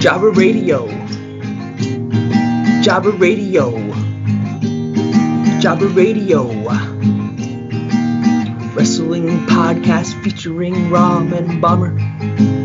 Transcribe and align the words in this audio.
Jabba 0.00 0.34
Radio. 0.34 0.86
Jabba 2.82 3.12
Radio. 3.20 3.70
Jabba 5.60 5.94
Radio. 5.94 6.48
Wrestling 8.74 9.28
podcast 9.46 10.14
featuring 10.24 10.88
Rom 10.88 11.34
and 11.34 11.60
Bomber 11.60 11.98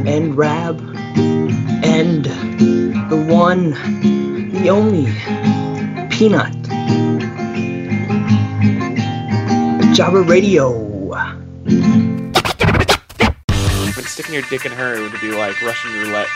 and 0.07 0.37
Rab 0.37 0.79
and 1.83 2.23
the 2.23 3.25
one, 3.27 3.71
the 4.51 4.69
only 4.69 5.11
Peanut. 6.09 6.55
Jabba 9.93 10.25
Radio. 10.25 12.04
When 14.15 14.23
sticking 14.23 14.39
your 14.39 14.49
dick 14.49 14.65
in 14.65 14.71
her 14.71 15.01
would 15.01 15.19
be 15.19 15.31
like 15.33 15.61
Russian 15.61 15.91
roulette. 15.91 16.29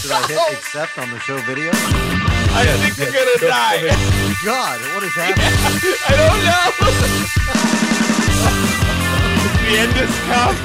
Should 0.00 0.10
I 0.10 0.26
hit 0.26 0.58
accept 0.58 0.98
on 0.98 1.08
the 1.12 1.20
show 1.20 1.36
video? 1.42 1.70
I 1.72 2.66
think 2.66 2.98
you're 2.98 3.12
gonna 3.12 3.38
die. 3.38 3.86
God, 4.44 4.80
what 4.94 5.04
is 5.04 5.12
happening? 5.12 5.46
I 6.08 6.16
don't 6.16 6.42
know. 6.44 6.70
the 9.70 9.78
end 9.78 9.96
is 9.96 10.18
come. 10.26 10.56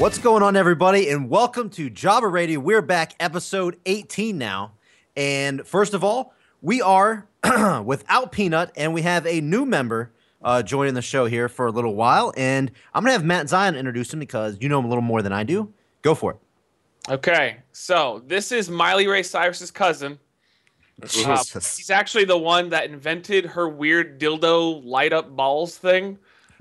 What's 0.00 0.18
going 0.18 0.42
on, 0.42 0.56
everybody? 0.56 1.10
And 1.10 1.30
welcome 1.30 1.70
to 1.70 1.88
Jabba 1.88 2.28
Radio. 2.32 2.58
We're 2.58 2.82
back, 2.82 3.14
episode 3.20 3.78
18 3.86 4.36
now. 4.36 4.72
And 5.16 5.64
first 5.64 5.94
of 5.94 6.02
all, 6.02 6.34
we 6.60 6.82
are 6.82 7.28
without 7.84 8.32
Peanut, 8.32 8.72
and 8.74 8.94
we 8.94 9.02
have 9.02 9.28
a 9.28 9.40
new 9.40 9.64
member 9.64 10.12
uh, 10.42 10.60
joining 10.64 10.94
the 10.94 11.02
show 11.02 11.26
here 11.26 11.48
for 11.48 11.68
a 11.68 11.70
little 11.70 11.94
while. 11.94 12.32
And 12.36 12.72
I'm 12.92 13.04
going 13.04 13.10
to 13.10 13.18
have 13.18 13.24
Matt 13.24 13.48
Zion 13.48 13.76
introduce 13.76 14.12
him 14.12 14.18
because 14.18 14.58
you 14.60 14.68
know 14.68 14.80
him 14.80 14.86
a 14.86 14.88
little 14.88 15.00
more 15.00 15.22
than 15.22 15.32
I 15.32 15.44
do. 15.44 15.72
Go 16.04 16.14
for 16.14 16.32
it. 16.32 16.36
Okay, 17.10 17.56
so 17.72 18.22
this 18.26 18.52
is 18.52 18.68
Miley 18.68 19.06
Ray 19.06 19.22
Cyrus's 19.22 19.70
cousin. 19.70 20.18
Uh, 21.02 21.36
he's 21.54 21.90
actually 21.90 22.26
the 22.26 22.36
one 22.38 22.68
that 22.68 22.84
invented 22.88 23.46
her 23.46 23.68
weird 23.68 24.20
dildo 24.20 24.84
light 24.84 25.12
up 25.14 25.34
balls 25.34 25.76
thing. 25.76 26.18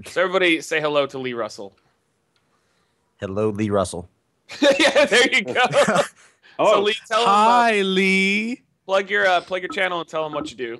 So 0.08 0.22
everybody 0.22 0.62
say 0.62 0.82
hello 0.82 1.06
to 1.08 1.20
Lee 1.20 1.34
Russell. 1.34 1.76
Hello, 3.20 3.50
Lee 3.50 3.70
Russell. 3.70 4.09
yeah, 4.80 5.06
there 5.06 5.32
you 5.32 5.44
go. 5.44 5.54
oh, 6.60 6.73
So 6.73 6.82
Lee, 6.82 6.95
tell 7.08 7.22
him 7.22 7.28
uh, 7.28 7.32
hi, 7.34 7.82
Lee. 7.82 8.64
plug 8.86 9.10
your 9.10 9.28
uh, 9.28 9.42
plug 9.42 9.62
your 9.62 9.70
channel 9.70 10.00
and 10.00 10.10
tell 10.10 10.23
them 10.23 10.34
what 10.34 10.50
you 10.52 10.58
do. 10.58 10.80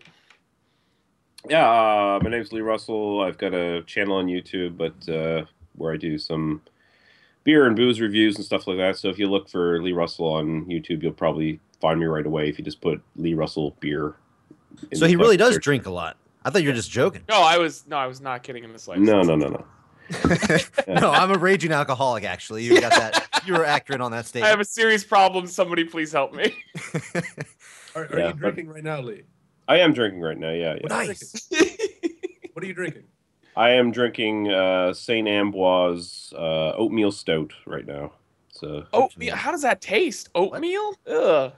yeah. 1.50 1.70
Uh, 1.70 2.20
my 2.24 2.30
name's 2.30 2.54
Lee 2.54 2.62
Russell. 2.62 3.22
I've 3.22 3.38
got 3.38 3.54
a 3.54 3.84
channel 3.84 4.18
on 4.18 4.28
YouTube, 4.28 4.78
but 4.78 5.14
uh, 5.14 5.46
where 5.76 5.94
I 5.94 5.98
do 5.98 6.18
some 6.18 6.62
beer 7.44 7.66
and 7.66 7.76
booze 7.76 8.00
reviews 8.00 8.36
and 8.38 8.46
stuff 8.46 8.68
like 8.68 8.78
that. 8.78 8.98
So 8.98 9.10
if 9.10 9.20
you 9.20 9.28
look 9.30 9.50
for 9.50 9.82
Lee 9.82 9.92
Russell 9.94 10.28
on 10.28 10.66
YouTube, 10.66 11.04
you'll 11.04 11.12
probably 11.14 11.60
find 11.82 12.00
me 12.00 12.06
right 12.06 12.26
away 12.26 12.50
if 12.50 12.58
you 12.58 12.64
just 12.66 12.82
put 12.82 13.02
Lee 13.16 13.34
Russell 13.34 13.76
beer. 13.80 14.16
So 14.94 15.06
he 15.06 15.16
really 15.16 15.38
does 15.38 15.56
search. 15.56 15.64
drink 15.64 15.86
a 15.86 15.92
lot. 15.92 16.18
I 16.46 16.50
thought 16.50 16.62
you 16.64 16.70
were 16.70 16.76
just 16.76 16.92
joking. 16.92 17.22
No, 17.30 17.42
I 17.42 17.58
was 17.58 17.86
no, 17.88 17.96
I 17.98 18.08
was 18.08 18.20
not 18.22 18.44
kidding 18.44 18.64
in 18.64 18.74
the 18.74 18.80
slightest. 18.80 19.06
No, 19.06 19.22
no, 19.22 19.36
no, 19.36 19.48
no. 19.48 19.66
no, 20.88 21.12
I'm 21.12 21.32
a 21.32 21.38
raging 21.38 21.72
alcoholic, 21.72 22.24
actually. 22.26 22.64
You 22.64 22.80
got 22.82 22.92
that. 22.92 23.28
You 23.46 23.54
were 23.56 23.66
accurate 23.66 24.00
on 24.00 24.12
that 24.14 24.26
statement. 24.26 24.48
I 24.48 24.52
have 24.52 24.62
a 24.62 24.66
serious 24.66 25.04
problem. 25.04 25.48
Somebody 25.48 25.84
please 25.84 26.14
help 26.14 26.34
me. 26.34 26.56
Are, 27.96 28.06
are 28.06 28.18
Yeah, 28.20 28.28
you 28.30 28.34
drinking 28.36 28.70
right 28.70 28.84
now, 28.84 29.02
Lee? 29.02 29.24
I 29.68 29.80
am 29.80 29.92
drinking 29.92 30.22
right 30.22 30.38
now. 30.38 30.52
Yeah, 30.52 30.76
yeah. 30.76 30.80
What 30.82 30.92
are 30.94 31.02
you 31.04 31.08
Nice. 31.10 31.50
What 32.54 32.64
are 32.64 32.68
you 32.68 32.74
drinking? 32.74 33.04
I 33.56 33.72
am 33.72 33.92
drinking 33.92 34.52
uh, 34.52 34.94
Saint 34.94 35.28
Ambroise 35.28 36.34
uh, 36.34 36.76
oatmeal 36.76 37.12
stout 37.12 37.54
right 37.66 37.86
now. 37.86 38.14
So 38.52 38.86
Oatmeal. 38.94 39.36
How 39.36 39.52
does 39.52 39.62
that 39.64 39.82
taste? 39.82 40.30
Oatmeal? 40.36 40.94
Ugh. 41.08 41.52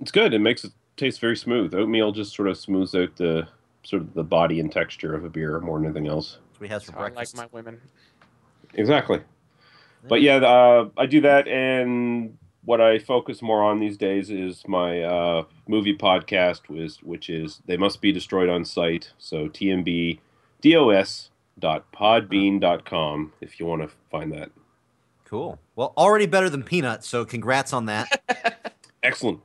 It's 0.00 0.10
good. 0.10 0.34
It 0.34 0.38
makes 0.40 0.64
it 0.64 0.72
taste 0.96 1.20
very 1.20 1.36
smooth. 1.36 1.74
Oatmeal 1.74 2.12
just 2.12 2.34
sort 2.34 2.48
of 2.48 2.56
smooths 2.56 2.94
out 2.94 3.16
the 3.16 3.48
sort 3.82 4.02
of 4.02 4.14
the 4.14 4.24
body 4.24 4.60
and 4.60 4.70
texture 4.70 5.14
of 5.14 5.24
a 5.24 5.28
beer 5.28 5.58
more 5.60 5.78
than 5.78 5.86
anything 5.86 6.06
else. 6.06 6.38
That's 6.48 6.60
what 6.60 6.66
he 6.66 6.72
has 6.72 6.84
for 6.84 6.98
I 6.98 7.02
like 7.02 7.14
breakfast. 7.14 7.36
my 7.36 7.48
women. 7.52 7.80
Exactly. 8.74 9.20
But 10.06 10.22
yeah, 10.22 10.36
uh, 10.36 10.88
I 10.96 11.06
do 11.06 11.20
that, 11.22 11.48
and 11.48 12.38
what 12.64 12.80
I 12.80 12.98
focus 12.98 13.42
more 13.42 13.62
on 13.64 13.80
these 13.80 13.96
days 13.96 14.30
is 14.30 14.62
my 14.68 15.02
uh, 15.02 15.44
movie 15.66 15.96
podcast, 15.96 16.68
which, 16.68 16.98
which 17.02 17.30
is 17.30 17.60
They 17.66 17.76
Must 17.76 18.00
Be 18.00 18.12
Destroyed 18.12 18.48
on 18.48 18.64
Site. 18.64 19.12
So 19.18 19.48
tmbdos.podbean.com 20.62 23.32
if 23.40 23.60
you 23.60 23.66
want 23.66 23.82
to 23.82 23.88
find 24.10 24.32
that. 24.32 24.50
Cool. 25.24 25.58
Well, 25.76 25.92
already 25.96 26.26
better 26.26 26.48
than 26.50 26.62
Peanut, 26.62 27.04
so 27.04 27.24
congrats 27.24 27.72
on 27.72 27.86
that. 27.86 28.72
Excellent. 29.02 29.40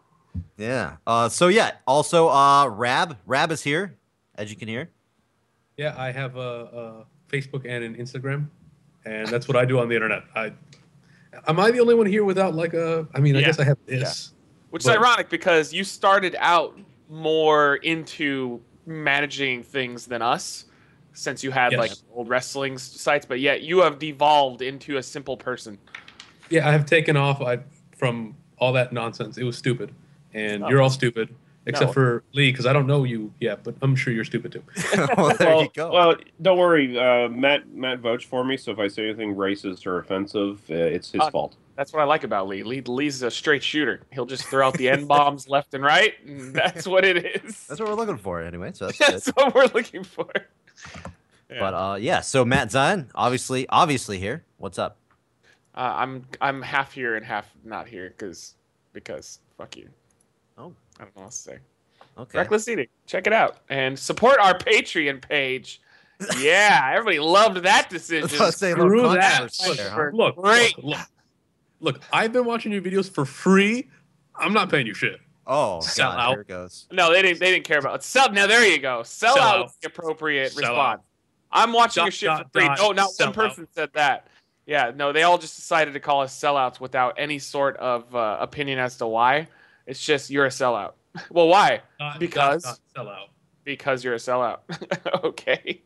yeah. 0.58 0.98
Uh, 1.06 1.30
so 1.30 1.48
yeah. 1.50 1.74
Also, 1.86 2.30
uh, 2.30 2.68
Rab. 2.68 3.18
Rab 3.26 3.52
is 3.52 3.62
here, 3.64 3.96
as 4.36 4.50
you 4.50 4.56
can 4.56 4.68
hear. 4.68 4.90
Yeah, 5.78 5.94
I 5.98 6.12
have 6.12 6.36
a, 6.38 6.40
a 6.40 7.06
Facebook 7.32 7.66
and 7.68 7.84
an 7.84 7.96
Instagram, 7.96 8.48
and 9.06 9.28
that's 9.28 9.48
what 9.48 9.58
I 9.58 9.66
do 9.66 9.80
on 9.80 9.90
the 9.90 9.96
internet. 9.96 10.24
I 10.36 10.54
am 11.48 11.60
I 11.60 11.72
the 11.72 11.80
only 11.80 11.96
one 11.96 12.06
here 12.06 12.24
without 12.24 12.56
like 12.56 12.74
a? 12.74 13.08
I 13.14 13.20
mean, 13.20 13.36
I 13.36 13.42
guess 13.42 13.60
I 13.60 13.66
have 13.66 13.78
this. 13.86 14.32
Which 14.70 14.84
But- 14.86 14.92
is 14.92 14.98
ironic 14.98 15.30
because 15.30 15.74
you 15.74 15.84
started 15.84 16.36
out 16.40 16.78
more 17.10 17.76
into 17.78 18.62
managing 18.86 19.64
things 19.64 20.06
than 20.08 20.22
us, 20.22 20.66
since 21.14 21.44
you 21.44 21.52
had 21.52 21.72
Yes. 21.72 21.80
like 21.80 21.92
old 22.14 22.30
wrestling 22.30 22.78
sites, 22.78 23.26
but 23.26 23.40
yet 23.40 23.62
you 23.62 23.80
have 23.82 24.00
devolved 24.00 24.62
into 24.62 24.98
a 24.98 25.04
simple 25.04 25.38
person. 25.38 25.78
Yeah, 26.50 26.68
I 26.68 26.72
have 26.72 26.86
taken 26.86 27.16
off 27.18 27.42
I, 27.42 27.60
from 27.96 28.36
all 28.58 28.74
that 28.74 28.94
nonsense. 28.94 29.38
It 29.38 29.44
was 29.44 29.58
stupid, 29.58 29.92
and 30.34 30.64
Oh. 30.64 30.70
you're 30.70 30.82
all 30.82 30.90
stupid 30.90 31.34
except 31.66 31.90
No. 31.90 31.94
for 31.94 32.24
Lee 32.34 32.52
because 32.52 32.66
I 32.66 32.74
don't 32.74 32.88
know 32.88 33.06
you 33.06 33.32
yet, 33.40 33.64
but 33.64 33.76
I'm 33.82 33.96
sure 33.96 34.12
you're 34.14 34.26
stupid 34.26 34.52
too. 34.52 34.64
well, 35.18 35.36
there 35.38 35.48
well, 35.50 35.62
you 35.64 35.70
go. 35.74 35.92
well, 35.92 36.16
don't 36.42 36.58
worry. 36.58 36.98
Uh, 37.00 37.30
Matt 37.30 37.70
Matt 37.70 38.00
vouched 38.00 38.26
for 38.28 38.44
me, 38.44 38.58
so 38.58 38.72
if 38.72 38.80
I 38.80 38.88
say 38.90 39.06
anything 39.06 39.36
racist 39.36 39.86
or 39.86 39.98
offensive, 40.00 40.62
uh, 40.70 40.74
it's 40.76 41.12
his 41.12 41.22
Uh, 41.22 41.32
fault. 41.32 41.56
That's 41.76 41.92
what 41.92 42.02
I 42.02 42.06
like 42.06 42.24
about 42.24 42.48
Lee. 42.48 42.62
Lee 42.62 42.82
Lee's 42.82 43.24
a 43.24 43.32
straight 43.32 43.64
shooter. 43.64 44.02
He'll 44.12 44.28
just 44.28 44.44
throw 44.46 44.68
out 44.68 44.74
the 44.76 44.90
n 44.90 45.06
bombs 45.06 45.48
left 45.56 45.74
and 45.74 45.84
right, 45.84 46.14
and 46.28 46.54
that's 46.54 46.86
what 46.86 47.04
it 47.06 47.44
is. 47.44 47.66
that's 47.66 47.80
what 47.80 47.90
we're 47.90 47.96
looking 47.96 48.18
for, 48.18 48.42
anyway. 48.42 48.72
So 48.74 48.86
that's 48.88 48.98
good. 49.00 49.08
That's 49.14 49.28
what 49.30 49.56
we're 49.56 49.68
looking 49.74 50.04
for. 50.04 50.30
Yeah. 51.50 51.60
But 51.60 51.74
uh, 51.74 51.96
yeah. 51.96 52.22
So 52.22 52.44
Matt 52.46 52.72
Zion, 52.72 53.10
obviously, 53.16 53.68
obviously 53.70 54.20
here. 54.20 54.44
What's 54.58 54.80
up? 54.80 54.98
Uh, 55.76 55.94
I'm 55.96 56.26
I'm 56.42 56.62
half 56.62 56.94
here 56.94 57.16
and 57.16 57.26
half 57.26 57.52
not 57.64 57.88
here 57.88 58.10
because 58.10 58.56
because 58.94 59.40
fuck 59.58 59.76
you. 59.76 59.90
Oh. 60.58 60.74
I 61.00 61.04
don't 61.04 61.16
know 61.16 61.24
what 61.24 61.32
to 61.32 61.38
say. 61.38 61.58
Okay. 62.18 62.38
Reckless 62.38 62.68
eating. 62.68 62.88
Check 63.08 63.28
it 63.28 63.34
out 63.34 63.58
and 63.70 63.98
support 63.98 64.38
our 64.40 64.58
Patreon 64.58 65.22
page. 65.28 65.82
Yeah, 66.38 66.92
everybody 66.94 67.20
loved 67.20 67.58
that 67.64 67.90
decision. 67.90 68.30
Let's 68.40 68.58
say 68.58 68.72
a 68.72 68.76
little 68.76 68.90
Screw 68.90 69.14
that. 69.14 69.50
there, 69.76 69.90
huh? 69.90 70.10
Look, 70.14 70.36
Great. 70.36 70.78
look, 70.78 70.86
look, 70.86 71.08
look, 71.80 72.02
I've 72.14 72.32
been 72.32 72.46
watching 72.46 72.72
your 72.72 72.82
videos 72.82 73.10
for 73.10 73.26
free. 73.26 73.90
I'm 74.36 74.54
not 74.54 74.70
paying 74.70 74.86
you 74.86 74.94
shit. 74.94 75.20
Oh 75.46 75.82
Sell 75.82 76.12
God, 76.12 76.20
out. 76.20 76.32
here 76.32 76.42
it 76.42 76.48
goes. 76.48 76.88
No, 76.92 77.12
they 77.12 77.22
didn't. 77.22 77.40
They 77.40 77.52
didn't 77.52 77.66
care 77.66 77.80
about 77.80 77.96
it. 77.96 78.04
Sell. 78.04 78.32
Now 78.32 78.48
there 78.48 78.66
you 78.66 78.80
go. 78.80 79.04
Sell, 79.04 79.36
Sell 79.36 79.44
out 79.44 79.60
out. 79.66 79.72
the 79.82 79.88
appropriate 79.88 80.52
Sell 80.54 80.62
response. 80.62 81.02
I'm 81.52 81.72
watching 81.74 82.02
Dot, 82.02 82.06
your 82.08 82.12
shit 82.12 82.28
dot, 82.28 82.52
for 82.54 82.60
free. 82.60 82.68
dot, 82.68 82.80
no, 82.80 82.92
not 82.94 83.10
one 83.18 83.34
person 83.34 83.68
said 83.74 83.90
that. 83.94 84.28
Yeah, 84.66 84.92
no, 84.96 85.12
they 85.12 85.24
all 85.24 85.38
just 85.38 85.56
decided 85.56 85.94
to 85.94 86.00
call 86.00 86.22
us 86.22 86.38
sellouts 86.40 86.80
without 86.80 87.16
any 87.18 87.38
sort 87.38 87.76
of 87.78 88.16
uh, 88.16 88.38
opinion 88.40 88.80
as 88.80 88.96
to 88.98 89.08
why. 89.08 89.48
It's 89.86 90.04
just 90.04 90.30
you're 90.30 90.46
a 90.46 90.50
sellout. 90.50 90.94
well, 91.30 91.48
why? 91.48 91.82
Dot, 92.00 92.20
Because- 92.20 92.64
dot, 92.64 92.72
dot, 92.74 92.80
sell 92.96 93.10
out. 93.10 93.30
Because 93.66 94.04
you're 94.04 94.14
a 94.14 94.18
sellout. 94.18 94.60
okay. 95.24 95.82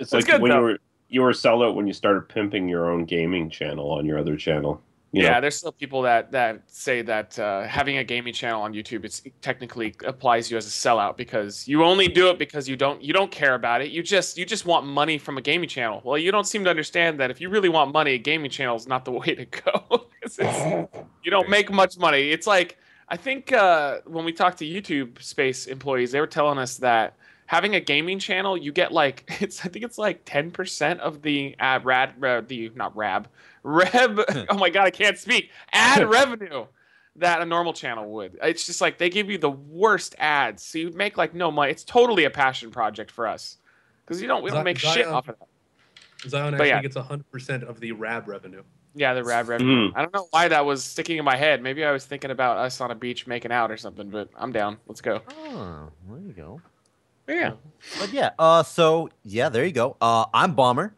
It's 0.00 0.10
That's 0.10 0.12
like 0.12 0.26
good, 0.26 0.40
when 0.42 0.50
though. 0.50 0.56
you 0.58 0.62
were 0.62 0.78
you 1.08 1.20
were 1.22 1.30
a 1.30 1.34
sellout 1.34 1.74
when 1.74 1.86
you 1.86 1.92
started 1.92 2.28
pimping 2.28 2.68
your 2.68 2.90
own 2.90 3.04
gaming 3.04 3.50
channel 3.50 3.90
on 3.90 4.06
your 4.06 4.18
other 4.18 4.36
channel. 4.36 4.80
You 5.12 5.24
yeah, 5.24 5.30
know, 5.34 5.40
there's 5.40 5.56
still 5.56 5.72
people 5.72 6.02
that 6.02 6.30
that 6.30 6.62
say 6.70 7.02
that 7.02 7.36
uh, 7.36 7.62
having 7.66 7.96
a 7.96 8.04
gaming 8.04 8.32
channel 8.32 8.62
on 8.62 8.72
YouTube 8.72 9.04
it's 9.04 9.20
it 9.24 9.32
technically 9.42 9.92
applies 10.04 10.50
you 10.52 10.56
as 10.56 10.66
a 10.66 10.70
sellout 10.70 11.16
because 11.16 11.66
you 11.66 11.82
only 11.82 12.06
do 12.06 12.28
it 12.30 12.38
because 12.38 12.68
you 12.68 12.76
don't 12.76 13.02
you 13.02 13.12
don't 13.12 13.30
care 13.32 13.54
about 13.54 13.82
it. 13.82 13.90
You 13.90 14.04
just 14.04 14.38
you 14.38 14.46
just 14.46 14.66
want 14.66 14.86
money 14.86 15.18
from 15.18 15.36
a 15.36 15.40
gaming 15.40 15.68
channel. 15.68 16.00
Well, 16.04 16.16
you 16.16 16.30
don't 16.30 16.46
seem 16.46 16.62
to 16.62 16.70
understand 16.70 17.18
that 17.18 17.28
if 17.30 17.40
you 17.40 17.48
really 17.48 17.68
want 17.68 17.92
money, 17.92 18.12
a 18.12 18.18
gaming 18.18 18.50
channel 18.52 18.76
is 18.76 18.86
not 18.86 19.04
the 19.04 19.10
way 19.20 19.34
to 19.34 19.46
go. 19.46 20.06
it's- 20.22 20.86
you 21.24 21.30
don't 21.30 21.48
make 21.48 21.72
much 21.72 21.98
money. 21.98 22.30
It's 22.30 22.46
like 22.46 22.78
I 23.08 23.16
think 23.16 23.52
uh, 23.52 23.98
when 24.06 24.24
we 24.24 24.32
talked 24.32 24.58
to 24.60 24.64
YouTube 24.64 25.20
Space 25.20 25.66
employees, 25.66 26.12
they 26.12 26.20
were 26.20 26.28
telling 26.28 26.58
us 26.58 26.76
that 26.76 27.16
having 27.50 27.74
a 27.74 27.80
gaming 27.80 28.20
channel, 28.20 28.56
you 28.56 28.70
get 28.70 28.92
like 28.92 29.24
it's 29.40 29.66
I 29.66 29.68
think 29.68 29.84
it's 29.84 29.98
like 29.98 30.22
ten 30.24 30.52
percent 30.52 31.00
of 31.00 31.22
the 31.22 31.56
ad 31.58 31.84
rad 31.84 32.14
uh, 32.22 32.42
the 32.46 32.70
not 32.76 32.96
rab 32.96 33.28
rev. 33.64 34.20
oh 34.48 34.56
my 34.56 34.70
god, 34.70 34.86
I 34.86 34.90
can't 34.90 35.18
speak. 35.18 35.50
Ad 35.72 36.08
revenue 36.18 36.66
that 37.16 37.42
a 37.42 37.44
normal 37.44 37.72
channel 37.72 38.08
would. 38.12 38.38
It's 38.40 38.64
just 38.64 38.80
like 38.80 38.98
they 38.98 39.10
give 39.10 39.28
you 39.28 39.36
the 39.36 39.50
worst 39.50 40.14
ads, 40.18 40.62
so 40.62 40.78
you 40.78 40.90
make 40.92 41.18
like 41.18 41.34
no 41.34 41.50
money. 41.50 41.72
It's 41.72 41.82
totally 41.82 42.24
a 42.24 42.30
passion 42.30 42.70
project 42.70 43.10
for 43.10 43.26
us 43.26 43.58
because 44.06 44.22
you 44.22 44.28
don't 44.28 44.44
we 44.44 44.50
don't 44.50 44.60
Zi- 44.60 44.64
make 44.64 44.78
shit 44.78 45.06
off 45.08 45.28
of 45.28 45.36
that. 45.40 46.30
Zion 46.30 46.52
But 46.52 46.60
actually 46.60 46.68
yeah. 46.68 46.82
gets 46.82 46.96
100% 46.96 47.62
of 47.68 47.80
the 47.80 47.92
RAB 47.92 48.28
revenue. 48.28 48.62
Yeah, 48.94 49.14
the 49.14 49.24
Rab 49.24 49.48
revenue. 49.48 49.88
Mhm. 49.88 49.92
I 49.96 50.02
don't 50.02 50.12
know 50.14 50.26
why 50.30 50.48
that 50.48 50.64
was 50.66 50.84
sticking 50.84 51.16
in 51.16 51.24
my 51.24 51.36
head. 51.36 51.62
Maybe 51.62 51.82
I 51.84 51.92
was 51.92 52.04
thinking 52.04 52.30
about 52.30 52.58
us 52.58 52.80
on 52.80 52.90
a 52.90 52.94
beach 52.94 53.26
making 53.26 53.52
out 53.52 53.70
or 53.70 53.76
something. 53.76 54.10
But 54.10 54.28
I'm 54.36 54.52
down. 54.52 54.76
Let's 54.86 55.00
go. 55.00 55.22
Oh, 55.30 55.88
there 56.08 56.18
you 56.20 56.32
go. 56.32 56.60
But 57.30 57.36
yeah. 57.36 57.52
But 58.00 58.12
yeah, 58.12 58.30
uh, 58.40 58.64
so 58.64 59.08
yeah, 59.22 59.48
there 59.50 59.64
you 59.64 59.70
go. 59.70 59.96
Uh, 60.00 60.24
I'm 60.34 60.54
Bomber. 60.54 60.96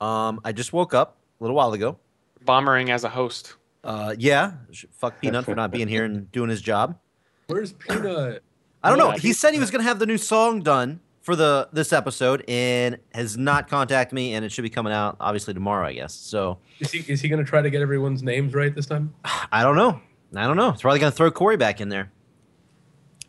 Um, 0.00 0.40
I 0.44 0.50
just 0.50 0.72
woke 0.72 0.94
up 0.94 1.16
a 1.40 1.44
little 1.44 1.54
while 1.54 1.72
ago. 1.72 1.96
Bombering 2.44 2.90
as 2.90 3.04
a 3.04 3.08
host. 3.08 3.54
Uh, 3.84 4.16
yeah, 4.18 4.54
sh- 4.72 4.86
fuck 4.90 5.20
Peanut 5.20 5.44
for 5.44 5.54
not 5.54 5.70
being 5.70 5.86
here 5.86 6.04
and 6.04 6.30
doing 6.32 6.50
his 6.50 6.60
job. 6.60 6.98
Where's 7.46 7.72
Peanut? 7.72 8.42
I 8.82 8.88
don't 8.88 8.98
know. 8.98 9.12
Yeah. 9.12 9.18
He 9.18 9.32
said 9.32 9.54
he 9.54 9.60
was 9.60 9.70
gonna 9.70 9.84
have 9.84 10.00
the 10.00 10.06
new 10.06 10.18
song 10.18 10.60
done 10.62 10.98
for 11.22 11.36
the 11.36 11.68
this 11.72 11.92
episode 11.92 12.42
and 12.48 12.98
has 13.14 13.36
not 13.36 13.68
contacted 13.68 14.12
me, 14.16 14.34
and 14.34 14.44
it 14.44 14.50
should 14.50 14.62
be 14.62 14.70
coming 14.70 14.92
out 14.92 15.18
obviously 15.20 15.54
tomorrow, 15.54 15.86
I 15.86 15.92
guess. 15.92 16.12
So 16.14 16.58
Is 16.80 16.90
he 16.90 16.98
is 17.12 17.20
he 17.20 17.28
gonna 17.28 17.44
try 17.44 17.62
to 17.62 17.70
get 17.70 17.80
everyone's 17.80 18.24
names 18.24 18.54
right 18.54 18.74
this 18.74 18.86
time? 18.86 19.14
I 19.52 19.62
don't 19.62 19.76
know. 19.76 20.00
I 20.34 20.48
don't 20.48 20.56
know. 20.56 20.70
It's 20.70 20.82
probably 20.82 20.98
gonna 20.98 21.12
throw 21.12 21.30
Corey 21.30 21.56
back 21.56 21.80
in 21.80 21.90
there. 21.90 22.10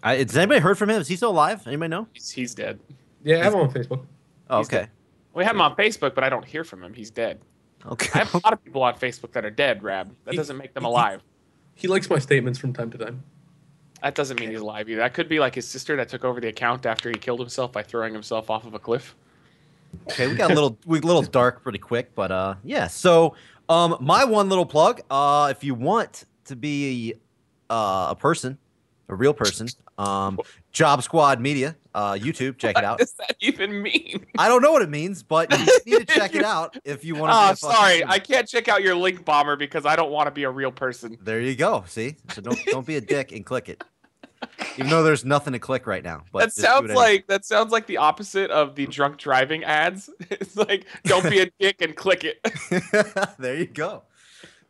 I, 0.03 0.18
has 0.18 0.36
anybody 0.36 0.59
heard 0.59 0.77
from 0.77 0.89
him? 0.89 1.01
Is 1.01 1.07
he 1.07 1.15
still 1.15 1.31
alive? 1.31 1.65
Anybody 1.68 1.89
know? 1.89 2.07
He's, 2.13 2.31
he's 2.31 2.56
dead. 2.56 2.80
Yeah, 3.24 3.39
I 3.39 3.44
have 3.44 3.53
him 3.53 3.59
on 3.62 3.71
Facebook. 3.71 4.06
Oh, 4.50 4.59
He's 4.59 4.68
okay. 4.68 4.88
We 5.33 5.44
have 5.45 5.56
him 5.56 5.62
on 5.62 5.75
Facebook, 5.75 6.15
but 6.15 6.24
I 6.24 6.30
don't 6.30 6.44
hear 6.45 6.63
from 6.63 6.83
him. 6.83 6.94
He's 6.94 7.12
dead. 7.12 7.39
Okay. 7.86 8.09
I 8.13 8.24
have 8.24 8.33
a 8.33 8.38
lot 8.44 8.53
of 8.53 8.63
people 8.63 8.83
on 8.83 8.95
Facebook 8.95 9.31
that 9.33 9.45
are 9.45 9.50
dead, 9.51 9.81
Rab. 9.83 10.13
That 10.25 10.31
He- 10.31 10.38
doesn't 10.38 10.57
make 10.57 10.74
them 10.74 10.83
he- 10.83 10.88
alive. 10.89 11.21
He 11.75 11.88
likes 11.88 12.09
my 12.09 12.19
statements 12.19 12.59
from 12.59 12.74
time 12.74 12.92
to 12.92 12.98
time. 12.98 13.24
That 14.03 14.13
doesn't 14.15 14.39
mean 14.39 14.50
he's 14.50 14.59
alive 14.59 14.89
either. 14.89 15.00
That 15.00 15.13
could 15.13 15.30
be 15.30 15.39
like 15.39 15.56
his 15.56 15.68
sister 15.68 15.95
that 15.95 16.09
took 16.09 16.25
over 16.25 16.42
the 16.42 16.48
account 16.48 16.86
after 16.86 17.09
he 17.09 17.15
killed 17.15 17.39
himself 17.39 17.71
by 17.71 17.83
throwing 17.83 18.13
himself 18.13 18.50
off 18.50 18.65
of 18.65 18.74
a 18.74 18.80
cliff. 18.80 19.15
Okay, 20.09 20.27
we 20.27 20.36
got 20.36 20.51
a 20.51 20.53
little 20.53 20.77
we 20.86 21.00
a 21.00 21.01
little 21.01 21.21
dark 21.21 21.63
pretty 21.63 21.77
quick, 21.77 22.13
but 22.15 22.31
uh 22.31 22.56
yeah. 22.63 22.88
So 22.88 23.36
um 23.69 23.98
my 24.00 24.24
one 24.25 24.50
little 24.50 24.65
plug, 24.65 25.01
uh 25.12 25.50
if 25.51 25.63
you 25.63 25.75
want 25.75 26.25
to 26.45 26.56
be 26.56 27.13
uh, 27.69 28.07
a 28.09 28.15
person, 28.15 28.57
a 29.12 29.16
real 29.16 29.34
person, 29.34 29.68
um 29.98 30.40
Job 30.72 31.04
Squad 31.04 31.40
Media, 31.40 31.75
uh 31.94 32.13
YouTube, 32.13 32.58
check 32.58 32.78
it 32.78 32.84
out. 32.84 32.94
What 32.94 33.00
does 33.00 33.13
that 33.13 33.36
even 33.40 33.81
mean? 33.81 34.25
I 34.38 34.48
don't 34.48 34.62
know 34.62 34.72
what 34.72 34.81
it 34.81 34.90
means, 34.90 35.24
but 35.24 35.52
you 35.52 35.66
need 36.00 36.08
to 36.08 36.13
check 36.13 36.36
it 36.36 36.44
out 36.44 36.78
if 36.86 37.04
you 37.04 37.16
want 37.16 37.31
to 37.31 37.68
Oh, 37.68 37.72
sorry. 37.72 38.04
I 38.06 38.19
can't 38.19 38.48
check 38.48 38.68
out 38.68 38.81
your 38.81 38.96
link 38.96 39.25
bomber 39.25 39.56
because 39.56 39.86
I 39.86 39.96
don't 39.96 40.12
want 40.12 40.28
to 40.28 40.31
be 40.31 40.44
a 40.44 40.50
real 40.50 40.72
person. 40.72 41.18
There 41.22 41.42
you 41.42 41.56
go. 41.56 41.84
See? 41.88 42.16
So 42.34 42.42
don't 42.42 42.60
don't 42.68 42.86
be 42.86 42.96
a 42.98 43.02
dick 43.02 43.31
and 43.31 43.46
click 43.46 43.69
it. 43.69 43.84
Even 44.78 44.90
though 44.90 45.04
there's 45.04 45.24
nothing 45.24 45.54
to 45.54 45.60
click 45.60 45.86
right 45.86 46.04
now. 46.04 46.24
But 46.31 46.40
that 46.40 46.54
sounds 46.54 46.86
anyway. 46.90 46.96
like 46.96 47.28
that 47.28 47.46
sounds 47.46 47.72
like 47.72 47.86
the 47.86 47.98
opposite 47.98 48.50
of 48.50 48.75
the 48.75 48.88
drunk 48.88 49.18
driving 49.18 49.63
ads. 49.63 50.10
It's 50.31 50.56
like 50.56 50.86
don't 51.04 51.30
be 51.30 51.40
a 51.40 51.52
dick 51.60 51.81
and 51.81 51.96
click 51.96 52.24
it. 52.24 52.40
there 53.38 53.56
you 53.56 53.68
go. 53.68 54.04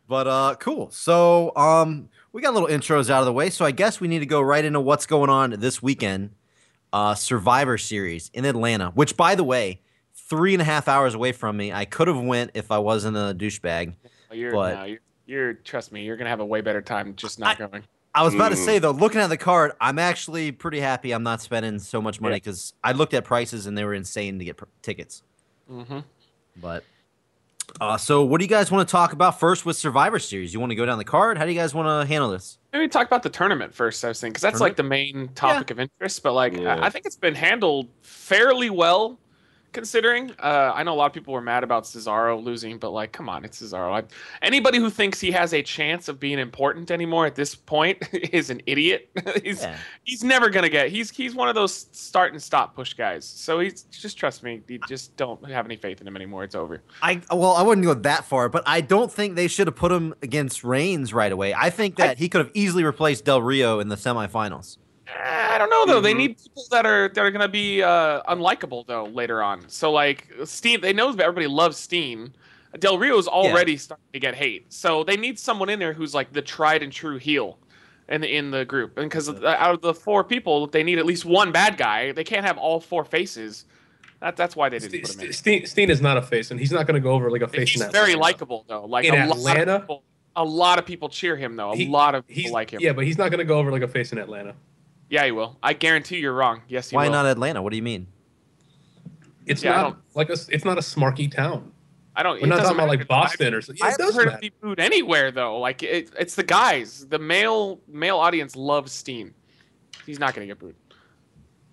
But 0.08 0.26
uh 0.26 0.56
cool. 0.58 0.90
So 0.90 1.56
um 1.56 2.10
we 2.32 2.40
got 2.42 2.54
little 2.54 2.68
intros 2.68 3.10
out 3.10 3.20
of 3.20 3.26
the 3.26 3.32
way. 3.32 3.50
So 3.50 3.64
I 3.64 3.70
guess 3.70 4.00
we 4.00 4.08
need 4.08 4.20
to 4.20 4.26
go 4.26 4.40
right 4.40 4.64
into 4.64 4.80
what's 4.80 5.06
going 5.06 5.30
on 5.30 5.50
this 5.58 5.82
weekend. 5.82 6.30
Uh 6.92 7.14
Survivor 7.14 7.78
Series 7.78 8.30
in 8.34 8.44
Atlanta, 8.44 8.90
which 8.90 9.16
by 9.16 9.34
the 9.34 9.44
way, 9.44 9.80
three 10.14 10.52
and 10.54 10.60
a 10.60 10.64
half 10.64 10.88
hours 10.88 11.14
away 11.14 11.32
from 11.32 11.56
me. 11.56 11.72
I 11.72 11.84
could 11.84 12.08
have 12.08 12.20
went 12.20 12.50
if 12.54 12.70
I 12.70 12.78
wasn't 12.78 13.16
a 13.16 13.34
douchebag. 13.34 13.94
You're, 14.30 14.52
But- 14.52 14.74
no, 14.74 14.84
you're, 14.84 14.98
you're 15.26 15.54
trust 15.54 15.92
me, 15.92 16.04
you're 16.04 16.16
gonna 16.16 16.30
have 16.30 16.40
a 16.40 16.44
way 16.44 16.60
better 16.60 16.82
time 16.82 17.14
just 17.16 17.38
not 17.38 17.58
going. 17.58 17.82
I 18.14 18.22
was 18.22 18.34
about 18.34 18.50
to 18.50 18.56
Mm. 18.56 18.64
say 18.66 18.78
though, 18.78 18.90
looking 18.90 19.22
at 19.22 19.28
the 19.28 19.38
card, 19.38 19.72
I'm 19.80 19.98
actually 19.98 20.52
pretty 20.52 20.80
happy 20.80 21.12
I'm 21.12 21.22
not 21.22 21.40
spending 21.40 21.78
so 21.78 22.02
much 22.02 22.20
money 22.20 22.34
Yeah. 22.34 22.40
because 22.40 22.74
I 22.84 22.92
looked 22.92 23.14
at 23.14 23.24
prices 23.24 23.66
and 23.66 23.76
they 23.76 23.84
were 23.84 23.94
insane 23.94 24.38
to 24.38 24.44
get 24.44 24.58
pr- 24.58 24.66
tickets. 24.82 25.22
hmm 25.66 26.00
But 26.60 26.84
uh, 27.80 27.96
so 27.96 28.22
what 28.24 28.38
do 28.38 28.44
you 28.44 28.48
guys 28.48 28.70
want 28.70 28.86
to 28.86 28.92
talk 28.92 29.12
about 29.12 29.40
first 29.40 29.64
with 29.66 29.76
Survivor 29.76 30.18
Series? 30.18 30.52
You 30.52 30.60
want 30.60 30.70
to 30.70 30.76
go 30.76 30.86
down 30.86 30.98
the 30.98 31.04
card? 31.04 31.38
How 31.38 31.44
do 31.44 31.50
you 31.52 31.58
guys 31.58 31.74
want 31.74 31.86
to 31.88 32.06
handle 32.06 32.30
this? 32.30 32.58
Maybe 32.72 32.88
talk 32.88 33.06
about 33.06 33.22
the 33.22 33.30
tournament 33.30 33.74
first. 33.74 34.04
I 34.04 34.08
was 34.08 34.20
thinking 34.20 34.32
because 34.32 34.42
that's 34.42 34.60
like 34.60 34.76
the 34.76 34.82
main 34.82 35.28
topic 35.34 35.70
of 35.70 35.80
interest. 35.80 36.22
But 36.22 36.32
like, 36.34 36.54
Yeah. 36.54 36.76
I, 36.76 36.86
I 36.86 36.90
think 36.90 37.06
it's 37.06 37.16
been 37.16 37.34
handled 37.34 37.88
fairly 38.02 38.70
well, 38.70 39.18
considering. 39.72 40.30
Uh, 40.38 40.72
I 40.74 40.82
know 40.82 40.92
a 40.92 40.96
lot 40.96 41.06
of 41.06 41.12
people 41.12 41.32
were 41.34 41.40
mad 41.40 41.64
about 41.64 41.84
Cesaro 41.84 42.42
losing, 42.42 42.78
but 42.78 42.90
like, 42.90 43.12
come 43.12 43.28
on, 43.28 43.44
it's 43.44 43.60
Cesaro. 43.60 43.92
I, 43.92 44.04
anybody 44.42 44.78
who 44.78 44.90
thinks 44.90 45.20
he 45.20 45.30
has 45.32 45.52
a 45.54 45.62
chance 45.62 46.08
of 46.08 46.20
being 46.20 46.38
important 46.38 46.90
anymore 46.90 47.26
at 47.26 47.34
this 47.34 47.54
point 47.54 47.98
is 48.12 48.50
an 48.50 48.62
idiot. 48.66 49.10
he's 49.42 49.62
Yeah. 49.62 49.76
he's 50.04 50.22
never 50.24 50.50
gonna 50.50 50.68
get. 50.68 50.90
He's 50.90 51.10
he's 51.10 51.34
one 51.34 51.48
of 51.48 51.54
those 51.54 51.86
start 51.92 52.32
and 52.32 52.42
stop 52.42 52.74
push 52.74 52.94
guys. 52.94 53.24
So 53.24 53.60
he's 53.60 53.82
just 53.84 54.16
trust 54.16 54.42
me. 54.42 54.62
You 54.68 54.78
just 54.88 55.16
don't 55.16 55.44
have 55.50 55.64
any 55.64 55.76
faith 55.76 56.00
in 56.00 56.06
him 56.06 56.16
anymore. 56.16 56.44
It's 56.44 56.54
over. 56.54 56.82
I 57.02 57.20
well, 57.30 57.52
I 57.52 57.62
wouldn't 57.62 57.86
go 57.86 57.94
that 57.94 58.24
far, 58.24 58.48
but 58.48 58.62
I 58.66 58.80
don't 58.80 59.10
think 59.10 59.34
they 59.34 59.48
should 59.48 59.66
have 59.66 59.76
put 59.76 59.90
him 59.92 60.14
against 60.22 60.64
Reigns 60.64 61.12
right 61.14 61.32
away. 61.32 61.54
I 61.54 61.70
think 61.70 61.96
that 61.96 62.18
he 62.18 62.28
could 62.28 62.40
have 62.40 62.50
easily 62.54 62.84
replaced 62.84 63.24
Del 63.24 63.42
Rio 63.42 63.80
in 63.80 63.88
the 63.88 63.96
semifinals. 63.96 64.78
I 65.20 65.58
don't 65.58 65.70
know 65.70 65.86
though. 65.86 66.00
They 66.00 66.14
Mhm. 66.14 66.16
need 66.18 66.38
people 66.38 66.64
that 66.70 66.86
are 66.86 67.08
that 67.08 67.20
are 67.20 67.30
gonna 67.30 67.48
be 67.48 67.82
uh, 67.82 68.22
unlikable 68.34 68.86
though 68.86 69.04
later 69.04 69.42
on. 69.42 69.68
So 69.68 69.90
like 69.92 70.28
Steen, 70.44 70.80
they 70.80 70.92
know 70.92 71.10
everybody 71.10 71.46
loves 71.46 71.76
Steen. 71.76 72.34
Del 72.78 72.96
Rio 72.98 73.18
is 73.18 73.28
already 73.28 73.76
starting 73.76 74.04
to 74.14 74.18
get 74.18 74.34
hate. 74.34 74.72
So 74.72 75.04
they 75.04 75.16
need 75.16 75.38
someone 75.38 75.68
in 75.68 75.78
there 75.78 75.92
who's 75.92 76.14
like 76.14 76.32
the 76.32 76.40
tried 76.42 76.82
and 76.82 76.90
true 76.92 77.18
heel 77.18 77.58
in 78.08 78.20
the 78.22 78.34
in 78.34 78.50
the 78.50 78.64
group. 78.64 78.96
And 78.96 79.10
because 79.10 79.28
out 79.28 79.74
of 79.74 79.80
the 79.82 79.92
four 79.94 80.24
people, 80.24 80.66
they 80.66 80.82
need 80.82 80.98
at 80.98 81.04
least 81.06 81.24
one 81.24 81.52
bad 81.52 81.76
guy. 81.76 82.12
They 82.12 82.24
can't 82.24 82.46
have 82.46 82.56
all 82.58 82.80
four 82.80 83.04
faces. 83.04 83.66
That, 84.20 84.36
that's 84.36 84.54
why 84.54 84.68
they 84.68 84.78
didn't 84.78 85.02
put 85.02 85.14
him 85.16 85.20
in. 85.26 85.32
Steen, 85.32 85.66
Steen 85.66 85.90
is 85.90 86.00
not 86.00 86.16
a 86.16 86.22
face, 86.22 86.52
and 86.52 86.60
he's 86.60 86.70
not 86.70 86.86
going 86.86 86.94
to 86.94 87.00
go 87.00 87.10
over 87.10 87.28
like 87.28 87.42
a 87.42 87.48
face. 87.48 87.70
He's 87.72 87.82
very 87.86 88.14
likable 88.14 88.64
though. 88.68 88.84
Like 88.84 89.04
In 89.04 89.14
a 89.16 89.26
lot 89.26 89.36
Atlanta? 89.36 89.74
of 89.74 89.80
people, 89.82 90.02
a 90.36 90.44
lot 90.44 90.78
of 90.78 90.86
people 90.86 91.08
cheer 91.08 91.34
him 91.36 91.56
though. 91.56 91.72
A 91.72 91.76
He- 91.76 91.88
lot 91.88 92.14
of 92.14 92.26
people 92.28 92.52
like 92.52 92.70
him. 92.72 92.80
Yeah, 92.80 92.92
but 92.92 93.04
he's 93.04 93.18
not 93.18 93.30
going 93.32 93.40
to 93.40 93.44
go 93.44 93.58
over 93.58 93.70
like 93.72 93.82
a 93.82 93.88
face 93.88 94.12
in 94.12 94.18
Atlanta. 94.18 94.54
Yeah, 95.12 95.26
he 95.26 95.30
will. 95.30 95.58
I 95.62 95.74
guarantee 95.74 96.16
you're 96.20 96.32
wrong. 96.32 96.62
Yes, 96.68 96.88
he 96.88 96.96
will. 96.96 97.02
Why 97.02 97.08
will. 97.08 97.12
not 97.12 97.26
Atlanta? 97.26 97.60
What 97.60 97.68
do 97.70 97.76
you 97.76 97.82
mean? 97.82 98.06
It's 99.44 99.62
Yeah, 99.62 99.72
I 99.72 99.76
not 99.76 99.82
don't- 99.82 99.98
like 100.14 100.30
a. 100.30 100.36
It's 100.48 100.64
not 100.64 100.78
a 100.78 100.80
smarky 100.80 101.30
town. 101.30 101.70
I 102.16 102.22
don't. 102.22 102.36
We're 102.40 102.44
it 102.44 102.48
not 102.48 102.56
doesn't 102.60 102.62
talking 102.64 102.76
about 102.78 102.86
matter. 102.86 102.98
like 103.00 103.08
Boston 103.08 103.52
or 103.54 103.60
something. 103.60 103.82
I 103.82 103.88
Yeah, 103.88 103.94
it 103.94 104.00
haven't 104.00 104.06
does 104.06 104.14
heard 104.16 104.24
matter. 104.26 104.36
him 104.36 104.40
be 104.40 104.52
booed 104.62 104.80
anywhere 104.80 105.30
though. 105.30 105.58
Like 105.58 105.82
it, 105.82 106.10
it's 106.18 106.34
the 106.34 106.42
guys. 106.42 107.06
The 107.08 107.18
male 107.18 107.78
male 107.86 108.16
audience 108.18 108.56
loves 108.56 108.92
Steen. 108.92 109.34
He's 110.06 110.18
not 110.18 110.32
gonna 110.34 110.46
get 110.46 110.58
booed. 110.58 110.76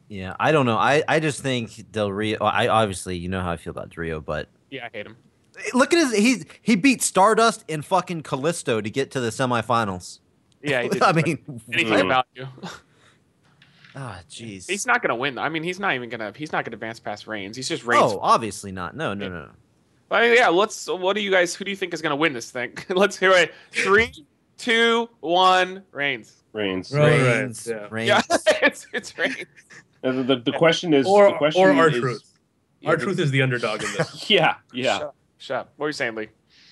Yeah, 0.09 0.35
I 0.39 0.51
don't 0.51 0.65
know. 0.65 0.75
I, 0.77 1.03
I 1.07 1.19
just 1.21 1.41
think 1.41 1.91
Del 1.93 2.11
Rio. 2.11 2.39
I 2.41 2.67
obviously 2.67 3.15
you 3.15 3.29
know 3.29 3.41
how 3.41 3.51
I 3.51 3.57
feel 3.57 3.71
about 3.71 3.89
Del 3.89 4.01
Rio, 4.01 4.19
but 4.19 4.49
Yeah, 4.69 4.85
I 4.87 4.89
hate 4.97 5.05
him. 5.05 5.15
look 5.73 5.93
at 5.93 5.99
his. 5.99 6.13
He 6.13 6.43
he 6.61 6.75
beat 6.75 7.01
Stardust 7.01 7.63
and 7.69 7.85
fucking 7.85 8.23
Kalisto 8.23 8.83
to 8.83 8.89
get 8.89 9.11
to 9.11 9.21
the 9.21 9.29
semifinals. 9.29 10.19
Yeah, 10.61 10.81
he 10.81 10.89
did. 10.93 11.03
I 11.03 11.13
mean, 11.13 11.61
anything 11.71 11.93
what? 11.93 12.05
about 12.05 12.27
you. 12.35 12.47
ah, 13.95 14.19
jeez. 14.29 14.69
He's 14.69 14.85
not 14.85 15.01
gonna 15.01 15.15
win. 15.15 15.37
I 15.37 15.49
mean, 15.49 15.63
he's 15.63 15.79
not 15.79 15.95
even 15.95 16.09
gonna. 16.09 16.33
He's 16.35 16.51
not 16.51 16.65
gonna 16.65 16.75
advance 16.75 16.99
past 16.99 17.27
Reigns. 17.27 17.55
He's 17.55 17.67
just 17.67 17.85
Reigns. 17.85 18.13
Oh, 18.13 18.19
obviously 18.21 18.71
not. 18.71 18.95
No, 18.95 19.13
no, 19.13 19.27
no. 19.27 19.45
no. 19.45 19.51
But 20.07 20.35
yeah, 20.35 20.49
let's. 20.49 20.87
What 20.87 21.15
do 21.15 21.21
you 21.21 21.31
guys? 21.31 21.53
Who 21.55 21.65
do 21.65 21.71
you 21.71 21.77
think 21.77 21.93
is 21.93 22.01
gonna 22.01 22.15
win 22.15 22.33
this 22.33 22.51
thing? 22.51 22.77
let's 22.89 23.17
hear 23.17 23.31
it. 23.31 23.53
Three, 23.71 24.11
two, 24.57 25.09
one. 25.19 25.83
Reigns. 25.91 26.43
Reigns. 26.53 26.91
Right. 26.91 27.21
Reigns, 27.21 27.67
yeah. 27.67 27.87
Reigns. 27.91 28.07
Yeah, 28.07 28.21
it's 28.61 28.87
it's 28.93 29.17
Reigns. 29.17 29.45
The, 30.01 30.11
the, 30.11 30.35
the 30.37 30.51
question 30.53 30.93
is 30.93 31.05
Or 31.05 31.31
the 31.31 31.37
question 31.37 31.61
or 31.61 31.71
R 31.73 31.89
Truth. 31.89 32.23
R 32.85 32.97
Truth 32.97 33.19
is 33.19 33.31
the 33.31 33.41
underdog 33.41 33.83
in 33.83 33.91
this. 33.93 34.29
Yeah, 34.29 34.55
yeah. 34.73 34.93
Shut 34.93 35.01
up. 35.03 35.15
Shut 35.37 35.57
up. 35.57 35.73
What 35.77 35.85
are 35.85 35.89
you 35.89 35.93
saying, 35.93 36.15
Lee? 36.15 36.29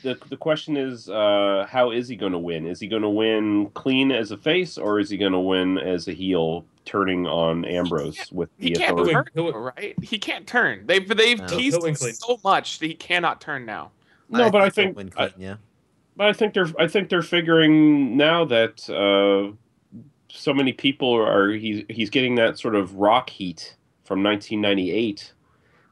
The 0.08 0.18
the 0.30 0.38
question 0.38 0.78
is, 0.78 1.10
uh, 1.10 1.68
how 1.70 1.92
is 1.92 2.08
he 2.08 2.16
going 2.16 2.32
to 2.32 2.38
win? 2.38 2.66
Is 2.66 2.80
he 2.80 2.88
going 2.88 3.02
to 3.02 3.10
win 3.10 3.70
clean 3.72 4.12
as 4.12 4.32
a 4.32 4.38
face, 4.38 4.78
or 4.78 5.00
is 5.02 5.10
he 5.10 5.18
going 5.18 5.34
to 5.34 5.40
win 5.40 5.78
as 5.78 6.08
a 6.08 6.14
heel, 6.14 6.64
turning 6.86 7.28
on 7.28 7.66
Ambrose 7.66 8.32
with 8.32 8.50
He 8.58 8.70
the 8.70 8.76
can't 8.80 8.92
authority? 8.94 9.14
turn, 9.14 9.26
He'll- 9.34 9.52
right? 9.54 9.96
He 10.02 10.18
can't 10.18 10.48
turn. 10.48 10.86
They've 10.88 11.06
they've 11.08 11.40
No. 11.40 11.48
teased 11.48 11.84
him 11.84 11.96
so 11.96 12.40
much 12.42 12.80
that 12.80 12.86
he 12.88 12.94
cannot 12.94 13.42
turn 13.42 13.66
now. 13.66 13.92
No, 14.30 14.50
but 14.50 14.62
I 14.62 14.70
think 14.70 14.96
win 14.96 15.12
I, 15.18 15.32
yeah. 15.38 15.56
but 16.16 16.28
I 16.28 16.34
think 16.34 16.54
they're 16.54 16.72
I 16.80 16.88
think 16.88 17.10
they're 17.10 17.22
figuring 17.22 18.16
now 18.16 18.46
that 18.46 18.90
uh, 18.90 19.52
so 20.30 20.54
many 20.54 20.72
people 20.72 21.14
are 21.14 21.52
he's 21.52 21.84
he's 21.90 22.10
getting 22.10 22.36
that 22.36 22.58
sort 22.58 22.76
of 22.76 22.96
rock 22.96 23.30
heat 23.30 23.76
from 24.06 24.24
1998 24.24 25.34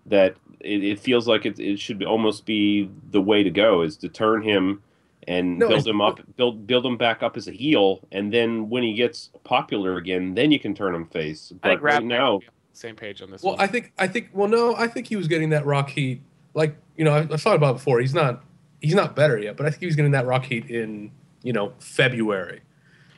that 0.06 0.36
it, 0.60 0.84
it 0.84 1.00
feels 1.00 1.28
like 1.28 1.46
it, 1.46 1.60
it 1.60 1.80
should 1.80 2.04
almost 2.04 2.46
be 2.46 2.90
the 3.12 3.22
way 3.22 3.44
to 3.44 3.50
go 3.50 3.82
is 3.82 3.98
to 3.98 4.10
turn 4.10 4.42
him 4.42 4.82
and 5.28 5.58
No, 5.58 5.68
build 5.68 5.88
him 5.88 6.02
up 6.02 6.20
build 6.38 6.68
build 6.68 6.86
him 6.86 6.98
back 6.98 7.24
up 7.24 7.36
as 7.36 7.48
a 7.48 7.52
heel 7.52 8.00
and 8.12 8.32
then 8.32 8.70
when 8.70 8.84
he 8.84 8.94
gets 8.94 9.32
popular 9.44 9.98
again 9.98 10.36
then 10.36 10.52
you 10.52 10.60
can 10.60 10.76
turn 10.76 10.94
him 10.94 11.08
face 11.08 11.52
but 11.62 11.70
think 11.70 11.82
right 11.82 12.04
now 12.04 12.40
same 12.74 12.96
page 12.96 13.22
on 13.22 13.32
this 13.32 13.42
Well, 13.42 13.54
one. 13.54 13.62
I 13.62 13.68
think 13.68 13.94
I 13.98 14.08
think 14.08 14.30
well 14.34 14.48
no, 14.50 14.76
I 14.76 14.88
think 14.88 15.08
he 15.08 15.16
was 15.16 15.28
getting 15.28 15.50
that 15.50 15.66
rock 15.66 15.90
heat. 15.90 16.22
Like 16.54 16.76
you 16.98 17.04
know, 17.06 17.12
I, 17.14 17.20
I've 17.20 17.42
thought 17.42 17.56
about 17.56 17.72
it 17.72 17.78
before. 17.78 18.00
He's 18.00 18.14
not 18.14 18.44
he's 18.82 18.96
not 18.96 19.16
better 19.16 19.38
yet, 19.38 19.58
but 19.58 19.66
I 19.66 19.70
think 19.70 19.80
he 19.80 19.86
was 19.86 19.96
getting 19.96 20.12
that 20.12 20.26
rock 20.26 20.46
heat 20.46 20.70
in 20.70 21.12
you 21.42 21.54
know 21.54 21.74
February. 21.80 22.62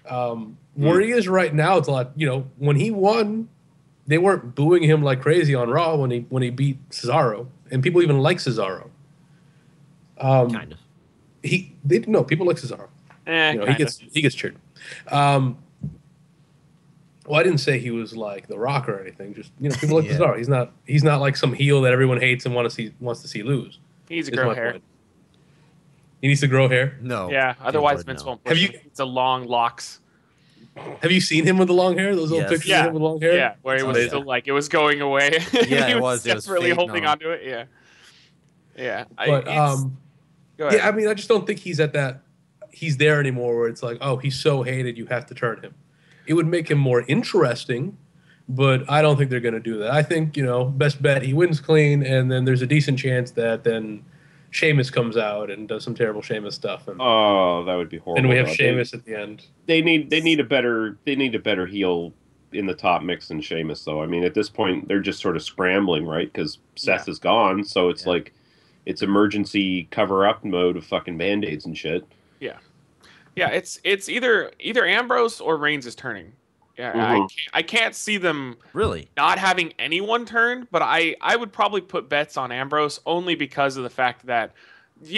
Um, 0.07 0.57
Where 0.75 1.01
he 1.01 1.11
is 1.11 1.27
right 1.27 1.53
now, 1.53 1.77
it's 1.77 1.87
a 1.87 1.91
lot. 1.91 2.11
You 2.15 2.27
know, 2.27 2.47
when 2.57 2.75
he 2.77 2.91
won, 2.91 3.49
they 4.07 4.17
weren't 4.17 4.55
booing 4.55 4.83
him 4.83 5.03
like 5.03 5.21
crazy 5.21 5.53
on 5.53 5.69
Raw 5.69 5.95
when 5.95 6.11
he 6.11 6.19
when 6.29 6.41
he 6.43 6.49
beat 6.49 6.89
Cesaro, 6.89 7.47
and 7.71 7.83
people 7.83 8.01
even 8.01 8.19
like 8.19 8.37
Cesaro. 8.37 8.89
Um, 10.19 10.49
Kind 10.49 10.71
of. 10.73 10.79
he 11.43 11.75
they 11.85 11.99
no 11.99 12.23
people 12.23 12.45
like 12.47 12.57
Cesaro. 12.57 12.87
Eh, 13.27 13.51
you 13.51 13.57
know, 13.59 13.65
he 13.65 13.67
kinda. 13.73 13.77
gets 13.77 13.97
he 13.99 14.21
gets 14.21 14.33
cheered. 14.35 14.55
Um, 15.11 15.57
well, 17.25 17.39
I 17.39 17.43
didn't 17.43 17.59
say 17.59 17.77
he 17.77 17.91
was 17.91 18.15
like 18.15 18.47
The 18.47 18.57
Rock 18.57 18.87
or 18.87 18.99
anything. 19.01 19.33
Just 19.33 19.51
you 19.59 19.69
know, 19.69 19.75
people 19.75 19.97
like 19.97 20.05
Yeah. 20.09 20.17
Cesaro. 20.17 20.37
He's 20.37 20.47
not 20.49 20.71
he's 20.85 21.03
not 21.03 21.19
like 21.19 21.35
some 21.35 21.53
heel 21.53 21.81
that 21.81 21.91
everyone 21.93 22.19
hates 22.21 22.45
and 22.45 22.55
want 22.55 22.65
to 22.67 22.73
see 22.73 22.93
wants 22.99 23.21
to 23.21 23.27
see 23.27 23.43
lose. 23.43 23.79
He 24.07 24.15
needs 24.15 24.29
to 24.29 24.35
grow 24.35 24.53
hair. 24.53 24.71
point. 24.71 24.83
He 26.21 26.27
needs 26.29 26.39
to 26.39 26.47
grow 26.47 26.67
hair. 26.69 26.97
No. 27.01 27.29
Yeah, 27.29 27.55
otherwise 27.61 28.03
Vince 28.03 28.21
no. 28.23 28.29
won't. 28.29 28.41
Have 28.47 28.53
Push 28.53 28.61
you- 28.63 28.69
him. 28.69 28.81
It's 28.85 28.99
a 29.01 29.05
long 29.05 29.45
locks. 29.45 29.99
Have 31.01 31.11
you 31.11 31.21
seen 31.21 31.45
him 31.45 31.57
with 31.57 31.67
the 31.67 31.73
long 31.73 31.97
hair? 31.97 32.15
Those 32.15 32.31
little 32.31 32.39
Yes. 32.39 32.49
pictures 32.49 32.69
Yeah. 32.69 32.81
of 32.81 32.87
him 32.87 32.93
with 32.93 33.03
long 33.03 33.21
hair. 33.21 33.35
Yeah, 33.35 33.53
where 33.61 33.77
he 33.77 33.83
was 33.83 33.95
amazing. 33.97 34.09
still 34.09 34.23
like 34.25 34.47
it 34.47 34.51
was 34.51 34.67
going 34.69 35.01
away. 35.01 35.31
Yeah, 35.53 35.85
he 35.87 35.91
it 35.93 35.95
was 35.95 36.01
was. 36.01 36.25
It 36.25 36.35
was 36.35 36.43
desperately 36.45 36.69
fading 36.69 36.75
holding 36.77 37.05
off. 37.05 37.11
onto 37.13 37.29
it. 37.31 37.41
Yeah, 37.45 37.63
yeah. 38.77 39.03
But 39.15 39.47
it's- 39.47 39.57
um, 39.79 39.97
go 40.57 40.67
ahead. 40.67 40.79
yeah, 40.79 40.87
I 40.87 40.91
mean, 40.91 41.07
I 41.07 41.13
just 41.13 41.27
don't 41.29 41.45
think 41.45 41.59
he's 41.59 41.79
at 41.79 41.93
that. 41.93 42.21
He's 42.71 42.97
there 42.97 43.19
anymore. 43.19 43.57
Where 43.57 43.67
it's 43.67 43.81
like, 43.83 43.97
oh, 44.01 44.17
he's 44.17 44.39
so 44.39 44.63
hated, 44.63 44.97
you 44.97 45.05
have 45.07 45.25
to 45.27 45.33
turn 45.33 45.61
him. 45.61 45.73
It 46.27 46.33
would 46.33 46.47
make 46.47 46.69
him 46.69 46.77
more 46.77 47.03
interesting, 47.07 47.97
but 48.49 48.89
I 48.89 49.01
don't 49.01 49.17
think 49.17 49.29
they're 49.29 49.39
going 49.39 49.53
to 49.53 49.59
do 49.59 49.77
that. 49.79 49.91
I 49.91 50.03
think 50.03 50.37
you 50.37 50.43
know, 50.45 50.65
best 50.65 51.01
bet 51.01 51.21
he 51.23 51.33
wins 51.33 51.59
clean, 51.59 52.03
and 52.03 52.31
then 52.31 52.45
there's 52.45 52.61
a 52.61 52.67
decent 52.67 52.99
chance 52.99 53.31
that 53.31 53.63
then 53.63 54.03
Sheamus 54.51 54.89
comes 54.89 55.17
out 55.17 55.49
and 55.51 55.67
does 55.67 55.83
some 55.83 55.93
terrible 55.95 56.21
Sheamus 56.21 56.55
stuff, 56.55 56.87
and 56.87 56.97
Oh, 57.01 57.63
that 57.65 57.75
would 57.75 57.89
be 57.89 57.97
horrible. 57.97 58.19
And 58.19 58.29
we 58.29 58.37
have 58.37 58.47
though. 58.47 58.53
They- 58.53 58.97
at 58.97 59.05
the 59.05 59.15
end. 59.15 59.45
They 59.65 59.81
need 59.81 60.09
they 60.09 60.21
need 60.21 60.39
a 60.39 60.43
better 60.43 60.97
they 61.05 61.15
need 61.15 61.35
a 61.35 61.39
better 61.39 61.65
heel 61.65 62.13
in 62.53 62.65
the 62.65 62.73
top 62.73 63.03
mix 63.03 63.27
than 63.27 63.41
Sheamus 63.41 63.83
though. 63.83 64.01
I 64.01 64.05
mean, 64.05 64.23
at 64.23 64.33
this 64.33 64.49
point 64.49 64.87
they're 64.87 65.01
just 65.01 65.19
sort 65.19 65.35
of 65.35 65.43
scrambling, 65.43 66.05
right? 66.05 66.31
Because 66.31 66.59
Seth 66.75 67.09
is 67.09 67.19
gone, 67.19 67.63
so 67.63 67.89
it's 67.89 68.03
Yeah. 68.05 68.11
like 68.13 68.33
it's 68.85 69.01
emergency 69.01 69.87
cover 69.91 70.25
up 70.25 70.45
mode 70.45 70.77
of 70.77 70.85
fucking 70.85 71.17
band 71.17 71.43
aids 71.43 71.65
and 71.65 71.77
shit. 71.77 72.05
Yeah, 72.39 72.57
yeah, 73.35 73.49
it's 73.49 73.81
it's 73.83 74.07
either 74.07 74.51
either 74.59 74.85
Ambrose 74.85 75.41
or 75.41 75.57
Reigns 75.57 75.85
is 75.85 75.93
turning. 75.93 76.31
Yeah, 76.77 76.93
I 77.07 77.21
Mhm. 77.21 77.29
can't, 77.29 77.49
I 77.53 77.61
can't 77.63 77.95
see 77.95 78.17
them 78.17 78.57
Really? 78.73 79.11
not 79.17 79.39
having 79.39 79.73
anyone 79.79 80.25
turn, 80.25 80.67
but 80.71 80.81
I 80.83 81.15
I 81.21 81.35
would 81.35 81.51
probably 81.51 81.81
put 81.81 82.09
bets 82.09 82.37
on 82.37 82.51
Ambrose 82.51 82.99
only 83.05 83.35
because 83.35 83.77
of 83.77 83.83
the 83.83 83.89
fact 83.89 84.25
that 84.27 84.53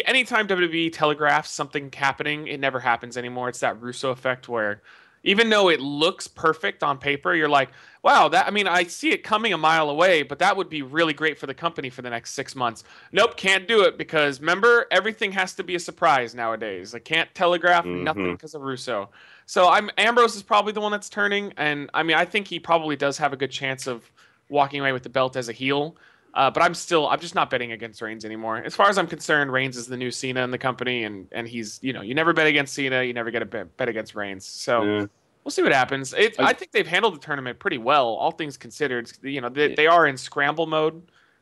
anytime 0.06 0.48
WWE 0.48 0.90
telegraphs 0.90 1.52
something 1.52 1.92
happening, 1.94 2.48
it 2.48 2.60
never 2.60 2.80
happens 2.80 3.18
anymore. 3.18 3.50
It's 3.50 3.60
that 3.60 3.82
Russo 3.82 4.12
effect 4.12 4.48
where 4.50 4.82
even 5.24 5.50
though 5.50 5.70
it 5.70 5.80
looks 5.80 6.28
perfect 6.28 6.84
on 6.84 6.98
paper, 6.98 7.34
you're 7.36 7.50
like, 7.50 7.70
wow, 8.04 8.30
that 8.30 8.48
I 8.48 8.52
mean, 8.52 8.68
I 8.68 8.84
see 8.84 9.12
it 9.12 9.24
coming 9.24 9.54
a 9.54 9.58
mile 9.58 9.90
away, 9.90 10.24
but 10.24 10.40
that 10.40 10.56
would 10.56 10.70
be 10.70 10.82
really 10.82 11.14
great 11.14 11.38
for 11.38 11.48
the 11.48 11.54
company 11.54 11.90
for 11.90 12.02
the 12.02 12.10
next 12.10 12.32
six 12.34 12.56
months. 12.56 12.84
Nope, 13.12 13.36
can't 13.36 13.68
do 13.68 13.82
it 13.82 13.98
because 13.98 14.40
remember, 14.40 14.86
everything 14.92 15.32
has 15.34 15.54
to 15.56 15.64
be 15.64 15.76
a 15.76 15.80
surprise 15.80 16.34
nowadays. 16.34 16.96
I 16.96 17.00
can't 17.00 17.34
telegraph 17.36 17.86
nothing 17.86 18.28
Mhm. 18.28 18.32
because 18.34 18.56
of 18.56 18.62
Russo. 18.62 19.10
So 19.46 19.68
I'm 19.68 19.90
Ambrose 19.98 20.36
is 20.36 20.44
probably 20.44 20.74
the 20.74 20.82
one 20.82 20.92
that's 20.92 21.10
turning, 21.10 21.54
and 21.58 21.90
I 21.94 22.04
mean, 22.04 22.16
I 22.16 22.26
think 22.26 22.48
he 22.48 22.60
probably 22.60 22.96
does 22.96 23.18
have 23.18 23.34
a 23.34 23.38
good 23.38 23.52
chance 23.52 23.88
of 23.88 24.10
walking 24.48 24.80
away 24.80 24.92
with 24.92 25.04
the 25.04 25.10
belt 25.10 25.36
as 25.36 25.50
a 25.50 25.54
heel. 25.54 25.96
Uh, 26.34 26.50
but 26.52 26.62
I'm 26.62 26.74
still, 26.76 27.08
I'm 27.08 27.20
just 27.20 27.34
not 27.36 27.50
betting 27.50 27.72
against 27.72 28.02
Reigns 28.02 28.24
anymore. 28.24 28.58
As 28.58 28.76
far 28.76 28.88
as 28.90 28.98
I'm 28.98 29.08
concerned, 29.08 29.52
Reigns 29.52 29.76
is 29.78 29.88
the 29.88 29.98
new 29.98 30.12
Cena 30.12 30.44
in 30.44 30.52
the 30.52 30.58
company, 30.58 31.04
and 31.04 31.28
and 31.32 31.48
he's, 31.48 31.80
you 31.82 31.92
know, 31.94 32.02
you 32.02 32.14
never 32.14 32.34
bet 32.34 32.48
against 32.48 32.74
Cena, 32.74 33.04
you 33.04 33.14
never 33.14 33.32
get 33.32 33.42
a 33.42 33.46
bet, 33.46 33.76
bet 33.78 33.90
against 33.90 34.14
Reigns. 34.16 34.46
So 34.46 34.84
Yeah. 34.84 35.06
we'll 35.44 35.52
see 35.52 35.64
what 35.64 35.72
happens. 35.72 36.14
It, 36.14 36.40
I, 36.40 36.50
I- 36.50 36.54
think 36.54 36.72
they've 36.72 36.86
handled 36.88 37.16
the 37.16 37.20
tournament 37.20 37.58
pretty 37.60 37.80
well, 37.80 38.08
all 38.08 38.32
things 38.32 38.58
considered. 38.58 39.12
You 39.24 39.42
know, 39.42 39.50
they, 39.50 39.74
they 39.74 39.88
are 39.88 40.06
in 40.08 40.18
scramble 40.18 40.68
mode 40.68 41.02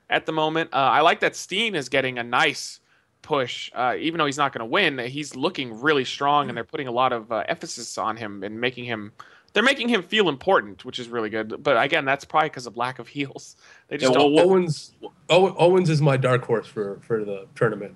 at 0.09 0.25
the 0.25 0.31
moment. 0.31 0.69
Uh, 0.73 0.77
I 0.77 1.01
like 1.01 1.19
that 1.19 1.35
Steen 1.35 1.75
is 1.75 1.89
getting 1.89 2.17
a 2.17 2.23
nice 2.23 2.79
push, 3.21 3.69
uh, 3.75 3.95
even 3.99 4.19
though 4.19 4.25
he's 4.25 4.37
not 4.37 4.53
going 4.53 4.59
to 4.61 4.65
win. 4.71 4.97
He's 4.99 5.35
looking 5.35 5.81
really 5.81 6.05
strong, 6.05 6.47
and 6.47 6.55
they're 6.55 6.63
putting 6.63 6.87
a 6.87 6.91
lot 6.91 7.11
of 7.11 7.29
uh, 7.31 7.43
emphasis 7.49 7.97
on 7.97 8.15
him 8.15 8.41
and 8.43 8.59
making 8.61 8.85
him. 8.85 9.11
They're 9.53 9.63
making 9.63 9.89
him 9.89 10.03
feel 10.03 10.29
important, 10.29 10.85
which 10.85 10.99
is 10.99 11.09
really 11.09 11.29
good. 11.29 11.63
But 11.63 11.81
again, 11.83 12.05
that's 12.05 12.25
probably 12.25 12.49
because 12.49 12.67
of 12.67 12.77
lack 12.77 12.99
of 12.99 13.07
heels. 13.07 13.55
They 13.87 13.97
just 13.97 14.13
Yeah, 14.13 14.19
don't. 14.19 14.33
well, 14.33 14.45
Owens, 14.49 14.93
Ow- 15.31 15.55
Owens 15.57 15.89
is 15.89 16.01
my 16.01 16.15
dark 16.17 16.43
horse 16.45 16.67
for 16.67 16.99
for 17.01 17.23
the 17.25 17.47
tournament. 17.55 17.95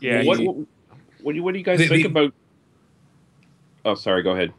yeah, 0.00 0.22
what, 0.24 0.38
he- 0.38 0.46
what, 0.46 0.56
what 1.22 1.32
do 1.32 1.36
you 1.36 1.42
what 1.42 1.52
do 1.52 1.58
you 1.58 1.64
guys 1.64 1.78
The- 1.78 1.88
think 1.88 2.02
the- 2.04 2.08
about? 2.08 2.34
Oh, 3.84 3.94
sorry. 3.94 4.22
Go 4.22 4.30
ahead. 4.32 4.52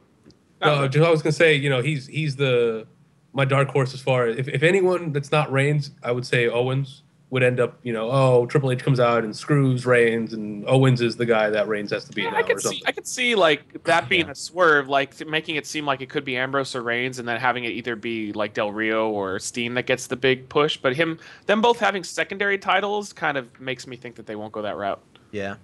No, 0.62 0.88
just, 0.88 1.06
I 1.06 1.10
was 1.10 1.22
gonna 1.22 1.32
say, 1.32 1.56
you 1.56 1.70
know, 1.70 1.82
he's 1.82 2.06
he's 2.08 2.36
the 2.36 2.86
my 3.34 3.46
dark 3.46 3.70
horse 3.70 3.94
as 3.94 4.02
far 4.02 4.26
as 4.28 4.38
if, 4.38 4.48
if 4.48 4.62
anyone 4.64 5.12
that's 5.14 5.32
not 5.32 5.52
Reigns, 5.52 5.92
I 6.04 6.12
would 6.12 6.26
say 6.26 6.48
Owens 6.48 7.04
would 7.32 7.44
end 7.44 7.60
up, 7.60 7.78
you 7.84 7.94
know, 7.94 8.10
oh 8.12 8.48
Triple 8.48 8.72
H 8.72 8.84
comes 8.84 9.00
out 9.00 9.24
and 9.24 9.36
screws 9.36 9.86
Reigns, 9.86 10.34
and 10.34 10.68
Owens 10.68 11.00
is 11.00 11.16
the 11.16 11.26
guy 11.28 11.50
that 11.52 11.68
Reigns 11.68 11.92
has 11.92 12.04
to 12.06 12.12
be 12.12 12.24
Yeah, 12.24 12.32
now 12.32 12.38
I 12.38 12.40
or 12.40 12.44
could 12.44 12.62
see. 12.62 12.82
I 12.88 12.92
could 12.92 13.06
see 13.06 13.36
like 13.36 13.84
that 13.84 14.10
being 14.10 14.26
Yeah. 14.26 14.32
a 14.32 14.36
swerve, 14.36 14.90
like 14.90 15.16
t- 15.16 15.26
making 15.26 15.56
it 15.56 15.68
seem 15.68 15.86
like 15.86 16.02
it 16.02 16.10
could 16.10 16.26
be 16.26 16.36
Ambrose 16.38 16.74
or 16.76 16.82
Reigns, 16.82 17.20
and 17.20 17.28
then 17.28 17.40
having 17.40 17.66
it 17.66 17.70
either 17.74 17.96
be 17.96 18.34
like 18.34 18.56
Del 18.56 18.72
Rio 18.72 19.10
or 19.10 19.38
Steen 19.38 19.76
that 19.76 19.86
gets 19.86 20.08
the 20.08 20.16
big 20.16 20.50
push. 20.50 20.78
But 20.78 20.96
him, 20.96 21.20
them 21.46 21.62
both 21.62 21.80
having 21.80 22.04
secondary 22.04 22.58
titles, 22.58 23.14
kind 23.14 23.38
of 23.38 23.60
makes 23.60 23.86
me 23.86 23.96
think 23.96 24.16
that 24.16 24.26
they 24.26 24.36
won't 24.36 24.52
go 24.52 24.64
that 24.64 24.76
route. 24.76 25.02
Yeah. 25.32 25.56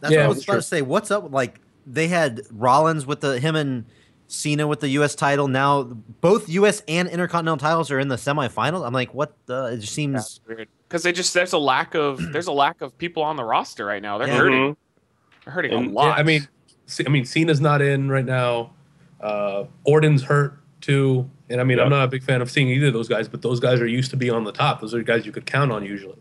That's 0.00 0.12
Yeah, 0.12 0.20
what 0.20 0.24
I 0.24 0.28
was 0.28 0.36
that's 0.36 0.44
about 0.46 0.52
true. 0.52 0.60
to 0.60 0.66
say. 0.66 0.82
What's 0.82 1.10
up? 1.10 1.32
Like 1.32 1.60
they 1.86 2.06
had 2.06 2.42
Rollins 2.52 3.04
with 3.04 3.20
the 3.20 3.40
him 3.40 3.56
and 3.56 3.84
Cena 4.34 4.66
with 4.66 4.80
the 4.80 4.88
U.S. 4.90 5.14
title. 5.14 5.48
Now 5.48 5.82
both 5.84 6.48
U.S. 6.48 6.82
and 6.88 7.08
Intercontinental 7.08 7.58
titles 7.58 7.90
are 7.90 7.98
in 8.00 8.08
the 8.08 8.16
semifinals. 8.16 8.86
I'm 8.86 8.92
like, 8.92 9.14
what? 9.14 9.34
The, 9.46 9.66
it 9.74 9.78
just 9.78 9.94
seems. 9.94 10.14
That's 10.14 10.40
weird 10.46 10.68
because 10.88 11.02
they 11.02 11.12
just 11.12 11.32
there's 11.34 11.52
a 11.52 11.58
lack 11.58 11.94
of 11.94 12.20
there's 12.32 12.46
a 12.46 12.52
lack 12.52 12.80
of 12.80 12.96
people 12.98 13.22
on 13.22 13.36
the 13.36 13.44
roster 13.44 13.84
right 13.86 14.02
now. 14.02 14.18
They're 14.18 14.28
Yeah. 14.28 14.36
hurting. 14.36 14.72
Mhm. 14.72 14.76
They're 15.44 15.54
hurting 15.54 15.72
And- 15.72 15.86
a 15.86 15.88
Yeah, 15.88 15.94
lot. 15.94 16.18
I 16.18 16.22
mean, 16.22 16.48
C- 16.86 17.04
I 17.06 17.10
mean, 17.10 17.24
Cena's 17.24 17.60
not 17.60 17.80
in 17.80 18.08
right 18.10 18.24
now. 18.24 18.72
Uh, 19.20 19.64
Orton's 19.84 20.22
hurt 20.22 20.58
too, 20.82 21.30
and 21.48 21.60
I 21.60 21.64
mean, 21.64 21.80
I'm 21.80 21.88
not 21.88 22.04
a 22.04 22.08
big 22.08 22.22
fan 22.22 22.42
of 22.42 22.50
seeing 22.50 22.68
either 22.68 22.88
of 22.88 22.92
those 22.92 23.08
guys, 23.08 23.26
but 23.26 23.40
those 23.40 23.58
guys 23.58 23.80
are 23.80 23.86
used 23.86 24.10
to 24.10 24.16
be 24.18 24.28
on 24.28 24.44
the 24.44 24.52
top. 24.52 24.80
Those 24.82 24.92
are 24.94 25.02
guys 25.02 25.24
you 25.24 25.32
could 25.32 25.46
count 25.46 25.72
on 25.72 25.82
usually. 25.84 26.16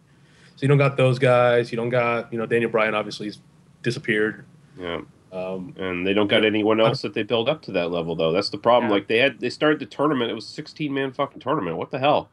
So 0.56 0.62
you 0.62 0.68
don't 0.70 0.78
got 0.78 0.96
those 0.96 1.20
guys. 1.20 1.72
You 1.72 1.76
don't 1.76 1.90
got 1.90 2.32
you 2.32 2.38
know 2.40 2.46
Daniel 2.46 2.72
Bryan 2.72 2.94
obviously 2.96 3.26
he's 3.26 3.40
disappeared. 3.82 4.46
Yeah. 4.80 5.02
Um, 5.34 5.74
and 5.78 6.06
they 6.06 6.14
don't 6.14 6.28
got 6.28 6.46
anyone 6.46 6.80
else 6.80 7.02
that 7.02 7.14
they 7.16 7.24
build 7.24 7.50
up 7.50 7.62
to 7.64 7.72
that 7.72 7.90
level 7.90 8.16
though. 8.16 8.32
That's 8.32 8.50
the 8.50 8.58
problem. 8.60 8.90
Yeah. 8.90 8.96
Like 8.96 9.08
they 9.08 9.18
had 9.18 9.40
they 9.40 9.50
started 9.50 9.80
the 9.80 9.86
tournament. 9.88 10.30
It 10.30 10.36
was 10.36 10.46
sixteen 10.46 10.94
man 10.94 11.12
fucking 11.12 11.40
tournament. 11.42 11.78
What 11.78 11.90
the 11.92 12.00
hell? 12.00 12.30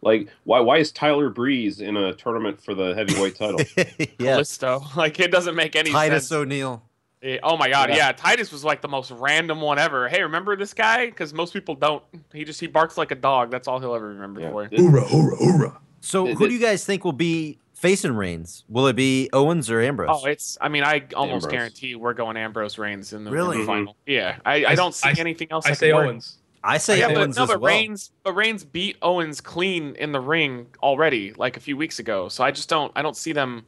Like 0.00 0.28
why 0.44 0.60
why 0.60 0.78
is 0.78 0.90
Tyler 0.90 1.28
Breeze 1.28 1.80
in 1.80 1.96
a 1.96 2.14
tournament 2.14 2.62
for 2.62 2.74
the 2.74 2.94
heavyweight 2.94 3.34
title? 3.36 3.60
yeah. 3.76 4.38
Kalisto, 4.38 4.82
like 4.96 5.20
it 5.20 5.30
doesn't 5.30 5.54
make 5.56 5.76
any 5.76 5.90
Titus 5.90 6.28
sense. 6.28 6.28
Titus 6.30 6.32
O'Neil. 6.32 6.82
Eh, 7.22 7.38
Oh 7.42 7.56
my 7.56 7.68
god, 7.68 7.90
Yeah. 7.90 7.96
yeah. 7.96 8.12
Titus 8.12 8.50
was 8.52 8.64
like 8.64 8.80
the 8.80 8.88
most 8.88 9.10
random 9.10 9.60
one 9.60 9.78
ever. 9.78 10.08
Hey, 10.08 10.22
remember 10.22 10.56
this 10.56 10.72
guy? 10.72 11.06
Because 11.06 11.34
most 11.34 11.52
people 11.52 11.74
don't. 11.74 12.02
He 12.32 12.44
just 12.44 12.60
he 12.60 12.66
barks 12.68 12.96
like 12.96 13.10
a 13.10 13.16
dog. 13.16 13.50
That's 13.50 13.66
all 13.68 13.80
he'll 13.80 13.94
ever 13.94 14.08
remember 14.08 14.40
Yeah. 14.40 14.50
for. 14.52 14.64
hoorah, 14.68 15.00
hoorah, 15.02 15.36
hoorah! 15.36 15.80
So 16.00 16.24
Th- 16.26 16.36
who 16.38 16.44
th- 16.46 16.50
do 16.50 16.54
you 16.54 16.60
guys 16.64 16.84
think 16.86 17.04
will 17.04 17.12
be 17.12 17.58
facing 17.78 18.12
Reigns? 18.16 18.64
Will 18.68 18.86
it 18.88 18.96
be 18.96 19.30
Owens 19.32 19.70
or 19.70 19.80
Ambrose? 19.80 20.08
Oh, 20.12 20.26
it's. 20.26 20.58
I 20.60 20.68
mean, 20.68 20.82
I 20.84 21.04
almost 21.14 21.44
Ambrose. 21.46 21.52
guarantee 21.52 21.94
we're 21.94 22.14
going 22.14 22.36
Ambrose 22.36 22.76
Reigns 22.78 23.12
in 23.12 23.24
the, 23.24 23.28
in 23.30 23.34
Really? 23.34 23.58
the 23.58 23.64
final. 23.66 23.96
Yeah, 24.06 24.38
I, 24.44 24.64
I 24.64 24.70
I- 24.70 24.74
don't 24.74 24.94
see 24.94 25.08
I- 25.08 25.14
anything 25.18 25.48
else. 25.50 25.66
I 25.66 25.72
say 25.72 25.92
work. 25.92 26.06
Owens. 26.06 26.38
I 26.64 26.78
say 26.78 26.98
yeah, 26.98 27.08
but 27.08 27.18
Owens 27.18 27.36
no, 27.36 27.44
as 27.44 27.48
but 27.50 27.60
well. 27.60 27.72
Reigns, 27.72 28.10
but 28.24 28.32
Reigns 28.34 28.64
beat 28.64 28.96
Owens 29.00 29.40
clean 29.40 29.94
in 29.94 30.10
the 30.12 30.20
ring 30.20 30.66
already, 30.82 31.32
like 31.34 31.56
a 31.56 31.60
few 31.60 31.76
weeks 31.76 32.00
ago. 32.00 32.28
So 32.28 32.42
I 32.42 32.50
just 32.50 32.68
don't. 32.68 32.90
I 32.96 33.02
don't 33.02 33.16
see 33.16 33.32
them 33.32 33.64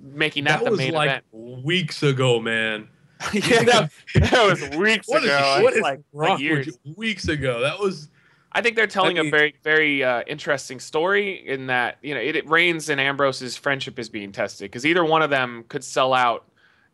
making 0.00 0.44
that, 0.44 0.58
That 0.58 0.64
the 0.64 0.70
was 0.72 0.78
main 0.78 0.92
like 0.92 1.08
event. 1.32 1.64
weeks 1.64 2.02
ago, 2.02 2.40
man. 2.40 2.88
yeah, 3.32 3.62
that, 3.62 3.90
that 4.16 4.44
was 4.44 4.68
weeks 4.76 5.06
What 5.06 5.22
is, 5.22 5.30
ago. 5.30 5.58
what 5.62 5.68
It's 5.68 5.76
is 5.76 5.82
like, 5.82 6.00
wrong 6.12 6.30
like 6.30 6.40
years. 6.40 6.66
you? 6.82 6.94
Weeks 6.96 7.28
ago. 7.28 7.60
That 7.60 7.78
was 7.78 8.08
I 8.54 8.60
think 8.60 8.76
they're 8.76 8.86
telling 8.86 9.16
mean- 9.16 9.28
a 9.28 9.30
very, 9.30 9.54
very 9.62 10.04
uh, 10.04 10.22
interesting 10.26 10.78
story 10.80 11.46
in 11.46 11.66
that 11.66 11.98
you 12.02 12.14
know 12.14 12.20
it, 12.20 12.36
it 12.36 12.48
Reigns 12.48 12.88
and 12.88 13.00
Ambrose's 13.00 13.56
friendship 13.56 13.98
is 13.98 14.08
being 14.08 14.32
tested 14.32 14.70
because 14.70 14.86
either 14.86 15.04
one 15.04 15.22
of 15.22 15.30
them 15.30 15.64
could 15.68 15.82
sell 15.82 16.12
out 16.12 16.44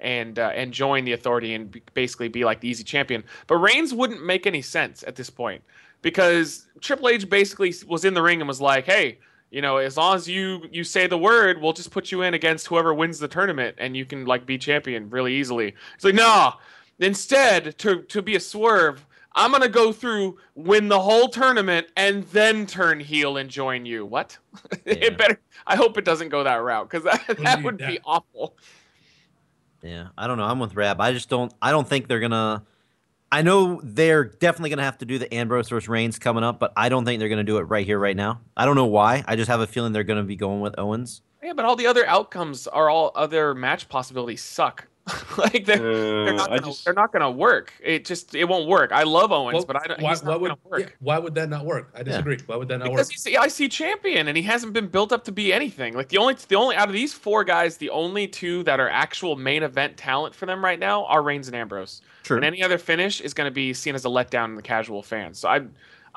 and 0.01 0.39
uh, 0.39 0.53
and 0.55 0.73
join 0.73 1.05
the 1.05 1.13
Authority 1.13 1.55
and 1.55 1.81
basically 1.95 2.29
be 2.29 2.45
like 2.45 2.61
the 2.61 2.69
easy 2.69 2.85
champion. 2.85 3.25
But 3.47 3.57
Reigns 3.57 3.93
wouldn't 3.93 4.25
make 4.25 4.47
any 4.47 4.63
sense 4.63 5.03
at 5.07 5.17
this 5.17 5.31
point 5.31 5.63
because 6.03 6.67
Triple 6.81 7.09
H 7.09 7.29
basically 7.29 7.75
was 7.87 8.05
in 8.05 8.15
the 8.15 8.23
ring 8.23 8.41
and 8.41 8.49
was 8.49 8.61
like, 8.61 8.87
"Hey, 8.87 9.19
you 9.51 9.63
know, 9.63 9.79
as 9.79 9.97
long 9.97 10.15
as 10.15 10.29
you 10.29 10.63
you 10.71 10.85
say 10.85 11.07
the 11.07 11.19
word, 11.19 11.61
we'll 11.61 11.73
just 11.73 11.91
put 11.91 12.13
you 12.13 12.23
in 12.23 12.35
against 12.35 12.67
whoever 12.67 12.95
wins 12.95 13.19
the 13.19 13.29
tournament, 13.29 13.77
and 13.79 13.97
you 13.97 14.05
can 14.05 14.25
like 14.27 14.47
be 14.47 14.59
champion 14.59 15.11
really 15.11 15.35
easily." 15.35 15.75
It's 15.95 16.05
like, 16.05 16.15
no. 16.15 16.53
Instead, 17.01 17.79
to 17.79 18.03
to 18.03 18.23
be 18.23 18.37
a 18.37 18.41
swerve, 18.41 19.07
I'm 19.35 19.53
gonna 19.53 19.69
go 19.69 19.93
through, 19.93 20.39
win 20.55 20.89
the 20.89 21.01
whole 21.01 21.29
tournament, 21.29 21.89
and 21.97 22.25
then 22.25 22.67
turn 22.67 23.01
heel 23.01 23.37
and 23.37 23.49
join 23.49 23.87
you. 23.87 24.05
What? 24.05 24.39
Yeah. 24.85 24.95
it 24.95 25.19
better. 25.19 25.39
I 25.67 25.77
hope 25.77 25.99
it 25.99 26.05
doesn't 26.05 26.31
go 26.31 26.45
that 26.45 26.57
route 26.57 26.89
because 26.91 27.05
that, 27.27 27.27
that 27.27 27.39
Indeed, 27.39 27.65
would 27.65 27.79
be 27.79 27.99
awful. 28.05 28.57
Yeah, 29.83 30.09
I 30.17 30.27
don't 30.27 30.39
know. 30.39 30.45
I'm 30.45 30.59
with 30.59 30.75
Rab. 30.75 31.01
I 31.01 31.13
just 31.13 31.29
don't. 31.29 31.53
I 31.63 31.71
don't 31.71 31.87
think 31.89 32.09
they're 32.09 32.21
gonna. 32.21 32.65
I 33.31 33.43
know 33.43 33.81
they're 33.85 34.25
definitely 34.25 34.71
gonna 34.71 34.83
have 34.85 34.99
to 34.99 35.05
do 35.05 35.19
the 35.19 35.33
Ambrose 35.33 35.69
versus 35.69 35.89
Reigns 35.89 36.19
coming 36.19 36.43
up, 36.43 36.59
but 36.59 36.73
I 36.77 36.89
don't 36.89 37.05
think 37.05 37.21
they're 37.21 37.29
gonna 37.29 37.45
do 37.45 37.59
it 37.59 37.63
right 37.63 37.85
here, 37.87 37.99
right 37.99 38.17
now. 38.17 38.41
I 38.57 38.65
don't 38.65 38.77
know 38.77 38.87
why. 38.87 39.23
I 39.27 39.37
just 39.37 39.49
have 39.49 39.61
a 39.61 39.67
feeling 39.67 39.93
they're 39.93 40.05
gonna 40.05 40.25
be 40.25 40.37
going 40.37 40.61
with 40.61 40.75
Owens. 40.79 41.23
Yeah, 41.43 41.53
but 41.53 41.65
all 41.65 41.77
the 41.77 41.87
other 41.87 42.07
outcomes 42.07 42.67
are 42.67 42.91
all 42.91 43.13
other 43.15 43.55
match 43.55 43.89
possibilities 43.89 44.43
suck. 44.43 44.89
like 45.39 45.65
they're, 45.65 45.79
they're 45.79 46.29
Uh, 46.35 46.37
not 46.37 46.49
gonna, 46.49 46.61
just 46.63 46.85
they're 46.85 46.95
not 46.95 47.13
gonna 47.13 47.31
work. 47.31 47.73
It 47.83 48.05
just 48.05 48.35
it 48.35 48.45
won't 48.45 48.69
work. 48.69 48.93
I 48.93 49.03
love 49.05 49.33
Owens, 49.33 49.55
Well, 49.55 49.65
but 49.67 49.77
I 49.77 49.87
don't, 49.89 50.01
why, 50.03 50.11
he's 50.11 50.23
why 50.23 50.37
would 50.37 50.53
work. 50.65 50.81
yeah, 50.81 50.87
why 51.01 51.19
would 51.19 51.35
that 51.37 51.49
not 51.49 51.65
work? 51.65 51.91
I 51.95 52.03
disagree. 52.03 52.39
Why 52.47 52.57
would 52.57 52.69
that 52.69 52.79
not 52.79 52.85
Because 52.91 53.09
work? 53.09 53.13
he's 53.13 53.25
the 53.25 53.65
IC 53.65 53.71
champion 53.71 54.29
and 54.29 54.37
he 54.37 54.43
hasn't 54.43 54.73
been 54.73 54.89
built 54.89 55.13
up 55.13 55.25
to 55.25 55.33
be 55.33 55.53
anything. 55.53 55.95
Like 55.95 56.09
the 56.09 56.19
only 56.19 56.35
the 56.49 56.57
only 56.57 56.77
out 56.77 56.89
of 56.89 56.95
these 56.95 57.13
four 57.15 57.45
guys, 57.45 57.77
the 57.77 57.91
only 57.91 58.27
two 58.29 58.63
that 58.65 58.81
are 58.81 58.89
actual 58.89 59.37
main 59.37 59.63
event 59.63 59.97
talent 59.97 60.35
for 60.35 60.47
them 60.47 60.65
right 60.65 60.79
now 60.79 61.05
are 61.07 61.23
Reigns 61.23 61.49
and 61.49 61.57
Ambrose. 61.57 62.01
True. 62.23 62.37
And 62.37 62.45
any 62.45 62.63
other 62.63 62.79
finish 62.79 63.21
is 63.21 63.33
going 63.33 63.47
to 63.47 63.55
be 63.55 63.73
seen 63.73 63.95
as 63.95 64.05
a 64.05 64.09
letdown 64.09 64.47
in 64.47 64.55
the 64.55 64.63
casual 64.63 65.03
fans. 65.03 65.39
So 65.39 65.49
I 65.49 65.63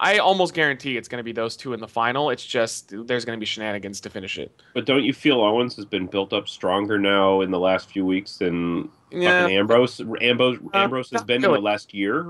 I 0.04 0.18
almost 0.18 0.56
guarantee 0.56 0.98
it's 0.98 1.08
going 1.08 1.20
to 1.20 1.24
be 1.24 1.32
those 1.32 1.56
two 1.56 1.74
in 1.74 1.80
the 1.80 1.88
final. 1.88 2.32
It's 2.32 2.44
just 2.44 2.92
there's 3.06 3.24
going 3.24 3.38
to 3.38 3.40
be 3.40 3.46
shenanigans 3.46 4.02
to 4.02 4.10
finish 4.10 4.40
it. 4.40 4.52
But 4.74 4.86
don't 4.86 5.04
you 5.04 5.14
feel 5.14 5.40
Owens 5.42 5.76
has 5.76 5.86
been 5.86 6.08
built 6.08 6.34
up 6.34 6.50
stronger 6.50 6.98
now 6.98 7.42
in 7.42 7.52
the 7.52 7.60
last 7.60 7.88
few 7.92 8.04
weeks 8.04 8.38
than 8.38 8.90
Yeah. 9.12 9.42
fucking 9.44 9.56
Ambrose? 9.58 10.02
Ambrose, 10.20 10.58
Uh, 10.74 10.78
Ambrose 10.78 11.12
has 11.12 11.24
been 11.24 11.44
really. 11.44 11.54
in 11.54 11.64
the 11.64 11.66
last 11.66 11.94
year. 11.94 12.26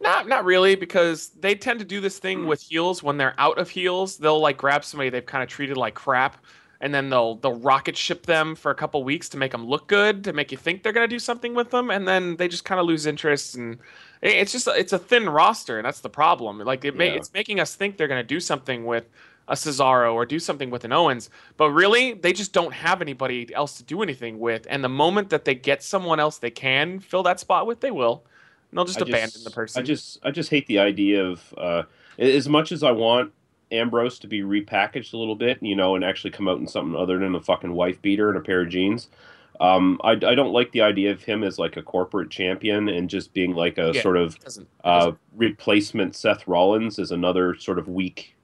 Not 0.00 0.26
not 0.26 0.44
really 0.44 0.74
because 0.74 1.28
they 1.38 1.54
tend 1.54 1.78
to 1.78 1.84
do 1.84 2.00
this 2.00 2.18
thing 2.18 2.46
with 2.48 2.60
heels 2.62 3.00
when 3.00 3.16
they're 3.16 3.36
out 3.38 3.58
of 3.58 3.70
heels. 3.70 4.18
They'll 4.18 4.40
like 4.40 4.56
grab 4.56 4.84
somebody 4.84 5.08
they've 5.08 5.24
kind 5.24 5.44
of 5.44 5.48
treated 5.48 5.76
like 5.76 5.94
crap 5.94 6.44
and 6.80 6.92
then 6.92 7.10
they'll 7.10 7.36
they'll 7.36 7.60
rocket 7.60 7.96
ship 7.96 8.26
them 8.26 8.56
for 8.56 8.72
a 8.72 8.74
couple 8.74 9.04
weeks 9.04 9.28
to 9.28 9.36
make 9.36 9.52
them 9.52 9.64
look 9.64 9.86
good, 9.86 10.24
to 10.24 10.32
make 10.32 10.50
you 10.50 10.58
think 10.58 10.82
they're 10.82 10.92
going 10.92 11.08
to 11.08 11.14
do 11.14 11.20
something 11.20 11.54
with 11.54 11.70
them 11.70 11.92
and 11.92 12.08
then 12.08 12.34
they 12.38 12.48
just 12.48 12.64
kind 12.64 12.80
of 12.80 12.86
lose 12.86 13.06
interest 13.06 13.54
and 13.54 13.78
it's 14.22 14.52
just 14.52 14.68
it's 14.68 14.92
a 14.92 14.98
thin 14.98 15.28
roster 15.28 15.78
and 15.78 15.84
that's 15.84 16.00
the 16.00 16.10
problem. 16.10 16.58
Like 16.60 16.84
it 16.84 16.96
ma- 16.96 17.04
Yeah. 17.04 17.10
it's 17.12 17.32
making 17.32 17.60
us 17.60 17.74
think 17.74 17.96
they're 17.96 18.08
going 18.08 18.22
to 18.22 18.26
do 18.26 18.40
something 18.40 18.84
with 18.84 19.08
a 19.48 19.54
Cesaro 19.54 20.14
or 20.14 20.24
do 20.24 20.38
something 20.38 20.70
with 20.70 20.84
an 20.84 20.92
Owens, 20.92 21.28
but 21.56 21.70
really 21.70 22.14
they 22.14 22.32
just 22.32 22.52
don't 22.52 22.72
have 22.72 23.02
anybody 23.02 23.52
else 23.54 23.76
to 23.78 23.82
do 23.82 24.00
anything 24.02 24.38
with. 24.38 24.66
And 24.70 24.84
the 24.84 24.88
moment 24.88 25.30
that 25.30 25.44
they 25.44 25.54
get 25.56 25.82
someone 25.82 26.20
else 26.20 26.38
they 26.38 26.50
can 26.50 27.00
fill 27.00 27.24
that 27.24 27.40
spot 27.40 27.66
with, 27.66 27.80
they 27.80 27.90
will. 27.90 28.24
And 28.70 28.78
they'll 28.78 28.84
just 28.84 29.02
I 29.02 29.06
abandon 29.06 29.42
the 29.44 29.50
person. 29.50 29.82
I 29.82 29.84
just 29.84 30.18
I 30.22 30.30
just 30.30 30.50
hate 30.50 30.66
the 30.68 30.78
idea 30.78 31.24
of 31.24 31.54
uh, 31.58 31.82
as 32.18 32.48
much 32.48 32.70
as 32.72 32.82
I 32.82 32.92
want 32.92 33.32
Ambrose 33.72 34.18
to 34.20 34.26
be 34.28 34.42
repackaged 34.42 35.14
a 35.14 35.16
little 35.16 35.34
bit, 35.34 35.58
you 35.62 35.74
know, 35.74 35.96
and 35.96 36.04
actually 36.04 36.30
come 36.30 36.46
out 36.46 36.58
in 36.58 36.68
something 36.68 36.94
other 36.94 37.18
than 37.18 37.34
a 37.34 37.40
fucking 37.40 37.72
wife 37.72 38.00
beater 38.02 38.28
and 38.28 38.38
a 38.38 38.40
pair 38.40 38.60
of 38.60 38.68
jeans. 38.68 39.08
Um, 39.62 40.00
I, 40.02 40.10
I 40.12 40.34
don't 40.34 40.52
like 40.52 40.72
the 40.72 40.80
idea 40.82 41.12
of 41.12 41.22
him 41.22 41.44
as 41.44 41.56
like 41.58 41.76
a 41.76 41.82
corporate 41.82 42.30
champion 42.30 42.88
and 42.88 43.08
just 43.08 43.32
being 43.32 43.54
like 43.54 43.78
a 43.78 43.92
Yeah. 43.94 44.02
sort 44.02 44.16
of 44.16 44.38
doesn't, 44.40 44.64
it 44.64 44.68
uh, 44.84 44.98
doesn't- 44.98 45.18
replacement 45.36 46.16
Seth 46.16 46.46
Rollins 46.48 46.98
as 46.98 47.12
another 47.12 47.54
sort 47.56 47.78
of 47.78 47.86
weak 47.88 48.34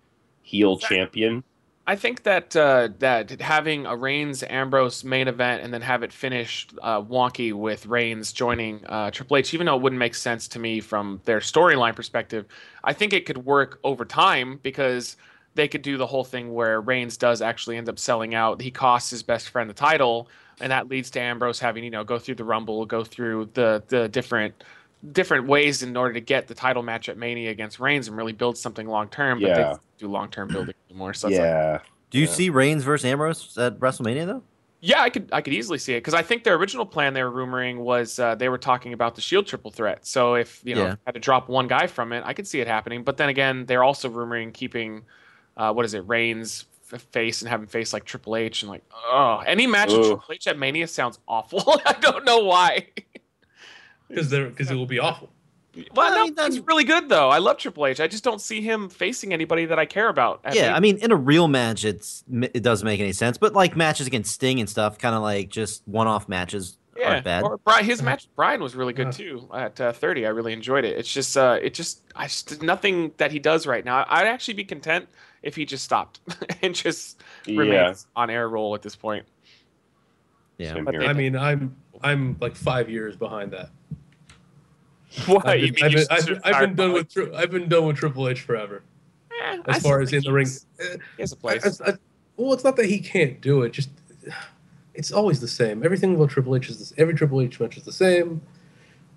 heel 0.42 0.74
Exactly. 0.74 0.96
champion. 0.96 1.44
I 1.88 1.96
think 1.96 2.22
that 2.24 2.54
uh, 2.54 2.90
that 2.98 3.40
having 3.40 3.86
a 3.86 3.96
Reigns 3.96 4.42
Ambrose 4.44 5.02
main 5.04 5.26
event 5.26 5.62
and 5.62 5.72
then 5.72 5.80
have 5.80 6.02
it 6.02 6.12
finish 6.12 6.68
uh, 6.82 7.00
wonky 7.00 7.52
with 7.54 7.86
Reigns 7.86 8.30
joining 8.30 8.84
uh, 8.86 9.10
Triple 9.10 9.38
H, 9.38 9.54
even 9.54 9.66
though 9.66 9.74
it 9.76 9.80
wouldn't 9.82 9.98
make 9.98 10.14
sense 10.14 10.46
to 10.48 10.58
me 10.58 10.80
from 10.80 11.20
their 11.24 11.40
storyline 11.40 11.96
perspective, 11.96 12.44
I 12.84 12.92
think 12.92 13.14
it 13.14 13.24
could 13.24 13.38
work 13.38 13.80
over 13.84 14.04
time 14.04 14.60
because 14.62 15.16
they 15.54 15.66
could 15.66 15.80
do 15.82 15.96
the 15.96 16.06
whole 16.06 16.24
thing 16.24 16.52
where 16.52 16.80
Reigns 16.82 17.16
does 17.16 17.40
actually 17.40 17.78
end 17.78 17.88
up 17.88 17.98
selling 17.98 18.34
out. 18.34 18.60
He 18.60 18.70
costs 18.70 19.10
his 19.10 19.22
best 19.22 19.48
friend 19.48 19.68
the 19.68 19.74
title, 19.74 20.28
and 20.60 20.72
that 20.72 20.88
leads 20.88 21.10
to 21.10 21.20
Ambrose 21.20 21.58
having 21.60 21.84
you 21.84 21.90
know 21.90 22.04
go 22.04 22.18
through 22.18 22.36
the 22.36 22.44
Rumble, 22.44 22.84
go 22.86 23.04
through 23.04 23.50
the 23.54 23.82
the 23.88 24.08
different 24.08 24.64
different 25.12 25.46
ways 25.46 25.82
in 25.82 25.96
order 25.96 26.14
to 26.14 26.20
get 26.20 26.48
the 26.48 26.54
title 26.54 26.82
match 26.82 27.08
at 27.08 27.16
Mania 27.16 27.50
against 27.50 27.78
Reigns 27.78 28.08
and 28.08 28.16
really 28.16 28.32
build 28.32 28.58
something 28.58 28.86
long 28.86 29.08
term. 29.08 29.40
But 29.40 29.48
Yeah. 29.50 29.54
they 29.56 29.62
don't 29.62 30.12
long 30.12 30.30
term 30.30 30.48
building 30.48 30.74
anymore. 30.90 31.14
So 31.14 31.28
it's 31.28 31.38
like, 31.38 31.46
yeah, 31.46 31.78
Do 32.10 32.18
you 32.18 32.26
Yeah. 32.26 32.32
see 32.32 32.50
Reigns 32.50 32.82
versus 32.84 33.04
Ambrose 33.04 33.56
at 33.58 33.78
WrestleMania 33.78 34.26
though? 34.26 34.42
Yeah, 34.80 35.02
I 35.02 35.10
could 35.10 35.28
I 35.32 35.40
could 35.40 35.52
easily 35.54 35.78
see 35.78 35.94
it 35.94 35.98
because 35.98 36.14
I 36.14 36.22
think 36.22 36.44
their 36.44 36.54
original 36.54 36.86
plan 36.86 37.12
they 37.12 37.22
were 37.24 37.32
rumoring 37.32 37.78
was 37.78 38.18
uh, 38.20 38.36
they 38.36 38.48
were 38.48 38.58
talking 38.58 38.92
about 38.92 39.16
the 39.16 39.20
Shield 39.20 39.46
triple 39.46 39.72
threat. 39.72 40.06
So 40.06 40.34
if 40.34 40.60
you 40.64 40.74
know 40.76 40.82
Yeah. 40.84 40.94
had 41.04 41.14
to 41.14 41.20
drop 41.20 41.48
one 41.48 41.66
guy 41.66 41.86
from 41.88 42.12
it, 42.12 42.22
I 42.24 42.32
could 42.32 42.46
see 42.46 42.60
it 42.60 42.68
happening. 42.68 43.02
But 43.02 43.16
then 43.16 43.28
again, 43.28 43.66
they're 43.66 43.82
also 43.82 44.08
rumoring 44.08 44.52
keeping 44.54 45.02
uh, 45.56 45.72
what 45.72 45.84
is 45.84 45.94
it, 45.94 46.06
Reigns 46.06 46.64
f- 46.67 46.67
face 46.96 47.42
and 47.42 47.50
having 47.50 47.66
face 47.66 47.92
like 47.92 48.04
Triple 48.04 48.36
H 48.36 48.62
and 48.62 48.70
like 48.70 48.82
oh 48.94 49.42
any 49.46 49.66
match 49.66 49.90
with 49.92 50.06
Triple 50.06 50.24
H 50.32 50.46
at 50.46 50.58
Mania 50.58 50.86
sounds 50.86 51.18
awful. 51.28 51.80
I 51.86 51.92
don't 52.00 52.24
know 52.24 52.38
why. 52.44 52.86
Because 54.08 54.30
they're 54.30 54.46
because 54.48 54.70
it 54.70 54.74
will 54.74 54.86
be 54.86 54.98
awful. 54.98 55.28
well, 55.94 56.10
I 56.12 56.16
no, 56.16 56.24
mean, 56.24 56.34
that's 56.34 56.58
really 56.60 56.84
good 56.84 57.08
though. 57.10 57.28
I 57.28 57.38
love 57.38 57.58
Triple 57.58 57.84
H. 57.86 58.00
I 58.00 58.06
just 58.08 58.24
don't 58.24 58.40
see 58.40 58.62
him 58.62 58.88
facing 58.88 59.32
anybody 59.34 59.66
that 59.66 59.78
I 59.78 59.84
care 59.84 60.08
about. 60.08 60.40
at 60.44 60.54
yeah, 60.54 60.62
Mania. 60.62 60.76
I 60.76 60.80
mean, 60.80 60.96
in 60.98 61.12
a 61.12 61.16
real 61.16 61.46
match, 61.46 61.84
it's 61.84 62.24
it 62.32 62.62
doesn't 62.62 62.86
make 62.86 63.00
any 63.00 63.12
sense. 63.12 63.36
But 63.36 63.52
like 63.52 63.76
matches 63.76 64.06
against 64.06 64.32
Sting 64.32 64.60
and 64.60 64.68
stuff, 64.68 64.98
kind 64.98 65.14
of 65.14 65.20
like 65.22 65.50
just 65.50 65.82
one-off 65.86 66.26
matches 66.28 66.78
Yeah, 66.96 67.10
aren't 67.12 67.24
bad. 67.24 67.42
or 67.44 67.58
Bri- 67.58 67.84
his 67.84 68.02
match 68.02 68.28
Bryan 68.34 68.62
was 68.62 68.74
really 68.74 68.94
good 68.94 69.08
Yeah. 69.08 69.12
too 69.12 69.48
at 69.54 69.80
uh, 69.80 69.92
30. 69.92 70.24
I 70.26 70.30
really 70.30 70.54
enjoyed 70.54 70.84
it. 70.86 70.96
It's 70.98 71.12
just, 71.12 71.36
uh, 71.36 71.58
it 71.62 71.74
just, 71.74 72.00
I 72.16 72.24
just 72.24 72.62
nothing 72.62 73.12
that 73.18 73.30
he 73.30 73.38
does 73.38 73.66
right 73.66 73.84
now. 73.84 74.04
I'd 74.08 74.26
actually 74.26 74.54
be 74.54 74.64
content 74.64 75.06
if 75.42 75.54
he 75.56 75.64
just 75.64 75.84
stopped 75.84 76.20
and 76.62 76.74
just 76.74 77.22
yeah. 77.46 77.60
remains 77.60 78.06
on 78.16 78.30
air 78.30 78.48
roll 78.48 78.74
at 78.74 78.82
this 78.82 78.96
point. 78.96 79.24
yeah, 80.58 80.78
But 80.80 80.94
they- 80.98 81.06
I 81.06 81.12
mean, 81.12 81.36
I'm 81.36 81.76
I'm 82.02 82.36
like 82.40 82.54
five 82.56 82.88
years 82.88 83.16
behind 83.16 83.52
that. 83.52 83.70
What 85.26 85.46
I've 85.48 85.60
you 85.60 85.72
been, 85.72 85.92
mean? 85.94 86.04
I've 86.10 86.26
been, 86.26 86.38
I've 86.44 86.44
been, 86.44 86.54
I've 86.54 86.60
been 86.60 86.74
done 86.74 86.92
with 86.92 87.12
Tri- 87.12 87.30
I've 87.34 87.50
been 87.50 87.68
done 87.68 87.86
with 87.86 87.96
Triple 87.96 88.28
H 88.28 88.42
forever. 88.42 88.82
Eh, 89.42 89.58
As 89.66 89.76
I 89.76 89.80
far 89.80 90.00
as 90.02 90.12
in 90.12 90.22
the 90.22 90.32
ring, 90.32 90.46
he's- 90.46 90.66
he 91.16 91.22
has 91.22 91.32
a 91.32 91.36
I- 91.36 91.38
place. 91.40 91.80
I- 91.80 91.92
I- 91.92 91.96
well, 92.36 92.52
it's 92.52 92.62
not 92.64 92.76
that 92.76 92.86
he 92.86 93.00
can't 93.00 93.40
do 93.40 93.62
it. 93.62 93.72
Just 93.72 93.90
it's 94.94 95.10
always 95.10 95.40
the 95.40 95.48
same. 95.48 95.82
Everything 95.84 96.14
about 96.14 96.30
Triple 96.30 96.54
H 96.56 96.68
is 96.68 96.78
this, 96.78 96.92
every 96.98 97.14
Triple 97.14 97.40
H 97.40 97.58
match 97.58 97.76
is 97.76 97.84
the 97.84 97.92
same, 97.92 98.42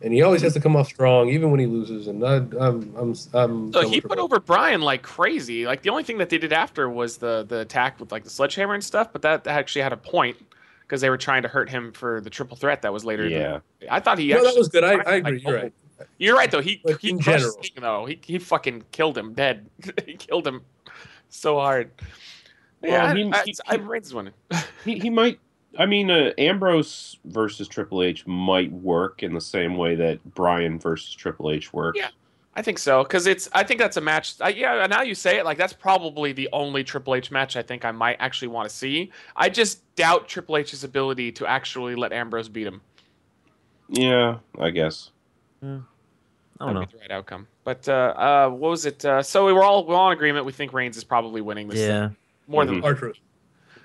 and 0.03 0.13
he 0.13 0.21
always 0.21 0.41
has 0.41 0.53
to 0.53 0.59
come 0.59 0.75
off 0.75 0.87
strong, 0.87 1.29
even 1.29 1.51
when 1.51 1.59
he 1.59 1.65
loses. 1.65 2.07
And 2.07 2.25
I, 2.25 2.35
I'm 2.35 2.95
I'm 2.95 3.15
I'm. 3.33 3.73
So 3.73 3.87
he 3.87 4.01
put 4.01 4.19
over 4.19 4.39
Bryan 4.39 4.81
like 4.81 5.03
crazy. 5.03 5.65
Like 5.65 5.83
the 5.83 5.89
only 5.89 6.03
thing 6.03 6.17
that 6.17 6.29
they 6.29 6.37
did 6.37 6.53
after 6.53 6.89
was 6.89 7.17
the 7.17 7.45
the 7.47 7.59
attack 7.59 7.99
with 7.99 8.11
like 8.11 8.23
the 8.23 8.29
sledgehammer 8.29 8.73
and 8.73 8.83
stuff, 8.83 9.11
but 9.13 9.21
that, 9.21 9.43
that 9.43 9.57
actually 9.57 9.83
had 9.83 9.93
a 9.93 9.97
point 9.97 10.37
because 10.81 11.01
they 11.01 11.09
were 11.09 11.17
trying 11.17 11.41
to 11.43 11.47
hurt 11.47 11.69
him 11.69 11.91
for 11.93 12.19
the 12.19 12.29
triple 12.29 12.57
threat 12.57 12.81
that 12.81 12.91
was 12.91 13.05
later. 13.05 13.23
in 13.25 13.31
the- 13.31 13.39
yeah. 13.39 13.59
I 13.89 13.99
thought 13.99 14.17
he. 14.17 14.31
H. 14.31 14.37
No, 14.37 14.43
that 14.43 14.57
was 14.57 14.67
good. 14.67 14.83
I, 14.83 14.93
I 14.93 14.95
like, 14.95 15.07
agree. 15.25 15.39
You're 15.39 15.57
oh, 15.57 15.61
right. 15.61 15.73
You're 16.17 16.35
right 16.35 16.51
though. 16.51 16.61
He 16.61 16.81
But 16.83 16.99
he 16.99 17.11
in 17.11 17.19
general. 17.19 17.51
Sting 17.51 17.81
though. 17.81 18.05
He 18.05 18.19
he 18.23 18.39
fucking 18.39 18.83
killed 18.91 19.17
him 19.17 19.33
dead. 19.33 19.69
he 20.05 20.15
killed 20.15 20.45
him 20.45 20.61
so 21.29 21.57
hard. 21.57 21.91
Well, 22.81 22.91
yeah, 22.91 23.05
I 23.05 23.09
I 23.09 23.13
mean, 23.13 23.33
I, 23.33 23.43
he- 23.45 23.55
I, 23.67 23.77
he- 23.77 23.81
Reigns 23.81 24.13
is. 24.13 24.63
He, 24.83 24.99
he 24.99 25.09
might. 25.09 25.39
I 25.79 25.85
mean, 25.85 26.11
uh, 26.11 26.31
Ambrose 26.37 27.17
versus 27.25 27.67
Triple 27.67 28.03
H 28.03 28.27
might 28.27 28.71
work 28.71 29.23
in 29.23 29.33
the 29.33 29.41
same 29.41 29.77
way 29.77 29.95
that 29.95 30.23
Bryan 30.35 30.77
versus 30.79 31.13
Triple 31.13 31.49
H 31.51 31.71
worked. 31.73 31.97
Yeah. 31.97 32.09
I 32.53 32.61
think 32.61 32.79
so 32.79 33.03
because 33.03 33.27
it's. 33.27 33.47
I 33.53 33.63
think 33.63 33.79
that's 33.79 33.95
a 33.95 34.01
match. 34.01 34.33
I, 34.41 34.49
yeah, 34.49 34.85
now 34.85 35.03
you 35.03 35.15
say 35.15 35.37
it, 35.37 35.45
like 35.45 35.57
that's 35.57 35.71
probably 35.71 36.33
the 36.33 36.49
only 36.51 36.83
Triple 36.83 37.15
H 37.15 37.31
match 37.31 37.55
I 37.55 37.61
think 37.61 37.85
I 37.85 37.91
might 37.91 38.17
actually 38.19 38.49
want 38.49 38.67
to 38.69 38.75
see. 38.75 39.09
I 39.37 39.47
just 39.47 39.79
doubt 39.95 40.27
Triple 40.27 40.57
H's 40.57 40.83
ability 40.83 41.31
to 41.31 41.47
actually 41.47 41.95
let 41.95 42.11
Ambrose 42.11 42.49
beat 42.49 42.67
him. 42.67 42.81
Yeah, 43.87 44.39
I 44.59 44.69
guess. 44.69 45.11
I 45.63 45.65
don't 45.67 45.85
That'd 46.59 46.73
know. 46.75 46.81
be 46.81 46.91
the 46.91 46.97
right 46.99 47.11
outcome. 47.11 47.47
But 47.63 47.87
uh, 47.87 47.91
uh, 48.17 48.49
what 48.49 48.71
was 48.71 48.85
it? 48.85 49.05
Uh, 49.05 49.23
so 49.23 49.45
we 49.45 49.53
were 49.53 49.63
all 49.63 49.85
we're 49.85 49.95
all 49.95 50.07
in 50.11 50.13
agreement. 50.17 50.45
We 50.45 50.51
think 50.51 50.73
Reigns 50.73 50.97
is 50.97 51.05
probably 51.05 51.39
winning 51.39 51.69
this. 51.69 51.79
thing. 51.79 51.87
Yeah, 51.89 52.09
more 52.47 52.65
than 52.65 52.81
Mhm. 52.81 52.83
R 52.83 52.93
Truth. 52.95 53.17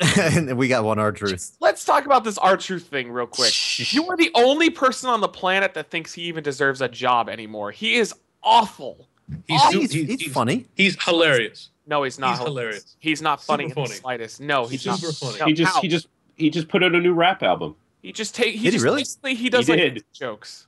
and 0.19 0.57
we 0.59 0.69
got 0.69 0.85
one 0.85 0.99
R 0.99 1.13
Truth. 1.13 1.57
Let's 1.61 1.85
talk 1.85 2.05
about 2.07 2.25
this 2.25 2.39
R 2.39 2.57
Truth 2.57 2.89
thing 2.89 3.11
real 3.11 3.27
quick. 3.27 3.53
You 3.93 4.07
are 4.09 4.17
the 4.17 4.31
only 4.35 4.71
person 4.71 5.09
on 5.11 5.21
the 5.21 5.29
planet 5.29 5.75
that 5.75 5.91
thinks 5.91 6.13
he 6.13 6.23
even 6.23 6.43
deserves 6.45 6.81
a 6.81 6.89
job 6.89 7.29
anymore. 7.29 7.71
He 7.71 7.95
is 7.97 8.15
awful. 8.43 9.09
He's, 9.49 9.61
Oh, 9.65 9.71
su- 9.73 9.81
he's, 9.81 9.93
he's, 9.93 10.33
funny. 10.33 10.67
He's 10.77 11.03
hilarious. 11.03 11.71
No, 11.87 12.03
he's 12.03 12.19
not. 12.19 12.37
He's 12.39 12.47
hilarious. 12.47 12.97
He's 13.01 13.23
not 13.23 13.43
funny 13.43 13.69
Super 13.69 13.81
in 13.81 13.87
the 13.89 13.95
slightest. 13.95 14.41
No, 14.41 14.67
he's 14.67 14.83
Super 14.83 15.07
not. 15.07 15.15
funny. 15.15 15.39
No, 15.41 15.47
he 15.47 15.53
just 15.55 15.75
how? 15.75 15.81
he 15.81 15.89
just 15.89 16.09
he 16.37 16.51
just 16.51 16.69
put 16.69 16.83
out 16.85 16.95
a 16.95 17.01
new 17.01 17.13
rap 17.15 17.43
album. 17.43 17.75
he 18.03 18.13
just 18.13 18.35
take. 18.35 18.55
He 18.55 18.65
Did 18.71 18.75
he 18.75 18.81
really? 18.81 19.01
basically 19.01 19.35
he 19.35 19.49
does 19.49 19.67
He 19.67 19.73
like 19.73 19.81
did. 19.95 20.05
jokes. 20.13 20.67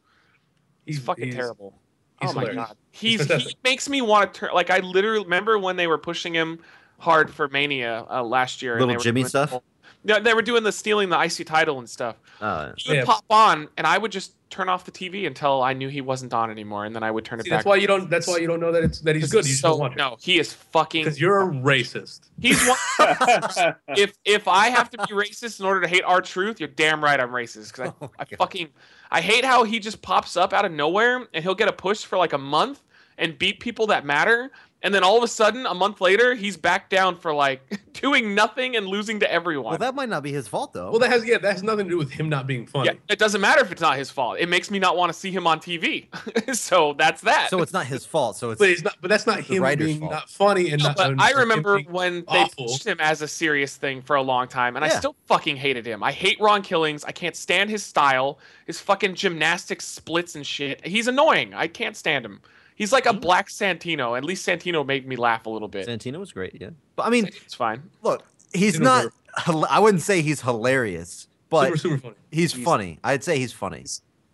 He's, 0.86 0.98
fucking 1.00 1.32
terrible. 1.32 1.74
he's 2.20 2.30
oh 2.30 2.32
my 2.34 2.52
god, 2.54 2.74
He's 2.92 3.22
he's, 3.30 3.46
he 3.48 3.56
makes 3.62 3.88
me 3.90 4.00
want 4.00 4.32
to 4.32 4.40
turn. 4.40 4.50
Like 4.54 4.70
I 4.70 4.78
literally 4.78 5.22
remember 5.22 5.58
when 5.58 5.76
they 5.76 5.86
were 5.86 5.98
pushing 5.98 6.32
him 6.34 6.60
hard 6.98 7.32
for 7.32 7.48
Mania 7.48 8.04
uh, 8.11 8.22
last 8.22 8.62
year. 8.62 8.78
Little 8.78 8.88
they 8.94 8.96
Jimmy 9.02 9.22
doing 9.22 9.28
stuff? 9.28 9.50
whole- 9.50 9.64
Yeah, 10.04 10.18
they 10.20 10.34
were 10.34 10.42
doing 10.42 10.62
the 10.62 10.72
stealing 10.72 11.08
the 11.08 11.18
IC 11.20 11.44
title 11.46 11.78
and 11.78 11.88
stuff. 11.88 12.16
Uh, 12.40 12.72
He 12.76 12.90
would 12.90 12.96
Yeah. 12.98 13.04
pop 13.04 13.24
on, 13.30 13.68
and 13.76 13.87
I 13.87 13.98
would 13.98 14.12
just 14.12 14.32
turn 14.50 14.68
off 14.68 14.84
the 14.84 14.90
TV 14.90 15.26
until 15.26 15.61
I 15.62 15.74
knew 15.74 15.88
he 15.88 16.00
wasn't 16.00 16.32
on 16.32 16.50
anymore, 16.50 16.84
and 16.87 16.94
then 16.94 17.02
I 17.02 17.11
would 17.11 17.24
turn 17.24 17.38
it 17.40 17.42
See, 17.44 17.50
back. 17.50 17.58
that's 17.58 17.66
why 17.66 17.76
you 17.76 17.87
don't. 17.87 18.08
That's 18.08 18.26
why 18.26 18.38
you 18.38 18.46
don't 18.46 18.61
know 18.61 18.72
that 18.72 18.82
it's 18.84 19.00
that 19.00 19.14
he's 19.16 19.30
good. 19.30 19.46
You 19.46 19.52
so, 19.54 19.70
don't 19.70 19.80
watch 19.80 19.92
it 19.92 19.98
no, 19.98 20.16
he 20.20 20.38
is 20.38 20.52
fucking. 20.54 21.04
because 21.04 21.20
you're 21.20 21.40
a 21.42 21.46
racist. 21.52 22.20
He's 22.40 22.64
one. 22.66 22.78
if 23.88 24.12
if 24.24 24.46
I 24.48 24.68
have 24.70 24.88
to 24.90 24.98
be 24.98 25.12
racist 25.12 25.61
in 25.61 25.66
order 25.66 25.80
to 25.82 25.88
hate 25.88 26.02
R 26.06 26.20
Truth, 26.22 26.61
you're 26.61 26.68
damn 26.68 27.02
right 27.02 27.18
I'm 27.20 27.30
racist. 27.30 27.72
Because 27.76 27.90
I, 27.90 27.94
Oh 28.04 28.11
I 28.18 28.24
fucking 28.37 28.68
I 29.11 29.20
hate 29.20 29.44
how 29.44 29.64
he 29.64 29.78
just 29.80 30.00
pops 30.00 30.37
up 30.37 30.52
out 30.52 30.64
of 30.64 30.72
nowhere 30.72 31.26
and 31.34 31.42
he'll 31.44 31.54
get 31.56 31.68
a 31.68 31.72
push 31.72 32.04
for 32.04 32.16
like 32.16 32.32
a 32.32 32.38
month 32.38 32.80
and 33.18 33.37
beat 33.37 33.58
people 33.58 33.88
that 33.88 34.04
matter, 34.06 34.52
and 34.82 34.94
then 34.94 35.02
all 35.02 35.16
of 35.16 35.22
a 35.24 35.28
sudden, 35.28 35.66
a 35.66 35.74
month 35.74 36.00
later, 36.00 36.34
he's 36.34 36.56
back 36.56 36.88
down 36.88 37.16
for 37.16 37.34
like 37.34 37.60
doing 37.94 38.34
nothing 38.34 38.76
and 38.76 38.86
losing 38.86 39.18
to 39.20 39.30
everyone. 39.32 39.70
Well, 39.72 39.78
that 39.78 39.94
might 39.94 40.08
not 40.08 40.22
be 40.22 40.32
his 40.32 40.46
fault 40.46 40.72
though. 40.72 40.90
Well, 40.90 41.00
that 41.00 41.10
has 41.10 41.24
yeah, 41.26 41.38
that 41.38 41.52
has 41.52 41.62
nothing 41.62 41.86
to 41.86 41.90
do 41.90 41.98
with 41.98 42.10
him 42.10 42.28
not 42.28 42.46
being 42.46 42.66
funny. 42.66 42.86
yeah, 42.90 42.92
it 43.08 43.18
doesn't 43.18 43.40
matter 43.40 43.60
if 43.62 43.72
it's 43.72 43.80
not 43.80 43.96
his 43.98 44.10
fault. 44.10 44.38
It 44.38 44.48
makes 44.48 44.70
me 44.70 44.78
not 44.78 44.96
want 44.96 45.12
to 45.12 45.18
see 45.18 45.30
him 45.32 45.46
on 45.46 45.58
TV. 45.60 46.06
so 46.56 46.94
that's 46.96 47.22
that. 47.22 47.50
so 47.50 47.60
it's 47.62 47.72
not 47.72 47.86
his 47.86 48.04
fault. 48.04 48.36
So 48.36 48.50
it's 48.50 48.58
But 48.60 48.70
it's 48.70 48.82
not. 48.84 48.96
But 49.00 49.08
that's 49.08 49.26
not 49.26 49.40
him 49.40 49.64
being 49.78 50.00
fault. 50.00 50.12
not 50.12 50.30
funny 50.30 50.70
and 50.70 50.80
No, 50.82 50.88
not. 50.88 50.96
but 50.96 51.10
and- 51.10 51.20
I 51.20 51.30
remember 51.32 51.76
being 51.78 51.90
when 51.92 52.14
they 52.30 52.38
awful. 52.42 52.66
pitched 52.68 52.86
him 52.86 52.98
as 53.00 53.20
a 53.22 53.28
serious 53.28 53.76
thing 53.76 54.02
for 54.02 54.16
a 54.16 54.22
long 54.22 54.46
time, 54.48 54.76
and 54.76 54.84
I 54.84 54.88
still 54.88 55.16
fucking 55.26 55.56
hated 55.56 55.86
him. 55.86 56.02
I 56.02 56.12
hate 56.12 56.38
Ron 56.40 56.62
Killings. 56.62 57.04
I 57.04 57.12
can't 57.12 57.34
stand 57.34 57.68
his 57.70 57.82
style, 57.82 58.38
his 58.66 58.80
fucking 58.80 59.14
gymnastics 59.16 59.84
splits 59.86 60.36
and 60.36 60.46
shit. 60.46 60.86
He's 60.86 61.08
annoying. 61.08 61.52
I 61.54 61.66
can't 61.66 61.96
stand 61.96 62.24
him. 62.24 62.40
He's 62.78 62.92
like 62.92 63.04
a 63.04 63.10
Mm-hmm. 63.10 63.18
black 63.20 63.48
Santino. 63.48 64.16
At 64.16 64.24
least 64.24 64.46
Santino 64.48 64.86
made 64.86 65.06
me 65.06 65.16
laugh 65.16 65.44
a 65.46 65.50
little 65.50 65.68
bit. 65.68 65.86
Santino 65.86 66.18
was 66.20 66.32
great. 66.32 66.56
Yeah, 66.60 66.70
but 66.96 67.02
I 67.06 67.10
mean, 67.10 67.26
It's 67.26 67.52
fine. 67.54 67.82
look, 68.02 68.24
he's 68.54 68.76
Santino's 68.78 68.80
not. 68.80 69.06
hila- 69.40 69.66
I 69.68 69.80
wouldn't 69.80 70.02
say 70.02 70.22
he's 70.22 70.40
hilarious, 70.40 71.26
but 71.50 71.64
super 71.66 71.76
super 71.78 71.98
funny. 71.98 72.14
he's 72.30 72.52
He's- 72.54 72.64
funny. 72.64 72.98
I'd 73.04 73.22
say 73.24 73.38
he's 73.38 73.52
funny. 73.52 73.84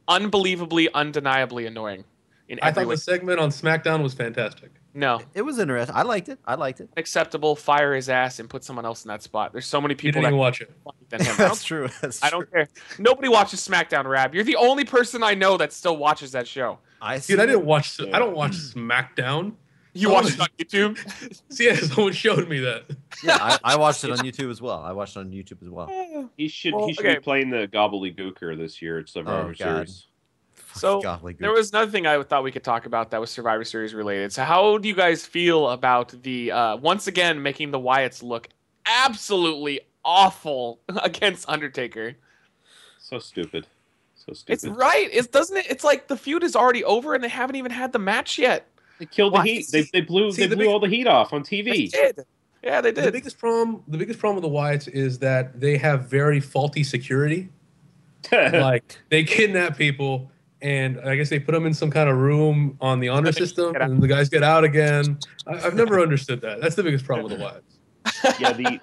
Unbelievably, 0.08 0.92
undeniably 0.92 1.66
annoying 1.66 2.04
in 2.48 2.58
I 2.62 2.72
thought 2.72 2.86
way. 2.86 2.94
the 2.94 3.00
segment 3.00 3.40
on 3.40 3.48
SmackDown 3.50 4.02
was 4.02 4.12
fantastic. 4.14 4.70
No, 4.96 5.20
It 5.34 5.42
was 5.42 5.58
interesting. 5.58 5.96
I 5.96 6.02
liked 6.02 6.28
it. 6.28 6.38
I 6.44 6.54
liked 6.54 6.80
it. 6.80 6.88
acceptable. 6.96 7.56
Fire 7.56 7.94
his 7.94 8.08
ass 8.08 8.38
and 8.38 8.48
put 8.48 8.62
someone 8.62 8.84
else 8.84 9.04
in 9.04 9.08
that 9.08 9.22
spot. 9.24 9.50
There's 9.52 9.66
so 9.66 9.80
many 9.80 9.94
You 9.94 9.96
people 9.96 10.20
didn't 10.22 10.24
that 10.24 10.28
even 10.28 10.38
watch 10.38 10.60
it. 10.60 10.70
than 11.08 11.20
him. 11.24 11.34
That's 11.38 11.64
true. 11.64 11.88
That's 12.00 12.22
I 12.22 12.30
don't 12.30 12.48
care. 12.52 12.68
Nobody 13.00 13.28
watches 13.28 13.66
SmackDown 13.66 14.04
Rab. 14.04 14.34
You're 14.36 14.44
the 14.44 14.54
only 14.54 14.84
person 14.84 15.24
I 15.24 15.34
know 15.34 15.56
that 15.56 15.72
still 15.72 15.96
watches 15.96 16.30
that 16.32 16.46
show. 16.46 16.78
I 17.00 17.18
Dude, 17.18 17.38
I 17.40 17.46
didn't 17.46 17.64
watch. 17.66 18.00
I 18.00 18.18
don't 18.18 18.34
watch 18.36 18.52
SmackDown. 18.74 19.54
You 19.96 20.08
Someone- 20.08 20.24
watch 20.24 20.34
it 20.34 20.40
on 20.40 20.48
YouTube? 20.58 21.40
See, 21.52 21.66
yeah, 21.68 21.76
someone 21.76 22.12
showed 22.12 22.48
me 22.48 22.58
that. 22.60 22.84
Yeah, 23.22 23.38
I, 23.40 23.58
I 23.62 23.76
watched 23.78 24.02
it 24.04 24.10
on 24.10 24.18
YouTube 24.18 24.50
as 24.50 24.60
well. 24.60 24.80
I 24.82 24.90
watched 24.92 25.16
it 25.16 25.20
on 25.20 25.30
YouTube 25.30 25.62
as 25.62 25.68
well. 25.70 25.86
He 26.36 26.48
should 26.48 26.74
Well, 26.74 26.88
he 26.88 26.94
should 26.94 27.06
okay. 27.06 27.14
be 27.14 27.20
playing 27.20 27.50
the 27.50 27.68
gobbledygooker 27.68 28.56
this 28.58 28.82
year 28.82 28.98
at 28.98 29.08
Survivor 29.08 29.50
Oh, 29.50 29.54
God. 29.56 29.56
Series. 29.86 30.06
So 30.74 31.00
Godly 31.00 31.36
there 31.38 31.52
was 31.52 31.70
another 31.70 31.90
thing 31.92 32.06
I 32.08 32.20
thought 32.24 32.42
we 32.42 32.50
could 32.50 32.64
talk 32.64 32.86
about 32.86 33.12
that 33.12 33.20
was 33.20 33.30
Survivor 33.30 33.62
Series 33.62 33.94
related. 33.94 34.32
So 34.32 34.42
how 34.42 34.78
do 34.78 34.88
you 34.88 34.94
guys 34.96 35.24
feel 35.24 35.70
about 35.70 36.10
the 36.22 36.50
uh, 36.50 36.76
once 36.78 37.06
again 37.06 37.40
making 37.42 37.70
the 37.70 37.78
Wyatts 37.78 38.22
look 38.24 38.48
absolutely 38.86 39.80
awful 40.04 40.80
against 41.02 41.48
Undertaker? 41.48 42.16
So 42.98 43.20
stupid. 43.20 43.68
So 44.26 44.32
It's 44.48 44.64
right. 44.66 45.08
It's 45.12 45.26
doesn't 45.26 45.56
it? 45.56 45.66
It's 45.70 45.84
like 45.84 46.08
the 46.08 46.16
feud 46.16 46.42
is 46.42 46.56
already 46.56 46.82
over 46.84 47.14
and 47.14 47.22
they 47.22 47.28
haven't 47.28 47.56
even 47.56 47.70
had 47.70 47.92
the 47.92 47.98
match 47.98 48.38
yet. 48.38 48.66
They 48.98 49.06
killed 49.06 49.32
Why? 49.32 49.42
the 49.42 49.52
heat. 49.52 49.66
They, 49.72 49.82
they 49.92 50.00
blew 50.00 50.32
See, 50.32 50.42
they 50.42 50.46
the 50.48 50.56
blew 50.56 50.64
big- 50.66 50.72
all 50.72 50.80
the 50.80 50.88
heat 50.88 51.06
off 51.06 51.32
on 51.32 51.42
They 51.42 51.62
TV. 51.62 51.90
did. 51.90 52.20
Yeah, 52.62 52.80
they 52.80 52.92
did. 52.92 53.04
The 53.04 53.12
biggest 53.12 53.36
problem, 53.38 53.82
the 53.88 53.98
biggest 53.98 54.18
problem 54.18 54.42
with 54.42 54.50
the 54.50 54.56
Wyatts 54.58 54.88
is 54.88 55.18
that 55.18 55.60
they 55.60 55.76
have 55.76 56.08
very 56.08 56.40
faulty 56.40 56.82
security. 56.82 57.50
like 58.32 58.98
they 59.10 59.22
kidnap 59.22 59.76
people, 59.76 60.30
and 60.62 60.98
I 61.00 61.14
guess 61.16 61.28
they 61.28 61.38
put 61.38 61.52
them 61.52 61.66
in 61.66 61.74
some 61.74 61.90
kind 61.90 62.08
of 62.08 62.16
room 62.16 62.78
on 62.80 63.00
the 63.00 63.10
honor 63.10 63.32
system, 63.32 63.76
and 63.76 64.00
the 64.02 64.08
guys 64.08 64.30
get 64.30 64.42
out 64.42 64.64
again. 64.64 65.18
I, 65.46 65.56
I've 65.66 65.74
never 65.74 66.00
understood 66.00 66.40
that. 66.40 66.62
That's 66.62 66.74
the 66.74 66.82
biggest 66.82 67.04
problem 67.04 67.30
with 67.30 67.38
the 67.38 67.44
Wyatts. 67.44 68.40
yeah, 68.40 68.52
the 68.54 68.80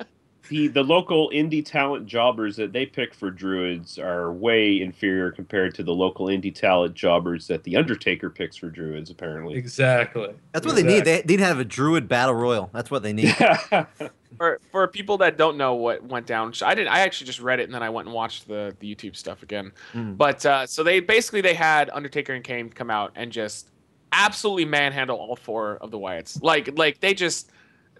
the 0.52 0.68
the 0.68 0.84
local 0.84 1.30
indie 1.30 1.66
talent 1.66 2.06
jobbers 2.06 2.58
that 2.58 2.74
they 2.74 2.86
pick 2.86 3.14
for 3.14 3.32
druids 3.32 3.98
are 3.98 4.34
way 4.34 4.82
inferior 4.82 5.32
compared 5.32 5.74
to 5.76 5.82
the 5.82 5.94
local 5.94 6.26
indie 6.26 6.54
talent 6.54 6.94
jobbers 6.94 7.48
that 7.48 7.64
the 7.64 7.78
Undertaker 7.78 8.30
picks 8.30 8.58
for 8.58 8.70
druids. 8.70 9.10
Apparently, 9.10 9.56
Exactly. 9.56 10.34
That's 10.52 10.68
what 10.68 10.76
they 10.76 10.84
need. 10.84 11.06
They 11.06 11.24
need 11.26 11.38
to 11.38 11.46
have 11.46 11.60
a 11.60 11.64
druid 11.64 12.10
battle 12.10 12.36
royal. 12.36 12.70
That's 12.74 12.92
what 12.92 13.02
they 13.02 13.14
need. 13.14 13.34
for 14.38 14.60
for 14.74 14.90
people 14.90 15.18
that 15.20 15.38
don't 15.38 15.56
know 15.56 15.76
what 15.76 16.04
went 16.04 16.28
down, 16.28 16.54
I 16.62 16.76
didn't. 16.76 16.92
I 16.92 17.00
actually 17.00 17.28
just 17.28 17.40
read 17.40 17.62
it 17.62 17.64
and 17.64 17.74
then 17.74 17.82
I 17.82 17.90
went 17.90 18.10
and 18.10 18.14
watched 18.14 18.46
the 18.50 18.76
the 18.82 18.94
YouTube 18.94 19.16
stuff 19.16 19.44
again. 19.44 19.72
Mhm. 19.94 20.18
But 20.18 20.46
uh, 20.46 20.68
so 20.68 20.84
they 20.84 21.00
basically 21.00 21.40
they 21.40 21.54
had 21.54 21.90
Undertaker 21.92 22.34
and 22.34 22.44
Kane 22.44 22.70
come 22.70 22.92
out 22.92 23.14
and 23.16 23.32
just 23.32 23.70
absolutely 24.12 24.66
manhandle 24.66 25.16
all 25.16 25.38
four 25.38 25.78
of 25.78 25.92
the 25.92 25.98
Wyatts. 25.98 26.44
Like 26.44 26.78
like 26.78 27.00
they 27.00 27.14
just 27.14 27.50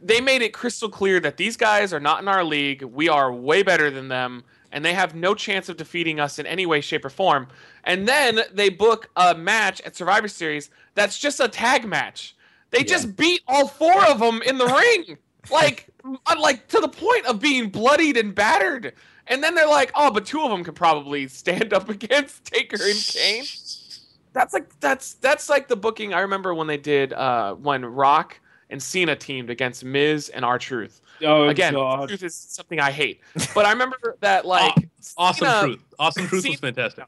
they 0.02 0.20
made 0.20 0.42
it 0.42 0.54
crystal 0.54 0.90
clear 0.90 1.20
that 1.20 1.38
these 1.38 1.56
guys 1.56 1.94
are 1.94 2.00
not 2.00 2.22
in 2.22 2.28
our 2.28 2.44
league. 2.44 2.82
We 2.84 3.08
are 3.10 3.32
way 3.32 3.64
better 3.64 3.92
than 3.92 4.08
them, 4.08 4.44
and 4.72 4.84
they 4.84 4.94
have 4.94 5.16
no 5.16 5.36
chance 5.36 5.70
of 5.70 5.78
defeating 5.78 6.20
us 6.20 6.40
in 6.40 6.46
any 6.46 6.66
way, 6.66 6.82
shape, 6.82 7.06
or 7.06 7.10
form. 7.10 7.48
And 7.84 8.08
then 8.08 8.42
they 8.54 8.70
book 8.70 9.10
a 9.16 9.36
match 9.36 9.82
at 9.82 9.96
Survivor 9.96 10.28
Series 10.28 10.70
that's 10.96 11.18
just 11.18 11.40
a 11.40 11.48
tag 11.48 11.86
match. 11.86 12.36
They 12.72 12.84
just 12.84 13.16
beat 13.16 13.42
all 13.48 13.68
four 13.68 14.06
of 14.06 14.20
them 14.20 14.42
in 14.44 14.58
the 14.58 14.66
ring, 14.66 15.18
like 15.52 15.88
uh, 16.04 16.36
like 16.40 16.68
to 16.70 16.80
the 16.80 16.88
point 16.88 17.26
of 17.26 17.40
being 17.40 17.70
bloodied 17.70 18.18
and 18.18 18.34
battered. 18.34 18.94
And 19.28 19.44
then 19.44 19.56
they're 19.56 19.68
like, 19.68 19.92
"Oh, 19.94 20.10
but 20.12 20.26
two 20.26 20.42
of 20.42 20.50
them 20.50 20.64
could 20.64 20.76
probably 20.76 21.28
stand 21.28 21.74
up 21.74 21.90
against 21.90 22.46
Taker 22.46 22.78
and 22.82 23.00
Kane." 23.00 23.44
That's 24.34 24.54
like 24.54 24.80
that's 24.80 25.16
that's 25.16 25.50
like 25.50 25.68
the 25.68 25.76
booking 25.76 26.14
I 26.14 26.22
remember 26.22 26.54
when 26.54 26.68
they 26.68 26.78
did 26.78 27.12
uh, 27.12 27.54
when 27.56 27.84
Rock 27.84 28.40
and 28.72 28.82
Cena 28.82 29.16
teamed 29.16 29.50
against 29.52 29.84
Miz 29.86 30.30
and 30.30 30.44
R 30.44 30.58
Truth. 30.58 31.02
oh 31.24 31.50
Again, 31.50 31.74
Truth 31.74 32.24
is 32.24 32.34
something 32.36 32.80
I 32.80 32.90
hate, 32.92 33.22
but 33.54 33.66
I 33.66 33.72
remember 33.72 34.18
that 34.22 34.46
like 34.46 34.74
Awesome 35.18 35.46
Cena, 35.48 35.62
truth. 35.62 35.84
Awesome 36.00 36.28
truth 36.28 36.42
Cena- 36.42 36.52
was 36.54 36.60
fantastic. 36.60 37.06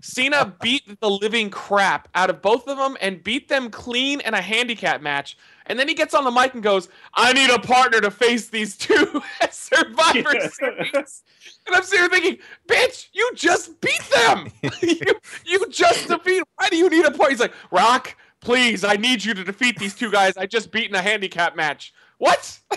Cena 0.00 0.54
beat 0.60 1.00
the 1.00 1.08
living 1.08 1.48
crap 1.48 2.08
out 2.14 2.28
of 2.28 2.42
both 2.42 2.68
of 2.68 2.76
them 2.76 2.94
and 3.00 3.24
beat 3.24 3.48
them 3.48 3.70
clean 3.70 4.20
in 4.20 4.34
a 4.34 4.40
handicap 4.40 5.00
match. 5.00 5.38
And 5.64 5.78
then 5.78 5.88
he 5.88 5.94
gets 5.94 6.12
on 6.12 6.24
the 6.24 6.30
mic 6.30 6.52
and 6.52 6.62
goes, 6.62 6.90
"I 7.14 7.32
need 7.32 7.48
a 7.48 7.58
partner 7.58 8.02
to 8.02 8.10
face 8.10 8.50
these 8.50 8.76
two 8.76 9.22
at 9.40 9.54
Survivor 9.54 10.34
Yeah. 10.34 10.48
Series." 10.48 11.22
And 11.66 11.74
I'm 11.74 11.82
sitting 11.84 12.00
here 12.00 12.08
thinking, 12.10 12.38
"Bitch, 12.68 13.08
you 13.14 13.30
just 13.34 13.80
beat 13.80 14.02
them. 14.14 14.52
you, 14.82 15.00
you 15.46 15.66
just 15.70 16.06
defeat. 16.08 16.42
Why 16.56 16.68
do 16.68 16.76
you 16.76 16.90
need 16.90 17.06
a 17.06 17.10
partner?" 17.10 17.30
He's 17.30 17.40
like, 17.40 17.54
"Rock, 17.70 18.14
please, 18.44 18.84
I 18.84 18.94
need 18.96 19.24
you 19.24 19.34
to 19.34 19.42
defeat 19.42 19.78
these 19.78 19.94
two 19.94 20.10
guys. 20.10 20.36
I 20.36 20.46
just 20.46 20.70
beat 20.70 20.88
in 20.88 20.94
a 20.94 21.02
handicap 21.02 21.56
match." 21.56 21.92
What? 22.18 22.60
Oh 22.70 22.76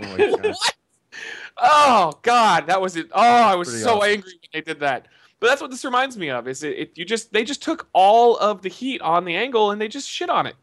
my 0.00 0.16
god. 0.16 0.42
what? 0.44 0.74
Oh 1.58 2.12
God, 2.22 2.66
that 2.68 2.80
was 2.80 2.96
it. 2.96 3.08
Oh, 3.12 3.20
I 3.20 3.54
was 3.54 3.68
Pretty 3.68 3.82
so 3.82 3.98
awesome. 3.98 4.10
angry 4.10 4.32
when 4.32 4.48
they 4.54 4.60
did 4.62 4.80
that. 4.80 5.08
But 5.40 5.48
that's 5.48 5.60
what 5.60 5.70
this 5.70 5.84
reminds 5.84 6.16
me 6.16 6.30
of. 6.30 6.46
Is 6.48 6.62
it, 6.62 6.78
it? 6.78 6.98
You 6.98 7.04
just 7.04 7.32
they 7.32 7.44
just 7.44 7.62
took 7.62 7.88
all 7.92 8.36
of 8.38 8.62
the 8.62 8.68
heat 8.68 9.00
on 9.02 9.24
the 9.24 9.36
angle 9.36 9.70
and 9.70 9.80
they 9.80 9.88
just 9.88 10.08
shit 10.08 10.30
on 10.30 10.46
it. 10.46 10.56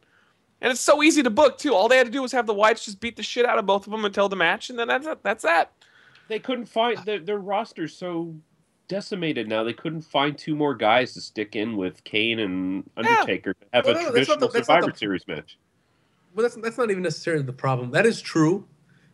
And 0.61 0.71
it's 0.71 0.81
so 0.81 1.03
easy 1.03 1.21
to 1.21 1.29
book 1.29 1.57
too. 1.59 1.75
All 1.75 1.87
they 1.87 1.97
had 1.97 2.07
to 2.07 2.11
do 2.11 2.21
was 2.23 2.31
have 2.31 2.47
the 2.47 2.53
Wyatts 2.53 2.85
just 2.85 2.99
beat 2.99 3.15
the 3.15 3.23
shit 3.23 3.45
out 3.45 3.59
of 3.59 3.65
both 3.67 3.85
of 3.85 3.91
them 3.91 4.05
until 4.05 4.27
the 4.29 4.35
match, 4.35 4.69
and 4.71 4.79
then 4.79 4.87
that's 4.87 5.07
that's 5.21 5.43
that. 5.43 5.71
they 6.29 6.39
couldn't 6.39 6.65
find 6.65 6.97
their, 7.05 7.19
their 7.19 7.37
roster's 7.37 7.95
so 7.95 8.35
decimated 8.87 9.47
now. 9.47 9.63
They 9.63 9.73
couldn't 9.73 10.01
find 10.01 10.37
two 10.37 10.55
more 10.55 10.73
guys 10.75 11.13
to 11.13 11.21
stick 11.21 11.55
in 11.55 11.75
with 11.77 12.03
Kane 12.03 12.39
and 12.39 12.89
Undertaker 12.97 13.53
to 13.53 13.65
have 13.73 13.85
Well, 13.85 13.97
a 13.97 14.01
no, 14.03 14.09
traditional 14.11 14.47
the- 14.49 14.59
Survivor 14.59 14.91
the- 14.91 14.97
Series 14.97 15.27
match. 15.27 15.57
Well, 16.35 16.43
that's 16.43 16.55
that's 16.57 16.77
not 16.77 16.91
even 16.91 17.01
necessarily 17.03 17.43
the 17.43 17.53
problem. 17.53 17.91
That 17.91 18.05
is 18.05 18.21
true, 18.21 18.65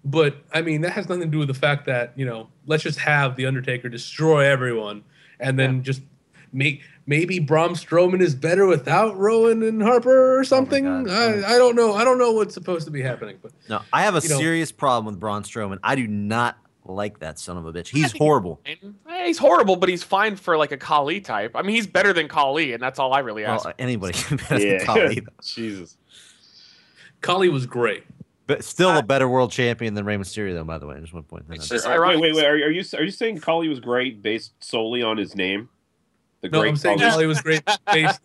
but 0.03 0.35
I 0.53 0.61
mean 0.61 0.81
that 0.81 0.91
has 0.91 1.07
nothing 1.07 1.21
to 1.21 1.27
do 1.27 1.39
with 1.39 1.47
the 1.47 1.53
fact 1.53 1.85
that 1.85 2.11
you 2.17 2.25
know 2.25 2.49
let's 2.65 2.83
just 2.83 2.99
have 2.99 3.35
the 3.37 3.45
Undertaker 3.45 3.87
destroy 3.87 4.41
everyone, 4.45 5.03
and 5.39 5.57
then 5.57 5.83
just 5.83 6.01
make 6.51 6.81
maybe 7.05 7.39
Braun 7.39 7.71
Strowman 7.75 8.19
is 8.21 8.35
better 8.35 8.65
without 8.67 9.17
Rowan 9.17 9.63
and 9.63 9.81
Harper 9.81 10.35
or 10.35 10.39
oh 10.41 10.43
something. 10.43 10.85
Oh 10.85 11.05
I, 11.09 11.55
I 11.55 11.57
don't 11.57 11.75
know. 11.77 11.93
I 11.93 12.03
don't 12.03 12.17
know 12.17 12.31
what's 12.33 12.53
supposed 12.53 12.85
to 12.85 12.91
be 12.91 13.01
happening, 13.01 13.37
but 13.41 13.51
No, 13.69 13.81
I 13.93 14.03
have 14.03 14.15
a 14.15 14.19
You 14.19 14.29
know- 14.29 14.37
serious 14.39 14.71
problem 14.73 15.05
with 15.05 15.17
Braun 15.19 15.43
Strowman. 15.43 15.79
I 15.81 15.95
do 15.95 16.07
not 16.07 16.57
like 16.85 17.19
that 17.19 17.39
son 17.39 17.57
of 17.57 17.65
a 17.65 17.73
bitch. 17.73 17.87
He's 17.87 18.11
horrible. 18.11 18.59
And, 18.65 18.95
eh, 19.09 19.27
he's 19.27 19.37
horrible, 19.37 19.75
but 19.75 19.89
he's 19.89 20.03
fine 20.03 20.35
for 20.35 20.57
like 20.57 20.71
a 20.71 20.77
Khali 20.77 21.21
type. 21.21 21.51
I 21.55 21.61
mean, 21.61 21.75
he's 21.75 21.87
better 21.87 22.13
than 22.13 22.27
Khali, 22.27 22.73
and 22.73 22.81
that's 22.83 22.99
all 22.99 23.13
I 23.13 23.19
really 23.19 23.45
ask. 23.45 23.65
Well, 23.65 23.73
anybody 23.79 24.13
can 24.17 24.37
bet 24.37 24.61
Yeah, 24.61 24.67
yeah. 24.73 24.83
Khali. 24.85 25.21
Jesus. 25.43 25.97
Khali 27.21 27.49
was 27.49 27.65
great. 27.65 28.03
but 28.47 28.63
still 28.63 28.97
a 28.97 29.01
better 29.03 29.29
world 29.29 29.51
champion 29.51 29.93
than 29.93 30.03
Rey 30.05 30.17
Mysterio, 30.17 30.53
though. 30.53 30.65
By 30.65 30.77
the 30.77 30.85
way, 30.87 30.95
I 30.95 30.99
just 30.99 31.13
one 31.13 31.23
point 31.23 31.45
It's 31.51 31.69
just 31.69 31.85
Are- 31.87 32.05
wait, 32.05 32.19
wait, 32.19 32.35
wait. 32.35 32.45
Are, 32.45 32.53
are 32.53 32.69
you 32.69 32.83
are 32.97 33.03
you 33.03 33.11
saying 33.11 33.39
Khali 33.39 33.69
was 33.69 33.79
great 33.79 34.21
based 34.21 34.51
solely 34.59 35.01
on 35.01 35.17
his 35.17 35.35
name? 35.35 35.69
The 36.41 36.49
No, 36.49 36.59
great 36.59 36.69
I'm 36.69 36.75
saying 36.75 36.99
Khali 36.99 37.25
was 37.25 37.39
great. 37.39 37.61
Based, 37.93 38.19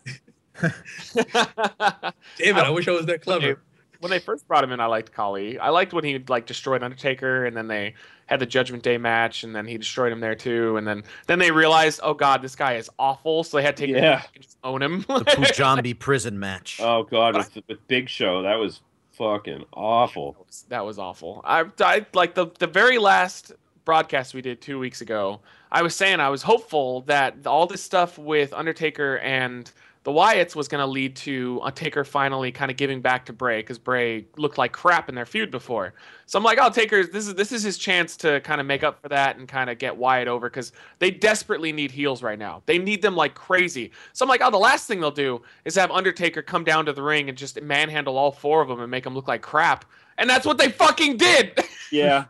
damn 0.61 0.73
it! 1.15 2.57
I 2.57 2.69
wish 2.69 2.85
I 2.89 2.91
was 2.91 3.05
that 3.05 3.21
clever. 3.21 3.61
When 3.99 4.09
they 4.11 4.19
first 4.19 4.47
brought 4.47 4.63
him 4.63 4.71
in, 4.71 4.79
I 4.79 4.85
liked 4.85 5.11
Khali. 5.11 5.59
I 5.59 5.69
liked 5.69 5.93
when 5.93 6.03
he 6.05 6.19
like 6.27 6.45
destroyed 6.45 6.83
Undertaker, 6.83 7.45
and 7.45 7.55
then 7.55 7.67
they 7.67 7.95
had 8.27 8.39
the 8.39 8.45
Judgment 8.45 8.83
Day 8.83 8.97
match, 8.97 9.43
and 9.43 9.55
then 9.55 9.65
he 9.67 9.77
destroyed 9.77 10.11
him 10.11 10.19
there 10.21 10.35
too. 10.35 10.77
And 10.77 10.87
then 10.87 11.03
then 11.27 11.39
they 11.39 11.51
realized, 11.51 11.99
oh 12.03 12.13
god, 12.13 12.41
this 12.41 12.55
guy 12.55 12.75
is 12.75 12.89
awful, 12.97 13.43
so 13.43 13.57
they 13.57 13.63
had 13.63 13.75
to 13.77 13.85
take 13.85 13.95
him 13.95 14.03
Yeah. 14.03 14.15
back 14.17 14.29
and 14.35 14.43
just 14.43 14.57
own 14.63 14.81
him. 14.81 15.01
The 15.07 15.23
Punjabi 15.35 15.93
prison 15.95 16.39
match. 16.39 16.79
Oh 16.81 17.03
god, 17.03 17.35
with, 17.35 17.57
with 17.67 17.85
Big 17.87 18.07
Show, 18.09 18.43
that 18.43 18.55
was 18.55 18.81
fucking 19.11 19.65
awful. 19.73 20.31
That 20.33 20.45
was- 20.45 20.65
that 20.69 20.85
was 20.85 20.99
awful. 20.99 21.41
I, 21.43 21.65
I 21.81 22.05
like 22.13 22.35
the 22.35 22.47
the 22.59 22.67
very 22.67 22.97
last 22.99 23.51
broadcast 23.85 24.33
we 24.33 24.41
did 24.41 24.61
two 24.61 24.79
weeks 24.79 25.01
ago. 25.01 25.41
I 25.71 25.81
was 25.81 25.95
saying 25.95 26.19
I 26.19 26.29
was 26.29 26.43
hopeful 26.43 27.01
that 27.01 27.45
all 27.45 27.67
this 27.67 27.83
stuff 27.83 28.17
with 28.17 28.53
Undertaker 28.53 29.17
and 29.19 29.69
the 30.09 30.15
Wyatts 30.15 30.55
was 30.55 30.67
going 30.67 30.81
to 30.81 30.87
lead 30.87 31.15
to 31.17 31.61
a 31.63 31.71
Taker 31.71 32.03
finally 32.03 32.51
kind 32.51 32.71
of 32.71 32.77
giving 32.77 32.99
back 32.99 33.27
to 33.27 33.33
Bray 33.33 33.59
because 33.59 33.77
Bray 33.77 34.25
looked 34.37 34.57
like 34.57 34.71
crap 34.71 35.07
in 35.07 35.13
their 35.13 35.27
feud 35.27 35.51
before. 35.51 35.93
So 36.25 36.39
I'm 36.39 36.43
like, 36.43 36.57
oh, 36.59 36.71
Taker, 36.71 37.05
this 37.05 37.27
is 37.27 37.35
this 37.35 37.51
is 37.51 37.61
his 37.61 37.77
chance 37.77 38.17
to 38.17 38.41
kind 38.41 38.59
of 38.59 38.65
make 38.65 38.83
up 38.83 39.03
for 39.03 39.09
that 39.09 39.37
and 39.37 39.47
kind 39.47 39.69
of 39.69 39.77
get 39.77 39.95
Wyatt 39.95 40.27
over 40.27 40.49
because 40.49 40.71
they 40.97 41.11
desperately 41.11 41.71
need 41.71 41.91
heels 41.91 42.23
right 42.23 42.39
now. 42.39 42.63
They 42.65 42.79
need 42.79 43.03
them 43.03 43.15
like 43.15 43.35
crazy. 43.35 43.91
So 44.13 44.25
I'm 44.25 44.29
like, 44.29 44.41
oh, 44.43 44.49
the 44.49 44.57
last 44.57 44.87
thing 44.87 44.99
they'll 44.99 45.11
do 45.11 45.43
is 45.63 45.75
have 45.75 45.91
Undertaker 45.91 46.41
come 46.41 46.63
down 46.63 46.87
to 46.87 46.93
the 46.93 47.03
ring 47.03 47.29
and 47.29 47.37
just 47.37 47.61
manhandle 47.61 48.17
all 48.17 48.31
four 48.31 48.63
of 48.63 48.67
them 48.67 48.79
and 48.79 48.89
make 48.89 49.03
them 49.03 49.13
look 49.13 49.27
like 49.27 49.43
crap. 49.43 49.85
And 50.17 50.27
that's 50.27 50.45
what 50.45 50.57
they 50.57 50.69
fucking 50.69 51.17
did. 51.17 51.59
Yeah. 51.91 52.25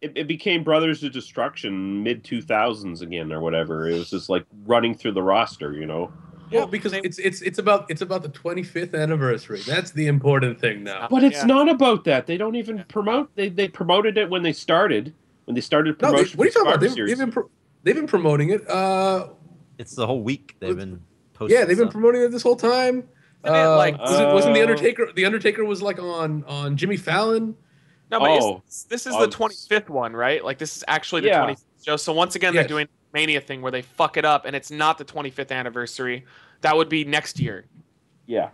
It, 0.00 0.12
it 0.16 0.26
became 0.26 0.64
Brothers 0.64 1.04
of 1.04 1.12
Destruction 1.12 2.02
mid 2.02 2.24
2000s 2.24 3.00
again 3.00 3.32
or 3.32 3.38
whatever. 3.38 3.88
It 3.88 3.96
was 3.96 4.10
just 4.10 4.28
like 4.28 4.44
running 4.66 4.92
through 4.92 5.12
the 5.12 5.22
roster, 5.22 5.72
you 5.72 5.86
know. 5.86 6.12
Well, 6.52 6.66
because 6.66 6.92
it's 6.92 7.18
it's 7.18 7.42
it's 7.42 7.58
about 7.58 7.90
it's 7.90 8.02
about 8.02 8.22
the 8.22 8.28
25th 8.28 8.94
anniversary. 9.00 9.60
That's 9.66 9.90
the 9.90 10.06
important 10.06 10.60
thing 10.60 10.84
now. 10.84 11.08
But 11.10 11.24
it's 11.24 11.38
Yeah. 11.38 11.46
not 11.46 11.68
about 11.68 12.04
that. 12.04 12.26
They 12.26 12.36
don't 12.36 12.54
even 12.54 12.84
promote. 12.88 13.34
They 13.34 13.48
they 13.48 13.68
promoted 13.68 14.16
it 14.18 14.30
when 14.30 14.42
they 14.42 14.52
started. 14.52 15.14
When 15.46 15.54
they 15.54 15.60
started 15.60 16.00
No, 16.00 16.08
they, 16.10 16.16
promotion. 16.18 16.38
what 16.38 16.44
are 16.44 16.46
you 16.46 16.52
for 16.52 16.58
talking 16.60 16.72
about? 16.72 16.80
They've, 16.80 17.06
they've 17.06 17.18
been 17.18 17.32
pro- 17.32 17.50
they've 17.82 17.94
been 17.94 18.06
promoting 18.06 18.50
it. 18.50 18.68
Uh, 18.68 19.28
It's 19.78 19.94
the 19.94 20.06
whole 20.06 20.22
week 20.22 20.56
they've 20.60 20.76
been 20.76 21.00
posting. 21.34 21.58
yeah, 21.58 21.64
they've 21.64 21.76
been 21.76 21.86
stuff. 21.86 21.92
promoting 21.92 22.22
it 22.22 22.30
this 22.30 22.42
whole 22.42 22.56
time. 22.56 23.08
Isn't 23.44 23.56
it 23.56 23.60
Uh, 23.66 23.76
like- 23.76 23.98
was 23.98 24.18
it, 24.20 24.24
wasn't 24.32 24.54
the 24.54 24.60
Uh, 24.60 24.64
Undertaker? 24.64 25.12
The 25.14 25.24
Undertaker 25.26 25.64
was 25.64 25.82
like 25.82 26.00
on 26.00 26.44
on 26.46 26.76
Jimmy 26.76 26.96
Fallon. 26.96 27.56
No, 28.10 28.20
but 28.20 28.30
Oh. 28.30 28.62
it's, 28.66 28.84
this 28.84 29.06
is 29.06 29.14
Oh, 29.14 29.20
the 29.26 29.28
25th 29.28 29.88
one, 29.88 30.12
right? 30.14 30.44
Like 30.44 30.58
this 30.58 30.76
is 30.76 30.84
actually 30.88 31.22
the 31.22 31.28
Yeah. 31.28 31.40
25th 31.44 31.84
show. 31.84 31.96
So 31.96 32.12
once 32.12 32.36
again, 32.36 32.54
Yes. 32.54 32.62
they're 32.62 32.68
doing 32.68 32.88
Mania 33.14 33.40
thing 33.40 33.62
where 33.62 33.72
they 33.72 33.82
fuck 33.82 34.16
it 34.16 34.24
up, 34.24 34.44
and 34.44 34.54
it's 34.54 34.70
not 34.70 34.98
the 34.98 35.04
25th 35.04 35.50
anniversary. 35.50 36.26
That 36.60 36.76
would 36.76 36.88
be 36.88 37.04
next 37.04 37.40
year. 37.40 37.64
Yeah. 38.26 38.50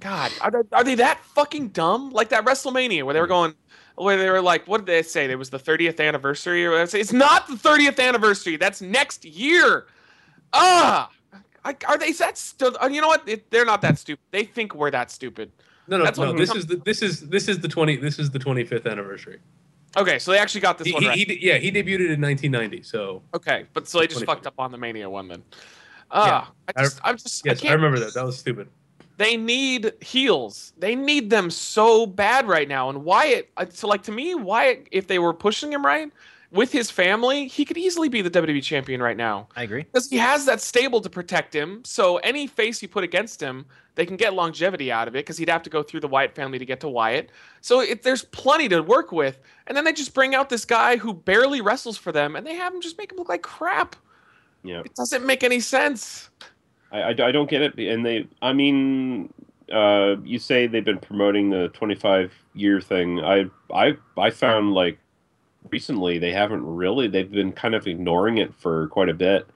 God, 0.00 0.32
are 0.40 0.50
they, 0.50 0.62
are 0.72 0.84
they 0.84 0.94
that 0.96 1.20
fucking 1.20 1.68
dumb? 1.68 2.10
Like 2.10 2.30
that 2.30 2.44
WrestleMania 2.44 3.04
where 3.04 3.14
they 3.14 3.20
were 3.20 3.26
going, 3.26 3.54
where 3.96 4.16
they 4.16 4.30
were 4.30 4.40
like, 4.40 4.66
what 4.66 4.78
did 4.78 4.86
they 4.86 5.02
say? 5.02 5.30
It 5.30 5.38
was 5.38 5.50
the 5.50 5.58
30th 5.58 6.00
anniversary, 6.00 6.66
or 6.66 6.80
it's 6.80 7.12
not 7.12 7.46
the 7.46 7.54
30th 7.54 8.00
anniversary. 8.00 8.56
That's 8.56 8.80
next 8.80 9.24
year. 9.24 9.86
Ah, 10.52 11.10
I, 11.64 11.76
are 11.86 11.98
they 11.98 12.12
that? 12.12 12.36
Stu- 12.36 12.74
uh, 12.80 12.88
you 12.90 13.00
know 13.00 13.08
what? 13.08 13.28
It, 13.28 13.50
they're 13.50 13.64
not 13.64 13.80
that 13.82 13.98
stupid. 13.98 14.22
They 14.32 14.44
think 14.44 14.74
we're 14.74 14.90
that 14.90 15.10
stupid. 15.10 15.52
No, 15.86 15.98
no, 15.98 16.04
That's 16.04 16.18
no. 16.18 16.32
This 16.32 16.54
is 16.54 16.66
the 16.66 16.76
this 16.76 17.02
is 17.02 17.28
this 17.28 17.48
is 17.48 17.60
the 17.60 17.68
twenty 17.68 17.96
this 17.96 18.18
is 18.18 18.30
the 18.30 18.38
25th 18.38 18.90
anniversary. 18.90 19.40
Okay, 19.96 20.18
so 20.18 20.30
they 20.32 20.38
actually 20.38 20.62
got 20.62 20.78
this 20.78 20.86
He, 20.86 20.94
one 20.94 21.04
right. 21.04 21.16
he 21.16 21.38
yeah, 21.46 21.58
he 21.58 21.70
debuted 21.70 22.12
in 22.12 22.20
1990. 22.20 22.82
So 22.82 23.22
Okay, 23.34 23.66
but 23.74 23.86
so 23.86 23.98
they 23.98 24.06
just 24.06 24.24
fucked 24.24 24.46
up 24.46 24.54
on 24.58 24.72
the 24.72 24.78
Mania 24.78 25.08
one 25.08 25.28
then. 25.28 25.42
Ah, 26.10 26.50
I 26.68 26.72
I- 26.76 26.82
just, 26.82 27.00
I'm 27.04 27.16
just, 27.16 27.44
yes, 27.44 27.64
I 27.64 27.68
I, 27.68 27.72
remember 27.72 27.98
that. 28.00 28.14
That 28.14 28.24
was 28.24 28.38
stupid. 28.38 28.68
They 29.18 29.36
need 29.36 29.92
heels. 30.00 30.72
They 30.78 30.94
need 30.94 31.30
them 31.30 31.50
so 31.50 32.06
bad 32.06 32.48
right 32.48 32.66
now. 32.66 32.88
And 32.88 33.04
Wyatt, 33.04 33.50
uh, 33.56 33.66
so 33.70 33.86
like 33.86 34.02
to 34.04 34.12
me, 34.12 34.34
Wyatt, 34.34 34.88
if 34.90 35.06
they 35.06 35.18
were 35.18 35.34
pushing 35.34 35.72
him 35.72 35.84
right 35.84 36.10
with 36.52 36.70
his 36.70 36.90
family, 36.90 37.48
he 37.48 37.64
could 37.64 37.78
easily 37.78 38.10
be 38.10 38.20
the 38.20 38.30
WWE 38.30 38.62
champion 38.62 39.02
right 39.02 39.16
now 39.16 39.48
I 39.56 39.62
agree. 39.62 39.84
because 39.84 40.10
he 40.10 40.18
has 40.18 40.44
that 40.44 40.60
stable 40.60 41.00
to 41.00 41.08
protect 41.08 41.54
him. 41.54 41.82
So 41.84 42.18
any 42.18 42.46
face 42.46 42.82
you 42.82 42.88
put 42.88 43.04
against 43.04 43.40
him, 43.40 43.64
they 43.94 44.04
can 44.04 44.16
get 44.16 44.34
longevity 44.34 44.92
out 44.92 45.08
of 45.08 45.16
it 45.16 45.20
because 45.20 45.38
he'd 45.38 45.48
have 45.48 45.62
to 45.62 45.70
go 45.70 45.82
through 45.82 46.00
the 46.00 46.08
Wyatt 46.08 46.34
family 46.34 46.58
to 46.58 46.66
get 46.66 46.80
to 46.80 46.88
Wyatt. 46.88 47.30
So 47.62 47.80
it, 47.80 48.02
there's 48.02 48.24
plenty 48.24 48.68
to 48.68 48.80
work 48.82 49.12
with. 49.12 49.40
And 49.66 49.76
then 49.76 49.84
they 49.84 49.94
just 49.94 50.12
bring 50.12 50.34
out 50.34 50.50
this 50.50 50.66
guy 50.66 50.96
who 50.96 51.14
barely 51.14 51.62
wrestles 51.62 51.96
for 51.96 52.12
them, 52.12 52.36
and 52.36 52.46
they 52.46 52.54
have 52.54 52.74
him 52.74 52.82
just 52.82 52.98
make 52.98 53.12
him 53.12 53.18
look 53.18 53.30
like 53.30 53.42
crap. 53.42 53.96
Yeah. 54.62 54.82
It 54.84 54.94
doesn't 54.94 55.24
make 55.24 55.42
any 55.42 55.60
sense. 55.60 56.28
I, 56.90 57.00
I, 57.00 57.08
I 57.08 57.32
don't 57.32 57.48
get 57.48 57.62
it. 57.62 57.78
And 57.78 58.04
they, 58.04 58.28
I 58.42 58.52
mean, 58.52 59.32
uh, 59.72 60.16
you 60.22 60.38
say 60.38 60.66
they've 60.66 60.84
been 60.84 60.98
promoting 60.98 61.48
the 61.48 61.68
25 61.68 62.30
year 62.54 62.80
thing. 62.80 63.20
I, 63.20 63.46
I, 63.72 63.96
I 64.18 64.30
found 64.30 64.74
like 64.74 64.98
recently 65.70 66.18
they 66.18 66.32
haven't 66.32 66.64
really. 66.64 67.08
They've 67.08 67.30
been 67.30 67.52
kind 67.52 67.74
of 67.74 67.86
ignoring 67.86 68.38
it 68.38 68.54
for 68.54 68.88
quite 68.88 69.08
a 69.08 69.14
bit, 69.14 69.46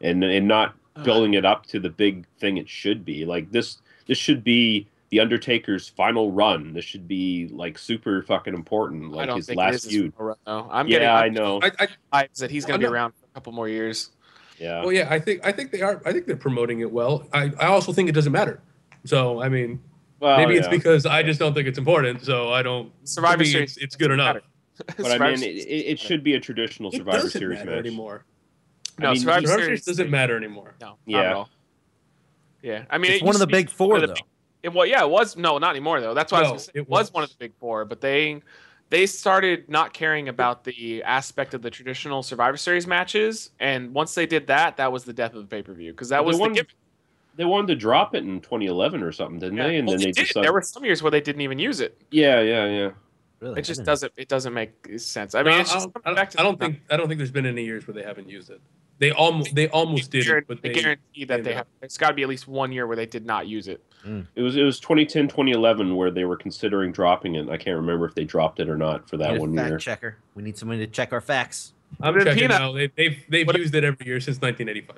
and 0.00 0.22
and 0.24 0.46
not 0.48 0.74
building 1.04 1.34
it 1.34 1.44
up 1.44 1.64
to 1.66 1.78
the 1.78 1.90
big 1.90 2.26
thing 2.40 2.56
it 2.58 2.68
should 2.68 3.04
be. 3.04 3.24
Like 3.24 3.50
this, 3.52 3.78
this 4.06 4.18
should 4.18 4.42
be 4.42 4.88
the 5.10 5.20
Undertaker's 5.20 5.88
final 5.88 6.32
run. 6.32 6.72
This 6.72 6.84
should 6.84 7.06
be 7.06 7.48
like 7.52 7.78
super 7.78 8.22
fucking 8.22 8.52
important. 8.54 9.12
Like 9.12 9.30
his 9.34 9.54
last 9.54 9.84
is. 9.86 9.92
feud. 9.92 10.12
No, 10.46 10.68
I'm 10.70 10.86
Yeah, 10.88 10.98
getting. 10.98 11.08
I 11.08 11.24
I'm 11.26 11.34
know. 11.34 11.60
I, 11.62 11.70
I 12.12 12.24
vibes 12.24 12.38
that 12.38 12.50
he's 12.50 12.64
going 12.64 12.80
to 12.80 12.84
be 12.84 12.86
I'm 12.86 12.92
not- 12.92 12.98
around 12.98 13.12
for 13.12 13.26
a 13.26 13.34
couple 13.34 13.52
more 13.52 13.68
years. 13.68 14.10
Yeah. 14.58 14.80
well, 14.80 14.90
yeah, 14.92 15.06
I 15.08 15.20
think 15.20 15.46
I 15.46 15.52
think 15.52 15.70
they 15.70 15.82
are. 15.82 16.02
I 16.04 16.12
think 16.12 16.26
they're 16.26 16.34
promoting 16.36 16.80
it 16.80 16.90
well. 16.90 17.28
I, 17.32 17.52
I 17.60 17.66
also 17.66 17.92
think 17.92 18.08
it 18.08 18.12
doesn't 18.12 18.32
matter. 18.32 18.60
So 19.04 19.40
I 19.40 19.48
mean, 19.48 19.80
Well, 20.18 20.36
maybe 20.36 20.56
it's 20.56 20.66
Oh, 20.66 20.70
because 20.70 21.06
I 21.06 21.22
just 21.22 21.38
don't 21.38 21.54
think 21.54 21.68
it's 21.68 21.78
important. 21.78 22.24
So 22.24 22.52
I 22.52 22.62
don't. 22.64 22.90
Survivor 23.04 23.44
to 23.44 23.48
Series 23.48 23.76
It's, 23.76 23.84
it's 23.84 23.94
good 23.96 24.10
enough. 24.10 24.34
matter. 24.34 24.42
But 24.96 25.20
I 25.20 25.32
mean, 25.32 25.42
it, 25.42 25.46
it, 25.56 25.86
it 25.92 25.98
should 26.00 26.22
be 26.24 26.34
a 26.34 26.40
traditional 26.40 26.90
It 26.90 26.96
Survivor 26.98 27.18
doesn't 27.18 27.30
Series 27.40 27.58
matter 27.60 27.70
match. 27.76 27.86
anymore. 27.86 28.24
No, 28.98 29.08
I 29.08 29.12
mean, 29.12 29.20
Survivor, 29.20 29.40
Survivor 29.46 29.62
Series 29.64 29.84
Series 29.84 29.84
doesn't 29.84 30.10
matter 30.10 30.36
anymore. 30.36 30.74
No, 30.80 30.86
not 30.88 30.98
Yeah. 31.06 31.20
at 31.20 31.32
all. 31.34 31.48
Yeah, 32.62 32.84
I 32.90 32.98
mean, 32.98 33.12
It's 33.12 33.22
it 33.22 33.24
one 33.26 33.34
of 33.36 33.40
the 33.40 33.46
big 33.46 33.70
four, 33.70 34.00
the 34.00 34.08
though. 34.08 34.14
big- 34.14 34.22
It, 34.64 34.72
well, 34.74 34.86
yeah, 34.86 35.02
it 35.04 35.10
was. 35.10 35.36
No, 35.36 35.58
not 35.58 35.70
anymore 35.70 36.00
though. 36.00 36.14
That's 36.14 36.32
why 36.32 36.38
I 36.38 36.42
was 36.42 36.48
No, 36.48 36.52
gonna 36.52 36.60
say, 36.60 36.70
it 36.74 36.78
it 36.80 36.88
was. 36.88 37.06
was. 37.06 37.12
one 37.14 37.22
of 37.24 37.30
the 37.30 37.36
big 37.38 37.52
four, 37.60 37.84
but 37.84 38.00
they 38.00 38.42
they 38.90 39.06
started 39.06 39.68
not 39.68 39.92
caring 39.92 40.28
about 40.28 40.64
the 40.64 41.02
aspect 41.04 41.54
of 41.54 41.62
the 41.62 41.70
traditional 41.70 42.22
Survivor 42.22 42.56
Series 42.56 42.86
matches, 42.86 43.50
and 43.60 43.92
once 43.94 44.14
they 44.14 44.26
did 44.26 44.46
that, 44.48 44.76
that 44.78 44.90
was 44.90 45.04
the 45.04 45.12
death 45.12 45.34
of 45.34 45.42
the 45.42 45.46
pay 45.56 45.62
per 45.62 45.72
view 45.74 45.92
because 45.92 46.08
that 46.08 46.20
Well, 46.24 46.28
was 46.28 46.36
they 46.36 46.38
the 46.38 46.42
wanted- 46.42 46.54
gimmick. 46.56 46.74
They 47.36 47.44
wanted 47.44 47.68
to 47.68 47.76
drop 47.76 48.16
it 48.16 48.24
in 48.24 48.40
2011 48.40 49.00
or 49.00 49.12
something, 49.12 49.38
didn't 49.38 49.58
they? 49.58 49.76
And 49.76 49.86
Well, 49.86 49.96
then 49.96 50.06
they 50.06 50.10
did. 50.10 50.26
decided. 50.26 50.44
There 50.44 50.52
were 50.52 50.60
some 50.62 50.84
years 50.84 51.04
where 51.04 51.12
they 51.12 51.20
didn't 51.20 51.42
even 51.42 51.60
use 51.60 51.78
it. 51.80 51.96
Yeah, 52.10 52.40
yeah, 52.40 52.66
yeah. 52.66 52.90
Really, 53.40 53.60
It 53.60 53.62
just 53.62 53.84
doesn't. 53.84 54.12
It 54.16 54.28
doesn't 54.28 54.52
make 54.52 54.72
sense. 54.98 55.34
I 55.34 55.42
No, 55.42 55.50
mean, 55.50 55.60
it's 55.60 55.70
I 55.70 55.74
just 55.74 55.92
don't, 55.92 56.06
I 56.06 56.14
don't, 56.14 56.40
I 56.40 56.42
don't 56.42 56.58
think 56.58 56.80
I 56.90 56.96
don't 56.96 57.06
think 57.08 57.18
there's 57.18 57.30
been 57.30 57.46
any 57.46 57.64
years 57.64 57.86
where 57.86 57.94
they 57.94 58.02
haven't 58.02 58.28
used 58.28 58.50
it. 58.50 58.60
They 58.98 59.12
almost 59.12 59.54
they 59.54 59.68
almost 59.68 60.10
did 60.10 60.26
it, 60.26 60.44
but 60.48 60.60
they 60.60 60.70
they 60.70 60.80
guarantee 60.80 61.24
that 61.24 61.28
they 61.28 61.34
ended 61.34 61.56
have. 61.56 61.66
It's 61.82 61.96
got 61.96 62.08
to 62.08 62.14
be 62.14 62.22
at 62.24 62.28
least 62.28 62.48
one 62.48 62.72
year 62.72 62.86
where 62.88 62.96
they 62.96 63.06
did 63.06 63.24
not 63.24 63.46
use 63.46 63.68
it. 63.68 63.80
Mm. 64.04 64.26
It 64.34 64.42
was 64.42 64.56
it 64.56 64.64
was 64.64 64.80
2010, 64.80 65.28
2011 65.28 65.94
where 65.94 66.10
they 66.10 66.24
were 66.24 66.36
considering 66.36 66.90
dropping 66.90 67.36
it. 67.36 67.48
I 67.48 67.56
can't 67.58 67.76
remember 67.76 68.06
if 68.06 68.14
they 68.16 68.24
dropped 68.24 68.58
it 68.58 68.68
or 68.68 68.76
not 68.76 69.08
for 69.08 69.16
that 69.18 69.38
one 69.38 69.54
fact 69.54 69.68
year. 69.68 69.78
checker. 69.78 70.16
We 70.34 70.42
need 70.42 70.58
somebody 70.58 70.84
to 70.84 70.90
check 70.90 71.12
our 71.12 71.20
facts. 71.20 71.74
I'm 72.00 72.12
Would've 72.14 72.26
checking 72.26 72.42
Peanut. 72.48 72.60
now. 72.60 72.72
They, 72.72 72.88
they've 72.96 73.18
they've 73.28 73.46
Would've- 73.46 73.60
used 73.62 73.74
it 73.76 73.84
every 73.84 74.04
year 74.04 74.18
since 74.20 74.38
1985. 74.40 74.96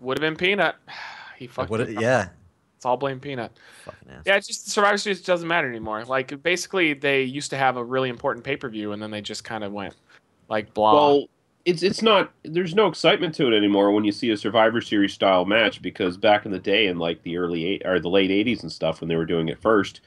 Would 0.00 0.18
have 0.18 0.22
been 0.22 0.36
Peanut. 0.36 0.74
He 1.36 1.46
fucked 1.46 1.70
it. 1.70 1.80
it- 1.90 1.96
up. 1.98 2.02
yeah. 2.02 2.28
It's 2.76 2.84
all 2.84 2.96
blame 2.96 3.20
Peanut. 3.20 3.52
Fucking. 3.84 4.08
Yeah, 4.26 4.36
it's 4.36 4.46
just 4.46 4.70
Survivor 4.70 4.98
Series 4.98 5.22
doesn't 5.22 5.48
matter 5.48 5.68
anymore. 5.68 6.04
Like 6.04 6.42
basically, 6.42 6.92
they 6.92 7.22
used 7.22 7.50
to 7.50 7.56
have 7.56 7.76
a 7.76 7.84
really 7.84 8.10
important 8.10 8.44
pay 8.44 8.56
per 8.56 8.68
view, 8.68 8.92
and 8.92 9.02
then 9.02 9.10
they 9.10 9.22
just 9.22 9.44
kind 9.44 9.64
of 9.64 9.72
went 9.72 9.94
like 10.48 10.72
blah. 10.74 10.92
Well, 10.92 11.28
it's 11.64 11.82
it's 11.82 12.02
not. 12.02 12.32
There's 12.44 12.74
no 12.74 12.86
excitement 12.86 13.34
to 13.36 13.48
it 13.48 13.56
anymore 13.56 13.90
when 13.92 14.04
you 14.04 14.12
see 14.12 14.30
a 14.30 14.36
Survivor 14.36 14.80
Series 14.80 15.14
style 15.14 15.44
match 15.46 15.80
because 15.80 16.16
back 16.18 16.44
in 16.44 16.52
the 16.52 16.58
day, 16.58 16.86
in 16.86 16.98
like 16.98 17.22
the 17.22 17.38
early 17.38 17.64
eight 17.64 17.82
or 17.86 17.98
the 17.98 18.10
late 18.10 18.30
80s 18.30 18.62
and 18.62 18.70
stuff, 18.70 19.00
when 19.00 19.08
they 19.08 19.16
were 19.16 19.26
doing 19.26 19.48
it 19.48 19.58
first, 19.58 20.00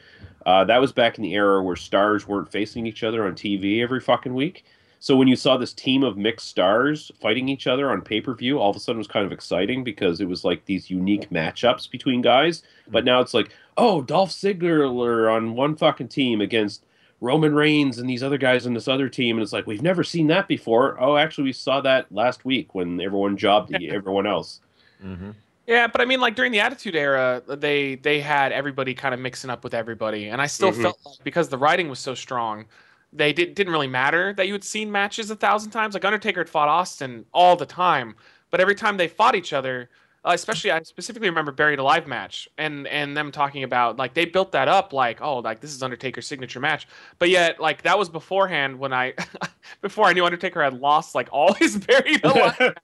uh, 0.45 0.63
that 0.65 0.79
was 0.79 0.91
back 0.91 1.17
in 1.17 1.23
the 1.23 1.34
era 1.34 1.62
where 1.62 1.75
stars 1.75 2.27
weren't 2.27 2.51
facing 2.51 2.86
each 2.86 3.03
other 3.03 3.25
on 3.25 3.34
TV 3.34 3.82
every 3.82 3.99
fucking 3.99 4.34
week. 4.34 4.63
So 5.01 5.15
when 5.15 5.27
you 5.29 5.35
saw 5.38 5.55
this 5.55 5.71
team 5.73 6.03
of 6.03 6.17
mixed 6.17 6.47
stars 6.47 7.09
fighting 7.21 7.47
each 7.47 7.67
other 7.67 7.89
on 7.89 8.01
pay 8.01 8.19
per 8.19 8.33
view, 8.33 8.59
all 8.59 8.69
of 8.69 8.75
a 8.75 8.79
sudden 8.79 8.97
it 8.97 8.99
was 8.99 9.07
kind 9.07 9.25
of 9.25 9.31
exciting 9.31 9.83
because 9.83 10.19
it 10.19 10.27
was 10.27 10.43
like 10.43 10.65
these 10.65 10.89
unique 10.89 11.29
matchups 11.29 11.89
between 11.89 12.21
guys. 12.21 12.63
But 12.89 13.05
now 13.05 13.21
it's 13.21 13.33
like, 13.33 13.49
oh, 13.77 14.01
Dolph 14.01 14.31
Ziggler 14.31 15.33
on 15.33 15.55
one 15.55 15.75
fucking 15.77 16.09
team 16.09 16.41
against 16.41 16.83
Roman 17.21 17.53
Reigns 17.55 17.97
and 17.97 18.09
these 18.09 18.23
other 18.23 18.38
guys 18.38 18.65
on 18.65 18.73
this 18.73 18.88
other 18.88 19.09
team, 19.09 19.38
and 19.38 19.43
it's 19.43 19.53
like 19.53 19.67
we've 19.67 19.81
never 19.81 20.03
seen 20.03 20.27
that 20.27 20.47
before. 20.47 20.97
Oh, 21.01 21.15
actually, 21.17 21.45
we 21.45 21.53
saw 21.53 21.81
that 21.81 22.12
last 22.12 22.43
week 22.45 22.75
when 22.75 22.99
everyone 23.01 23.35
jobbed 23.38 23.73
everyone 23.73 24.25
else. 24.27 24.62
Mm-hmm. 25.03 25.31
yeah, 25.67 25.88
but 25.88 26.01
I 26.01 26.05
mean, 26.05 26.19
like 26.19 26.35
during 26.35 26.51
the 26.51 26.59
Attitude 26.62 26.95
Era, 26.95 27.41
they 27.47 27.95
they 27.95 28.19
had 28.21 28.51
everybody 28.51 28.93
kind 28.93 29.13
of 29.13 29.19
mixing 29.19 29.49
up 29.49 29.63
with 29.63 29.73
everybody, 29.73 30.27
and 30.27 30.41
I 30.41 30.47
still 30.47 30.71
Mhm. 30.71 30.81
felt 30.81 30.99
like 31.05 31.23
because 31.23 31.47
the 31.49 31.57
writing 31.57 31.89
was 31.89 31.99
so 31.99 32.15
strong, 32.15 32.65
they 33.12 33.34
did, 33.34 33.56
didn't 33.56 33.74
really 33.74 33.88
matter 33.88 34.34
that 34.34 34.48
you 34.48 34.54
had 34.54 34.63
seen 34.63 34.91
matches 34.91 35.32
a 35.32 35.36
thousand 35.36 35.72
times. 35.72 35.93
Like 35.93 36.06
Undertaker 36.06 36.41
had 36.41 36.50
fought 36.50 36.67
Austin 36.69 37.26
all 37.34 37.56
the 37.56 37.65
time, 37.65 38.15
but 38.52 38.60
every 38.60 38.76
time 38.76 38.98
they 38.98 39.08
fought 39.08 39.36
each 39.36 39.54
other, 39.54 39.89
uh, 40.26 40.32
especially 40.34 40.72
I 40.72 40.82
specifically 40.84 41.30
remember 41.30 41.52
Buried 41.52 41.80
Alive 41.80 42.06
match 42.08 42.48
and 42.58 42.88
and 42.88 43.15
them 43.15 43.32
talking 43.32 43.63
about 43.63 43.98
like 43.98 44.13
they 44.13 44.26
built 44.26 44.52
that 44.52 44.67
up 44.67 44.91
like 44.91 45.22
oh 45.22 45.39
like 45.39 45.62
this 45.62 45.74
is 45.74 45.82
Undertaker's 45.82 46.28
signature 46.28 46.60
match, 46.60 46.88
but 47.19 47.30
yet 47.30 47.60
like 47.60 47.82
that 47.84 47.98
was 47.98 48.10
beforehand 48.10 48.78
when 48.78 48.93
I 48.93 49.13
before 49.82 50.06
I 50.06 50.13
knew 50.13 50.26
Undertaker 50.26 50.62
had 50.62 50.80
lost 50.80 51.15
like 51.15 51.30
all 51.32 51.54
his 51.54 51.78
Buried 51.86 52.24
Alive. 52.24 52.76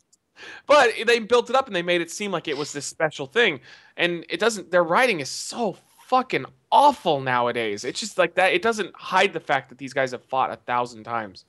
But 0.68 0.92
they 1.08 1.20
built 1.20 1.50
it 1.50 1.56
up 1.56 1.68
and 1.68 1.76
they 1.76 1.82
made 1.82 2.02
it 2.02 2.12
seem 2.12 2.30
like 2.32 2.50
it 2.50 2.58
was 2.58 2.74
this 2.74 2.86
special 2.86 3.26
thing, 3.26 3.62
and 3.96 4.26
it 4.30 4.38
doesn't. 4.38 4.70
Their 4.70 4.84
writing 4.84 5.22
is 5.22 5.30
so 5.30 5.78
fucking 6.08 6.46
awful 6.72 7.22
nowadays. 7.22 7.84
It's 7.84 8.00
just 8.00 8.18
like 8.18 8.36
that. 8.36 8.54
It 8.54 8.62
doesn't 8.62 8.96
hide 8.96 9.34
the 9.34 9.39
fact 9.39 9.70
that 9.70 9.78
these 9.78 9.94
guys 9.94 10.12
have 10.12 10.24
fought 10.26 10.52
a 10.52 10.56
thousand 10.58 11.04
times. 11.04 11.46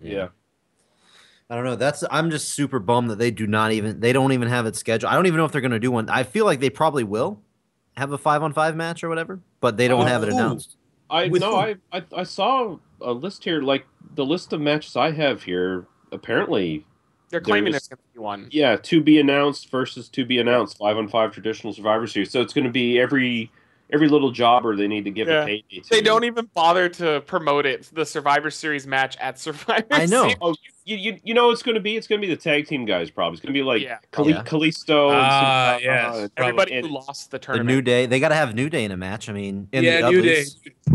yeah. 0.00 0.28
I 1.48 1.56
don't 1.56 1.64
know. 1.64 1.74
That's 1.74 2.04
I'm 2.12 2.30
just 2.30 2.50
super 2.50 2.78
bummed 2.78 3.10
that 3.10 3.18
they 3.18 3.32
do 3.32 3.44
not 3.44 3.72
even 3.72 3.98
they 3.98 4.12
don't 4.12 4.30
even 4.30 4.46
have 4.46 4.66
it 4.66 4.76
scheduled. 4.76 5.10
I 5.12 5.16
don't 5.16 5.26
even 5.26 5.36
know 5.36 5.44
if 5.44 5.50
they're 5.50 5.60
going 5.60 5.72
to 5.72 5.80
do 5.80 5.90
one. 5.90 6.08
I 6.08 6.22
feel 6.22 6.44
like 6.44 6.60
they 6.60 6.70
probably 6.70 7.02
will 7.02 7.40
have 7.96 8.12
a 8.12 8.18
five 8.18 8.44
on 8.44 8.52
five 8.52 8.76
match 8.76 9.02
or 9.02 9.08
whatever, 9.08 9.40
but 9.60 9.76
they 9.76 9.88
don't 9.88 10.02
Oh, 10.02 10.06
have 10.06 10.22
it 10.22 10.28
ooh. 10.28 10.36
announced. 10.36 10.76
I 11.10 11.26
With 11.26 11.40
no. 11.42 11.56
I, 11.56 11.74
I 11.92 12.04
I 12.16 12.22
saw 12.22 12.78
a 13.00 13.10
list 13.12 13.42
here. 13.42 13.62
Like 13.62 13.84
the 14.14 14.24
list 14.24 14.52
of 14.52 14.60
matches 14.60 14.94
I 14.94 15.10
have 15.10 15.42
here. 15.42 15.86
Apparently, 16.12 16.86
They're 17.30 17.40
claiming 17.40 17.72
There's- 17.72 17.88
there's 17.88 17.98
going 17.98 18.08
to 18.12 18.14
be 18.14 18.20
one. 18.20 18.48
yeah, 18.52 18.76
to 18.76 19.00
be 19.00 19.18
announced 19.18 19.70
versus 19.70 20.08
to 20.10 20.24
be 20.24 20.38
announced. 20.38 20.78
Five 20.78 20.98
on 20.98 21.08
five 21.08 21.32
traditional 21.32 21.72
Survivor 21.72 22.06
Series. 22.06 22.30
So 22.30 22.40
it's 22.40 22.52
going 22.52 22.64
to 22.64 22.70
be 22.70 23.00
every 23.00 23.50
every 23.92 24.08
little 24.08 24.30
jobber 24.30 24.76
they 24.76 24.88
need 24.88 25.04
to 25.04 25.10
give 25.10 25.28
Yeah. 25.28 25.42
a 25.42 25.46
payday 25.46 25.80
to. 25.80 25.90
They 25.90 26.00
don't 26.00 26.24
even 26.24 26.46
bother 26.54 26.88
to 26.88 27.20
promote 27.22 27.66
it, 27.66 27.90
the 27.92 28.04
Survivor 28.06 28.50
Series 28.50 28.86
match 28.86 29.16
at 29.18 29.38
Survivor 29.38 29.86
I 29.90 30.06
know. 30.06 30.22
Series. 30.22 30.36
Oh, 30.40 30.54
you, 30.84 30.96
you 30.96 31.20
you 31.22 31.34
know 31.34 31.50
it's 31.50 31.62
going 31.62 31.74
to 31.76 31.80
be 31.80 31.96
it's 31.96 32.06
going 32.06 32.20
to 32.20 32.26
be 32.26 32.32
the 32.34 32.40
tag 32.40 32.66
team 32.66 32.84
guys. 32.84 33.10
Probably 33.10 33.34
it's 33.36 33.42
going 33.42 33.52
to 33.54 33.58
be 33.58 33.62
like 33.62 33.82
Yeah. 33.82 33.98
Kali- 34.10 34.32
Yeah. 34.32 34.42
Kalisto. 34.42 35.08
and 35.10 35.16
Ah, 35.20 35.72
some- 35.74 35.84
yes. 35.84 36.14
uh, 36.14 36.28
Everybody 36.36 36.72
and 36.74 36.86
who 36.86 36.92
lost 36.94 37.30
the 37.30 37.36
The 37.38 37.44
tournament. 37.44 37.68
New 37.68 37.82
Day, 37.82 38.06
they 38.06 38.18
got 38.18 38.30
to 38.30 38.34
have 38.34 38.54
New 38.54 38.68
Day 38.70 38.84
in 38.84 38.90
a 38.90 38.96
match. 38.96 39.28
I 39.28 39.32
mean, 39.32 39.68
in 39.72 39.84
yeah, 39.84 40.00
the 40.02 40.10
New 40.10 40.22
Day. 40.22 40.44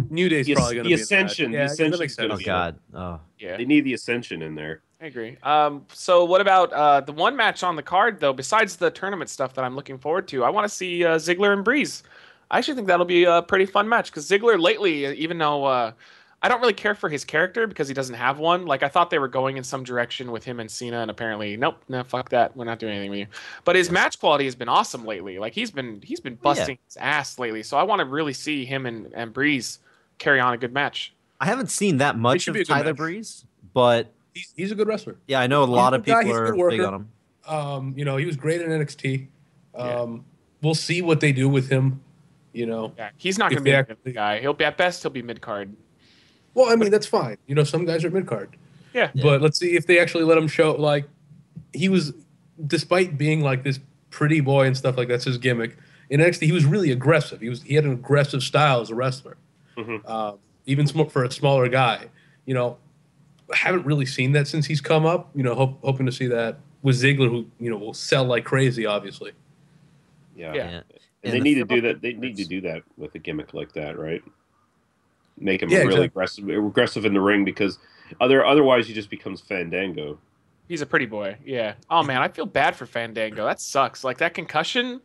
New 0.10 0.28
Day's 0.30 0.46
The- 0.48 0.56
probably 0.56 0.76
going 0.76 0.84
to 0.86 0.90
be 0.90 0.94
Ascension, 0.96 1.46
In 1.46 1.52
the 1.52 1.58
that. 1.58 1.64
Yeah, 1.64 1.72
Ascension's 1.72 2.16
that 2.18 2.28
gonna 2.30 2.34
Oh 2.34 2.46
God. 2.46 2.80
Oh. 2.94 3.20
yeah, 3.40 3.58
They 3.58 3.66
need 3.66 3.82
the 3.86 3.94
Ascension 3.94 4.42
in 4.42 4.56
there. 4.56 4.82
I 5.02 5.06
agree. 5.08 5.38
Um, 5.44 5.86
so 5.94 6.24
what 6.26 6.42
about 6.42 6.72
uh, 6.74 7.02
the 7.02 7.12
one 7.12 7.36
match 7.36 7.64
on 7.64 7.76
the 7.76 7.84
card 7.84 8.20
though? 8.20 8.34
Besides 8.34 8.78
the 8.78 8.90
tournament 8.90 9.30
stuff 9.30 9.54
that 9.54 9.64
I'm 9.66 9.76
looking 9.76 9.98
forward 9.98 10.28
to, 10.30 10.44
I 10.44 10.50
want 10.50 10.68
to 10.68 10.74
see 10.74 11.04
uh, 11.06 11.18
Ziggler 11.18 11.54
and 11.54 11.64
Breeze. 11.64 12.02
I 12.52 12.60
actually 12.60 12.76
think 12.76 12.88
that'll 12.88 13.06
be 13.06 13.24
a 13.24 13.42
pretty 13.42 13.66
fun 13.66 13.90
match 13.90 14.12
because 14.12 14.30
Ziggler 14.30 14.60
lately, 14.60 15.06
even 15.18 15.38
though 15.38 15.66
uh, 15.66 15.92
I 16.42 16.48
don't 16.48 16.62
really 16.62 16.74
care 16.74 16.94
for 16.94 17.10
his 17.10 17.26
character 17.26 17.66
because 17.66 17.88
he 17.88 17.94
doesn't 17.94 18.16
have 18.16 18.38
one. 18.38 18.66
Like 18.66 18.84
I 18.84 18.88
thought 18.88 19.10
they 19.10 19.18
were 19.18 19.28
going 19.28 19.58
in 19.58 19.64
some 19.64 19.84
direction 19.84 20.32
with 20.32 20.44
him 20.44 20.60
and 20.60 20.70
Cena, 20.70 21.00
and 21.00 21.10
apparently, 21.10 21.58
nope, 21.58 21.78
no, 21.90 22.04
fuck 22.04 22.30
that. 22.30 22.56
We're 22.56 22.66
not 22.66 22.78
doing 22.78 22.94
anything 22.94 23.10
with 23.10 23.20
you. 23.20 23.28
But 23.64 23.76
his 23.76 23.90
match 23.90 24.20
quality 24.20 24.46
has 24.46 24.56
been 24.56 24.70
awesome 24.70 25.06
lately. 25.06 25.40
Like 25.40 25.54
he's 25.54 25.72
been 25.72 26.02
he's 26.04 26.20
been 26.20 26.36
busting 26.36 26.78
his 26.86 26.98
ass 26.98 27.40
lately. 27.40 27.64
So 27.64 27.78
I 27.78 27.84
want 27.84 28.00
to 28.00 28.06
really 28.06 28.34
see 28.34 28.64
him 28.66 28.86
and, 28.86 29.12
and 29.16 29.34
Breeze 29.34 29.80
carry 30.20 30.40
on 30.40 30.54
a 30.54 30.58
good 30.58 30.72
match. 30.74 31.14
I 31.42 31.46
haven't 31.46 31.72
seen 31.72 31.98
that 31.98 32.18
much 32.18 32.48
of 32.48 32.54
be 32.54 32.62
a 32.62 32.64
good 32.64 32.72
Tyler 32.72 32.86
match. 32.86 32.96
Breeze, 32.98 33.46
but 33.74 34.12
He's, 34.36 34.54
he's 34.56 34.72
a 34.72 34.76
good 34.76 34.88
wrestler. 34.88 35.18
yeah, 35.28 35.40
I 35.40 35.48
know 35.48 35.64
a 35.64 35.66
lot 35.66 35.94
a 35.94 35.98
of 35.98 36.06
good 36.06 36.12
guy, 36.12 36.24
people 36.24 36.38
are 36.38 36.52
good 36.56 36.70
big 36.70 36.82
on 36.82 36.94
him. 36.94 37.10
Um, 37.48 37.94
you 37.98 38.06
know, 38.06 38.18
he 38.18 38.26
was 38.26 38.36
great 38.36 38.62
in 38.62 38.70
NXT. 38.70 39.28
Um, 39.74 39.88
Yeah. 39.88 40.18
We'll 40.62 40.76
see 40.76 41.02
what 41.02 41.20
they 41.20 41.32
do 41.32 41.48
with 41.48 41.70
him. 41.70 42.02
You 42.56 42.66
know, 42.66 42.94
Yeah, 42.98 43.10
he's 43.18 43.38
not 43.38 43.52
going 43.52 43.64
to 43.64 43.64
be 43.64 43.72
they 44.04 44.12
a 44.12 44.14
guy. 44.14 44.40
He'll 44.40 44.54
be 44.54 44.64
at 44.66 44.78
best 44.78 45.02
he'll 45.04 45.12
be 45.12 45.22
mid 45.22 45.42
card. 45.42 45.76
well, 46.54 46.72
I 46.72 46.76
mean 46.76 46.90
that's 46.92 47.06
fine. 47.08 47.38
You 47.48 47.56
know, 47.56 47.64
some 47.64 47.86
guys 47.86 48.06
are 48.06 48.10
mid 48.10 48.26
card. 48.28 48.56
Yeah. 48.94 49.12
Yeah. 49.14 49.24
But 49.24 49.42
let's 49.42 49.60
see 49.60 49.76
if 49.76 49.86
they 49.88 50.00
actually 50.00 50.24
let 50.24 50.38
him 50.38 50.48
show. 50.48 50.72
Like, 50.72 51.06
he 51.74 51.90
was, 51.90 52.14
despite 52.66 53.18
being 53.18 53.42
like 53.42 53.64
this 53.64 53.80
pretty 54.10 54.40
boy 54.40 54.66
and 54.68 54.78
stuff 54.78 54.96
like 54.98 55.10
that's 55.10 55.26
his 55.26 55.38
gimmick. 55.38 55.76
In 56.10 56.22
NXT, 56.22 56.44
he 56.46 56.54
was 56.54 56.64
really 56.66 56.92
aggressive. 56.92 57.42
He 57.42 57.50
was 57.50 57.62
he 57.64 57.74
had 57.76 57.84
an 57.84 57.92
aggressive 57.92 58.42
style 58.42 58.80
as 58.80 58.90
a 58.90 58.96
wrestler, 58.96 59.36
Mhm. 59.78 60.02
uh, 60.06 60.34
even 60.66 60.88
sm- 60.88 61.04
for 61.10 61.26
a 61.26 61.32
smaller 61.32 61.68
guy. 61.68 62.06
You 62.46 62.54
know, 62.54 62.78
I 63.52 63.58
haven't 63.58 63.86
really 63.86 64.06
seen 64.06 64.32
that 64.32 64.48
since 64.48 64.66
he's 64.68 64.80
come 64.80 65.06
up. 65.06 65.30
You 65.36 65.44
know, 65.44 65.56
hope, 65.56 65.80
hoping 65.84 66.06
to 66.06 66.12
see 66.14 66.28
that 66.28 66.60
with 66.84 66.96
Ziggler, 66.96 67.28
who 67.30 67.48
you 67.60 67.70
know 67.70 67.78
will 67.78 67.94
sell 67.94 68.24
like 68.24 68.46
crazy. 68.46 68.86
Obviously, 68.86 69.32
Yeah. 70.38 70.54
Yeah. 70.54 70.82
Yeah. 71.26 71.32
And, 71.32 71.38
And 71.38 71.46
they 71.46 71.54
the 71.54 71.56
need 71.56 71.68
to 71.68 71.76
do 71.76 71.82
that. 71.82 72.02
They 72.02 72.14
need 72.14 72.38
to 72.38 72.46
do 72.46 72.62
that 72.62 72.84
with 72.98 73.16
a 73.16 73.20
gimmick 73.20 73.54
like 73.54 73.74
that, 73.74 73.98
right? 73.98 74.24
Make 75.38 75.62
him 75.62 75.70
Yeah, 75.70 75.80
really 75.80 76.06
exactly. 76.06 76.06
aggressive, 76.06 76.50
aggressive 76.50 77.06
in 77.06 77.14
the 77.14 77.22
ring 77.22 77.44
because 77.44 77.78
other 78.22 78.46
otherwise 78.46 78.88
he 78.88 78.94
just 78.94 79.10
becomes 79.10 79.42
Fandango. 79.42 80.18
He's 80.68 80.82
a 80.82 80.86
pretty 80.86 81.06
boy. 81.06 81.38
Yeah. 81.46 81.74
Oh 81.90 82.04
man, 82.04 82.22
I 82.22 82.28
feel 82.30 82.46
bad 82.46 82.76
for 82.76 82.86
Fandango. 82.86 83.46
That 83.46 83.60
sucks. 83.60 84.04
Like 84.04 84.18
that 84.20 84.34
concussion 84.34 85.02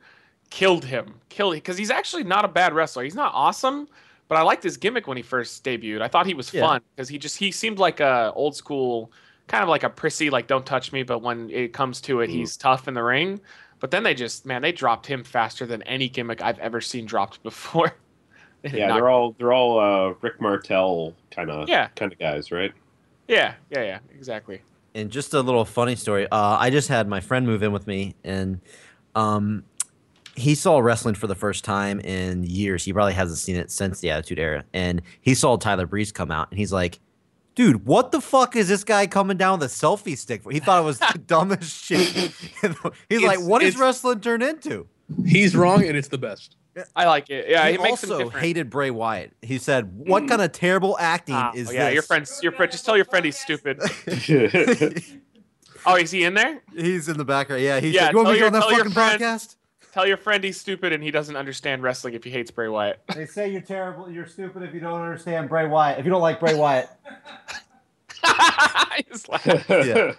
killed 0.51 0.85
him. 0.85 1.15
Killed 1.29 1.55
because 1.55 1.77
he's 1.77 1.91
actually 1.91 2.25
not 2.25 2.45
a 2.45 2.49
bad 2.49 2.73
wrestler. 2.75 3.03
He's 3.03 3.15
not 3.17 3.33
awesome, 3.35 3.89
but 4.29 4.37
I 4.39 4.43
liked 4.43 4.63
his 4.63 4.77
gimmick 4.77 5.07
when 5.09 5.17
he 5.17 5.23
first 5.23 5.65
debuted. 5.65 6.01
I 6.01 6.09
thought 6.09 6.27
he 6.27 6.35
was 6.35 6.53
Yeah. 6.55 6.63
fun 6.67 6.81
because 6.95 7.09
he 7.09 7.19
just 7.19 7.37
he 7.37 7.51
seemed 7.51 7.79
like 7.79 7.99
a 8.01 8.33
old 8.37 8.55
school 8.55 9.11
kind 9.49 9.65
of 9.65 9.69
like 9.69 9.83
a 9.83 9.91
prissy 9.91 10.31
like 10.31 10.47
don't 10.47 10.65
touch 10.65 10.93
me, 10.93 11.03
but 11.03 11.19
when 11.23 11.51
it 11.51 11.73
comes 11.73 12.01
to 12.03 12.21
it, 12.21 12.31
Mm. 12.31 12.35
he's 12.35 12.57
tough 12.57 12.87
in 12.87 12.95
the 12.95 13.03
ring. 13.03 13.41
But 13.81 13.91
then 13.91 14.03
they 14.03 14.15
just 14.15 14.45
man, 14.47 14.63
they 14.63 14.73
dropped 14.73 15.07
him 15.07 15.25
faster 15.25 15.67
than 15.67 15.83
any 15.83 16.09
gimmick 16.09 16.43
I've 16.43 16.59
ever 16.59 16.81
seen 16.81 17.07
dropped 17.07 17.43
before. 17.43 17.93
They 18.63 18.79
Yeah, 18.79 18.89
not- 18.89 18.95
they're 18.97 19.09
all 19.09 19.35
they're 19.39 19.53
all 19.53 19.81
uh, 19.81 20.15
Rick 20.21 20.41
Martel 20.41 21.15
kind 21.31 21.51
of 21.51 21.69
Yeah. 21.69 21.89
kind 21.97 22.13
of 22.13 22.19
guys, 22.19 22.53
right? 22.53 22.73
yeah, 23.29 23.55
yeah, 23.71 23.83
yeah, 23.83 23.99
exactly. 24.15 24.61
And 24.95 25.09
just 25.11 25.33
a 25.35 25.41
little 25.41 25.65
funny 25.65 25.95
story. 25.97 26.27
Uh, 26.31 26.57
I 26.59 26.69
just 26.71 26.89
had 26.89 27.09
my 27.09 27.21
friend 27.21 27.47
move 27.47 27.63
in 27.63 27.71
with 27.73 27.87
me, 27.87 28.17
and 28.25 28.61
um, 29.15 29.63
he 30.35 30.57
saw 30.57 30.79
wrestling 30.81 31.15
for 31.15 31.29
the 31.29 31.37
first 31.37 31.65
time 31.65 32.01
in 32.01 32.43
years. 32.43 32.85
He 32.85 32.93
probably 32.93 33.13
hasn't 33.13 33.39
seen 33.39 33.55
it 33.55 33.71
since 33.71 34.01
the 34.01 34.11
Attitude 34.11 34.41
Era. 34.41 34.65
And 34.75 35.03
he 35.21 35.35
saw 35.35 35.57
Tyler 35.57 35.87
Breeze 35.87 36.11
come 36.11 36.33
out, 36.33 36.49
and 36.51 36.59
he's 36.59 36.73
like, 36.73 36.99
"Dude, 37.55 37.87
what 37.87 38.13
the 38.13 38.21
fuck 38.21 38.57
is 38.57 38.69
this 38.69 38.85
guy 38.85 39.07
coming 39.07 39.37
down 39.37 39.59
with 39.59 39.71
a 39.71 39.75
selfie 39.75 40.17
stick 40.17 40.43
for?" 40.43 40.51
He 40.53 40.61
thought 40.61 40.81
it 40.83 40.85
was 40.85 40.99
the 40.99 41.19
dumbest 41.27 41.85
shit. 41.85 42.07
he's 43.09 43.23
like, 43.23 43.39
It's- 43.39 43.39
"What 43.41 43.63
is 43.63 43.77
wrestling 43.79 44.21
turned 44.21 44.43
into?" 44.43 44.87
he's 45.27 45.57
wrong, 45.57 45.85
and 45.85 45.97
it's 45.97 46.09
the 46.09 46.19
best. 46.19 46.57
I 46.95 47.07
like 47.07 47.29
it. 47.31 47.49
Yeah, 47.49 47.67
he 47.69 47.75
it 47.75 47.81
also 47.81 48.29
hated 48.29 48.71
Bray 48.71 48.91
Wyatt. 48.93 49.33
He 49.43 49.59
said, 49.59 49.93
"What 49.93 50.29
kind 50.29 50.41
of 50.41 50.53
terrible 50.53 50.97
acting 51.01 51.35
Ah, 51.35 51.53
is 51.55 51.71
yeah, 51.73 51.87
this?" 51.87 51.95
your 51.95 52.03
friend's 52.05 52.41
your 52.43 52.53
friend. 52.53 52.71
Just 52.71 52.87
tell 52.87 52.97
your 52.97 53.05
friend 53.05 53.25
he's 53.25 53.39
stupid. 53.39 53.81
Oh, 55.87 55.97
is 55.97 56.11
he 56.11 56.25
in 56.25 56.35
there? 56.35 56.61
He's 56.77 57.09
in 57.09 57.17
the 57.17 57.25
background. 57.25 57.63
Yeah, 57.63 57.81
he's 57.81 57.95
Yeah, 57.95 58.03
said, 58.07 58.11
"You 58.13 58.17
want 58.19 58.33
me 58.33 58.39
to 58.41 58.47
on 58.49 58.53
that 58.53 58.63
fucking 58.65 58.91
friend- 58.93 59.21
podcast?" 59.21 59.57
Tell 59.93 60.07
your 60.07 60.17
friend 60.17 60.43
he's 60.45 60.61
stupid 60.61 60.93
and 60.93 61.03
he 61.03 61.11
doesn't 61.11 61.37
understand 61.37 61.83
wrestling 61.83 62.15
if 62.15 62.23
he 62.25 62.31
hates 62.31 62.51
Bray 62.51 62.69
Wyatt. 62.69 63.01
They 63.15 63.27
say 63.27 63.51
you're 63.51 63.61
terrible. 63.61 64.11
You're 64.11 64.27
stupid 64.27 64.63
if 64.63 64.73
you 64.73 64.81
don't 64.81 65.01
understand 65.01 65.49
Bray 65.49 65.67
Wyatt. 65.67 65.99
If 65.99 66.05
you 66.05 66.11
don't 66.11 66.23
like 66.23 66.39
Bray 66.41 66.55
Wyatt. 66.55 66.89
He's 69.09 69.29
like- 69.29 69.45
Yeah. 69.69 70.13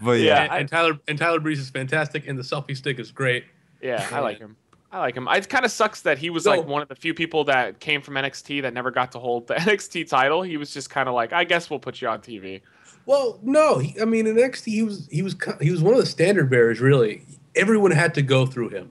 But 0.00 0.18
Yeah. 0.20 0.42
and, 0.44 0.52
and 0.52 0.68
Tyler 0.68 0.98
and 1.08 1.18
Tyler 1.18 1.40
Breeze 1.40 1.58
is 1.60 1.70
fantastic, 1.70 2.26
and 2.26 2.38
the 2.38 2.42
selfie 2.42 2.76
stick 2.76 2.98
is 2.98 3.10
great. 3.10 3.44
yeah, 3.80 4.06
I 4.12 4.20
like 4.20 4.38
him. 4.38 4.56
I 4.90 4.98
like 4.98 5.14
him. 5.16 5.26
It 5.28 5.48
kind 5.48 5.64
of 5.64 5.70
sucks 5.70 6.02
that 6.02 6.18
he 6.18 6.28
was 6.28 6.44
No. 6.44 6.50
like 6.52 6.66
one 6.66 6.82
of 6.82 6.88
the 6.88 6.94
few 6.96 7.14
people 7.14 7.44
that 7.44 7.80
came 7.80 8.02
from 8.02 8.14
NXT 8.14 8.62
that 8.62 8.74
never 8.74 8.90
got 8.90 9.12
to 9.12 9.18
hold 9.18 9.46
the 9.46 9.54
NXT 9.54 10.08
title. 10.08 10.42
He 10.42 10.56
was 10.58 10.72
just 10.74 10.90
kind 10.90 11.08
of 11.08 11.14
like, 11.14 11.32
I 11.32 11.44
guess 11.44 11.70
we'll 11.70 11.78
put 11.78 12.02
you 12.02 12.08
on 12.08 12.20
TV. 12.20 12.60
Well, 13.06 13.38
no, 13.42 13.78
he, 13.78 13.98
I 14.00 14.04
mean 14.04 14.26
in 14.26 14.36
NXT 14.36 14.64
he 14.66 14.82
was 14.82 15.08
he 15.10 15.22
was 15.22 15.34
he 15.60 15.70
was 15.70 15.82
one 15.82 15.94
of 15.94 16.00
the 16.00 16.06
standard 16.06 16.50
bearers. 16.50 16.80
Really, 16.80 17.22
everyone 17.56 17.90
had 17.90 18.14
to 18.14 18.22
go 18.22 18.46
through 18.46 18.70
him. 18.70 18.90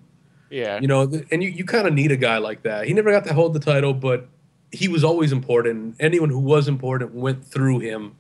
Yeah, 0.50 0.80
You 0.82 0.88
know, 0.88 1.04
and 1.32 1.41
you, 1.41 1.50
you 1.50 1.63
kind 1.63 1.88
of 1.88 1.93
need 1.93 2.12
a 2.12 2.17
guy 2.17 2.38
like 2.38 2.63
that. 2.63 2.86
He 2.86 2.93
never 2.93 3.10
got 3.10 3.24
to 3.26 3.34
hold 3.34 3.54
the 3.54 3.60
title, 3.60 3.93
but 3.93 4.28
he 4.74 4.89
was 4.89 5.02
always 5.04 5.32
important. 5.32 5.95
Anyone 6.00 6.30
who 6.30 6.39
was 6.39 6.67
important 6.67 7.13
went 7.13 7.45
through 7.45 7.80
him. 7.80 8.15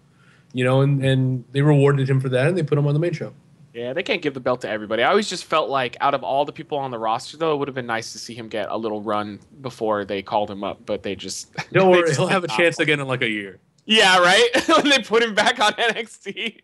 You 0.53 0.63
know, 0.63 0.79
and, 0.81 1.03
and 1.03 1.43
they 1.51 1.61
rewarded 1.61 2.09
him 2.09 2.19
for 2.21 2.29
that, 2.29 2.47
and 2.47 2.57
they 2.57 2.63
put 2.63 2.77
him 2.77 2.87
on 2.87 2.93
the 2.93 2.99
main 2.99 3.11
show. 3.13 3.33
yeah. 3.73 3.91
They 3.93 4.03
can't 4.03 4.21
give 4.21 4.33
the 4.33 4.39
belt 4.39 4.61
to 4.61 4.69
everybody. 4.69 5.03
I 5.03 5.09
always 5.09 5.29
just 5.29 5.43
felt 5.45 5.69
like 5.69 5.95
out 6.01 6.13
of 6.13 6.23
all 6.23 6.43
the 6.45 6.51
people 6.53 6.77
on 6.77 6.91
the 6.91 6.99
roster, 6.99 7.35
though, 7.37 7.53
it 7.53 7.57
would 7.57 7.67
have 7.67 7.75
been 7.75 7.85
nice 7.85 8.11
to 8.13 8.19
see 8.19 8.33
him 8.33 8.47
get 8.49 8.67
a 8.69 8.77
little 8.77 9.01
run 9.01 9.39
before 9.61 10.03
they 10.05 10.21
called 10.21 10.49
him 10.51 10.63
up. 10.63 10.85
But 10.85 11.03
they 11.03 11.15
just 11.15 11.53
Don't 11.73 11.91
they 11.91 11.97
worry, 11.99 12.07
just 12.07 12.17
he'll 12.19 12.27
have 12.27 12.43
a 12.45 12.47
not. 12.47 12.57
chance 12.57 12.79
again 12.79 12.99
in 13.01 13.07
like 13.07 13.21
a 13.21 13.29
year. 13.29 13.59
Yeah, 13.85 14.19
right. 14.19 14.49
when 14.67 14.89
they 14.89 14.99
put 14.99 15.21
him 15.23 15.33
back 15.35 15.59
on 15.59 15.73
NXT. 15.73 16.59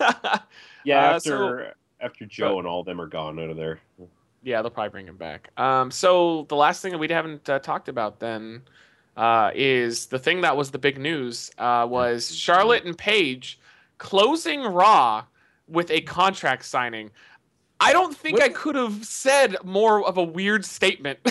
yeah, 0.84 1.10
Uh, 1.10 1.16
after 1.16 1.28
so- 1.30 1.70
after 2.00 2.26
Joe 2.26 2.58
and 2.58 2.66
all 2.66 2.80
of 2.80 2.86
them 2.86 3.00
are 3.00 3.06
gone 3.06 3.38
out 3.38 3.50
of 3.50 3.56
there. 3.56 3.80
Yeah, 4.42 4.62
they'll 4.62 4.70
probably 4.70 4.90
bring 4.90 5.06
him 5.06 5.16
back. 5.16 5.50
Um, 5.58 5.90
so 5.90 6.46
the 6.48 6.56
last 6.56 6.80
thing 6.82 6.92
that 6.92 6.98
we 6.98 7.08
haven't 7.08 7.48
uh, 7.48 7.58
talked 7.58 7.88
about 7.88 8.20
then 8.20 8.62
uh, 9.16 9.50
is 9.54 10.06
the 10.06 10.18
thing 10.18 10.40
that 10.40 10.56
was 10.56 10.70
the 10.70 10.78
big 10.78 10.98
news 10.98 11.50
uh, 11.58 11.86
was 11.88 12.34
Charlotte 12.34 12.84
and 12.84 12.96
Paige 12.96 13.58
closing 13.98 14.62
Raw 14.62 15.24
with 15.68 15.90
a 15.90 16.00
contract 16.00 16.64
signing. 16.64 17.10
I 17.82 17.92
don't 17.92 18.14
think 18.16 18.34
What- 18.38 18.42
I 18.44 18.48
could 18.50 18.74
have 18.76 19.04
said 19.06 19.56
more 19.64 20.06
of 20.06 20.16
a 20.18 20.22
weird 20.22 20.64
statement. 20.64 21.18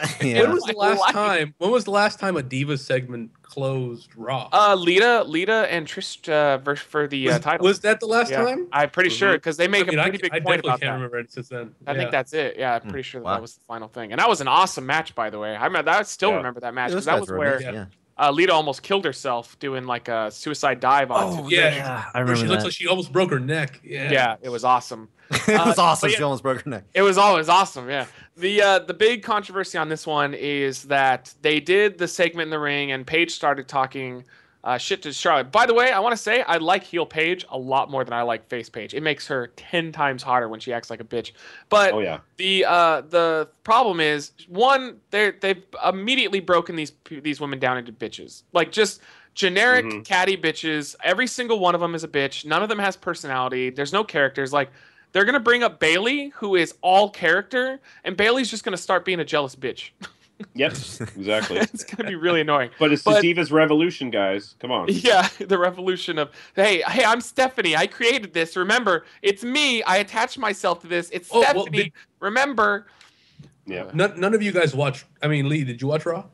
Yeah. 0.22 0.42
When 0.42 0.52
was 0.52 0.64
the 0.64 0.72
last 0.76 0.98
life. 1.00 1.12
time? 1.12 1.54
When 1.58 1.70
was 1.70 1.84
the 1.84 1.90
last 1.90 2.18
time 2.18 2.36
a 2.36 2.42
diva 2.42 2.78
segment 2.78 3.30
closed 3.42 4.10
Raw? 4.16 4.48
uh, 4.52 4.74
Lita, 4.74 5.24
Lita, 5.24 5.66
and 5.70 5.86
Trish 5.86 6.26
uh, 6.28 6.56
ver- 6.58 6.76
for 6.76 7.06
the 7.06 7.30
uh, 7.32 7.38
title. 7.38 7.64
was 7.66 7.80
that 7.80 8.00
the 8.00 8.06
last 8.06 8.30
Yeah, 8.30 8.42
time? 8.44 8.66
I'm 8.72 8.88
pretty 8.90 9.10
sure 9.10 9.32
because 9.34 9.58
they 9.58 9.68
make 9.68 9.86
I 9.86 9.90
mean, 9.90 9.98
a 9.98 10.02
I, 10.02 10.08
pretty 10.08 10.22
big 10.22 10.32
I 10.32 10.40
point 10.40 10.62
definitely 10.62 10.68
about 10.70 10.80
can't 10.80 10.90
that. 10.90 10.94
remember 10.94 11.18
it 11.18 11.32
since 11.32 11.48
then. 11.50 11.74
I 11.86 11.92
Yeah. 11.92 11.98
think 11.98 12.10
that's 12.12 12.32
it. 12.32 12.56
Yeah, 12.58 12.74
I'm 12.76 12.82
Hmm, 12.82 12.88
pretty 12.90 13.02
sure 13.02 13.20
that, 13.20 13.24
wow. 13.26 13.32
that 13.34 13.42
was 13.42 13.54
the 13.56 13.64
final 13.66 13.88
thing, 13.88 14.12
and 14.12 14.18
that 14.20 14.28
was 14.28 14.40
an 14.40 14.48
awesome 14.48 14.86
match, 14.86 15.14
by 15.14 15.28
the 15.28 15.38
way. 15.38 15.54
I 15.54 15.64
remember, 15.66 15.90
I 15.90 16.02
still 16.02 16.30
Yeah. 16.30 16.36
remember 16.36 16.60
that 16.60 16.72
match 16.72 16.90
because 16.90 17.04
that 17.06 17.20
was 17.20 17.28
were 17.30 17.36
where 17.38 17.60
Yeah. 17.60 17.72
yeah. 17.72 17.84
Uh, 18.20 18.30
Lita 18.30 18.52
almost 18.52 18.82
killed 18.82 19.04
herself 19.04 19.58
doing 19.58 19.84
like 19.84 20.08
a 20.08 20.30
suicide 20.30 20.78
dive 20.80 21.10
on. 21.10 21.38
Oh, 21.44 21.48
yeah. 21.48 21.74
yeah, 21.74 22.04
I 22.14 22.18
Where 22.22 22.26
she 22.36 22.42
remember 22.42 22.52
looks 22.54 22.64
like 22.64 22.72
she 22.72 22.86
almost 22.86 23.12
broke 23.12 23.30
her 23.30 23.40
neck. 23.40 23.80
Yeah. 23.82 24.12
yeah, 24.12 24.36
it 24.42 24.48
was 24.50 24.62
awesome. 24.64 25.08
it 25.30 25.48
was 25.48 25.78
Uh, 25.78 25.82
awesome. 25.82 26.10
yeah. 26.10 26.16
She 26.16 26.22
almost 26.22 26.42
broke 26.42 26.62
her 26.62 26.70
neck. 26.70 26.84
It 26.92 27.02
was 27.02 27.16
always 27.18 27.48
awesome. 27.48 27.88
Yeah. 27.88 28.06
The 28.36 28.62
uh, 28.62 28.78
the 28.80 28.94
big 28.94 29.22
controversy 29.22 29.78
on 29.78 29.88
this 29.88 30.06
one 30.06 30.34
is 30.34 30.84
that 30.84 31.34
they 31.42 31.60
did 31.60 31.98
the 31.98 32.08
segment 32.08 32.46
in 32.46 32.50
the 32.50 32.58
ring, 32.58 32.92
and 32.92 33.06
Paige 33.06 33.30
started 33.32 33.68
talking 33.68 34.24
uh, 34.62 34.76
shit 34.78 35.02
to 35.02 35.12
Charlotte. 35.12 35.50
By 35.50 35.64
the 35.66 35.72
way, 35.74 35.90
I 35.90 36.00
want 36.00 36.12
to 36.12 36.22
say 36.22 36.42
I 36.42 36.58
like 36.58 36.84
heel 36.84 37.06
Paige 37.06 37.46
a 37.50 37.58
lot 37.58 37.90
more 37.90 38.04
than 38.04 38.12
I 38.12 38.22
like 38.22 38.48
face 38.48 38.68
Paige. 38.68 38.92
It 38.94 39.02
makes 39.02 39.26
her 39.28 39.48
ten 39.56 39.90
times 39.92 40.22
hotter 40.22 40.48
when 40.48 40.60
she 40.60 40.72
acts 40.72 40.90
like 40.90 41.00
a 41.00 41.04
bitch. 41.04 41.32
But 41.68 41.94
Oh 41.94 42.00
yeah. 42.00 42.20
the 42.36 42.64
uh, 42.66 43.00
the 43.02 43.48
problem 43.64 44.00
is 44.00 44.32
one 44.48 45.00
they 45.10 45.30
they've 45.40 45.62
immediately 45.86 46.40
broken 46.40 46.76
these 46.76 46.92
these 47.08 47.40
women 47.40 47.58
down 47.58 47.78
into 47.78 47.92
bitches 47.92 48.42
like 48.52 48.70
just 48.72 49.00
generic 49.34 49.86
Mhm. 49.86 50.04
catty 50.04 50.36
bitches 50.36 50.96
every 51.04 51.26
single 51.26 51.60
one 51.60 51.74
of 51.74 51.80
them 51.80 51.94
is 51.94 52.02
a 52.02 52.08
bitch 52.08 52.44
none 52.44 52.62
of 52.64 52.68
them 52.68 52.80
has 52.80 52.96
personality 52.96 53.70
there's 53.70 53.92
no 53.92 54.02
characters 54.02 54.52
like 54.52 54.70
they're 55.12 55.24
gonna 55.24 55.38
bring 55.40 55.62
up 55.62 55.78
Bayley 55.78 56.30
who 56.36 56.56
is 56.56 56.74
all 56.82 57.08
character 57.08 57.80
and 58.02 58.16
Bayley's 58.16 58.50
just 58.50 58.64
gonna 58.64 58.76
start 58.76 59.04
being 59.04 59.20
a 59.20 59.24
jealous 59.24 59.54
bitch 59.54 59.90
Yep. 60.54 60.72
Exactly. 60.72 61.56
it's 61.58 61.84
gonna 61.84 62.08
be 62.08 62.14
really 62.16 62.40
annoying 62.40 62.70
But 62.78 62.92
it's 62.92 63.02
But- 63.02 63.20
the 63.22 63.34
Divas 63.34 63.50
Revolution, 63.52 64.10
guys. 64.10 64.54
Come 64.60 64.70
on. 64.70 64.86
yeah 64.90 65.28
the 65.38 65.58
revolution 65.58 66.18
of 66.18 66.30
hey 66.56 66.82
hey 66.88 67.04
I'm 67.04 67.20
Stephanie 67.20 67.76
I 67.76 67.86
created 67.86 68.32
this 68.32 68.56
remember 68.56 69.04
it's 69.22 69.42
me 69.44 69.82
I 69.84 69.98
attached 69.98 70.38
myself 70.38 70.80
to 70.80 70.86
this 70.86 71.10
it's 71.10 71.28
Oh, 71.32 71.40
well, 71.40 71.50
Stephanie 71.62 71.82
did- 71.84 71.92
remember 72.20 72.86
Yeah. 73.66 73.90
None, 73.94 74.18
none 74.18 74.34
of 74.34 74.42
you 74.42 74.52
guys 74.52 74.74
watch. 74.74 75.04
I 75.22 75.28
mean, 75.28 75.48
Lee, 75.48 75.64
did 75.64 75.80
you 75.80 75.88
watch 75.88 76.04
Raw? 76.06 76.24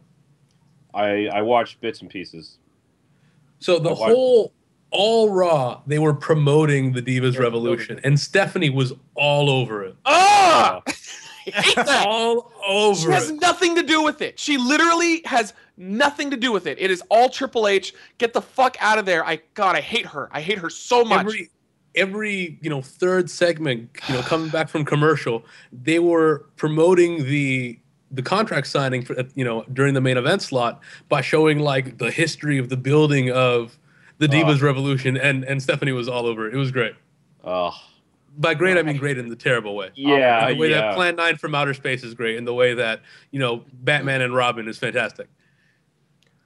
I 0.94 1.26
I 1.26 1.42
watched 1.42 1.80
bits 1.80 2.00
and 2.00 2.08
pieces. 2.10 2.58
So 3.58 3.78
the 3.78 3.90
watched- 3.90 4.02
whole 4.14 4.52
all 4.90 5.30
Raw, 5.30 5.82
they 5.86 5.98
were 5.98 6.14
promoting 6.14 6.92
the 6.92 7.02
Divas 7.02 7.32
They're 7.32 7.42
Revolution, 7.42 8.00
and 8.04 8.18
Stephanie 8.18 8.70
was 8.70 8.92
all 9.14 9.50
over 9.50 9.84
it. 9.84 9.96
Ah! 10.06 10.80
I 11.54 11.60
hate 11.60 11.76
that. 11.76 12.06
all 12.06 12.94
She 12.94 13.10
has 13.10 13.30
it. 13.30 13.40
nothing 13.40 13.74
to 13.76 13.82
do 13.82 14.02
with 14.02 14.22
it. 14.22 14.38
She 14.38 14.58
literally 14.58 15.22
has 15.24 15.54
nothing 15.76 16.30
to 16.30 16.36
do 16.36 16.52
with 16.52 16.66
it. 16.66 16.78
It 16.80 16.90
is 16.90 17.02
all 17.08 17.28
Triple 17.28 17.68
H. 17.68 17.94
Get 18.18 18.32
the 18.32 18.42
fuck 18.42 18.76
out 18.80 18.98
of 18.98 19.06
there. 19.06 19.24
I 19.24 19.40
God, 19.54 19.76
I 19.76 19.80
hate 19.80 20.06
her. 20.06 20.28
I 20.32 20.40
hate 20.40 20.58
her 20.58 20.70
so 20.70 21.04
much. 21.04 21.20
Every 21.20 21.50
every 21.94 22.58
you 22.60 22.70
know 22.70 22.82
third 22.82 23.30
segment, 23.30 23.90
you 24.08 24.14
know, 24.14 24.22
coming 24.22 24.48
back 24.50 24.68
from 24.68 24.84
commercial, 24.84 25.44
they 25.72 25.98
were 25.98 26.46
promoting 26.56 27.24
the 27.24 27.78
the 28.10 28.22
contract 28.22 28.66
signing 28.68 29.02
for 29.02 29.16
you 29.34 29.44
know 29.44 29.64
during 29.72 29.94
the 29.94 30.00
main 30.00 30.16
event 30.16 30.42
slot 30.42 30.80
by 31.08 31.20
showing 31.20 31.58
like 31.58 31.98
the 31.98 32.10
history 32.10 32.58
of 32.58 32.68
the 32.68 32.76
building 32.76 33.30
of 33.30 33.78
the 34.18 34.26
ah. 34.26 34.30
Divas 34.30 34.62
Revolution, 34.62 35.16
and 35.16 35.44
and 35.44 35.62
Stephanie 35.62 35.92
was 35.92 36.08
all 36.08 36.26
over 36.26 36.46
it. 36.48 36.54
It 36.54 36.58
was 36.58 36.70
great. 36.70 36.94
Oh, 37.44 37.74
By 38.38 38.54
great, 38.54 38.76
I 38.76 38.82
mean 38.82 38.96
great 38.96 39.18
in 39.18 39.28
the 39.28 39.36
terrible 39.36 39.76
way. 39.76 39.90
yeah, 39.94 40.46
And 40.46 40.56
the 40.56 40.60
way 40.60 40.70
yeah. 40.70 40.80
that 40.82 40.94
Plan 40.94 41.16
9 41.16 41.36
from 41.36 41.54
Outer 41.54 41.74
Space 41.74 42.04
is 42.04 42.14
great, 42.14 42.36
and 42.36 42.46
the 42.46 42.54
way 42.54 42.74
that, 42.74 43.00
you 43.30 43.38
know, 43.38 43.64
Batman 43.72 44.20
and 44.20 44.34
Robin 44.34 44.68
is 44.68 44.78
fantastic. 44.78 45.28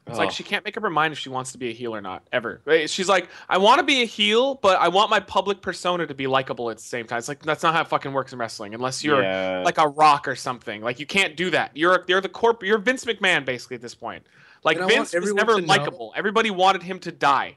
It's 0.07 0.19
Oh. 0.19 0.23
like 0.23 0.31
she 0.31 0.43
can't 0.43 0.65
make 0.65 0.77
up 0.77 0.83
her 0.83 0.91
mind 0.91 1.13
if 1.13 1.19
she 1.19 1.29
wants 1.29 1.53
to 1.53 1.59
be 1.59 1.71
a 1.71 1.73
heel 1.73 1.95
or 1.95 2.01
not 2.01 2.27
ever. 2.33 2.61
She's 2.87 3.09
like, 3.09 3.29
I 3.49 3.59
want 3.59 3.79
to 3.79 3.85
be 3.85 4.03
a 4.03 4.07
heel, 4.07 4.57
but 4.57 4.81
I 4.81 4.89
want 4.89 5.11
my 5.11 5.21
public 5.21 5.61
persona 5.63 6.07
to 6.07 6.15
be 6.15 6.27
likable 6.27 6.71
at 6.71 6.79
the 6.79 6.83
same 6.83 7.07
time. 7.07 7.19
It's 7.19 7.29
like 7.29 7.43
that's 7.43 7.63
not 7.63 7.75
how 7.75 7.83
it 7.83 7.89
fucking 7.89 8.13
works 8.13 8.33
in 8.33 8.39
wrestling, 8.39 8.75
unless 8.75 9.05
you're 9.05 9.23
yeah. 9.23 9.63
like 9.65 9.79
a 9.79 9.87
rock 9.89 10.27
or 10.27 10.35
something. 10.35 10.83
Like 10.83 10.99
you 10.99 11.07
can't 11.07 11.37
do 11.37 11.51
that. 11.51 11.77
You're 11.77 12.05
you're 12.09 12.21
the 12.21 12.29
corp. 12.29 12.63
You're 12.63 12.79
Vince 12.79 13.05
McMahon 13.05 13.45
basically 13.45 13.77
at 13.77 13.83
this 13.83 13.95
point. 13.95 14.25
Like 14.65 14.79
And 14.79 14.85
I 14.85 14.97
want 14.97 15.11
Vince 15.11 15.25
was 15.25 15.35
never 15.35 15.61
likable. 15.61 16.13
Everybody 16.17 16.51
wanted 16.51 16.83
him 16.83 16.99
to 17.01 17.13
die. 17.13 17.57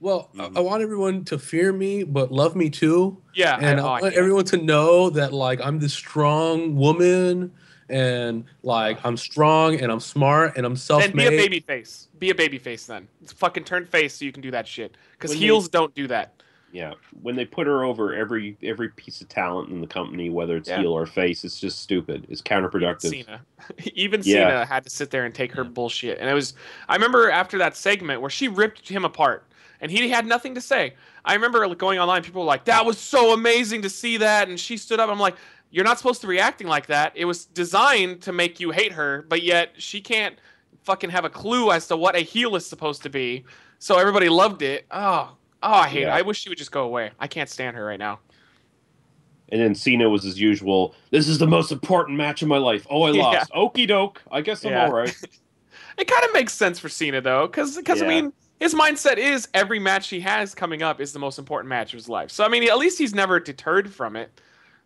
Well, 0.00 0.30
Mhm. 0.34 0.56
I, 0.56 0.60
I 0.60 0.62
want 0.62 0.82
everyone 0.82 1.24
to 1.24 1.38
fear 1.38 1.72
me, 1.72 2.04
but 2.04 2.30
love 2.32 2.54
me 2.54 2.70
too. 2.70 3.20
Yeah, 3.34 3.58
And 3.60 3.80
I, 3.80 3.82
I 3.82 3.86
I 3.86 3.90
want 3.90 4.02
can't. 4.04 4.14
everyone 4.16 4.44
to 4.46 4.56
know 4.56 5.10
that, 5.10 5.32
like, 5.32 5.60
I'm 5.60 5.78
this 5.80 5.92
strong 5.94 6.76
woman, 6.76 7.52
and, 7.88 8.44
like, 8.62 8.98
I'm 9.04 9.16
strong, 9.16 9.80
and 9.80 9.90
I'm 9.90 10.00
smart, 10.00 10.56
and 10.56 10.64
I'm 10.66 10.76
self 10.76 11.02
then 11.02 11.12
be 11.16 11.26
a 11.26 11.30
baby 11.30 11.60
face. 11.60 12.08
Be 12.18 12.30
a 12.30 12.34
baby 12.34 12.58
face 12.58 12.86
then. 12.86 13.08
It's 13.22 13.32
fucking 13.32 13.64
turn 13.64 13.86
face 13.86 14.14
so 14.18 14.24
you 14.24 14.32
can 14.32 14.42
do 14.42 14.50
that 14.52 14.68
shit. 14.68 14.96
Because 15.12 15.30
When 15.30 15.38
they- 15.40 15.46
heels 15.46 15.68
don't 15.68 15.94
do 15.94 16.06
that. 16.08 16.34
yeah. 16.70 16.92
When 17.22 17.34
they 17.34 17.44
put 17.46 17.66
her 17.66 17.82
over 17.84 18.14
every 18.14 18.56
every 18.62 18.90
piece 18.90 19.20
of 19.22 19.28
talent 19.28 19.70
in 19.70 19.80
the 19.80 19.86
company, 19.86 20.28
whether 20.30 20.56
it's 20.56 20.68
Yeah. 20.68 20.80
heel 20.80 20.92
or 20.92 21.06
face, 21.06 21.42
it's 21.44 21.58
just 21.58 21.80
stupid. 21.80 22.26
It's 22.28 22.42
counterproductive. 22.42 23.08
Cena. 23.10 23.40
Even 23.94 24.20
Yeah. 24.22 24.48
Cena 24.50 24.64
had 24.66 24.84
to 24.84 24.90
sit 24.90 25.10
there 25.10 25.24
and 25.24 25.34
take 25.34 25.50
her 25.52 25.64
bullshit. 25.64 26.18
And 26.18 26.28
it 26.28 26.34
was 26.34 26.52
I 26.88 26.94
remember 26.94 27.30
after 27.30 27.56
that 27.58 27.74
segment 27.76 28.20
where 28.20 28.30
she 28.30 28.48
ripped 28.48 28.86
him 28.88 29.04
apart 29.06 29.44
and 29.80 29.90
he 29.90 30.08
had 30.08 30.26
nothing 30.26 30.54
to 30.54 30.60
say. 30.60 30.94
I 31.24 31.34
remember 31.34 31.72
going 31.74 31.98
online, 31.98 32.22
people 32.22 32.42
were 32.42 32.46
like, 32.46 32.64
That 32.64 32.84
was 32.86 32.98
so 32.98 33.32
amazing 33.32 33.82
to 33.82 33.90
see 33.90 34.16
that 34.18 34.48
and 34.48 34.58
she 34.58 34.76
stood 34.76 35.00
up. 35.00 35.10
I'm 35.10 35.18
like, 35.20 35.36
You're 35.70 35.84
not 35.84 35.98
supposed 35.98 36.20
to 36.22 36.26
be 36.26 36.32
reacting 36.32 36.66
like 36.66 36.86
that. 36.86 37.12
It 37.14 37.24
was 37.24 37.44
designed 37.44 38.22
to 38.22 38.32
make 38.32 38.60
you 38.60 38.70
hate 38.70 38.92
her, 38.92 39.24
but 39.28 39.42
yet 39.42 39.72
she 39.78 40.00
can't 40.00 40.36
fucking 40.84 41.10
have 41.10 41.24
a 41.24 41.30
clue 41.30 41.70
as 41.70 41.86
to 41.88 41.96
what 41.96 42.16
a 42.16 42.20
heel 42.20 42.56
is 42.56 42.64
supposed 42.66 43.02
to 43.02 43.10
be. 43.10 43.44
So 43.78 43.98
everybody 43.98 44.28
loved 44.28 44.62
it. 44.62 44.86
Oh, 44.90 45.36
oh, 45.62 45.72
I 45.72 45.88
hate 45.88 46.02
Yeah. 46.02 46.14
it. 46.14 46.18
I 46.18 46.22
wish 46.22 46.40
she 46.40 46.48
would 46.48 46.58
just 46.58 46.72
go 46.72 46.84
away. 46.84 47.10
I 47.20 47.26
can't 47.26 47.48
stand 47.48 47.76
her 47.76 47.84
right 47.84 47.98
now. 47.98 48.20
And 49.50 49.60
then 49.60 49.74
Cena 49.74 50.08
was 50.10 50.26
as 50.26 50.38
usual. 50.38 50.94
This 51.10 51.26
is 51.26 51.38
the 51.38 51.46
most 51.46 51.72
important 51.72 52.18
match 52.18 52.42
of 52.42 52.48
my 52.48 52.58
life. 52.58 52.86
Oh, 52.90 53.02
I 53.04 53.10
Yeah. 53.12 53.22
lost. 53.22 53.52
Okie 53.52 53.86
doke. 53.88 54.22
I 54.30 54.40
guess 54.42 54.64
I'm 54.64 54.72
Yeah. 54.72 54.84
all 54.86 54.92
right. 54.92 55.14
It 55.96 56.06
kind 56.08 56.24
of 56.24 56.32
makes 56.32 56.52
sense 56.52 56.78
for 56.78 56.88
Cena 56.88 57.20
though, 57.20 57.46
because 57.46 57.76
I 57.76 57.94
Yeah. 57.94 58.06
mean 58.06 58.32
his 58.60 58.74
mindset 58.74 59.16
is 59.18 59.48
every 59.54 59.78
match 59.78 60.08
he 60.08 60.20
has 60.20 60.54
coming 60.54 60.82
up 60.82 61.00
is 61.00 61.12
the 61.12 61.18
most 61.18 61.38
important 61.38 61.68
match 61.68 61.92
of 61.92 61.98
his 61.98 62.08
life. 62.08 62.30
So 62.30 62.44
I 62.44 62.48
mean 62.48 62.62
at 62.68 62.78
least 62.78 62.98
he's 62.98 63.14
never 63.14 63.40
deterred 63.40 63.92
from 63.92 64.16
it. 64.16 64.40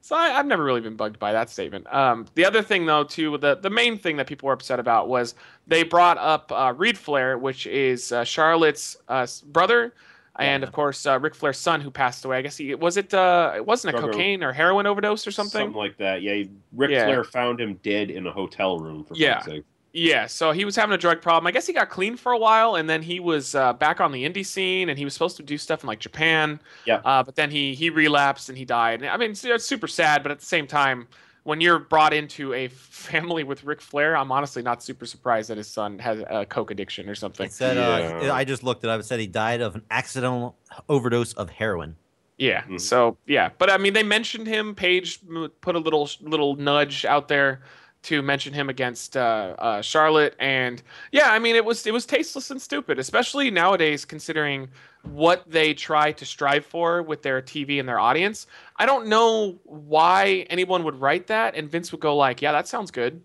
So 0.04 0.16
I, 0.16 0.36
I've 0.36 0.46
never 0.46 0.64
really 0.64 0.80
been 0.80 0.96
bugged 0.96 1.20
by 1.20 1.32
that 1.32 1.48
statement. 1.48 1.86
Um, 1.94 2.26
the 2.34 2.44
other 2.44 2.60
thing 2.60 2.86
though 2.86 3.04
too, 3.04 3.38
the 3.38 3.56
the 3.56 3.70
main 3.70 3.96
thing 3.98 4.16
that 4.16 4.26
people 4.26 4.48
were 4.48 4.52
upset 4.52 4.80
about 4.80 5.08
was 5.08 5.34
they 5.66 5.84
brought 5.84 6.18
up 6.18 6.50
uh, 6.52 6.74
Reid 6.76 6.98
Flair, 6.98 7.38
which 7.38 7.66
is 7.66 8.10
uh, 8.12 8.24
Charlotte's 8.24 8.96
uh, 9.08 9.26
brother. 9.46 9.94
And 10.36 10.62
of 10.64 10.72
course, 10.72 11.04
uh, 11.04 11.20
Ric 11.20 11.34
Flair's 11.34 11.58
son, 11.58 11.82
who 11.82 11.90
passed 11.90 12.24
away. 12.24 12.38
I 12.38 12.42
guess 12.42 12.56
he 12.56 12.74
was 12.74 12.96
it. 12.96 13.12
Uh, 13.12 13.52
it 13.54 13.66
wasn't 13.66 13.94
a 13.94 14.00
cocaine 14.00 14.42
or 14.42 14.50
heroin 14.52 14.86
overdose 14.86 15.26
or 15.26 15.30
something. 15.30 15.60
Something 15.60 15.76
like 15.76 15.98
that. 15.98 16.22
Yeah. 16.22 16.44
Ric 16.72 16.90
Yeah. 16.90 17.04
Flair 17.04 17.22
found 17.22 17.60
him 17.60 17.74
dead 17.82 18.10
in 18.10 18.26
a 18.26 18.32
hotel 18.32 18.78
room. 18.78 19.04
For 19.04 19.14
Yeah. 19.14 19.40
sake. 19.42 19.64
Yeah, 19.94 20.26
so 20.26 20.52
he 20.52 20.64
was 20.64 20.74
having 20.74 20.94
a 20.94 20.98
drug 20.98 21.20
problem. 21.20 21.46
I 21.46 21.50
guess 21.50 21.66
he 21.66 21.74
got 21.74 21.90
clean 21.90 22.16
for 22.16 22.32
a 22.32 22.38
while, 22.38 22.76
and 22.76 22.88
then 22.88 23.02
he 23.02 23.20
was 23.20 23.54
uh, 23.54 23.74
back 23.74 24.00
on 24.00 24.10
the 24.10 24.26
indie 24.26 24.46
scene, 24.46 24.88
and 24.88 24.98
he 24.98 25.04
was 25.04 25.12
supposed 25.12 25.36
to 25.36 25.42
do 25.42 25.58
stuff 25.58 25.82
in 25.82 25.86
like 25.86 25.98
Japan. 25.98 26.60
Yeah. 26.86 27.00
Uh, 27.04 27.22
but 27.22 27.36
then 27.36 27.50
he 27.50 27.74
he 27.74 27.90
relapsed 27.90 28.48
and 28.48 28.56
he 28.56 28.64
died. 28.64 29.04
I 29.04 29.16
mean, 29.18 29.32
it's, 29.32 29.44
it's 29.44 29.66
super 29.66 29.86
sad, 29.86 30.22
but 30.22 30.32
at 30.32 30.38
the 30.38 30.46
same 30.46 30.66
time, 30.66 31.08
when 31.44 31.60
you're 31.60 31.78
brought 31.78 32.14
into 32.14 32.54
a 32.54 32.68
family 32.68 33.44
with 33.44 33.64
Ric 33.64 33.82
Flair, 33.82 34.16
I'm 34.16 34.32
honestly 34.32 34.62
not 34.62 34.82
super 34.82 35.04
surprised 35.04 35.50
that 35.50 35.58
his 35.58 35.68
son 35.68 35.98
has 35.98 36.20
a 36.30 36.46
coke 36.46 36.70
addiction 36.70 37.08
or 37.08 37.14
something. 37.14 37.46
It 37.46 37.52
said 37.52 37.76
uh, 37.76 38.32
I 38.32 38.44
just 38.44 38.62
looked 38.62 38.84
it 38.84 38.90
up. 38.90 38.98
It 38.98 39.04
said 39.04 39.20
he 39.20 39.26
died 39.26 39.60
of 39.60 39.74
an 39.74 39.82
accidental 39.90 40.56
overdose 40.88 41.34
of 41.34 41.50
heroin. 41.50 41.96
Yeah. 42.38 42.62
Mhm. 42.62 42.80
So 42.80 43.18
yeah, 43.26 43.50
but 43.58 43.70
I 43.70 43.76
mean, 43.76 43.92
they 43.92 44.02
mentioned 44.02 44.46
him. 44.46 44.74
Paige 44.74 45.20
put 45.60 45.76
a 45.76 45.78
little 45.78 46.08
little 46.22 46.56
nudge 46.56 47.04
out 47.04 47.28
there 47.28 47.60
to 48.02 48.22
mention 48.22 48.52
him 48.52 48.68
against 48.68 49.16
uh, 49.16 49.54
uh, 49.58 49.82
Charlotte, 49.82 50.34
and 50.38 50.82
yeah, 51.12 51.30
I 51.30 51.38
mean, 51.38 51.56
it 51.56 51.64
was 51.64 51.86
it 51.86 51.92
was 51.92 52.04
tasteless 52.06 52.50
and 52.50 52.60
stupid, 52.60 52.98
especially 52.98 53.50
nowadays 53.50 54.04
considering 54.04 54.68
what 55.02 55.44
they 55.50 55.74
try 55.74 56.12
to 56.12 56.24
strive 56.24 56.64
for 56.64 57.02
with 57.02 57.22
their 57.22 57.42
TV 57.42 57.80
and 57.80 57.88
their 57.88 57.98
audience. 57.98 58.46
I 58.76 58.86
don't 58.86 59.06
know 59.06 59.58
why 59.64 60.46
anyone 60.50 60.84
would 60.84 61.00
write 61.00 61.28
that, 61.28 61.54
and 61.54 61.70
Vince 61.70 61.92
would 61.92 62.00
go 62.00 62.16
like, 62.16 62.42
"Yeah, 62.42 62.52
that 62.52 62.68
sounds 62.68 62.90
good." 62.90 63.20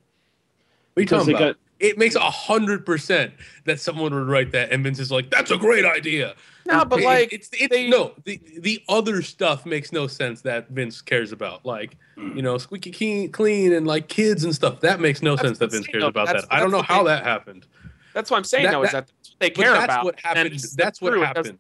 What 0.94 1.00
are 1.00 1.02
you 1.02 1.08
talking 1.08 1.36
about? 1.36 1.40
got 1.40 1.58
it 1.80 1.98
makes 1.98 2.16
a 2.16 2.20
hundred 2.20 2.86
percent 2.86 3.34
that 3.66 3.80
someone 3.80 4.14
would 4.14 4.28
write 4.28 4.52
that, 4.52 4.72
and 4.72 4.84
Vince 4.84 5.00
is 5.00 5.12
like, 5.12 5.30
"That's 5.30 5.52
a 5.52 5.58
great 5.58 5.86
idea." 5.86 6.36
No, 6.68 6.86
but 6.86 7.02
like, 7.02 7.32
it's 7.34 7.50
it's 7.54 7.68
they- 7.74 7.90
no 7.90 8.14
the 8.26 8.40
the 8.60 8.84
other 8.90 9.22
stuff 9.22 9.66
makes 9.66 9.92
no 9.92 10.06
sense 10.08 10.42
that 10.42 10.70
Vince 10.70 11.02
cares 11.02 11.32
about, 11.32 11.66
like 11.66 11.96
you 12.18 12.42
know, 12.42 12.58
squeaky 12.58 12.92
clean, 12.92 13.32
clean, 13.32 13.74
and 13.74 13.88
like 13.88 14.08
kids 14.10 14.44
and 14.44 14.54
stuff. 14.54 14.80
That 14.82 15.00
makes 15.00 15.22
no 15.22 15.36
sense 15.36 15.58
that 15.60 15.72
Vince 15.72 15.88
cares 15.88 16.04
about 16.04 16.28
that. 16.28 16.46
I 16.52 16.60
don't 16.60 16.72
know 16.72 16.82
how 16.82 16.98
thing. 17.00 17.06
that 17.06 17.24
happened. 17.24 17.68
that's 18.14 18.30
what 18.32 18.38
I'm 18.38 18.44
saying 18.44 18.66
That- 18.66 18.72
though 18.72 18.84
is 18.84 18.92
that- 18.92 19.08
that 19.08 19.14
what 19.14 19.40
they 19.40 19.50
But 19.50 19.56
care 19.56 19.72
that's 19.74 19.86
about. 19.86 20.06
what 20.06 20.20
happened. 20.20 20.60
That's 20.76 21.02
what 21.02 21.12
true, 21.12 21.22
happened. 21.22 21.60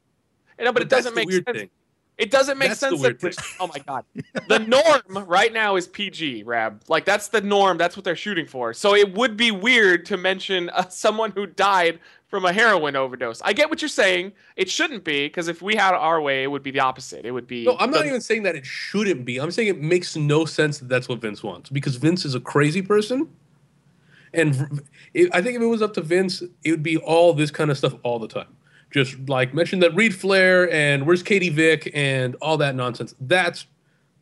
No, 0.59 0.71
but 0.73 0.81
it 0.81 0.89
doesn't 0.89 1.15
make 1.15 1.27
weird 1.27 1.45
sense. 1.45 1.57
thing. 1.59 1.69
It 2.17 2.31
doesn't 2.31 2.57
make 2.57 2.69
That's 2.69 2.79
sense 2.79 2.99
that 3.01 3.55
oh 3.59 3.67
my 3.67 3.77
god, 3.79 4.03
the 4.47 4.57
norm 5.07 5.27
right 5.27 5.53
now 5.53 5.75
is 5.75 5.87
PG, 5.87 6.43
Rab. 6.43 6.81
Like 6.87 7.05
that's 7.05 7.27
the 7.27 7.41
norm. 7.41 7.77
That's 7.77 7.95
what 7.95 8.03
they're 8.03 8.15
shooting 8.15 8.47
for. 8.47 8.73
So 8.73 8.95
it 8.95 9.13
would 9.13 9.37
be 9.37 9.51
weird 9.51 10.05
to 10.07 10.17
mention 10.17 10.71
uh, 10.71 10.87
someone 10.89 11.31
who 11.31 11.45
died 11.45 11.99
from 12.27 12.43
a 12.43 12.51
heroin 12.51 12.95
overdose. 12.95 13.41
I 13.43 13.53
get 13.53 13.69
what 13.69 13.83
you're 13.83 13.89
saying. 13.89 14.33
It 14.55 14.69
shouldn't 14.69 15.03
be 15.03 15.27
because 15.27 15.47
if 15.47 15.61
we 15.61 15.75
had 15.75 15.93
our 15.93 16.19
way, 16.19 16.43
it 16.43 16.47
would 16.47 16.63
be 16.63 16.71
the 16.71 16.79
opposite. 16.79 17.23
It 17.23 17.31
would 17.31 17.47
be. 17.47 17.65
No, 17.65 17.77
I'm 17.79 17.91
not 17.91 18.01
the- 18.01 18.07
even 18.07 18.21
saying 18.21 18.43
that 18.43 18.55
it 18.55 18.65
shouldn't 18.65 19.23
be. 19.23 19.39
I'm 19.39 19.51
saying 19.51 19.67
it 19.67 19.79
makes 19.79 20.15
no 20.15 20.45
sense 20.45 20.79
that 20.79 20.89
that's 20.89 21.07
what 21.07 21.21
Vince 21.21 21.43
wants 21.43 21.69
because 21.69 21.97
Vince 21.97 22.25
is 22.25 22.33
a 22.33 22.39
crazy 22.39 22.81
person. 22.81 23.29
And 24.33 24.81
I 25.33 25.41
think 25.41 25.55
if 25.55 25.61
it 25.61 25.67
was 25.67 25.81
up 25.81 25.93
to 25.93 26.01
Vince, 26.01 26.41
it 26.63 26.71
would 26.71 26.83
be 26.83 26.97
all 26.97 27.33
this 27.33 27.49
kind 27.51 27.71
of 27.71 27.77
stuff 27.77 27.93
all 28.03 28.19
the 28.19 28.27
time. 28.27 28.56
Just 28.91 29.17
like 29.27 29.53
mention 29.53 29.79
that 29.81 29.93
Reid 29.95 30.15
Flair 30.15 30.71
and 30.71 31.05
where's 31.05 31.21
Katie 31.21 31.49
Vick 31.49 31.91
and 31.93 32.35
all 32.41 32.57
that 32.57 32.73
nonsense. 32.75 33.13
That's 33.19 33.67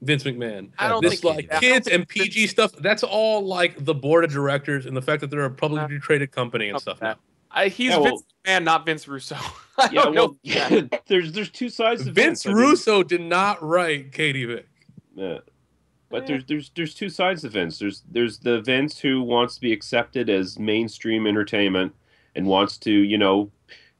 Vince 0.01 0.23
McMahon. 0.23 0.69
I 0.79 0.87
don't 0.87 1.01
this 1.03 1.21
think 1.21 1.23
like 1.23 1.47
I 1.51 1.59
don't 1.59 1.61
kids 1.61 1.87
and 1.87 2.07
PG 2.07 2.47
stuff. 2.47 2.71
That's 2.79 3.03
all 3.03 3.45
like 3.45 3.85
the 3.85 3.93
board 3.93 4.23
of 4.23 4.31
directors 4.31 4.85
and 4.85 4.97
the 4.97 5.01
fact 5.01 5.21
that 5.21 5.29
they're 5.29 5.45
a 5.45 5.51
publicly 5.51 5.99
traded 5.99 6.31
company 6.31 6.69
and 6.69 6.79
stuff. 6.79 6.99
that. 6.99 7.17
Now. 7.17 7.21
I, 7.51 7.67
he's 7.69 7.91
Yeah, 7.91 7.97
well- 7.97 8.05
Vince 8.17 8.23
McMahon, 8.45 8.63
not 8.63 8.85
Vince 8.85 9.07
Russo. 9.07 9.35
I 9.77 9.89
Yeah, 9.91 10.03
don't 10.03 10.15
know. 10.15 10.37
well, 10.43 10.89
there's 11.07 11.31
there's 11.31 11.49
two 11.49 11.69
sides 11.69 12.05
to 12.05 12.11
Vince 12.11 12.43
Vince. 12.43 12.45
I 12.45 12.49
mean, 12.49 12.57
Russo 12.57 13.03
did 13.03 13.21
not 13.21 13.61
write 13.63 14.11
Katie 14.11 14.45
Vick. 14.45 14.67
Yeah. 15.15 15.39
But 16.09 16.23
eh. 16.23 16.27
there's 16.27 16.45
there's 16.45 16.71
there's 16.75 16.93
two 16.93 17.09
sides 17.09 17.41
to 17.43 17.49
Vince. 17.49 17.79
There's 17.79 18.03
there's 18.09 18.39
the 18.39 18.61
Vince 18.61 18.99
who 18.99 19.21
wants 19.21 19.55
to 19.55 19.61
be 19.61 19.71
accepted 19.73 20.29
as 20.29 20.57
mainstream 20.59 21.27
entertainment 21.27 21.93
and 22.35 22.45
wants 22.47 22.77
to, 22.79 22.91
you 22.91 23.17
know, 23.17 23.49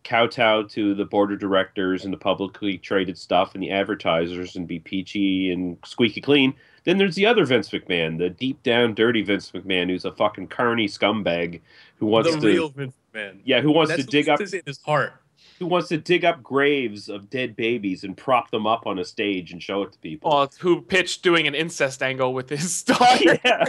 kowtow 0.06 0.64
to 0.64 0.96
the 0.96 1.04
board 1.04 1.34
of 1.34 1.40
directors 1.40 2.06
and 2.06 2.14
the 2.14 2.18
publicly 2.18 2.78
traded 2.78 3.18
stuff 3.18 3.54
and 3.54 3.62
the 3.62 3.72
advertisers 3.72 4.56
and 4.56 4.68
be 4.68 4.80
peachy 4.80 5.52
and 5.52 5.78
squeaky 5.84 6.22
clean. 6.22 6.54
Then 6.86 6.98
there's 6.98 7.16
the 7.16 7.26
other 7.26 7.46
Vince 7.46 7.70
McMahon, 7.72 8.18
the 8.20 8.30
deep 8.30 8.62
down 8.64 8.94
dirty 8.94 9.24
Vince 9.24 9.52
McMahon 9.52 9.90
who's 9.90 10.06
a 10.06 10.12
fucking 10.14 10.48
carny 10.48 10.88
scumbag 10.88 11.60
who 11.98 12.06
wants 12.06 12.32
the 12.34 12.40
to 12.40 12.48
real 12.48 12.70
Vince 12.70 12.94
McMahon. 13.14 13.40
yeah, 13.44 13.60
who 13.60 13.72
wants 13.72 13.90
That's 13.90 14.06
to 14.06 14.10
dig 14.10 14.30
up 14.30 14.40
in 14.40 14.62
his 14.66 14.80
heart. 14.84 15.14
who 15.58 15.66
wants 15.66 15.88
to 15.90 15.98
dig 15.98 16.24
up 16.24 16.44
graves 16.44 17.10
of 17.10 17.30
dead 17.32 17.56
babies 17.56 18.04
and 18.04 18.16
prop 18.16 18.52
them 18.52 18.68
up 18.68 18.86
on 18.86 19.00
a 19.00 19.06
stage 19.06 19.52
and 19.52 19.64
show 19.64 19.82
it 19.82 19.94
to 19.94 19.98
people. 20.00 20.30
Well, 20.30 20.52
who 20.60 20.82
pitched 20.82 21.24
doing 21.24 21.48
an 21.48 21.56
incest 21.56 22.04
angle 22.04 22.34
with 22.34 22.50
his 22.50 22.84
daughter? 22.84 23.40
yeah. 23.46 23.66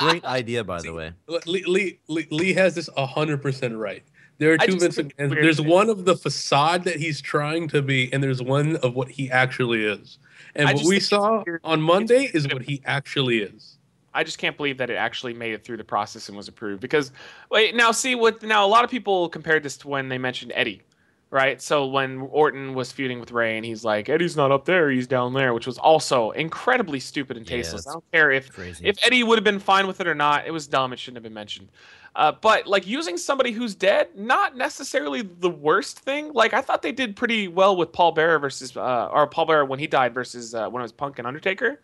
Great 0.00 0.24
idea, 0.24 0.64
by 0.64 0.82
the 0.82 0.92
way. 0.92 1.12
Lee, 1.46 1.64
Lee, 1.64 1.98
Lee, 2.08 2.26
Lee 2.30 2.52
has 2.54 2.74
this 2.74 2.88
hundred 2.96 3.40
percent 3.42 3.76
right. 3.76 4.02
There 4.38 4.52
are 4.52 4.58
two 4.58 4.66
just 4.72 4.80
Vince 4.80 4.94
think 4.96 5.08
it's 5.10 5.20
McMahons. 5.20 5.30
weird 5.30 5.44
There's 5.44 5.56
that- 5.58 5.62
one 5.66 5.90
of 5.90 6.04
the 6.04 6.16
facade 6.16 6.84
that 6.84 6.96
he's 6.96 7.20
trying 7.20 7.68
to 7.68 7.82
be, 7.82 8.12
and 8.12 8.22
there's 8.22 8.42
one 8.42 8.76
of 8.76 8.94
what 8.94 9.08
he 9.10 9.30
actually 9.30 9.84
is. 9.84 10.18
And 10.54 10.68
I 10.68 10.74
what 10.74 10.84
we 10.86 11.00
saw 11.00 11.44
on 11.64 11.80
Monday 11.82 12.30
is 12.32 12.46
what 12.48 12.62
he 12.62 12.80
actually 12.84 13.38
is. 13.40 13.76
I 14.14 14.24
just 14.24 14.38
can't 14.38 14.56
believe 14.56 14.78
that 14.78 14.90
it 14.90 14.94
actually 14.96 15.34
made 15.34 15.52
it 15.52 15.64
through 15.64 15.76
the 15.76 15.84
process 15.84 16.28
and 16.28 16.36
was 16.36 16.48
approved. 16.48 16.80
Because 16.80 17.12
wait, 17.50 17.74
now 17.74 17.92
see 17.92 18.14
what 18.14 18.42
now 18.42 18.64
a 18.64 18.68
lot 18.68 18.82
of 18.84 18.90
people 18.90 19.28
compared 19.28 19.62
this 19.62 19.76
to 19.78 19.88
when 19.88 20.08
they 20.08 20.18
mentioned 20.18 20.50
Eddie, 20.54 20.82
right? 21.30 21.60
So 21.60 21.86
when 21.86 22.22
Orton 22.22 22.74
was 22.74 22.90
feuding 22.90 23.20
with 23.20 23.30
Ray 23.30 23.56
and 23.56 23.64
he's 23.66 23.84
like, 23.84 24.08
Eddie's 24.08 24.36
not 24.36 24.50
up 24.50 24.64
there, 24.64 24.90
he's 24.90 25.06
down 25.06 25.34
there, 25.34 25.52
which 25.54 25.66
was 25.66 25.78
also 25.78 26.30
incredibly 26.32 26.98
stupid 26.98 27.36
and 27.36 27.48
Yeah, 27.48 27.58
tasteless. 27.58 27.86
I 27.86 27.92
don't 27.92 28.04
care 28.12 28.30
if 28.32 28.50
Crazy. 28.52 28.86
if 28.86 28.96
Eddie 29.04 29.22
would 29.22 29.36
have 29.36 29.44
been 29.44 29.60
fine 29.60 29.86
with 29.86 30.00
it 30.00 30.06
or 30.08 30.14
not, 30.14 30.46
it 30.46 30.52
was 30.52 30.66
dumb. 30.66 30.92
It 30.92 30.98
shouldn't 30.98 31.16
have 31.16 31.22
been 31.24 31.34
mentioned. 31.34 31.68
Uh, 32.14 32.32
but 32.32 32.66
like 32.66 32.86
using 32.86 33.16
somebody 33.16 33.52
who's 33.52 33.74
dead, 33.74 34.08
not 34.16 34.56
necessarily 34.56 35.22
the 35.22 35.50
worst 35.50 35.98
thing. 36.00 36.32
Like 36.32 36.52
I 36.52 36.60
thought 36.60 36.82
they 36.82 36.92
did 36.92 37.16
pretty 37.16 37.48
well 37.48 37.76
with 37.76 37.92
Paul 37.92 38.12
Bearer 38.12 38.38
versus, 38.38 38.76
uh, 38.76 39.08
or 39.12 39.26
Paul 39.26 39.46
Bearer 39.46 39.64
when 39.64 39.78
he 39.78 39.86
died 39.86 40.14
versus 40.14 40.54
uh, 40.54 40.68
when 40.68 40.80
it 40.80 40.84
was 40.84 40.92
Punk 40.92 41.18
and 41.18 41.26
Undertaker. 41.26 41.80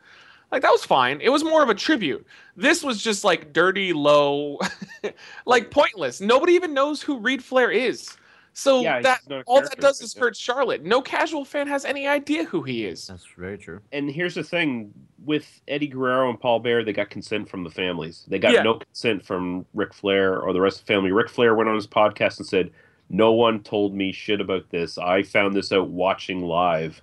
Like 0.50 0.62
that 0.62 0.70
was 0.70 0.84
fine. 0.84 1.20
It 1.20 1.30
was 1.30 1.42
more 1.42 1.62
of 1.62 1.68
a 1.68 1.74
tribute. 1.74 2.26
This 2.56 2.82
was 2.82 3.02
just 3.02 3.24
like 3.24 3.52
dirty, 3.52 3.92
low, 3.92 4.58
like 5.46 5.70
pointless. 5.70 6.20
Nobody 6.20 6.52
even 6.52 6.74
knows 6.74 7.02
who 7.02 7.18
Reid 7.18 7.42
Flair 7.42 7.70
is. 7.70 8.16
So 8.56 8.82
Yeah, 8.82 9.00
that 9.02 9.20
not 9.28 9.42
all 9.46 9.60
that 9.60 9.76
does 9.80 10.00
is 10.00 10.14
hurt 10.14 10.36
Charlotte. 10.36 10.84
No 10.84 11.02
casual 11.02 11.44
fan 11.44 11.66
has 11.66 11.84
any 11.84 12.06
idea 12.06 12.44
who 12.44 12.62
he 12.62 12.86
is. 12.86 13.06
That's 13.08 13.26
very 13.36 13.58
true. 13.58 13.80
and 13.92 14.08
here's 14.08 14.34
the 14.36 14.44
thing 14.44 14.94
with 15.24 15.60
Eddie 15.68 15.88
Guerrero 15.88 16.28
and 16.30 16.38
Paul 16.38 16.60
Bear, 16.60 16.84
they 16.84 16.92
got 16.92 17.10
consent 17.10 17.48
from 17.48 17.64
the 17.64 17.70
families. 17.70 18.24
They 18.28 18.38
got 18.38 18.52
Yeah. 18.52 18.62
no 18.62 18.74
consent 18.74 19.24
from 19.24 19.66
Ric 19.74 19.92
Flair 19.92 20.38
or 20.40 20.52
the 20.52 20.60
rest 20.60 20.80
of 20.80 20.86
the 20.86 20.92
family. 20.92 21.10
Ric 21.12 21.28
Flair 21.30 21.54
went 21.54 21.68
on 21.68 21.74
his 21.74 21.86
podcast 21.86 22.38
and 22.38 22.46
said, 22.46 22.70
"No 23.10 23.32
one 23.32 23.60
told 23.62 23.94
me 23.94 24.12
shit 24.12 24.40
about 24.40 24.70
this. 24.70 24.98
I 24.98 25.22
found 25.22 25.54
this 25.54 25.72
out 25.72 25.88
watching 25.88 26.42
live. 26.42 27.02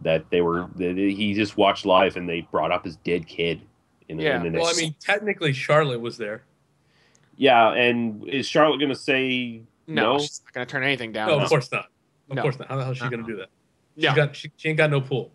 That 0.00 0.28
they 0.30 0.40
were 0.42 0.68
that 0.76 0.96
he 0.98 1.32
just 1.34 1.56
watched 1.56 1.86
live 1.86 2.16
and 2.16 2.28
they 2.28 2.42
brought 2.42 2.72
up 2.72 2.84
his 2.84 2.96
dead 2.96 3.26
kid." 3.26 3.62
In, 4.08 4.18
Yeah. 4.18 4.42
in 4.44 4.52
the 4.52 4.58
Well, 4.58 4.68
I 4.68 4.76
mean, 4.76 4.94
technically 5.00 5.52
Charlotte 5.54 6.00
was 6.00 6.18
there. 6.18 6.42
yeah. 7.36 7.72
And 7.72 8.28
is 8.28 8.46
Charlotte 8.46 8.78
going 8.78 8.90
to 8.90 8.94
say 8.96 9.62
No, 9.86 10.12
no? 10.14 10.18
she's 10.18 10.40
not 10.44 10.52
gonna 10.52 10.66
turn 10.66 10.82
anything 10.84 11.12
down. 11.12 11.28
No, 11.28 11.36
no. 11.38 11.42
of 11.44 11.48
course 11.48 11.70
not. 11.72 11.86
Of 12.30 12.36
No. 12.36 12.42
course 12.42 12.58
not. 12.58 12.68
How 12.68 12.76
the 12.76 12.82
hell 12.84 12.92
is 12.92 12.98
she 12.98 13.04
Uh-uh. 13.04 13.10
gonna 13.10 13.22
do 13.26 13.36
that? 13.36 13.48
She 13.96 14.02
Yeah. 14.04 14.14
got 14.16 14.34
she, 14.36 14.50
she 14.56 14.68
ain't 14.68 14.78
got 14.78 14.90
no 14.90 15.00
pool. 15.00 15.32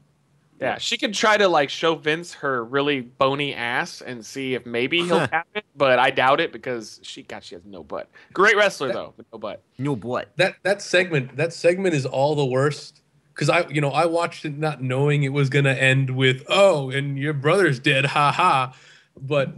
Yeah, 0.62 0.78
she 0.78 0.98
could 0.98 1.14
try 1.14 1.38
to 1.38 1.48
like 1.48 1.70
show 1.70 1.96
Vince 1.96 2.34
her 2.34 2.66
really 2.66 3.00
bony 3.00 3.56
ass 3.56 4.02
and 4.02 4.26
see 4.26 4.56
if 4.56 4.66
maybe 4.66 4.98
he'll 5.04 5.26
tap 5.28 5.48
it, 5.56 5.64
but 5.78 6.00
I 6.00 6.10
doubt 6.12 6.42
it 6.42 6.52
because 6.52 7.00
she 7.02 7.24
got 7.24 7.44
she 7.46 7.56
has 7.56 7.64
no 7.64 7.82
butt. 7.82 8.10
Great 8.34 8.58
wrestler 8.58 8.92
though, 8.92 9.14
but 9.16 9.26
no 9.32 9.40
butt. 9.40 9.62
No 9.78 9.96
butt. 9.96 10.30
That 10.36 10.56
that 10.64 10.82
segment 10.82 11.38
that 11.38 11.54
segment 11.54 11.96
is 11.96 12.06
all 12.06 12.36
the 12.36 12.46
worst 12.46 13.02
because 13.34 13.50
I 13.50 13.68
you 13.70 13.80
know 13.80 13.92
I 13.92 14.06
watched 14.06 14.44
it 14.44 14.58
not 14.58 14.82
knowing 14.84 15.24
it 15.24 15.32
was 15.32 15.48
gonna 15.50 15.72
end 15.72 16.10
with 16.10 16.44
oh 16.50 16.90
and 16.90 17.18
your 17.18 17.32
brother's 17.34 17.80
dead 17.80 18.04
ha 18.08 18.34
ha, 18.34 18.76
but 19.22 19.54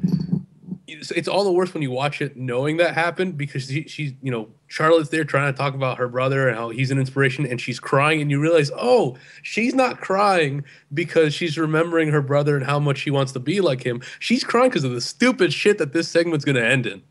it's, 1.02 1.12
it's 1.12 1.28
all 1.28 1.44
the 1.44 1.52
worse 1.52 1.74
when 1.74 1.82
you 1.82 1.90
watch 1.90 2.22
it 2.22 2.38
knowing 2.38 2.78
that 2.78 2.94
happened 2.94 3.36
because 3.38 3.66
she, 3.66 3.88
she's 3.88 4.14
you 4.22 4.32
know 4.32 4.48
Charlotte's 4.68 5.10
there 5.10 5.26
trying 5.26 5.52
to 5.52 5.58
talk 5.58 5.74
about 5.74 5.98
her 5.98 6.08
brother 6.08 6.48
and 6.48 6.56
how 6.56 6.70
he's 6.70 6.92
an 6.92 7.00
inspiration 7.00 7.46
and 7.46 7.60
she's 7.60 7.80
crying 7.80 8.22
and 8.22 8.30
you 8.30 8.40
realize 8.40 8.72
oh 8.76 9.18
she's 9.42 9.74
not 9.74 10.00
crying 10.00 10.64
because 10.94 11.34
she's 11.34 11.58
remembering 11.58 12.10
her 12.10 12.22
brother 12.22 12.56
and 12.56 12.66
how 12.66 12.80
much 12.80 13.00
she 13.00 13.10
wants 13.10 13.32
to 13.32 13.40
be 13.40 13.60
like 13.62 13.84
him. 13.84 14.02
She's 14.20 14.44
crying 14.44 14.70
because 14.70 14.84
of 14.84 14.92
the 14.92 15.02
stupid 15.02 15.52
shit 15.52 15.80
that 15.80 15.92
this 15.92 16.08
segment's 16.08 16.46
gonna 16.46 16.62
end 16.62 16.86
in. 16.86 17.02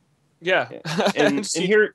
Yeah, 0.40 0.68
and, 1.16 1.38
and 1.38 1.46
she- 1.46 1.66
here 1.66 1.94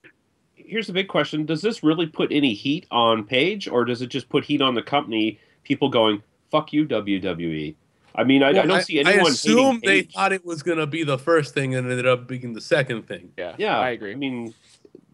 here's 0.55 0.87
the 0.87 0.93
big 0.93 1.07
question. 1.07 1.45
Does 1.45 1.61
this 1.61 1.81
really 1.83 2.07
put 2.07 2.31
any 2.31 2.53
heat 2.53 2.85
on 2.91 3.23
Paige 3.23 3.67
or 3.69 3.85
does 3.85 4.01
it 4.01 4.07
just 4.07 4.27
put 4.29 4.43
heat 4.43 4.61
on 4.61 4.75
the 4.75 4.83
company? 4.83 5.39
People 5.63 5.89
going 5.89 6.21
fuck 6.51 6.71
you 6.71 6.85
wwe 6.85 7.75
i 8.17 8.23
mean 8.23 8.41
i, 8.43 8.49
I 8.49 8.53
don't 8.65 8.81
see 8.83 8.99
anyone 8.99 9.27
I 9.27 9.29
assume 9.29 9.79
they 9.83 10.03
Paige. 10.03 10.13
thought 10.13 10.33
it 10.33 10.45
was 10.45 10.63
going 10.63 10.77
to 10.77 10.87
be 10.87 11.03
the 11.03 11.17
first 11.17 11.53
thing 11.53 11.75
and 11.75 11.89
ended 11.89 12.07
up 12.07 12.27
being 12.27 12.53
the 12.53 12.61
second 12.61 13.07
thing. 13.07 13.31
yeah, 13.37 13.55
yeah 13.57 13.79
I 13.79 13.89
agree. 13.91 14.11
i 14.11 14.15
mean 14.15 14.53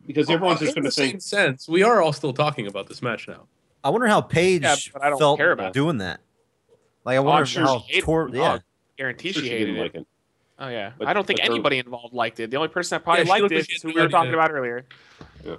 because 0.08 0.30
everyone's 0.30 0.60
just 0.60 0.74
going 0.76 0.84
to 0.84 0.90
the 0.90 0.96
think 0.96 1.22
sense, 1.22 1.68
we 1.70 1.84
are 1.84 2.02
all 2.02 2.12
still 2.14 2.34
talking 2.34 2.68
about 2.68 2.88
this 2.88 3.02
match 3.02 3.28
now. 3.28 3.48
I 3.84 3.90
wonder 3.92 4.08
how 4.08 4.20
Paige 4.22 4.64
Yeah, 4.64 4.76
but 4.92 5.04
I 5.04 5.10
don't 5.10 5.20
felt 5.20 5.38
care 5.38 5.52
about 5.52 5.68
it. 5.68 5.74
doing 5.74 6.00
that. 6.00 6.20
Like 7.06 7.14
I 7.16 7.18
Oh, 7.18 7.22
I'm 7.22 7.26
wonder 7.28 7.46
sure 7.46 7.64
how 7.64 7.80
she 7.88 7.94
hated 7.94 8.04
tor- 8.06 8.30
yeah. 8.34 8.54
Oh, 8.56 8.60
guarantee 8.98 9.32
sure 9.32 9.42
she 9.44 9.48
she 9.48 9.54
hated 9.54 9.66
didn't 9.68 9.80
it. 9.80 9.82
like 9.84 9.96
it 9.96 10.08
Oh 10.60 10.68
yeah, 10.70 10.92
But- 10.98 11.08
I 11.08 11.14
don't 11.14 11.26
think 11.26 11.40
but 11.40 11.46
they're- 11.46 11.54
anybody 11.54 11.78
involved 11.78 12.14
liked 12.14 12.40
it. 12.40 12.52
The 12.52 12.58
only 12.58 12.70
person 12.70 12.96
that 12.96 13.04
probably 13.04 13.24
Yeah, 13.26 13.30
liked 13.30 13.42
looked 13.44 13.54
it 13.54 13.58
like 13.58 13.70
she 13.70 13.76
is 13.76 13.82
had 13.84 13.90
who 13.92 13.96
we 13.96 14.02
were 14.02 14.10
talking 14.10 14.34
about 14.34 14.52
earlier. 14.52 14.86
Yeah. 15.46 15.56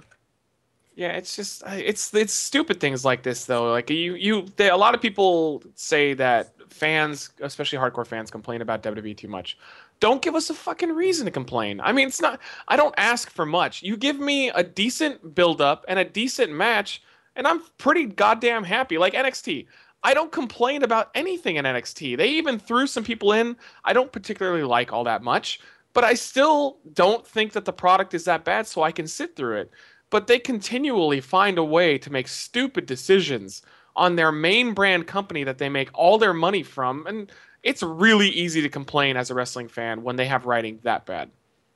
Yeah, 0.95 1.07
it's 1.13 1.35
just 1.35 1.63
it's 1.65 2.13
it's 2.13 2.33
stupid 2.33 2.79
things 2.79 3.03
like 3.03 3.23
this 3.23 3.45
though. 3.45 3.71
Like 3.71 3.89
you 3.89 4.13
you 4.13 4.45
they, 4.57 4.69
a 4.69 4.77
lot 4.77 4.93
of 4.93 5.01
people 5.01 5.63
say 5.73 6.13
that 6.13 6.52
fans, 6.73 7.31
especially 7.41 7.77
hardcore 7.77 8.05
fans, 8.05 8.31
complain 8.31 8.61
about 8.61 8.83
WWE 8.83 9.15
too 9.15 9.27
much. 9.27 9.57
Don't 9.99 10.21
give 10.21 10.35
us 10.35 10.49
a 10.49 10.53
fucking 10.53 10.91
reason 10.91 11.25
to 11.25 11.31
complain. 11.31 11.79
I 11.79 11.93
mean, 11.93 12.07
it's 12.07 12.21
not. 12.21 12.39
I 12.67 12.75
don't 12.75 12.95
ask 12.97 13.29
for 13.29 13.45
much. 13.45 13.83
You 13.83 13.95
give 13.95 14.19
me 14.19 14.49
a 14.49 14.63
decent 14.63 15.35
build 15.35 15.61
up 15.61 15.85
and 15.87 15.99
a 15.99 16.05
decent 16.05 16.51
match, 16.51 17.01
and 17.35 17.47
I'm 17.47 17.61
pretty 17.77 18.05
goddamn 18.05 18.63
happy. 18.63 18.97
Like 18.97 19.13
NXT. 19.13 19.67
I 20.05 20.13
don't 20.13 20.33
complain 20.33 20.83
about 20.83 21.11
anything 21.15 21.55
in 21.55 21.63
NXT. 21.63 22.17
They 22.17 22.27
even 22.31 22.59
threw 22.59 22.87
some 22.87 23.05
people 23.05 23.31
in 23.31 23.55
I 23.85 23.93
don't 23.93 24.11
particularly 24.11 24.63
like 24.63 24.91
all 24.91 25.05
that 25.05 25.23
much, 25.23 25.61
but 25.93 26.03
I 26.03 26.15
still 26.15 26.79
don't 26.93 27.25
think 27.25 27.53
that 27.53 27.63
the 27.63 27.71
product 27.71 28.13
is 28.13 28.25
that 28.25 28.43
bad, 28.43 28.67
so 28.67 28.83
I 28.83 28.91
can 28.91 29.07
sit 29.07 29.35
through 29.35 29.57
it. 29.57 29.71
But 30.09 30.27
they 30.27 30.39
continually 30.39 31.21
find 31.21 31.57
a 31.57 31.63
way 31.63 31.97
to 31.97 32.11
make 32.11 32.27
stupid 32.27 32.85
decisions 32.85 33.61
on 33.95 34.15
their 34.15 34.31
main 34.31 34.73
brand 34.73 35.07
company 35.07 35.43
that 35.43 35.57
they 35.57 35.69
make 35.69 35.89
all 35.93 36.17
their 36.17 36.33
money 36.33 36.63
from. 36.63 37.05
And 37.07 37.31
it's 37.63 37.83
really 37.83 38.29
easy 38.29 38.61
to 38.61 38.69
complain 38.69 39.17
as 39.17 39.29
a 39.29 39.33
wrestling 39.33 39.67
fan 39.67 40.03
when 40.03 40.15
they 40.15 40.25
have 40.25 40.45
writing 40.45 40.79
that 40.83 41.05
bad. 41.05 41.29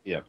Yeah, 0.04 0.22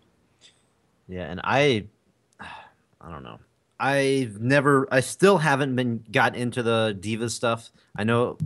Yeah, 1.09 1.25
and 1.25 1.41
I, 1.45 1.85
I 2.41 3.11
don't 3.11 3.23
know. 3.23 3.39
I've 3.81 4.41
never, 4.41 4.89
I 4.91 5.01
still 5.01 5.39
haven't 5.39 5.77
been 5.77 6.05
got 6.11 6.35
into 6.35 6.63
the 6.63 6.99
Divas 7.01 7.31
stuff. 7.31 7.71
I 7.97 8.03
know 8.03 8.37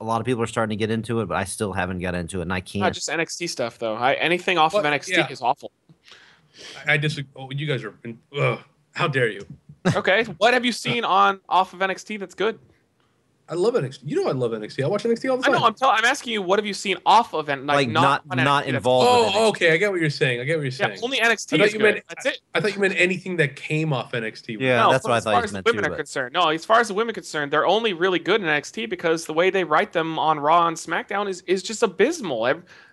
a 0.00 0.04
lot 0.04 0.20
of 0.20 0.26
people 0.26 0.42
are 0.42 0.46
starting 0.46 0.76
to 0.76 0.80
get 0.80 0.90
into 0.90 1.20
it, 1.20 1.26
but 1.26 1.36
I 1.36 1.44
still 1.44 1.72
haven't 1.72 2.00
got 2.00 2.14
into 2.14 2.40
it, 2.40 2.42
and 2.42 2.52
I 2.52 2.60
can't. 2.60 2.94
just 2.94 3.08
NXT 3.08 3.48
stuff, 3.48 3.78
though. 3.78 3.94
I, 3.94 4.14
anything 4.14 4.58
off 4.58 4.74
of 4.74 4.84
NXT 4.84 5.08
yeah. 5.08 5.28
is 5.30 5.40
awful. 5.40 5.72
I, 6.86 6.94
I 6.94 6.96
disagree. 6.98 7.30
Oh, 7.36 7.50
you 7.50 7.66
guys 7.66 7.82
are. 7.84 7.94
Ugh, 8.38 8.58
how 8.92 9.08
dare 9.08 9.28
you? 9.28 9.46
Okay, 9.94 10.24
what 10.38 10.52
have 10.52 10.64
you 10.64 10.72
seen 10.72 11.04
on 11.04 11.40
off 11.48 11.72
of 11.72 11.80
NXT 11.80 12.18
that's 12.18 12.34
good? 12.34 12.58
I 13.48 13.54
love 13.54 13.74
NXT. 13.74 14.00
You 14.04 14.16
know 14.24 14.28
I 14.28 14.32
love 14.32 14.50
NXT. 14.50 14.82
I 14.82 14.88
watch 14.88 15.04
NXT 15.04 15.30
all 15.30 15.36
the 15.36 15.44
time. 15.44 15.54
I 15.54 15.58
know. 15.58 15.64
I'm 15.66 15.74
tell, 15.74 15.88
I'm 15.90 16.04
asking 16.04 16.32
you, 16.32 16.42
what 16.42 16.58
have 16.58 16.66
you 16.66 16.74
seen 16.74 16.96
off 17.06 17.32
of 17.32 17.48
N- 17.48 17.64
like, 17.64 17.76
Like, 17.76 17.88
not 17.90 18.26
not- 18.26 18.38
on 18.40 18.44
not 18.44 18.66
involved. 18.66 19.08
oh, 19.08 19.30
NXT. 19.38 19.48
okay. 19.50 19.72
I 19.72 19.76
get 19.76 19.92
what 19.92 20.00
you're 20.00 20.10
saying. 20.10 20.40
I 20.40 20.44
get 20.44 20.56
what 20.56 20.62
you're 20.64 20.72
Yeah, 20.72 20.88
saying. 20.94 20.98
only 21.02 21.22
I 21.22 21.26
NXT 21.26 21.50
thought 21.58 21.66
is 21.66 21.72
you 21.72 21.78
good. 21.78 21.94
meant- 21.94 22.04
That's 22.08 22.26
it. 22.26 22.40
I 22.54 22.60
thought 22.60 22.74
you 22.74 22.80
meant 22.80 22.94
anything 22.96 23.36
that 23.36 23.54
came 23.54 23.92
off 23.92 24.12
NXT. 24.12 24.56
Yeah, 24.60 24.78
no, 24.82 24.90
that's 24.90 25.04
what 25.04 25.12
I 25.12 25.16
as 25.18 25.24
thought 25.24 25.30
far 25.30 25.40
you 25.40 25.44
as 25.44 25.50
the 25.50 25.54
meant 25.58 25.66
women 25.66 25.84
too, 25.84 25.86
are 25.86 25.90
but- 25.90 25.96
concerned, 25.98 26.32
no. 26.32 26.48
As 26.48 26.64
far 26.64 26.80
as 26.80 26.88
the 26.88 26.94
women 26.94 27.10
are 27.10 27.14
concerned, 27.14 27.52
they're 27.52 27.66
only 27.66 27.92
really 27.92 28.18
good 28.18 28.40
in 28.40 28.48
NXT 28.48 28.86
because 28.90 29.26
the 29.26 29.32
way 29.32 29.50
they 29.50 29.62
write 29.62 29.92
them 29.92 30.18
on 30.18 30.40
Raw 30.40 30.66
and 30.66 30.76
SmackDown 30.76 31.28
is 31.28 31.42
is 31.42 31.62
just 31.62 31.82
abysmal. 31.84 32.46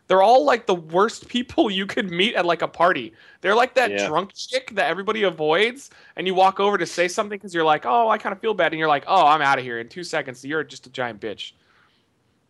They're 0.08 0.22
all 0.22 0.44
like 0.44 0.66
the 0.68 0.76
worst 0.76 1.28
people 1.36 1.72
you 1.72 1.86
could 1.86 2.12
meet 2.12 2.36
at 2.36 2.46
like 2.46 2.62
a 2.62 2.68
party. 2.68 3.14
They're 3.42 3.56
like 3.56 3.74
that 3.76 3.92
Yeah. 3.92 4.08
drunk 4.08 4.34
chick 4.34 4.72
that 4.76 4.90
everybody 4.90 5.24
avoids, 5.24 5.90
and 6.16 6.28
you 6.28 6.34
walk 6.36 6.60
over 6.60 6.78
to 6.78 6.86
say 6.86 7.08
something 7.08 7.38
because 7.38 7.54
you're 7.54 7.64
like, 7.64 7.86
"Oh, 7.86 8.10
I 8.10 8.18
kind 8.18 8.34
of 8.34 8.40
feel 8.40 8.54
bad," 8.54 8.72
and 8.74 8.80
you're 8.80 8.88
like, 8.88 9.06
"Oh, 9.08 9.26
I'm 9.28 9.42
out 9.42 9.60
of 9.60 9.64
here 9.66 9.80
in 9.80 9.90
two 9.90 10.04
seconds." 10.04 10.44
You're 10.44 10.64
just 10.64 10.88
a 10.88 10.90
giant 10.90 11.22
bitch. 11.22 11.54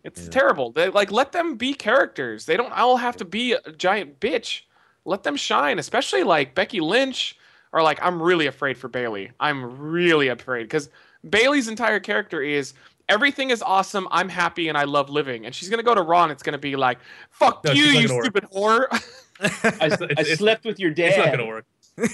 It's 0.03 0.23
Yeah. 0.25 0.29
terrible. 0.31 0.71
They 0.71 0.89
like 0.89 1.11
let 1.11 1.31
them 1.31 1.55
be 1.55 1.73
characters. 1.73 2.45
They 2.45 2.57
don't 2.57 2.73
all 2.73 2.97
have 2.97 3.15
to 3.17 3.25
be 3.25 3.53
a 3.53 3.71
giant 3.71 4.19
bitch. 4.19 4.61
Let 5.05 5.23
them 5.23 5.35
shine, 5.35 5.79
especially 5.79 6.23
like 6.23 6.55
Becky 6.55 6.79
Lynch 6.79 7.37
or 7.71 7.81
like, 7.81 7.99
I'm 8.01 8.21
really 8.21 8.47
afraid 8.47 8.77
for 8.77 8.87
Bayley. 8.87 9.31
I'm 9.39 9.79
really 9.79 10.27
afraid 10.27 10.63
because 10.63 10.89
Bayley's 11.29 11.67
entire 11.67 11.99
character 11.99 12.41
is 12.41 12.73
everything 13.13 13.49
is 13.51 13.61
awesome. 13.61 14.07
I'm 14.11 14.29
happy 14.29 14.67
and 14.69 14.77
I 14.77 14.83
love 14.83 15.09
living. 15.09 15.45
And 15.45 15.53
she's 15.55 15.69
gonna 15.69 15.83
go 15.83 15.95
to 15.95 16.01
Ron. 16.01 16.31
it's 16.31 16.43
gonna 16.43 16.57
be 16.57 16.75
like, 16.75 16.99
fuck 17.29 17.63
No, 17.63 17.71
you, 17.71 17.83
you 17.85 18.07
gonna 18.07 18.15
work. 18.15 18.25
stupid 18.25 18.45
whore. 18.53 18.87
I, 19.81 19.85
It's- 19.87 19.99
I 20.17 20.23
slept 20.35 20.65
with 20.65 20.79
your 20.79 20.91
dad. 20.91 21.07
It's 21.09 21.17
not 21.17 21.31
gonna 21.31 21.45
work. 21.47 21.65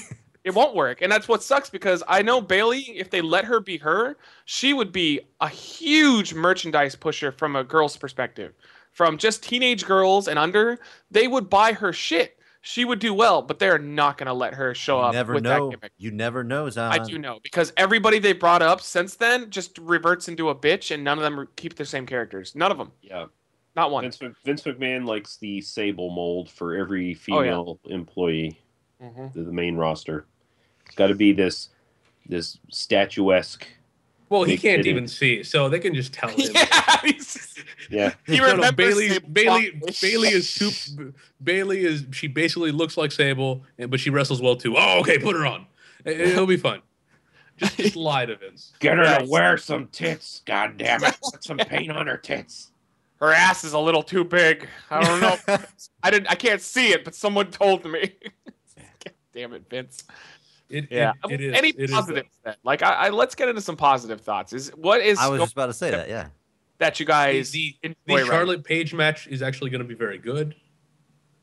it 0.46 0.54
won't 0.54 0.74
work 0.74 1.02
and 1.02 1.12
that's 1.12 1.28
what 1.28 1.44
sucks 1.44 1.70
because 1.70 2.02
i 2.08 2.22
know 2.22 2.40
bayley 2.40 2.80
if 2.98 3.10
they 3.10 3.22
let 3.22 3.44
her 3.44 3.60
be 3.60 3.78
her 3.78 4.16
she 4.46 4.74
would 4.74 4.92
be 4.92 5.20
a 5.42 5.50
huge 5.50 6.34
merchandise 6.34 6.96
pusher 6.96 7.30
from 7.32 7.58
a 7.58 7.64
girl's 7.64 7.98
perspective 7.98 8.54
from 8.94 9.18
just 9.18 9.44
teenage 9.44 9.86
girls 9.86 10.30
and 10.30 10.40
under 10.40 10.80
they 11.12 11.28
would 11.28 11.50
buy 11.50 11.74
her 11.74 11.92
shit 11.92 12.39
she 12.62 12.84
would 12.86 13.00
do 13.00 13.14
well 13.14 13.42
but 13.42 13.58
they're 13.60 13.78
not 13.80 14.18
going 14.18 14.28
to 14.28 14.34
let 14.34 14.54
her 14.54 14.74
show 14.76 15.00
You 15.00 15.06
up 15.08 15.14
never 15.14 15.34
with 15.36 15.44
know. 15.44 15.70
that 15.70 15.78
gimmick 15.80 15.92
You 15.98 16.12
never 16.12 16.44
know, 16.44 16.70
Zion. 16.70 16.92
i 17.00 17.04
do 17.04 17.18
know 17.18 17.40
because 17.42 17.72
everybody 17.78 18.20
they 18.20 18.34
brought 18.34 18.62
up 18.62 18.82
since 18.82 19.16
then 19.16 19.50
just 19.50 19.78
reverts 19.78 20.28
into 20.28 20.50
a 20.50 20.56
bitch 20.56 20.94
and 20.94 21.04
none 21.04 21.18
of 21.18 21.24
them 21.24 21.48
keep 21.56 21.76
their 21.76 21.86
same 21.86 22.06
characters 22.06 22.56
none 22.56 22.72
of 22.72 22.78
them 22.78 22.92
Yeah, 23.02 23.26
not 23.76 23.92
one 23.92 24.04
Vince, 24.04 24.20
Vince 24.44 24.64
McMahon 24.64 25.06
likes 25.06 25.38
the 25.38 25.62
Sable 25.62 26.10
mold 26.10 26.50
for 26.50 26.76
every 26.76 27.06
Oh, 27.32 27.42
yeah. 27.42 27.52
female 27.52 27.80
employee, 27.86 28.60
Mhm. 29.02 29.34
the, 29.34 29.44
the 29.44 29.52
main 29.54 29.78
roster. 29.78 30.26
It's 30.86 30.96
got 30.96 31.08
to 31.08 31.16
be 31.16 31.32
this 31.32 31.70
this 32.26 32.58
statuesque. 32.70 33.66
Well, 34.28 34.44
he 34.44 34.58
can't 34.58 34.86
even 34.86 35.08
see, 35.08 35.42
so 35.44 35.70
they 35.70 35.80
can 35.80 35.96
just 35.96 36.14
tell 36.14 36.30
him. 36.36 36.52
yeah 36.54 36.98
he's- 37.04 37.19
Yeah, 37.90 38.14
he 38.26 38.38
No, 38.38 38.46
no, 38.48 38.52
remembers 38.56 38.76
Bayley. 38.76 39.10
Sable 39.10 39.30
Bayley. 39.30 39.80
Fox. 39.80 40.02
Bayley 40.02 40.28
is 40.30 40.54
too. 40.54 41.14
Bayley 41.44 41.80
is. 41.86 42.06
She 42.12 42.28
basically 42.28 42.72
looks 42.72 42.98
like 42.98 43.12
Sable, 43.12 43.64
but 43.90 44.00
she 44.00 44.10
wrestles 44.10 44.42
well 44.42 44.56
too. 44.56 44.76
Oh, 44.78 45.00
okay, 45.00 45.18
put 45.20 45.36
her 45.36 45.46
on. 45.46 45.66
It, 46.06 46.20
it'll 46.22 46.46
be 46.48 46.58
fun. 46.58 46.82
Just, 47.58 47.78
just 47.78 47.96
lie 47.98 48.26
to 48.26 48.36
Vince. 48.38 48.74
get 48.80 48.98
her 48.98 49.04
Yes. 49.04 49.24
to 49.24 49.30
wear 49.30 49.58
some 49.58 49.88
tits. 49.88 50.42
God 50.46 50.78
damn 50.78 51.04
it! 51.04 51.18
Put 51.32 51.44
some 51.44 51.58
paint 51.58 51.92
on 51.92 52.08
her 52.08 52.16
tits. 52.18 52.72
her 53.20 53.34
ass 53.34 53.64
is 53.64 53.74
a 53.74 53.80
little 53.80 54.04
too 54.04 54.24
big. 54.24 54.68
I 54.90 55.02
don't 55.04 55.20
know. 55.20 55.58
I 56.04 56.10
didn't. 56.12 56.28
I 56.32 56.36
can't 56.36 56.62
see 56.62 56.92
it, 56.94 57.04
but 57.04 57.16
someone 57.16 57.52
told 57.52 57.84
me. 57.86 58.14
God 58.78 59.14
damn 59.34 59.54
it, 59.54 59.64
Vince. 59.70 60.04
It, 60.70 60.88
Yeah. 60.92 61.14
it, 61.28 61.32
it 61.34 61.42
is. 61.42 61.58
Any 61.58 61.70
it 61.70 61.80
is 61.80 61.92
positives 61.92 62.30
then? 62.46 62.56
Like, 62.64 62.84
I, 62.84 62.94
I 62.94 63.10
let's 63.10 63.34
get 63.36 63.50
into 63.50 63.62
some 63.62 63.76
positive 63.76 64.22
thoughts. 64.22 64.54
Is 64.54 64.70
what 64.76 65.02
is 65.02 65.18
I 65.20 65.28
was 65.28 65.40
go- 65.40 65.44
just 65.46 65.54
about 65.54 65.66
to 65.68 65.74
say 65.74 65.90
that. 65.92 66.08
Yeah. 66.08 66.28
That 66.80 67.00
you 67.00 67.06
guys 67.06 67.52
the, 67.52 67.76
the 67.84 67.96
right 68.08 68.26
Charlotte 68.26 68.64
Paige 68.64 68.94
match 68.94 69.28
is 69.28 69.42
actually 69.42 69.70
going 69.70 69.82
to 69.82 69.88
be 69.88 69.96
very 69.96 70.18
good 70.18 70.56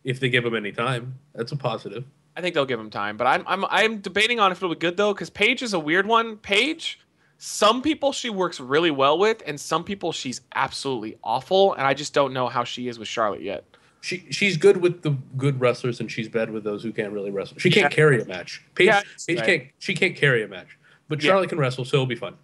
if 0.02 0.18
they 0.18 0.28
give 0.28 0.44
him 0.44 0.54
any 0.54 0.72
time. 0.72 1.18
That's 1.34 1.52
a 1.52 1.56
positive. 1.56 2.04
I 2.36 2.40
think 2.40 2.54
they'll 2.54 2.66
give 2.66 2.80
him 2.80 2.90
time, 2.90 3.16
but 3.16 3.26
I'm 3.26 3.44
I'm 3.46 3.64
I'm 3.68 3.98
debating 3.98 4.40
on 4.40 4.50
if 4.52 4.58
it'll 4.58 4.70
be 4.74 4.78
good 4.78 4.96
though, 4.96 5.12
because 5.14 5.30
Paige 5.30 5.62
is 5.62 5.72
a 5.74 5.78
weird 5.78 6.06
one. 6.06 6.36
Paige, 6.38 7.00
some 7.38 7.82
people 7.82 8.12
she 8.12 8.30
works 8.30 8.60
really 8.60 8.90
well 8.90 9.18
with, 9.18 9.42
and 9.46 9.58
some 9.60 9.84
people 9.84 10.10
she's 10.12 10.40
absolutely 10.54 11.18
awful, 11.22 11.74
and 11.74 11.82
I 11.86 11.94
just 11.94 12.12
don't 12.14 12.32
know 12.32 12.48
how 12.48 12.64
she 12.64 12.88
is 12.88 12.98
with 12.98 13.08
Charlotte 13.08 13.42
yet. 13.42 13.64
She 14.02 14.26
she's 14.30 14.56
good 14.56 14.78
with 14.78 15.02
the 15.02 15.10
good 15.36 15.60
wrestlers, 15.60 16.00
and 16.00 16.10
she's 16.10 16.28
bad 16.28 16.50
with 16.50 16.64
those 16.64 16.82
who 16.82 16.92
can't 16.92 17.12
really 17.12 17.30
wrestle. 17.30 17.58
She 17.58 17.70
can't 17.70 17.90
Yeah. 17.90 17.96
carry 17.96 18.22
a 18.22 18.24
match. 18.26 18.62
Paige, 18.74 18.86
Yeah, 18.86 19.02
Paige 19.26 19.38
right. 19.38 19.46
can't. 19.46 19.62
She 19.80 19.94
can't 19.94 20.16
carry 20.16 20.42
a 20.44 20.48
match, 20.48 20.78
but 21.08 21.22
Yeah. 21.22 21.30
Charlotte 21.30 21.48
can 21.50 21.58
wrestle, 21.58 21.84
so 21.84 21.96
it'll 21.96 22.06
be 22.06 22.14
fun. 22.16 22.36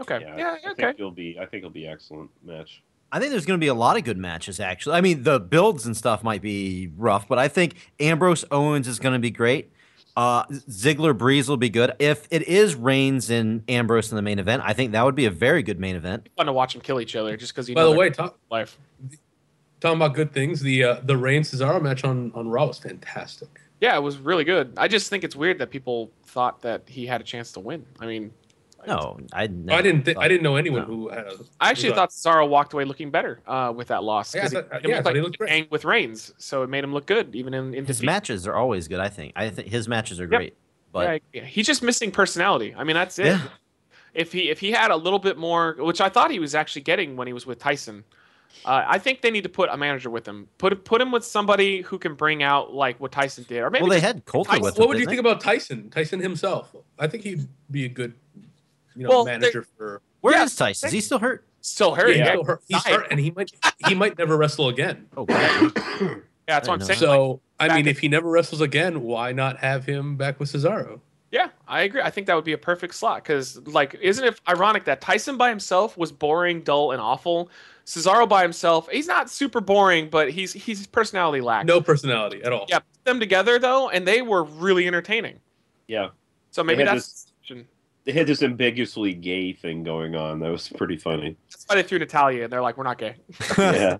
Okay, 0.00 0.20
Yeah, 0.20 0.36
yeah, 0.36 0.56
I 0.66 0.70
okay. 0.72 0.82
think 0.86 0.98
it'll 1.00 1.10
be. 1.10 1.36
I 1.38 1.46
think 1.46 1.60
it'll 1.60 1.70
be 1.70 1.86
excellent 1.86 2.30
match. 2.44 2.82
I 3.10 3.18
think 3.18 3.30
there's 3.30 3.46
going 3.46 3.58
to 3.58 3.64
be 3.64 3.68
a 3.68 3.74
lot 3.74 3.96
of 3.96 4.04
good 4.04 4.18
matches, 4.18 4.60
actually. 4.60 4.96
I 4.96 5.00
mean, 5.00 5.22
the 5.22 5.40
builds 5.40 5.86
and 5.86 5.96
stuff 5.96 6.22
might 6.22 6.42
be 6.42 6.90
rough, 6.96 7.26
but 7.26 7.38
I 7.38 7.48
think 7.48 7.74
Ambrose 7.98 8.44
Owens 8.50 8.86
is 8.86 8.98
going 9.00 9.14
to 9.14 9.18
be 9.18 9.30
great. 9.30 9.72
Uh, 10.14 10.44
Ziggler 10.46 11.16
Breeze 11.16 11.48
will 11.48 11.56
be 11.56 11.70
good. 11.70 11.92
If 12.00 12.26
it 12.30 12.42
is 12.42 12.74
Reigns 12.74 13.30
and 13.30 13.62
Ambrose 13.68 14.10
in 14.10 14.16
the 14.16 14.22
main 14.22 14.38
event, 14.38 14.62
I 14.64 14.72
think 14.74 14.92
that 14.92 15.04
would 15.04 15.14
be 15.14 15.24
a 15.26 15.30
very 15.30 15.62
good 15.62 15.78
main 15.80 15.96
event. 15.96 16.28
Fun 16.36 16.46
to 16.46 16.52
watch 16.52 16.72
them 16.74 16.82
kill 16.82 17.00
each 17.00 17.16
other, 17.16 17.36
just 17.36 17.54
because 17.54 17.68
you 17.68 17.74
By 17.74 17.82
know 17.82 17.92
the 17.92 17.96
way, 17.98 18.10
talk, 18.10 18.36
life. 18.50 18.76
talking 19.80 19.96
about 19.96 20.14
good 20.14 20.32
things, 20.32 20.60
the 20.60 20.82
uh, 20.84 21.00
the 21.04 21.16
Reigns 21.16 21.50
Cesaro 21.52 21.80
match 21.80 22.04
on 22.04 22.32
on 22.34 22.48
Raw 22.48 22.66
was 22.66 22.78
fantastic. 22.78 23.48
Yeah, 23.80 23.96
it 23.96 24.02
was 24.02 24.18
really 24.18 24.42
good. 24.44 24.72
I 24.76 24.88
just 24.88 25.08
think 25.08 25.22
it's 25.22 25.36
weird 25.36 25.58
that 25.60 25.70
people 25.70 26.10
thought 26.26 26.60
that 26.62 26.82
he 26.88 27.06
had 27.06 27.20
a 27.20 27.24
chance 27.24 27.52
to 27.52 27.60
win. 27.60 27.86
I 28.00 28.06
mean, 28.06 28.32
No, 28.86 29.18
I. 29.32 29.42
I 29.42 29.46
didn't. 29.82 30.04
Th- 30.04 30.16
I 30.16 30.28
didn't 30.28 30.42
know 30.42 30.56
anyone 30.56 30.82
no. 30.82 30.86
who. 30.86 31.08
Had, 31.08 31.26
I 31.60 31.70
actually 31.70 31.90
who 31.90 31.94
thought 31.96 32.10
Cesaro 32.10 32.48
walked 32.48 32.72
away 32.72 32.84
looking 32.84 33.10
better 33.10 33.40
uh, 33.46 33.72
with 33.74 33.88
that 33.88 34.04
loss. 34.04 34.34
Yeah, 34.34 34.40
I 34.40 34.44
'cause 34.44 34.52
thought- 34.52 34.64
it 34.84 34.88
yeah, 34.88 34.94
I 34.96 34.98
looked 35.00 35.08
he 35.08 35.14
like 35.14 35.22
looked 35.24 35.38
great. 35.38 35.70
with 35.70 35.84
Reigns, 35.84 36.32
so 36.38 36.62
it 36.62 36.70
made 36.70 36.84
him 36.84 36.92
look 36.94 37.04
good 37.06 37.34
even 37.34 37.54
in, 37.54 37.74
in 37.74 37.84
his 37.86 37.98
defeat. 37.98 38.06
matches 38.06 38.46
are 38.46 38.54
always 38.54 38.86
good. 38.88 39.00
I 39.00 39.08
think. 39.08 39.32
I 39.36 39.50
think 39.50 39.68
his 39.68 39.88
matches 39.88 40.20
are 40.20 40.24
Yep. 40.24 40.30
great. 40.30 40.56
But 40.92 41.22
yeah, 41.34 41.44
he's 41.44 41.66
just 41.66 41.82
missing 41.82 42.10
personality. 42.10 42.74
I 42.76 42.84
mean, 42.84 42.94
that's 42.94 43.18
it. 43.18 43.26
Yeah. 43.26 43.42
If 44.14 44.32
he 44.32 44.48
if 44.48 44.60
he 44.60 44.70
had 44.70 44.90
a 44.90 44.96
little 44.96 45.18
bit 45.18 45.36
more, 45.36 45.74
which 45.78 46.00
I 46.00 46.08
thought 46.08 46.30
he 46.30 46.38
was 46.38 46.54
actually 46.54 46.82
getting 46.82 47.16
when 47.16 47.26
he 47.26 47.32
was 47.32 47.44
with 47.46 47.58
Tyson, 47.58 48.04
uh, 48.64 48.84
I 48.86 48.98
think 48.98 49.20
they 49.20 49.30
need 49.30 49.42
to 49.42 49.48
put 49.50 49.68
a 49.70 49.76
manager 49.76 50.08
with 50.08 50.26
him. 50.26 50.48
Put 50.56 50.84
put 50.84 51.00
him 51.02 51.12
with 51.12 51.24
somebody 51.24 51.82
who 51.82 51.98
can 51.98 52.14
bring 52.14 52.42
out 52.42 52.72
like 52.72 52.98
what 53.00 53.12
Tyson 53.12 53.44
did, 53.46 53.58
or 53.58 53.70
maybe 53.70 53.82
well, 53.82 53.90
they 53.90 54.00
had 54.00 54.24
Colter 54.24 54.48
Tyson- 54.50 54.62
with 54.64 54.78
What 54.78 54.88
would 54.88 54.96
you 54.98 55.00
didn't 55.04 55.10
think 55.10 55.20
about 55.20 55.40
Tyson? 55.42 55.90
Tyson 55.90 56.20
himself. 56.20 56.74
I 56.98 57.06
think 57.06 57.22
he'd 57.24 57.46
be 57.70 57.84
a 57.84 57.88
good, 57.88 58.14
you 58.98 59.04
know, 59.04 59.10
Well, 59.10 59.24
they- 59.24 59.32
manager 59.38 59.64
for. 59.76 60.02
Where 60.20 60.34
Yeah, 60.34 60.44
is 60.44 60.56
Tyson? 60.56 60.88
Is 60.88 60.92
he 60.92 61.00
still 61.00 61.20
hurt? 61.20 61.44
still 61.60 61.94
hurt. 61.94 62.08
he's 62.08 62.18
Yeah, 62.18 62.28
still 62.30 62.44
hurt. 62.44 62.60
He's 62.66 62.84
hurt, 62.84 63.06
and 63.10 63.20
he 63.20 63.30
might 63.30 63.52
he 63.86 63.94
might 63.94 64.18
never 64.18 64.36
wrestle 64.36 64.68
again. 64.68 65.06
Oh, 65.16 65.26
Yeah, 65.28 66.16
that's 66.46 66.68
what 66.68 66.74
I'm 66.76 66.82
I 66.82 66.86
saying. 66.86 66.98
So 66.98 67.40
Like, 67.60 67.70
I 67.70 67.76
mean, 67.76 67.86
in- 67.86 67.88
if 67.88 67.98
he 68.00 68.08
never 68.08 68.28
wrestles 68.28 68.60
again, 68.60 69.02
why 69.02 69.32
not 69.32 69.58
have 69.58 69.84
him 69.84 70.16
back 70.16 70.40
with 70.40 70.50
Cesaro? 70.52 71.00
yeah, 71.30 71.50
I 71.68 71.82
agree. 71.82 72.00
I 72.00 72.08
think 72.10 72.26
that 72.26 72.34
would 72.34 72.44
be 72.46 72.54
a 72.54 72.58
perfect 72.58 72.94
slot 72.94 73.22
because, 73.22 73.58
like, 73.66 73.94
isn't 74.00 74.24
it 74.24 74.40
ironic 74.48 74.84
that 74.86 75.00
Tyson 75.02 75.36
by 75.36 75.50
himself 75.50 75.96
was 75.98 76.10
boring, 76.10 76.62
dull, 76.62 76.92
and 76.92 77.00
awful? 77.02 77.50
Cesaro 77.84 78.26
by 78.28 78.40
himself, 78.42 78.88
he's 78.90 79.06
not 79.06 79.28
super 79.30 79.60
boring, 79.60 80.08
but 80.08 80.30
he's 80.30 80.52
he's 80.54 80.86
personality 80.86 81.40
lacks. 81.42 81.66
No 81.66 81.80
personality 81.82 82.42
at 82.42 82.52
all. 82.52 82.66
Yeah, 82.68 82.80
them 83.04 83.20
together 83.20 83.58
though, 83.58 83.88
and 83.90 84.06
they 84.08 84.22
were 84.22 84.42
really 84.44 84.86
entertaining. 84.86 85.38
Yeah, 85.86 86.08
So 86.50 86.64
maybe 86.64 86.82
had 86.84 86.96
that's 86.96 87.32
they 88.08 88.14
had 88.14 88.26
this 88.26 88.42
ambiguously 88.42 89.12
gay 89.12 89.52
thing 89.52 89.84
going 89.84 90.14
on. 90.16 90.40
That 90.40 90.50
was 90.50 90.70
pretty 90.70 90.96
funny. 90.96 91.36
that's 91.50 91.66
why 91.66 91.74
they 91.74 91.82
threw 91.82 91.98
Natalya, 91.98 92.44
and 92.44 92.50
they're 92.52 92.62
like, 92.62 92.78
we're 92.78 92.84
not 92.84 92.96
gay. 92.96 93.16
Yeah, 93.58 93.98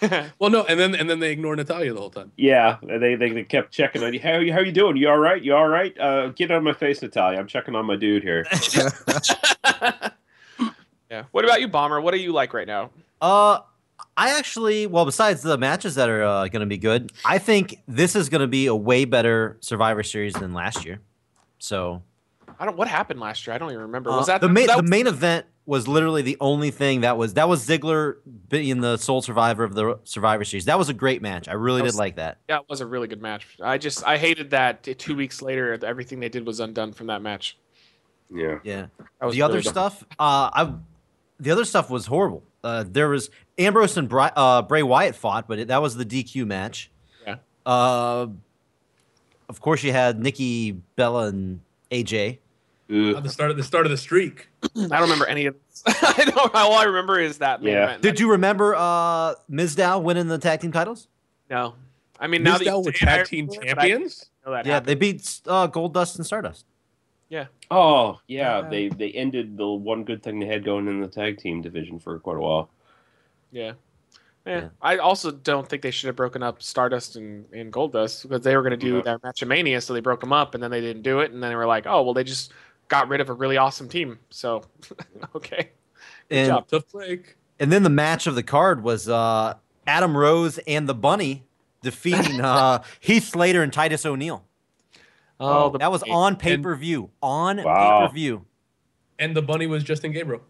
Well, 0.38 0.48
no, 0.48 0.62
and 0.64 0.80
then 0.80 0.94
and 0.94 1.10
then 1.10 1.18
they 1.20 1.30
ignore 1.30 1.54
Natalya 1.54 1.92
the 1.92 2.00
whole 2.00 2.08
time. 2.08 2.32
yeah. 2.38 2.78
They, 2.82 3.16
they 3.16 3.28
they 3.28 3.44
kept 3.44 3.70
checking 3.70 4.02
on 4.02 4.14
you. 4.14 4.20
How 4.20 4.38
you 4.38 4.50
how 4.54 4.60
you 4.60 4.72
doing? 4.72 4.96
You 4.96 5.10
all 5.10 5.18
right? 5.18 5.42
You 5.42 5.54
all 5.54 5.68
right? 5.68 5.94
Uh, 6.00 6.28
get 6.28 6.50
out 6.50 6.56
of 6.56 6.62
my 6.62 6.72
face, 6.72 7.02
Natalia. 7.02 7.38
I'm 7.38 7.46
checking 7.46 7.74
on 7.74 7.84
my 7.84 7.96
dude 7.96 8.22
here. 8.22 8.46
yeah. 11.10 11.24
What 11.32 11.44
about 11.44 11.60
you, 11.60 11.68
Bomber? 11.68 12.00
What 12.00 12.14
are 12.14 12.18
you 12.18 12.32
like 12.32 12.54
right 12.54 12.66
now? 12.66 12.90
Uh, 13.20 13.58
I 14.16 14.38
actually, 14.38 14.86
well, 14.86 15.04
besides 15.04 15.42
the 15.42 15.58
matches 15.58 15.96
that 15.96 16.08
are 16.08 16.22
uh, 16.24 16.48
going 16.48 16.60
to 16.60 16.66
be 16.66 16.78
good, 16.78 17.12
I 17.26 17.36
think 17.36 17.76
this 17.86 18.16
is 18.16 18.30
going 18.30 18.40
to 18.40 18.46
be 18.48 18.66
a 18.66 18.74
way 18.74 19.04
better 19.04 19.58
Survivor 19.60 20.02
Series 20.02 20.32
than 20.32 20.54
last 20.54 20.86
year. 20.86 21.00
So 21.58 22.02
I 22.60 22.66
don't. 22.66 22.76
What 22.76 22.86
happened 22.88 23.18
last 23.18 23.46
year? 23.46 23.54
I 23.54 23.58
don't 23.58 23.70
even 23.70 23.82
remember. 23.82 24.10
uh, 24.10 24.18
Was 24.18 24.26
that 24.26 24.40
the 24.40 24.48
main? 24.48 24.66
that 24.66 24.76
the 24.76 24.82
main 24.82 25.06
event 25.06 25.46
was 25.64 25.88
literally 25.88 26.20
the 26.22 26.36
only 26.40 26.70
thing 26.70 27.00
that 27.00 27.16
was 27.16 27.34
that 27.34 27.48
was 27.48 27.66
Ziggler 27.66 28.16
being 28.48 28.80
the 28.80 28.96
sole 28.96 29.22
survivor 29.22 29.64
of 29.64 29.74
the 29.74 29.98
Survivor 30.04 30.44
Series. 30.44 30.66
That 30.66 30.78
was 30.78 30.88
a 30.88 30.94
great 30.94 31.22
match. 31.22 31.48
I 31.48 31.54
really 31.54 31.80
That 31.80 31.92
did 31.92 31.94
like 31.96 32.16
that. 32.16 32.38
Yeah, 32.48 32.58
it 32.58 32.66
was 32.68 32.80
a 32.80 32.86
really 32.86 33.08
good 33.08 33.22
match. 33.22 33.46
I 33.62 33.78
just 33.78 34.06
I 34.06 34.18
hated 34.18 34.50
that 34.50 34.82
two 34.98 35.16
weeks 35.16 35.40
later 35.40 35.78
everything 35.82 36.20
they 36.20 36.28
did 36.28 36.46
was 36.46 36.60
undone 36.60 36.92
from 36.92 37.06
that 37.06 37.22
match. 37.22 37.56
Yeah. 38.32 38.58
Yeah. 38.62 38.86
That 39.20 39.26
was 39.26 39.34
the 39.34 39.42
other 39.42 39.60
dumb. 39.60 39.72
stuff, 39.72 40.04
uh, 40.18 40.50
I, 40.52 40.74
the 41.38 41.50
other 41.50 41.64
stuff 41.64 41.90
was 41.90 42.06
horrible. 42.06 42.42
Uh, 42.62 42.84
there 42.86 43.08
was 43.08 43.30
Ambrose 43.58 43.96
and 43.96 44.08
Bri- 44.08 44.30
uh, 44.36 44.62
Bray 44.62 44.82
Wyatt 44.82 45.16
fought, 45.16 45.48
but 45.48 45.58
it, 45.58 45.68
that 45.68 45.80
was 45.80 45.96
the 45.96 46.04
DQ 46.04 46.46
match. 46.46 46.90
Yeah. 47.26 47.36
Uh, 47.64 48.26
of 49.48 49.60
course, 49.60 49.82
you 49.82 49.92
had 49.92 50.20
Nikki 50.20 50.72
Bella 50.72 51.28
and 51.28 51.60
AJ. 51.90 52.38
At 52.90 53.22
the 53.22 53.28
start 53.28 53.50
of 53.50 53.56
the 53.56 53.62
start 53.62 53.86
of 53.86 53.90
the 53.90 53.96
streak. 53.96 54.48
I 54.76 54.86
don't 54.88 55.02
remember 55.02 55.26
any 55.26 55.46
of 55.46 55.54
this. 55.68 55.82
I 56.02 56.24
don't. 56.24 56.54
All 56.54 56.74
I 56.74 56.84
remember 56.84 57.18
is 57.20 57.38
that 57.38 57.62
main 57.62 57.74
Yeah. 57.74 57.84
event. 57.84 58.02
Did 58.02 58.18
you 58.18 58.30
remember 58.32 58.74
uh, 58.74 59.34
Mizdow 59.50 60.02
winning 60.02 60.26
the 60.28 60.38
tag 60.38 60.60
team 60.60 60.72
titles? 60.72 61.06
No. 61.48 61.74
I 62.18 62.26
mean, 62.26 62.42
now 62.42 62.58
that 62.58 62.64
you 62.64 62.70
Mizdow 62.72 62.84
were 62.84 62.92
say 62.92 63.06
it, 63.06 63.08
I 63.08 63.16
tag 63.18 63.26
team 63.26 63.46
remember 63.46 63.64
it, 63.66 63.78
I 63.78 63.80
champions. 63.88 64.30
know 64.44 64.52
yeah, 64.52 64.62
happened. 64.64 64.86
they 64.86 64.94
beat 64.94 65.40
uh, 65.46 65.68
Goldust 65.68 66.16
and 66.16 66.26
Stardust. 66.26 66.64
Yeah. 67.28 67.46
Oh 67.70 68.18
yeah, 68.26 68.58
Uh, 68.58 68.68
they 68.70 68.88
they 68.88 69.10
ended 69.12 69.56
the 69.56 69.68
one 69.68 70.02
good 70.04 70.22
thing 70.22 70.40
they 70.40 70.46
had 70.46 70.64
going 70.64 70.88
in 70.88 71.00
the 71.00 71.06
tag 71.08 71.38
team 71.38 71.62
division 71.62 71.98
for 72.00 72.18
quite 72.18 72.36
a 72.36 72.40
while. 72.40 72.70
Yeah. 73.52 73.72
Yeah. 74.46 74.60
Yeah. 74.62 74.68
I 74.82 74.96
also 74.96 75.30
don't 75.30 75.68
think 75.68 75.82
they 75.82 75.90
should 75.92 76.08
have 76.08 76.16
broken 76.16 76.42
up 76.42 76.60
Stardust 76.62 77.14
and, 77.16 77.44
and 77.52 77.72
Goldust 77.72 78.22
because 78.22 78.42
they 78.42 78.56
were 78.56 78.62
going 78.62 78.70
to 78.72 78.76
do 78.76 78.96
Yeah. 78.96 79.02
their 79.02 79.18
match 79.22 79.42
of 79.42 79.48
Mania, 79.48 79.80
so 79.80 79.92
they 79.94 80.00
broke 80.00 80.20
them 80.20 80.32
up, 80.32 80.54
and 80.54 80.62
then 80.62 80.70
they 80.70 80.80
didn't 80.80 81.02
do 81.02 81.20
it, 81.20 81.30
and 81.30 81.42
then 81.42 81.50
they 81.50 81.56
were 81.56 81.66
like, 81.66 81.86
oh, 81.86 82.02
well, 82.02 82.14
they 82.14 82.24
just 82.24 82.52
got 82.90 83.08
rid 83.08 83.22
of 83.22 83.30
a 83.30 83.32
really 83.32 83.56
awesome 83.56 83.88
team. 83.88 84.18
So, 84.28 84.62
okay. 85.34 85.70
Good 86.28 86.36
And, 86.36 86.48
job. 86.48 86.68
Tough 86.68 86.90
break. 86.92 87.36
and 87.58 87.72
then 87.72 87.82
the 87.82 87.88
match 87.90 88.26
of 88.26 88.34
the 88.34 88.42
card 88.42 88.82
was 88.82 89.08
uh, 89.08 89.54
Adam 89.86 90.14
Rose 90.14 90.58
and 90.66 90.86
the 90.88 90.94
Bunny 90.94 91.46
defeating 91.82 92.40
uh, 92.42 92.82
Heath 93.00 93.24
Slater 93.30 93.62
and 93.62 93.72
Titus 93.72 94.04
O'Neil. 94.04 94.44
Oh, 95.42 95.70
the 95.70 95.78
That 95.78 95.90
was 95.90 96.02
on 96.02 96.36
pay 96.36 96.58
per 96.58 96.76
view. 96.76 97.08
On 97.22 97.56
Wow. 97.62 98.00
pay 98.02 98.06
per 98.08 98.14
view. 98.14 98.44
And 99.18 99.34
the 99.34 99.40
bunny 99.42 99.66
was 99.66 99.82
Justin 99.84 100.12
Gabriel. 100.12 100.42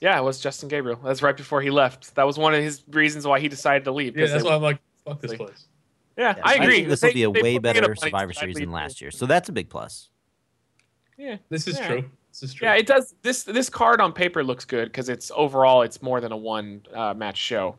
Yeah, 0.00 0.18
it 0.18 0.22
was 0.22 0.40
Justin 0.40 0.68
Gabriel. 0.68 0.98
That's 1.04 1.22
right 1.22 1.36
before 1.36 1.60
he 1.62 1.70
left. 1.70 2.14
That 2.16 2.24
was 2.26 2.36
one 2.38 2.54
of 2.54 2.62
his 2.62 2.82
reasons 2.90 3.26
why 3.26 3.38
he 3.40 3.48
decided 3.48 3.84
to 3.84 3.92
leave. 3.92 4.16
Yeah, 4.16 4.24
'cause 4.24 4.30
that's 4.32 4.42
they- 4.44 4.48
why 4.50 4.56
I'm 4.56 4.62
like, 4.62 4.78
fuck 5.04 5.20
this 5.20 5.34
place. 5.34 5.66
yeah, 6.16 6.34
I 6.42 6.54
agree. 6.56 6.76
think 6.78 6.88
this 6.88 7.02
will 7.02 7.12
be 7.12 7.22
a 7.24 7.30
they 7.30 7.40
way 7.40 7.40
put 7.40 7.44
me 7.44 7.56
in 7.56 7.62
better 7.62 7.80
bunny 7.82 7.96
Survivor 7.96 8.32
Series 8.32 8.56
than 8.56 8.70
last 8.72 9.00
year. 9.00 9.10
So 9.10 9.26
that's 9.26 9.48
a 9.48 9.52
big 9.52 9.68
plus. 9.70 10.08
Yeah. 11.22 11.36
This 11.48 11.68
is 11.68 11.78
Yeah. 11.78 11.86
true. 11.86 12.10
This 12.30 12.42
is 12.42 12.54
true. 12.54 12.66
Yeah, 12.66 12.74
it 12.74 12.86
does. 12.86 13.14
This 13.22 13.44
this 13.44 13.68
card 13.68 14.00
on 14.00 14.12
paper 14.12 14.42
looks 14.42 14.64
good 14.64 14.86
because 14.88 15.08
it's 15.08 15.30
overall 15.34 15.82
it's 15.82 16.02
more 16.02 16.20
than 16.20 16.32
a 16.32 16.36
one 16.36 16.82
uh, 16.92 17.14
match 17.14 17.36
show. 17.36 17.76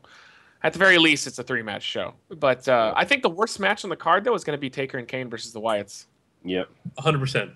At 0.61 0.71
the 0.71 0.79
very 0.79 0.97
least, 0.97 1.27
it's 1.27 1.37
a 1.39 1.43
three 1.43 1.61
match 1.63 1.83
show. 1.83 2.13
But 2.29 2.67
uh, 2.69 2.93
I 2.95 3.03
think 3.03 3.21
the 3.23 3.29
worst 3.29 3.59
match 3.59 3.83
on 3.83 3.89
the 3.89 3.95
card 3.97 4.23
though 4.23 4.33
is 4.35 4.43
going 4.43 4.55
to 4.55 4.61
be 4.61 4.69
Taker 4.69 4.97
and 4.97 5.07
Kane 5.07 5.29
versus 5.29 5.51
the 5.51 5.59
Wyatts. 5.59 6.05
Yep. 6.45 6.69
Uh, 6.97 7.01
100%. 7.01 7.51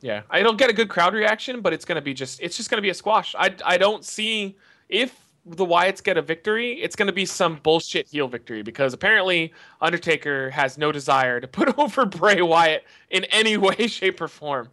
Yeah, 0.00 0.22
it'll 0.32 0.54
get 0.54 0.70
a 0.70 0.72
good 0.72 0.88
crowd 0.88 1.14
reaction, 1.14 1.60
but 1.60 1.72
it's 1.72 1.84
going 1.84 1.96
to 1.96 2.02
be 2.02 2.14
just 2.14 2.40
it's 2.40 2.56
just 2.56 2.70
going 2.70 2.78
to 2.78 2.82
be 2.82 2.90
a 2.90 2.94
squash. 2.94 3.34
I 3.36 3.54
I 3.64 3.76
don't 3.78 4.04
see 4.04 4.56
if 4.88 5.18
the 5.46 5.64
Wyatts 5.64 6.02
get 6.02 6.16
a 6.18 6.22
victory, 6.22 6.74
it's 6.82 6.94
going 6.94 7.06
to 7.06 7.12
be 7.12 7.24
some 7.24 7.58
bullshit 7.62 8.06
heel 8.08 8.28
victory 8.28 8.62
because 8.62 8.92
apparently 8.92 9.52
Undertaker 9.80 10.50
has 10.50 10.76
no 10.76 10.92
desire 10.92 11.40
to 11.40 11.48
put 11.48 11.76
over 11.78 12.04
Bray 12.04 12.42
Wyatt 12.42 12.84
in 13.10 13.24
any 13.24 13.56
way, 13.56 13.86
shape, 13.86 14.20
or 14.20 14.28
form. 14.28 14.68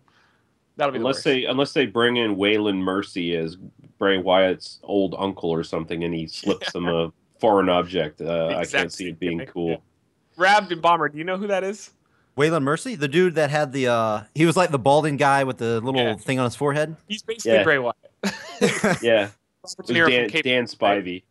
That'll 0.78 0.92
be 0.92 0.98
the 1.00 1.04
Unless 1.04 1.16
worst. 1.18 1.24
they 1.26 1.46
unless 1.46 1.74
they 1.74 1.86
bring 1.86 2.18
in 2.18 2.36
Waylon 2.36 2.78
Mercy 2.78 3.36
as 3.36 3.56
Bray 3.98 4.18
Wyatt's 4.18 4.80
old 4.84 5.16
uncle 5.18 5.50
or 5.50 5.64
something, 5.64 6.04
and 6.04 6.14
he 6.14 6.28
slips 6.28 6.72
them 6.74 6.88
a 6.88 7.12
foreign 7.40 7.70
object. 7.70 8.22
Uh, 8.22 8.48
I 8.58 8.66
can't 8.66 8.92
see 8.92 9.10
it 9.10 9.20
being 9.20 9.40
thing, 9.40 9.48
cool. 9.48 9.70
yeah. 9.70 9.78
Rabd 10.38 10.72
and 10.72 10.82
Bomber, 10.82 11.08
do 11.10 11.18
you 11.18 11.24
know 11.24 11.38
who 11.38 11.48
that 11.48 11.64
is? 11.64 11.92
Waylon 12.38 12.64
Mercy, 12.64 12.96
the 12.96 13.08
dude 13.08 13.36
that 13.36 13.50
had 13.50 13.72
the 13.72 13.88
uh 13.88 14.24
he 14.36 14.46
was 14.46 14.58
like 14.58 14.72
the 14.72 14.80
balding 14.80 15.16
guy 15.16 15.46
with 15.46 15.58
the 15.58 15.80
little 15.80 16.02
Yeah. 16.02 16.16
thing 16.16 16.38
on 16.40 16.44
his 16.46 16.56
forehead. 16.58 16.98
He's 17.08 17.22
basically 17.24 17.54
Yeah. 17.54 17.64
Bray 17.64 17.78
Wyatt. 17.80 17.96
Yeah, 19.02 19.30
Robert 19.32 19.32
it 19.64 19.64
De 19.64 19.78
was 19.78 19.90
Niro 19.92 20.10
Dan, 20.10 20.24
from 20.26 20.32
Cape, 20.32 20.44
Dan 20.44 20.66
Spivey. 20.66 21.24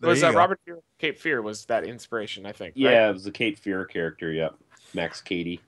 There 0.00 0.10
was 0.10 0.20
you 0.20 0.28
uh. 0.28 0.32
Robert 0.32 0.60
De 0.66 0.72
Niro 0.72 0.82
Cape 0.98 1.18
Fear 1.18 1.40
was 1.40 1.64
that 1.66 1.84
inspiration, 1.84 2.44
I 2.44 2.52
think. 2.52 2.74
right? 2.76 2.82
Yeah, 2.82 3.08
it 3.08 3.12
was 3.14 3.24
the 3.24 3.30
Cape 3.30 3.58
Fear 3.58 3.86
character. 3.86 4.30
Yep, 4.32 4.54
Max 4.92 5.22
Cady. 5.22 5.60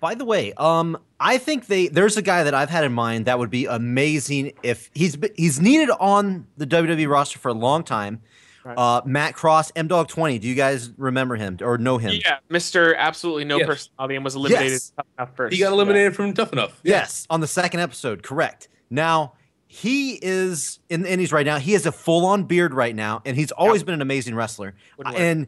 By 0.00 0.14
the 0.14 0.24
way, 0.24 0.52
um, 0.54 0.96
I 1.18 1.38
think 1.38 1.66
they 1.66 1.88
there's 1.88 2.16
a 2.16 2.22
guy 2.22 2.44
that 2.44 2.54
I've 2.54 2.70
had 2.70 2.84
in 2.84 2.92
mind 2.92 3.24
that 3.26 3.38
would 3.38 3.50
be 3.50 3.66
amazing 3.66 4.52
if 4.62 4.90
he's 4.94 5.16
he's 5.36 5.60
needed 5.60 5.90
on 5.98 6.46
the 6.56 6.66
WWE 6.66 7.08
roster 7.08 7.38
for 7.38 7.48
a 7.48 7.54
long 7.54 7.82
time. 7.82 8.22
Right. 8.64 8.76
Uh, 8.76 9.02
Matt 9.06 9.34
Cross, 9.34 9.72
M 9.76 9.88
Dog 9.88 10.08
Twenty. 10.08 10.38
Do 10.38 10.46
you 10.46 10.54
guys 10.54 10.90
remember 10.98 11.36
him 11.36 11.58
or 11.62 11.78
know 11.78 11.98
him? 11.98 12.20
Yeah, 12.24 12.38
Mr. 12.50 12.96
Absolutely 12.96 13.44
No 13.44 13.56
Yes. 13.58 13.66
Personality 13.66 14.14
and 14.16 14.24
was 14.24 14.34
eliminated 14.36 14.72
Yes. 14.72 14.92
tough 14.96 15.06
enough 15.18 15.36
first. 15.36 15.54
He 15.54 15.60
got 15.60 15.72
eliminated 15.72 16.14
from 16.14 16.32
Tough 16.34 16.52
Enough. 16.52 16.78
Yes, 16.82 17.26
on 17.30 17.40
the 17.40 17.46
second 17.46 17.80
episode, 17.80 18.22
correct. 18.22 18.68
Now 18.90 19.32
he 19.66 20.18
is 20.22 20.78
in 20.88 21.02
the 21.02 21.10
Indies 21.12 21.32
right 21.32 21.44
now. 21.46 21.58
He 21.58 21.72
has 21.72 21.86
a 21.86 21.92
full 21.92 22.24
on 22.26 22.44
beard 22.44 22.72
right 22.74 22.94
now, 22.94 23.22
and 23.24 23.36
he's 23.36 23.52
always 23.52 23.82
been 23.82 23.94
an 23.94 24.02
amazing 24.02 24.34
wrestler. 24.34 24.74
And 25.14 25.46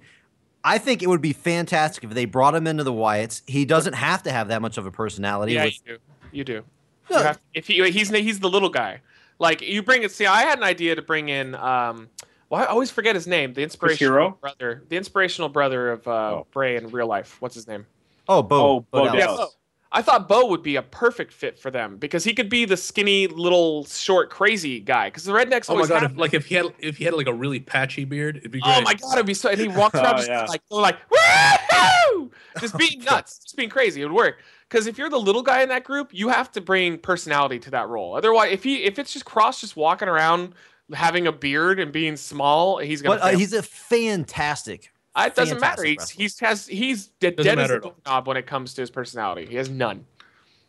I 0.62 0.78
think 0.78 1.02
it 1.02 1.08
would 1.08 1.22
be 1.22 1.32
fantastic 1.32 2.04
if 2.04 2.10
they 2.10 2.24
brought 2.26 2.54
him 2.54 2.66
into 2.66 2.84
the 2.84 2.92
Wyatts. 2.92 3.42
He 3.46 3.64
doesn't 3.64 3.94
have 3.94 4.22
to 4.24 4.32
have 4.32 4.48
that 4.48 4.60
much 4.60 4.76
of 4.78 4.86
a 4.86 4.90
personality. 4.90 5.54
Yeah, 5.54 5.64
with- 5.64 5.74
you 5.86 5.92
do. 5.94 5.98
You 6.32 6.44
do. 6.44 6.64
No, 7.10 7.16
You 7.18 7.22
to- 7.24 7.38
if 7.54 7.66
he 7.66 7.90
he's 7.90 8.10
he's 8.10 8.40
the 8.40 8.48
little 8.50 8.68
guy. 8.68 9.00
Like 9.38 9.62
you 9.62 9.82
bring 9.82 10.02
it. 10.02 10.12
See, 10.12 10.26
I 10.26 10.42
had 10.42 10.58
an 10.58 10.64
idea 10.64 10.94
to 10.94 11.02
bring 11.02 11.28
in. 11.30 11.54
Um, 11.54 12.08
well, 12.50 12.62
I 12.62 12.66
always 12.66 12.90
forget 12.90 13.14
his 13.14 13.26
name. 13.26 13.54
The 13.54 13.62
inspirational 13.62 14.12
Hero? 14.12 14.38
brother. 14.40 14.82
The 14.88 14.96
inspirational 14.96 15.48
brother 15.48 15.90
of 15.92 16.06
uh, 16.06 16.10
Oh. 16.10 16.46
Bray 16.52 16.76
in 16.76 16.88
real 16.90 17.06
life. 17.06 17.36
What's 17.40 17.54
his 17.54 17.66
name? 17.66 17.86
oh, 18.28 18.42
Bo. 18.42 18.56
Oh, 18.76 18.80
Bo 18.90 19.04
Dallas. 19.06 19.20
Dallas. 19.20 19.38
Bo. 19.38 19.46
I 19.92 20.02
thought 20.02 20.28
Bo 20.28 20.46
would 20.46 20.62
be 20.62 20.76
a 20.76 20.82
perfect 20.82 21.32
fit 21.32 21.58
for 21.58 21.70
them 21.70 21.96
because 21.96 22.22
he 22.22 22.32
could 22.32 22.48
be 22.48 22.64
the 22.64 22.76
skinny, 22.76 23.26
little, 23.26 23.84
short, 23.86 24.30
crazy 24.30 24.78
guy. 24.78 25.08
Because 25.08 25.24
the 25.24 25.32
rednecks 25.32 25.66
Oh 25.68 25.74
my 25.74 25.78
always 25.78 25.88
god! 25.88 26.02
have 26.02 26.12
If, 26.12 26.16
like 26.18 26.32
if 26.34 26.46
he 26.46 26.54
had 26.54 26.66
if 26.78 26.96
he 26.98 27.04
had 27.04 27.14
like 27.14 27.26
a 27.26 27.32
really 27.34 27.58
patchy 27.58 28.04
beard, 28.04 28.36
it'd 28.36 28.52
be 28.52 28.60
great. 28.60 28.76
Oh 28.76 28.80
my 28.82 28.94
god, 28.94 29.14
it'd 29.14 29.26
be 29.26 29.34
so. 29.34 29.48
And 29.50 29.60
he 29.60 29.66
walks 29.76 29.96
around 29.96 30.14
Oh, 30.14 30.16
just 30.18 30.28
yeah. 30.28 30.44
like 30.46 30.62
like 30.70 30.98
woo, 31.10 32.30
just 32.60 32.76
being 32.78 33.00
nuts, 33.04 33.38
just 33.38 33.56
being 33.56 33.68
crazy. 33.68 34.00
It 34.00 34.04
would 34.04 34.12
work. 34.14 34.38
Because 34.68 34.86
if 34.86 34.96
you're 34.98 35.10
the 35.10 35.18
little 35.18 35.42
guy 35.42 35.62
in 35.62 35.68
that 35.70 35.82
group, 35.82 36.10
you 36.12 36.28
have 36.28 36.52
to 36.52 36.60
bring 36.60 36.96
personality 36.96 37.58
to 37.58 37.70
that 37.72 37.88
role. 37.88 38.14
Otherwise, 38.14 38.52
if 38.52 38.62
he 38.62 38.84
if 38.84 38.98
it's 38.98 39.12
just 39.12 39.24
Cross 39.24 39.60
just 39.60 39.76
walking 39.76 40.06
around 40.08 40.54
having 40.92 41.26
a 41.26 41.32
beard 41.32 41.80
and 41.80 41.90
being 41.92 42.16
small, 42.16 42.78
he's 42.78 43.02
gonna. 43.02 43.18
But 43.18 43.34
uh, 43.34 43.36
he's 43.36 43.52
a 43.52 43.62
fantastic. 43.62 44.92
It 45.16 45.34
doesn't 45.34 45.60
matter. 45.60 45.84
He's 45.84 46.08
he's 46.10 46.38
has 46.40 46.66
he's 46.66 47.08
dead, 47.20 47.36
Doesn't 47.36 47.56
dead 47.56 47.64
as 47.64 47.70
a 47.70 47.74
at 47.76 47.82
doorknob 47.82 48.26
when 48.28 48.36
it 48.36 48.46
comes 48.46 48.74
to 48.74 48.82
his 48.82 48.90
personality. 48.90 49.46
He 49.46 49.56
has 49.56 49.68
none. 49.68 50.06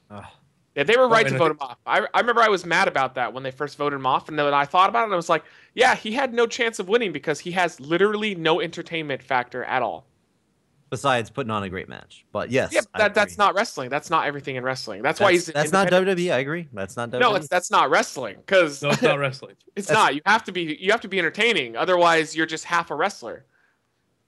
Ugh. 0.10 0.24
Yeah, 0.76 0.84
they 0.84 0.96
were 0.96 1.10
right 1.10 1.26
and 1.28 1.32
to 1.32 1.36
I 1.36 1.38
vote 1.38 1.52
him 1.52 1.58
off. 1.60 1.78
I, 1.86 2.08
I 2.14 2.20
remember 2.22 2.42
I 2.42 2.48
was 2.48 2.66
mad 2.66 2.88
about 2.88 3.16
that 3.16 3.34
when 3.34 3.44
they 3.44 3.52
first 3.52 3.78
voted 3.78 3.98
him 4.00 4.06
off, 4.06 4.30
and 4.30 4.40
then 4.40 4.54
I 4.54 4.64
thought 4.64 4.88
about 4.90 5.02
it, 5.02 5.06
and 5.06 5.14
I 5.14 5.18
was 5.18 5.28
like, 5.28 5.44
yeah, 5.74 5.96
he 5.96 6.14
had 6.14 6.34
no 6.34 6.48
chance 6.48 6.80
of 6.80 6.88
winning 6.88 7.12
because 7.12 7.40
he 7.40 7.52
has 7.52 7.80
literally 7.82 8.36
no 8.36 8.62
entertainment 8.62 9.22
factor 9.22 9.66
at 9.66 9.82
all. 9.82 10.06
Besides 10.90 11.30
putting 11.30 11.52
on 11.52 11.64
a 11.64 11.70
great 11.70 11.88
match, 11.88 12.26
but 12.34 12.52
yes, 12.52 12.72
Yeah, 12.74 12.82
I 12.94 13.00
that, 13.00 13.14
that's 13.14 13.38
not 13.38 13.54
wrestling. 13.54 13.90
That's 13.90 14.10
not 14.10 14.26
everything 14.28 14.58
in 14.58 14.64
wrestling. 14.64 15.02
That's, 15.02 15.20
why 15.22 15.32
he's 15.34 15.46
that's 15.46 15.72
not 15.72 15.88
WWE. 15.90 16.34
I 16.34 16.40
agree. 16.40 16.68
That's 16.74 16.98
not 16.98 17.12
WWE. 17.12 17.20
No, 17.20 17.36
it's 17.36 17.48
that's 17.48 17.72
not 17.72 17.90
wrestling 17.90 18.38
because 18.38 18.82
No, 18.82 18.90
it's 18.90 19.02
not 19.02 19.18
wrestling. 19.20 19.56
it's 19.76 19.88
that's- 19.88 20.04
not. 20.06 20.16
You 20.16 20.22
have 20.26 20.44
to 20.46 20.52
be 20.52 20.78
you 20.82 20.92
have 20.92 21.00
to 21.02 21.08
be 21.08 21.18
entertaining. 21.20 21.78
Otherwise, 21.78 22.36
you're 22.36 22.46
just 22.46 22.66
half 22.66 22.92
a 22.92 22.96
wrestler. 22.96 23.46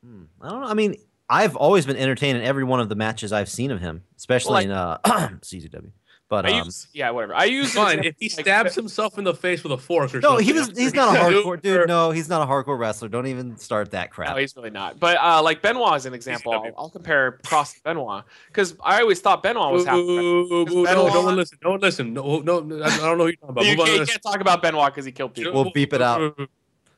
Hmm, 0.03 0.23
I 0.41 0.49
don't 0.49 0.61
know. 0.61 0.67
I 0.67 0.73
mean, 0.73 0.95
I've 1.29 1.55
always 1.55 1.85
been 1.85 1.97
entertained 1.97 2.37
in 2.37 2.43
every 2.43 2.63
one 2.63 2.79
of 2.79 2.89
the 2.89 2.95
matches 2.95 3.31
I've 3.31 3.49
seen 3.49 3.71
of 3.71 3.79
him, 3.79 4.03
especially 4.17 4.53
like- 4.53 4.65
in 4.65 4.71
uh, 4.71 4.97
CZW. 5.05 5.91
But 6.29 6.49
um, 6.49 6.65
use 6.65 6.87
yeah, 6.93 7.11
whatever. 7.11 7.35
I 7.35 7.43
use 7.43 7.73
Fine. 7.75 7.99
If 8.05 8.15
he 8.17 8.27
like- 8.29 8.45
stabs 8.45 8.73
himself 8.73 9.19
in 9.19 9.23
the 9.23 9.35
face 9.35 9.61
with 9.61 9.71
a 9.71 9.77
fork 9.77 10.05
or 10.05 10.07
something. 10.09 10.21
no, 10.21 10.29
something. 10.37 10.45
he 10.47 10.53
was. 10.53 10.69
He's 10.75 10.93
not 10.95 11.15
a 11.15 11.19
hardcore 11.19 11.61
dude. 11.61 11.87
No, 11.87 12.09
he's 12.09 12.27
not 12.27 12.41
a 12.41 12.49
hardcore 12.49 12.79
wrestler. 12.79 13.07
Don't 13.07 13.27
even 13.27 13.55
start 13.57 13.91
that 13.91 14.09
crap. 14.09 14.31
No, 14.31 14.37
he's 14.37 14.55
really 14.55 14.71
not. 14.71 14.99
But 14.99 15.17
uh, 15.17 15.43
like 15.43 15.61
Benoit 15.61 15.95
is 15.97 16.07
an 16.07 16.15
example. 16.15 16.51
I'll, 16.53 16.71
I'll 16.75 16.89
compare 16.89 17.33
Cross 17.45 17.75
and 17.75 17.83
Benoit 17.83 18.23
because 18.47 18.75
I 18.83 19.01
always 19.01 19.19
thought 19.21 19.43
Benoit 19.43 19.71
was 19.71 19.85
half. 19.85 19.93
a 19.95 19.97
wrestler. 19.99 20.21
Ooh, 20.21 20.53
ooh, 20.53 20.65
Because 20.65 20.75
ooh, 20.75 20.83
no, 20.83 20.89
Benoit- 20.95 21.13
no 21.13 21.21
one 21.21 21.35
listen. 21.35 21.57
Don't 21.61 21.81
listen. 21.81 22.13
No, 22.13 22.39
no, 22.39 22.59
no, 22.61 22.83
I 22.83 22.97
don't 22.97 23.17
know 23.19 23.25
who 23.25 23.27
you're 23.27 23.35
talking 23.35 23.49
about. 23.49 23.65
You, 23.65 23.77
Move 23.77 23.85
can't, 23.85 23.99
you 23.99 24.05
can't 24.07 24.23
talk 24.23 24.39
about 24.41 24.61
Benoit 24.63 24.91
because 24.91 25.05
he 25.05 25.11
killed 25.11 25.35
people. 25.35 25.53
We'll 25.53 25.71
beep 25.71 25.93
it 25.93 26.01
out. 26.01 26.35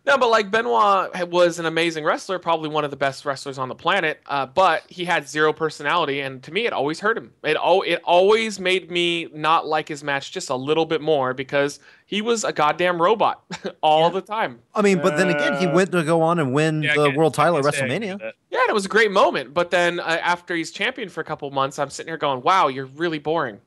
No, 0.06 0.20
but 0.20 0.30
like 0.30 0.52
Benoit 0.52 1.30
was 1.30 1.58
an 1.58 1.66
amazing 1.66 2.04
wrestler, 2.06 2.38
probably 2.38 2.70
one 2.70 2.84
of 2.86 2.92
the 2.92 2.98
best 2.98 3.26
wrestlers 3.26 3.58
on 3.58 3.70
the 3.70 3.76
planet. 3.76 4.22
Uh, 4.28 4.46
but 4.46 4.84
he 4.88 5.04
had 5.06 5.28
zero 5.28 5.52
personality, 5.52 6.20
and 6.22 6.44
to 6.44 6.52
me, 6.52 6.68
it 6.68 6.74
always 6.74 7.00
hurt 7.00 7.18
him. 7.18 7.34
It 7.44 7.58
al- 7.58 7.82
it 7.82 8.02
always 8.04 8.60
made 8.60 8.92
me 8.92 9.28
not 9.34 9.66
like 9.66 9.88
his 9.88 10.04
match 10.04 10.32
just 10.32 10.52
a 10.52 10.56
little 10.56 10.86
bit 10.86 11.02
more 11.02 11.34
because 11.34 11.80
he 12.06 12.22
was 12.22 12.44
a 12.44 12.54
goddamn 12.54 13.02
robot 13.02 13.44
all 13.82 14.12
the 14.12 14.22
time. 14.22 14.60
I 14.76 14.84
mean, 14.84 15.00
but 15.02 15.18
then 15.18 15.30
again, 15.30 15.58
he 15.60 15.66
went 15.66 15.92
to 15.94 16.04
go 16.04 16.22
on 16.22 16.38
and 16.40 16.54
win 16.54 16.84
Yeah, 16.84 16.94
the 16.94 17.06
can't- 17.06 17.18
world 17.18 17.34
title 17.34 17.58
at 17.58 17.64
can't 17.64 17.74
say 17.76 17.82
I 17.82 17.86
agree 17.86 17.98
WrestleMania. 18.08 18.12
with 18.14 18.22
that. 18.22 18.36
Yeah, 18.52 18.60
and 18.62 18.70
it 18.70 18.74
was 18.74 18.86
a 18.86 18.90
great 18.90 19.12
moment. 19.12 19.56
But 19.56 19.72
then 19.72 20.00
uh, 20.00 20.04
after 20.22 20.56
he's 20.56 20.70
champion 20.72 21.10
for 21.10 21.22
a 21.22 21.26
couple 21.26 21.50
months, 21.50 21.80
I'm 21.80 21.90
sitting 21.90 22.10
here 22.12 22.18
going, 22.18 22.42
"Wow, 22.44 22.68
you're 22.68 22.86
really 22.86 23.20
boring." 23.20 23.60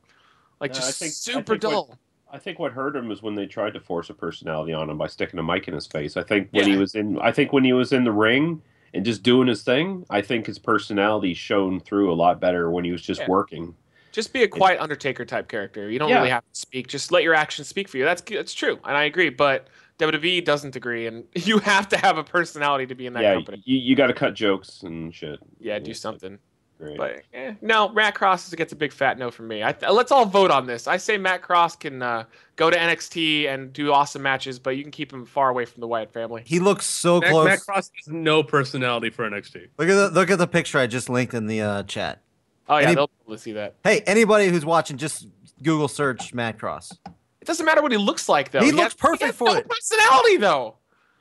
Like 0.60 0.72
just 0.72 0.88
I 0.88 0.92
think- 0.92 1.12
super 1.14 1.54
think 1.58 1.64
what- 1.64 1.70
dull. 1.88 1.98
I 2.30 2.38
think 2.38 2.58
what 2.58 2.72
hurt 2.72 2.94
him 2.94 3.08
was 3.08 3.22
when 3.22 3.34
they 3.34 3.46
tried 3.46 3.74
to 3.74 3.80
force 3.80 4.10
a 4.10 4.14
personality 4.14 4.72
on 4.72 4.90
him 4.90 4.98
by 4.98 5.06
sticking 5.06 5.38
a 5.38 5.42
mic 5.42 5.66
in 5.68 5.74
his 5.74 5.86
face. 5.86 6.16
I 6.16 6.22
think 6.22 6.48
when 6.52 6.66
he 6.68 6.76
was 6.76 6.94
in, 6.94 7.18
I 7.20 7.32
think 7.32 7.52
when 7.52 7.64
he 7.64 7.72
was 7.72 7.92
in 7.92 8.04
the 8.04 8.12
ring 8.12 8.60
and 8.94 9.04
just 9.04 9.22
doing 9.22 9.48
his 9.48 9.62
thing, 9.62 10.04
I 10.10 10.20
think 10.20 10.46
his 10.46 10.58
personality 10.58 11.34
shone 11.34 11.80
through 11.80 12.12
a 12.12 12.14
lot 12.14 12.40
better 12.40 12.70
when 12.70 12.84
he 12.84 12.92
was 12.92 13.02
just 13.02 13.20
Yeah. 13.20 13.28
working. 13.28 13.74
Just 14.12 14.32
be 14.32 14.42
a 14.42 14.48
quiet 14.48 14.80
Undertaker 14.80 15.24
type 15.24 15.48
character. 15.48 15.90
You 15.90 15.98
don't 15.98 16.08
Yeah. 16.10 16.16
really 16.16 16.30
have 16.30 16.42
to 16.42 16.58
speak. 16.58 16.88
Just 16.88 17.12
let 17.12 17.22
your 17.22 17.34
actions 17.34 17.68
speak 17.68 17.88
for 17.88 17.98
you. 17.98 18.04
That's 18.04 18.22
that's 18.22 18.54
true, 18.54 18.78
and 18.84 18.96
I 18.96 19.04
agree. 19.04 19.28
But 19.30 19.68
WWE 19.98 20.40
doesn't 20.44 20.76
agree, 20.76 21.06
and 21.06 21.24
you 21.34 21.58
have 21.58 21.88
to 21.88 21.96
have 21.98 22.18
a 22.18 22.24
personality 22.24 22.86
to 22.86 22.94
be 22.94 23.06
in 23.06 23.12
that 23.14 23.22
yeah, 23.22 23.34
company. 23.34 23.62
you, 23.64 23.78
you 23.78 23.96
got 23.96 24.08
to 24.08 24.14
cut 24.14 24.34
jokes 24.34 24.82
and 24.82 25.14
shit. 25.14 25.38
Yeah, 25.60 25.78
do 25.78 25.94
something. 25.94 26.38
Great. 26.78 26.96
But 26.96 27.22
eh, 27.34 27.54
no, 27.60 27.88
Matt 27.88 28.14
Cross 28.14 28.54
gets 28.54 28.72
a 28.72 28.76
big 28.76 28.92
fat 28.92 29.18
no 29.18 29.32
from 29.32 29.48
me. 29.48 29.64
I, 29.64 29.74
let's 29.90 30.12
all 30.12 30.24
vote 30.26 30.52
on 30.52 30.66
this. 30.66 30.86
I 30.86 30.96
say 30.96 31.18
Matt 31.18 31.42
Cross 31.42 31.76
can 31.76 32.02
uh, 32.02 32.24
go 32.54 32.70
to 32.70 32.76
NXT 32.76 33.48
and 33.48 33.72
do 33.72 33.92
awesome 33.92 34.22
matches, 34.22 34.60
but 34.60 34.76
you 34.76 34.82
can 34.82 34.92
keep 34.92 35.12
him 35.12 35.26
far 35.26 35.48
away 35.48 35.64
from 35.64 35.80
the 35.80 35.88
Wyatt 35.88 36.12
family. 36.12 36.44
He 36.46 36.60
looks 36.60 36.86
so 36.86 37.18
Matt, 37.20 37.30
close. 37.30 37.46
Matt 37.46 37.60
Cross 37.62 37.90
has 37.96 38.12
no 38.12 38.44
personality 38.44 39.10
for 39.10 39.28
NXT. 39.28 39.68
Look 39.76 39.88
at 39.88 39.94
the 39.94 40.10
look 40.10 40.30
at 40.30 40.38
the 40.38 40.46
picture 40.46 40.78
I 40.78 40.86
just 40.86 41.08
linked 41.08 41.34
in 41.34 41.48
the 41.48 41.60
uh, 41.62 41.82
chat. 41.82 42.20
Oh 42.68 42.76
yeah, 42.76 42.86
Any- 42.86 42.94
they'll 42.94 43.06
be 43.08 43.12
able 43.26 43.34
to 43.34 43.42
see 43.42 43.52
that. 43.52 43.74
Hey, 43.82 44.02
anybody 44.06 44.48
who's 44.48 44.64
watching, 44.64 44.98
just 44.98 45.26
Google 45.62 45.88
search 45.88 46.32
Matt 46.32 46.60
Cross. 46.60 46.96
It 47.40 47.46
doesn't 47.46 47.66
matter 47.66 47.82
what 47.82 47.90
he 47.90 47.98
looks 47.98 48.28
like 48.28 48.52
though. 48.52 48.60
He 48.60 48.66
has- 48.66 48.76
looks 48.76 48.94
perfect 48.94 49.22
has 49.22 49.34
for 49.34 49.48
no 49.48 49.54
it. 49.54 49.68
Personality 49.68 50.36
though. 50.36 50.76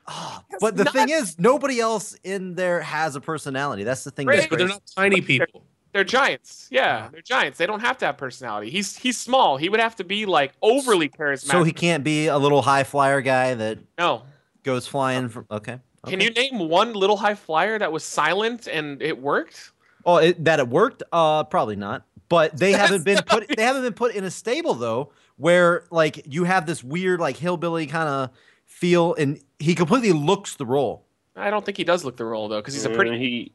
Ah, 0.08 0.44
but 0.60 0.78
the 0.78 0.86
not- 0.86 0.94
thing 0.94 1.10
is, 1.10 1.38
nobody 1.38 1.80
else 1.80 2.16
in 2.24 2.56
there 2.56 2.82
has 2.82 3.16
a 3.16 3.22
personality. 3.22 3.84
That's 3.84 4.04
the 4.04 4.12
thing. 4.12 4.28
Right, 4.28 4.38
That's 4.38 4.48
But 4.48 4.60
they're 4.60 4.68
not 4.68 4.84
tiny 4.96 5.22
people. 5.22 5.64
They're 5.94 6.04
giants. 6.04 6.68
Yeah, 6.70 7.10
they're 7.12 7.22
giants. 7.22 7.58
They 7.58 7.66
don't 7.66 7.80
have 7.80 7.98
to 8.00 8.06
have 8.06 8.18
personality. 8.18 8.70
He's 8.70 8.96
he's 8.96 9.18
small. 9.18 9.58
He 9.58 9.68
would 9.68 9.80
have 9.80 9.96
to 9.96 10.04
be 10.04 10.26
like 10.26 10.54
overly 10.62 11.10
charismatic. 11.10 11.52
So 11.52 11.64
he 11.64 11.72
can't 11.72 12.04
be 12.04 12.28
a 12.28 12.38
little 12.38 12.62
high 12.62 12.84
flyer 12.84 13.22
guy 13.22 13.56
that 13.56 13.80
no. 13.98 14.24
goes 14.64 14.86
flying 14.86 15.30
from. 15.30 15.46
Okay. 15.50 15.80
Can 16.06 16.22
you 16.22 16.30
name 16.30 16.60
one 16.60 16.94
little 16.94 17.18
high 17.18 17.36
flyer 17.36 17.80
that 17.80 17.92
was 17.92 18.04
silent 18.04 18.68
and 18.68 19.02
it 19.02 19.20
worked? 19.20 19.72
Oh, 20.06 20.18
it, 20.18 20.42
that 20.46 20.60
it 20.60 20.70
worked? 20.70 21.04
Uh, 21.12 21.44
probably 21.44 21.76
not. 21.76 22.04
but 22.30 22.56
they 22.56 22.72
haven't 22.74 23.04
been 23.04 23.20
put. 23.26 23.48
They 23.56 23.64
haven't 23.64 23.82
been 23.82 23.94
put 23.94 24.14
in 24.16 24.24
a 24.24 24.32
stable 24.32 24.74
though, 24.76 25.12
where 25.38 25.84
like 25.90 26.22
you 26.28 26.44
have 26.44 26.66
this 26.66 26.84
weird 26.84 27.20
like 27.20 27.38
hillbilly 27.38 27.88
kind 27.88 28.08
of 28.08 28.30
feel, 28.68 29.16
and 29.16 29.40
he 29.60 29.74
completely 29.74 30.12
looks 30.12 30.54
the 30.56 30.66
role. 30.66 31.04
I 31.36 31.50
don't 31.50 31.66
think 31.66 31.78
he 31.78 31.84
does 31.84 32.04
look 32.06 32.18
the 32.18 32.26
role 32.26 32.48
though, 32.48 32.60
because 32.62 32.74
he's 32.76 32.86
a 32.86 32.92
Uh, 32.92 32.96
pretty. 32.96 33.18
he 33.18 33.52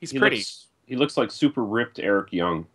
He's 0.00 0.10
he 0.10 0.18
pretty. 0.18 0.36
Looks, 0.38 0.66
he 0.86 0.96
looks 0.96 1.16
like 1.16 1.30
super 1.30 1.62
ripped 1.64 1.98
Eric 2.00 2.32
Young. 2.32 2.66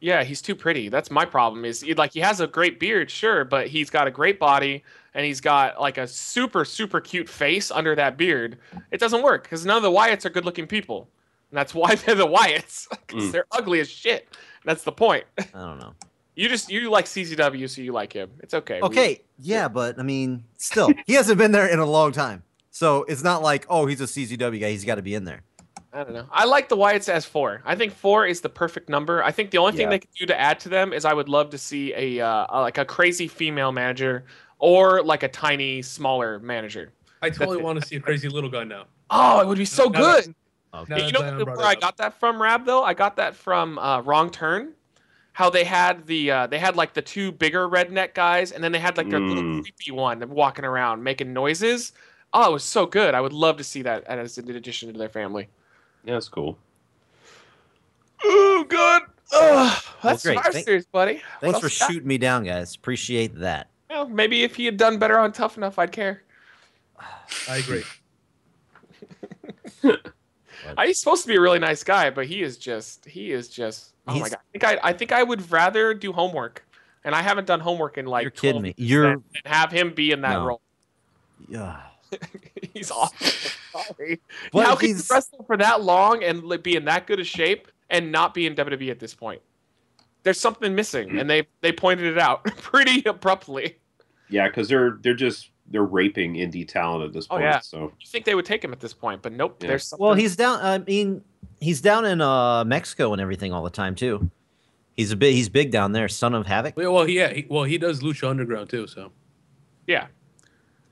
Yeah, 0.00 0.24
he's 0.24 0.40
too 0.40 0.54
pretty. 0.54 0.88
That's 0.88 1.10
my 1.10 1.26
problem. 1.26 1.64
Is 1.66 1.82
he- 1.82 1.92
like 1.94 2.12
he 2.12 2.20
has 2.20 2.40
a 2.40 2.46
great 2.46 2.80
beard, 2.80 3.10
sure, 3.10 3.44
but 3.44 3.66
he's 3.68 3.90
got 3.90 4.06
a 4.06 4.10
great 4.10 4.38
body 4.40 4.82
and 5.12 5.26
he's 5.26 5.40
got 5.42 5.78
like 5.80 5.98
a 5.98 6.06
super 6.06 6.64
super 6.64 7.00
cute 7.00 7.28
face 7.28 7.70
under 7.70 7.94
that 7.96 8.16
beard. 8.16 8.58
It 8.90 8.98
doesn't 8.98 9.22
work 9.22 9.42
because 9.42 9.66
none 9.66 9.76
of 9.76 9.82
the 9.82 9.90
Wyatts 9.90 10.24
are 10.24 10.30
good 10.30 10.44
looking 10.46 10.66
people, 10.66 11.08
and 11.50 11.58
that's 11.58 11.74
why 11.74 11.94
they're 11.96 12.14
the 12.14 12.26
Wyatts 12.26 12.86
because 13.06 13.24
Mm. 13.24 13.32
they're 13.32 13.46
ugly 13.52 13.80
as 13.80 13.88
shit. 13.90 14.26
That's 14.64 14.84
the 14.84 14.92
point. 14.92 15.24
I 15.38 15.44
don't 15.54 15.78
know. 15.78 15.92
You 16.40 16.48
just 16.48 16.70
you 16.70 16.88
like 16.90 17.04
CZW, 17.04 17.68
so 17.68 17.82
you 17.82 17.92
like 17.92 18.14
him. 18.14 18.30
It's 18.42 18.54
okay. 18.54 18.76
We- 18.80 18.86
Okay, 18.88 19.20
yeah, 19.38 19.68
but 19.68 19.98
I 19.98 20.02
mean, 20.02 20.44
still, 20.56 20.90
he 21.06 21.12
hasn't 21.12 21.36
been 21.36 21.52
there 21.52 21.66
in 21.66 21.78
a 21.78 21.84
long 21.84 22.12
time, 22.12 22.42
so 22.70 23.02
it's 23.04 23.22
not 23.22 23.42
like 23.42 23.66
oh, 23.68 23.84
he's 23.84 24.00
a 24.00 24.04
CZW 24.04 24.58
guy. 24.58 24.70
He's 24.70 24.86
got 24.86 24.94
to 24.94 25.02
be 25.02 25.14
in 25.14 25.24
there. 25.24 25.42
I 25.92 26.02
don't 26.04 26.14
know. 26.14 26.26
I 26.32 26.46
like 26.46 26.70
the 26.70 26.76
Wyatts 26.78 27.08
as 27.10 27.26
four. 27.26 27.60
I 27.66 27.74
think 27.74 27.92
four 27.92 28.24
is 28.24 28.40
the 28.40 28.48
perfect 28.48 28.88
number. 28.88 29.22
I 29.22 29.32
think 29.32 29.50
the 29.50 29.58
only 29.58 29.72
thing 29.72 29.82
Yeah. 29.82 29.90
they 29.90 29.98
could 29.98 30.14
do 30.18 30.24
to 30.26 30.40
add 30.40 30.60
to 30.60 30.68
them 30.70 30.92
is 30.94 31.04
I 31.04 31.12
would 31.12 31.28
love 31.28 31.50
to 31.50 31.58
see 31.58 31.92
a, 31.94 32.24
uh, 32.24 32.46
a 32.48 32.60
like 32.60 32.78
a 32.78 32.84
crazy 32.86 33.26
female 33.28 33.72
manager 33.72 34.24
or 34.60 35.02
like 35.02 35.22
a 35.24 35.28
tiny 35.28 35.82
smaller 35.82 36.38
manager. 36.38 36.92
I 37.20 37.28
totally 37.30 37.58
want 37.60 37.80
to 37.82 37.86
see 37.86 37.96
a 37.96 38.00
crazy 38.00 38.28
little 38.28 38.48
guy 38.48 38.64
now. 38.64 38.84
Oh, 39.10 39.40
it 39.40 39.46
would 39.48 39.58
be 39.58 39.64
so 39.66 39.86
Now 39.88 40.00
good. 40.00 40.24
that- 40.26 40.34
Okay. 40.72 41.06
you 41.06 41.12
know 41.12 41.20
where 41.44 41.60
I 41.66 41.74
got 41.74 41.96
that 41.96 42.18
from, 42.20 42.40
Rab? 42.40 42.64
Though 42.64 42.84
I 42.84 42.94
got 42.94 43.16
that 43.16 43.34
from 43.34 43.76
uh, 43.80 44.00
Wrong 44.02 44.30
Turn. 44.30 44.72
How 45.32 45.48
they 45.48 45.64
had 45.64 46.06
the 46.06 46.30
uh, 46.30 46.46
they 46.48 46.58
had 46.58 46.76
like 46.76 46.92
the 46.92 47.02
two 47.02 47.32
bigger 47.32 47.68
redneck 47.68 48.14
guys, 48.14 48.52
and 48.52 48.62
then 48.62 48.72
they 48.72 48.78
had 48.80 48.96
like 48.96 49.08
their 49.10 49.20
little 49.20 49.42
Mm. 49.42 49.62
creepy 49.62 49.90
one 49.92 50.28
walking 50.30 50.64
around 50.64 51.02
making 51.02 51.32
noises. 51.32 51.92
Oh, 52.32 52.50
it 52.50 52.52
was 52.52 52.64
so 52.64 52.84
good. 52.86 53.14
I 53.14 53.20
would 53.20 53.32
love 53.32 53.56
to 53.58 53.64
see 53.64 53.82
that 53.82 54.04
as 54.04 54.38
an 54.38 54.50
addition 54.54 54.92
to 54.92 54.98
their 54.98 55.08
family. 55.08 55.48
Yeah, 56.04 56.14
that's 56.14 56.28
cool. 56.28 56.58
Oh, 58.22 58.64
good. 58.68 59.02
Ugh, 59.32 59.82
that's 60.02 60.22
great. 60.24 60.34
Survivor 60.36 60.52
Thank- 60.52 60.64
Series, 60.66 60.86
buddy. 60.86 61.22
Thanks 61.40 61.60
for 61.60 61.68
shooting 61.68 62.06
me 62.08 62.18
down, 62.18 62.44
guys. 62.44 62.74
Appreciate 62.74 63.36
that. 63.36 63.68
Well, 63.88 64.08
maybe 64.08 64.42
if 64.42 64.56
he 64.56 64.64
had 64.64 64.76
done 64.76 64.98
better 64.98 65.18
on 65.18 65.32
Tough 65.32 65.56
Enough, 65.56 65.78
I'd 65.78 65.92
care. 65.92 66.22
I 67.48 67.56
agree. 67.58 67.82
Uh, 69.84 69.96
He's 70.84 70.98
supposed 70.98 71.22
to 71.22 71.28
be 71.28 71.36
a 71.36 71.40
really 71.40 71.58
nice 71.58 71.82
guy, 71.84 72.10
but 72.10 72.26
he 72.26 72.42
is 72.42 72.58
just 72.58 73.04
he 73.06 73.32
is 73.32 73.48
just 73.48 73.89
oh 74.08 74.18
my 74.18 74.28
god. 74.28 74.38
I 74.38 74.58
think 74.58 74.64
I, 74.64 74.78
I 74.90 74.92
think 74.92 75.12
I 75.12 75.22
would 75.22 75.50
rather 75.50 75.94
do 75.94 76.12
homework, 76.12 76.64
and 77.04 77.14
I 77.14 77.22
haven't 77.22 77.46
done 77.46 77.60
homework 77.60 77.98
in 77.98 78.06
like 78.06 78.22
You're 78.24 78.30
kidding 78.30 78.62
me. 78.62 78.74
You're 78.76 79.10
and 79.12 79.22
have 79.44 79.70
him 79.72 79.92
be 79.94 80.12
in 80.12 80.20
that 80.22 80.34
No. 80.34 80.46
role. 80.46 80.60
yeah. 81.48 81.80
he's 82.74 82.90
awful. 82.90 83.26
Sorry. 83.86 84.20
But 84.52 84.66
How 84.66 84.74
can 84.74 84.88
you 84.88 84.94
he's- 84.96 85.08
wrestle 85.10 85.44
for 85.46 85.56
that 85.56 85.82
long 85.82 86.24
and 86.24 86.42
be 86.62 86.74
in 86.74 86.84
that 86.86 87.06
good 87.06 87.20
a 87.20 87.24
shape 87.24 87.68
and 87.88 88.10
not 88.10 88.34
be 88.34 88.46
in 88.46 88.54
WWE 88.56 88.90
at 88.90 88.98
this 88.98 89.14
point? 89.14 89.40
There's 90.22 90.40
something 90.40 90.74
missing, 90.74 91.10
mm. 91.10 91.20
and 91.20 91.30
they 91.30 91.46
they 91.60 91.72
pointed 91.72 92.06
it 92.06 92.18
out 92.18 92.44
pretty 92.58 93.02
abruptly. 93.08 93.76
Yeah, 94.28 94.48
because 94.48 94.68
they're 94.68 94.98
they're 95.02 95.14
just 95.14 95.49
they're 95.70 95.84
raping 95.84 96.34
indie 96.34 96.66
talent 96.66 97.04
at 97.04 97.12
this 97.12 97.26
point. 97.26 97.42
Oh, 97.42 97.44
point. 97.44 97.54
yeah. 97.54 97.60
So 97.60 97.92
You 98.00 98.06
think 98.08 98.24
they 98.24 98.34
would 98.34 98.44
take 98.44 98.64
him 98.64 98.72
at 98.72 98.80
this 98.80 98.92
point, 98.92 99.22
but 99.22 99.32
nope. 99.32 99.56
Yeah. 99.60 99.68
There's 99.68 99.86
something. 99.86 100.04
Well, 100.04 100.14
he's 100.14 100.36
down. 100.36 100.60
I 100.60 100.78
mean, 100.78 101.22
he's 101.60 101.80
down 101.80 102.04
in 102.04 102.20
uh, 102.20 102.64
Mexico 102.64 103.12
and 103.12 103.20
everything 103.20 103.52
all 103.52 103.62
the 103.62 103.70
time 103.70 103.94
too. 103.94 104.30
He's 104.96 105.12
a 105.12 105.16
bit. 105.16 105.32
He's 105.32 105.48
big 105.48 105.70
down 105.70 105.92
there. 105.92 106.08
Son 106.08 106.34
of 106.34 106.46
Havoc. 106.46 106.76
Well, 106.76 106.92
well, 106.92 107.08
yeah, 107.08 107.32
he, 107.32 107.46
well, 107.48 107.64
he 107.64 107.78
does 107.78 108.00
Lucha 108.00 108.28
Underground 108.28 108.68
too. 108.68 108.86
So 108.86 109.12
yeah, 109.86 110.08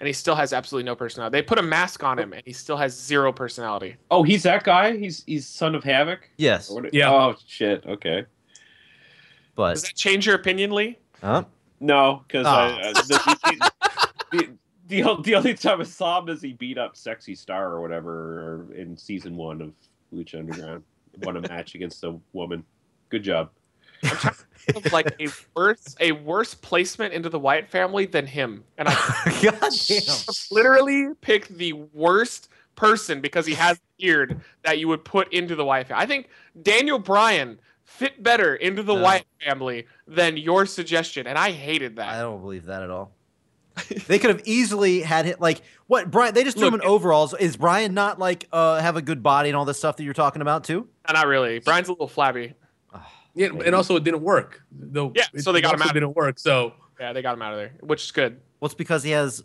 and 0.01 0.07
he 0.07 0.13
still 0.13 0.35
has 0.37 0.53
absolutely 0.53 0.87
no 0.87 0.95
personality. 0.95 1.37
They 1.37 1.43
put 1.43 1.59
a 1.59 1.63
mask 1.63 2.05
on 2.05 2.19
him, 2.19 2.33
and 2.33 2.43
he 2.47 2.53
still 2.53 2.77
has 2.77 2.99
zero 2.99 3.33
personality. 3.33 3.97
oh, 4.11 4.23
he's 4.23 4.45
that 4.45 4.65
guy. 4.65 4.97
He's 4.97 5.25
he's 5.27 5.47
son 5.47 5.75
of 5.75 5.85
Havoc. 5.85 6.31
Yes, 6.39 6.71
Or 6.71 6.83
what- 6.83 6.95
Yeah. 6.95 7.11
Oh 7.13 7.35
shit. 7.47 7.85
Okay. 7.85 8.25
but 9.57 9.75
Does 9.75 9.83
that 9.83 9.97
change 9.97 10.25
your 10.27 10.37
opinion, 10.37 10.71
Lee? 10.71 10.99
huh? 11.21 11.45
No, 11.81 12.23
because 12.27 12.47
Oh. 12.47 12.51
I, 12.51 12.81
uh, 12.81 12.93
the, 12.93 13.73
the, 14.33 14.59
the, 14.89 15.03
the, 15.03 15.23
the 15.23 15.35
only 15.35 15.55
time 15.55 15.81
I 15.81 15.85
saw 15.85 16.21
him 16.21 16.29
is 16.29 16.43
he 16.43 16.53
beat 16.53 16.79
up 16.79 16.97
Sexy 16.97 17.35
Star 17.35 17.73
or 17.73 17.81
whatever 17.81 18.11
or 18.11 18.75
in 18.75 18.97
season 18.97 19.37
one 19.37 19.61
of 19.61 19.73
Lucha 20.13 20.39
Underground. 20.39 20.83
Won 21.23 21.37
a 21.37 21.41
match 21.43 21.75
against 21.75 22.03
a 22.05 22.19
woman. 22.33 22.65
Good 23.11 23.23
job. 23.23 23.51
Of, 24.03 24.47
like 24.93 25.15
a 25.21 25.29
worse 25.57 25.97
a 25.99 26.13
worse 26.13 26.55
placement 26.55 27.15
into 27.15 27.29
the 27.29 27.39
Wyatt 27.39 27.69
family 27.69 28.07
than 28.07 28.27
him, 28.27 28.63
and 28.77 28.87
I 28.89 29.39
God 29.43 29.73
literally 30.53 31.15
picked 31.21 31.57
the 31.57 31.73
worst 31.73 32.49
person 32.77 33.21
because 33.21 33.45
he 33.45 33.55
has 33.55 33.79
the 33.79 34.05
beard 34.05 34.41
that 34.63 34.79
you 34.79 34.87
would 34.87 35.05
put 35.05 35.33
into 35.33 35.57
the 35.57 35.65
Wyatt 35.65 35.89
family. 35.89 36.05
I 36.05 36.07
think 36.07 36.29
Daniel 36.63 37.01
Bryan 37.01 37.59
fit 37.83 38.23
better 38.23 38.55
into 38.55 38.85
the 38.85 38.95
No. 38.95 39.03
Wyatt 39.03 39.27
family 39.45 39.87
than 40.07 40.37
your 40.37 40.65
suggestion, 40.65 41.27
and 41.27 41.37
I 41.37 41.51
hated 41.51 41.97
that. 41.97 42.09
I 42.09 42.21
don't 42.21 42.41
believe 42.41 42.67
that 42.67 42.83
at 42.83 42.91
all. 42.91 43.11
They 44.07 44.19
could 44.19 44.31
have 44.31 44.43
easily 44.45 45.01
had 45.03 45.25
him 45.27 45.37
like 45.41 45.63
what 45.87 46.11
Bryan. 46.11 46.35
They 46.35 46.45
just 46.45 46.59
threw 46.59 46.69
him 46.69 46.75
in 46.75 46.83
overalls. 46.83 47.35
Is 47.35 47.57
Bryan 47.57 47.95
not 47.95 48.19
like 48.19 48.47
uh, 48.53 48.81
have 48.81 48.97
a 48.97 49.03
good 49.03 49.23
body 49.23 49.49
and 49.49 49.57
all 49.57 49.65
this 49.65 49.79
stuff 49.79 49.97
that 49.97 50.05
you're 50.05 50.15
talking 50.15 50.43
about 50.43 50.65
too? 50.65 50.89
Not 51.13 51.27
really. 51.27 51.59
Bryan's 51.61 51.89
a 51.89 51.93
little 51.93 52.09
flabby. 52.09 52.55
yeah, 53.35 53.49
and 53.65 53.75
also 53.75 53.97
it 53.97 54.05
didn't 54.05 54.23
work. 54.23 54.63
Though 54.73 55.13
Yeah, 55.15 55.25
it 55.35 55.43
so 55.43 55.53
they 55.53 55.61
got 55.61 55.75
him 55.75 55.83
out. 55.83 55.93
Didn't 55.95 56.15
work. 56.17 56.39
So 56.39 56.73
Yeah, 57.01 57.13
they 57.13 57.23
got 57.23 57.35
him 57.35 57.43
out 57.43 57.53
of 57.53 57.59
there, 57.59 57.73
which 57.81 58.05
is 58.05 58.11
good. 58.11 58.41
Well, 58.61 58.67
it's 58.67 58.75
because 58.75 59.03
he 59.03 59.11
has. 59.11 59.43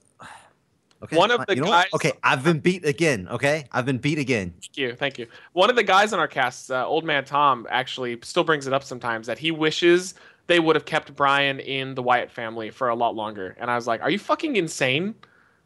Okay, 1.04 1.18
One 1.18 1.32
of 1.32 1.46
the 1.46 1.56
you 1.56 1.62
know 1.62 1.68
what? 1.68 1.84
guys- 1.84 1.94
Okay, 1.96 2.14
I've 2.24 2.46
been 2.46 2.60
beat 2.60 2.86
again. 2.86 3.28
Okay, 3.30 3.66
I've 3.74 3.86
been 3.86 3.98
beat 3.98 4.18
again. 4.20 4.54
Thank 4.62 4.78
you, 4.78 4.96
thank 4.96 5.20
you. 5.20 5.28
One 5.52 5.70
of 5.70 5.76
the 5.76 5.84
guys 5.84 6.14
on 6.14 6.20
our 6.20 6.30
cast, 6.30 6.72
uh, 6.72 6.88
Old 6.88 7.04
Man 7.04 7.26
Tom, 7.26 7.68
actually 7.70 8.18
still 8.24 8.46
brings 8.46 8.68
it 8.68 8.74
up 8.74 8.86
sometimes 8.86 9.28
that 9.28 9.38
he 9.38 9.52
wishes 9.52 10.14
they 10.48 10.60
would 10.60 10.76
have 10.76 10.86
kept 10.86 11.16
Bryan 11.16 11.60
in 11.60 11.96
the 11.96 12.04
Wyatt 12.04 12.32
family 12.32 12.70
for 12.70 12.90
a 12.90 12.96
lot 12.96 13.16
longer. 13.16 13.56
And 13.60 13.70
I 13.72 13.76
was 13.76 13.88
like, 13.88 14.02
"Are 14.02 14.10
you 14.10 14.20
fucking 14.20 14.56
insane? 14.56 15.16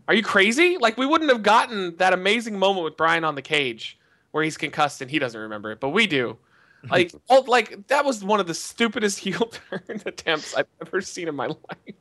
Are 0.07 0.13
you 0.13 0.23
crazy? 0.23 0.77
Like 0.79 0.97
we 0.97 1.05
wouldn't 1.05 1.29
have 1.29 1.43
gotten 1.43 1.95
that 1.97 2.13
amazing 2.13 2.57
moment 2.57 2.85
with 2.85 2.97
Bryan 2.97 3.23
on 3.23 3.35
the 3.35 3.41
cage 3.41 3.99
where 4.31 4.43
he's 4.43 4.57
concussed 4.57 5.01
and 5.01 5.09
he 5.09 5.19
doesn't 5.19 5.39
remember 5.39 5.71
it, 5.71 5.79
but 5.79 5.89
we 5.89 6.07
do." 6.07 6.37
Like, 6.89 7.11
all, 7.27 7.43
like 7.47 7.87
that 7.87 8.05
was 8.05 8.23
one 8.23 8.39
of 8.39 8.47
the 8.47 8.53
stupidest 8.53 9.19
heel 9.23 9.51
turn 9.69 10.01
attempts 10.05 10.53
I've 10.55 10.67
ever 10.79 11.01
seen 11.01 11.27
in 11.27 11.35
my 11.35 11.47
life. 11.47 11.95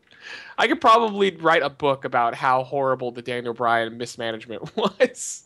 I 0.59 0.69
could 0.69 0.81
probably 0.81 1.35
write 1.35 1.63
a 1.63 1.71
book 1.71 2.05
about 2.05 2.35
how 2.35 2.63
horrible 2.63 3.11
the 3.11 3.23
Daniel 3.23 3.55
Bryan 3.55 3.97
mismanagement 3.97 4.77
was. 4.77 5.46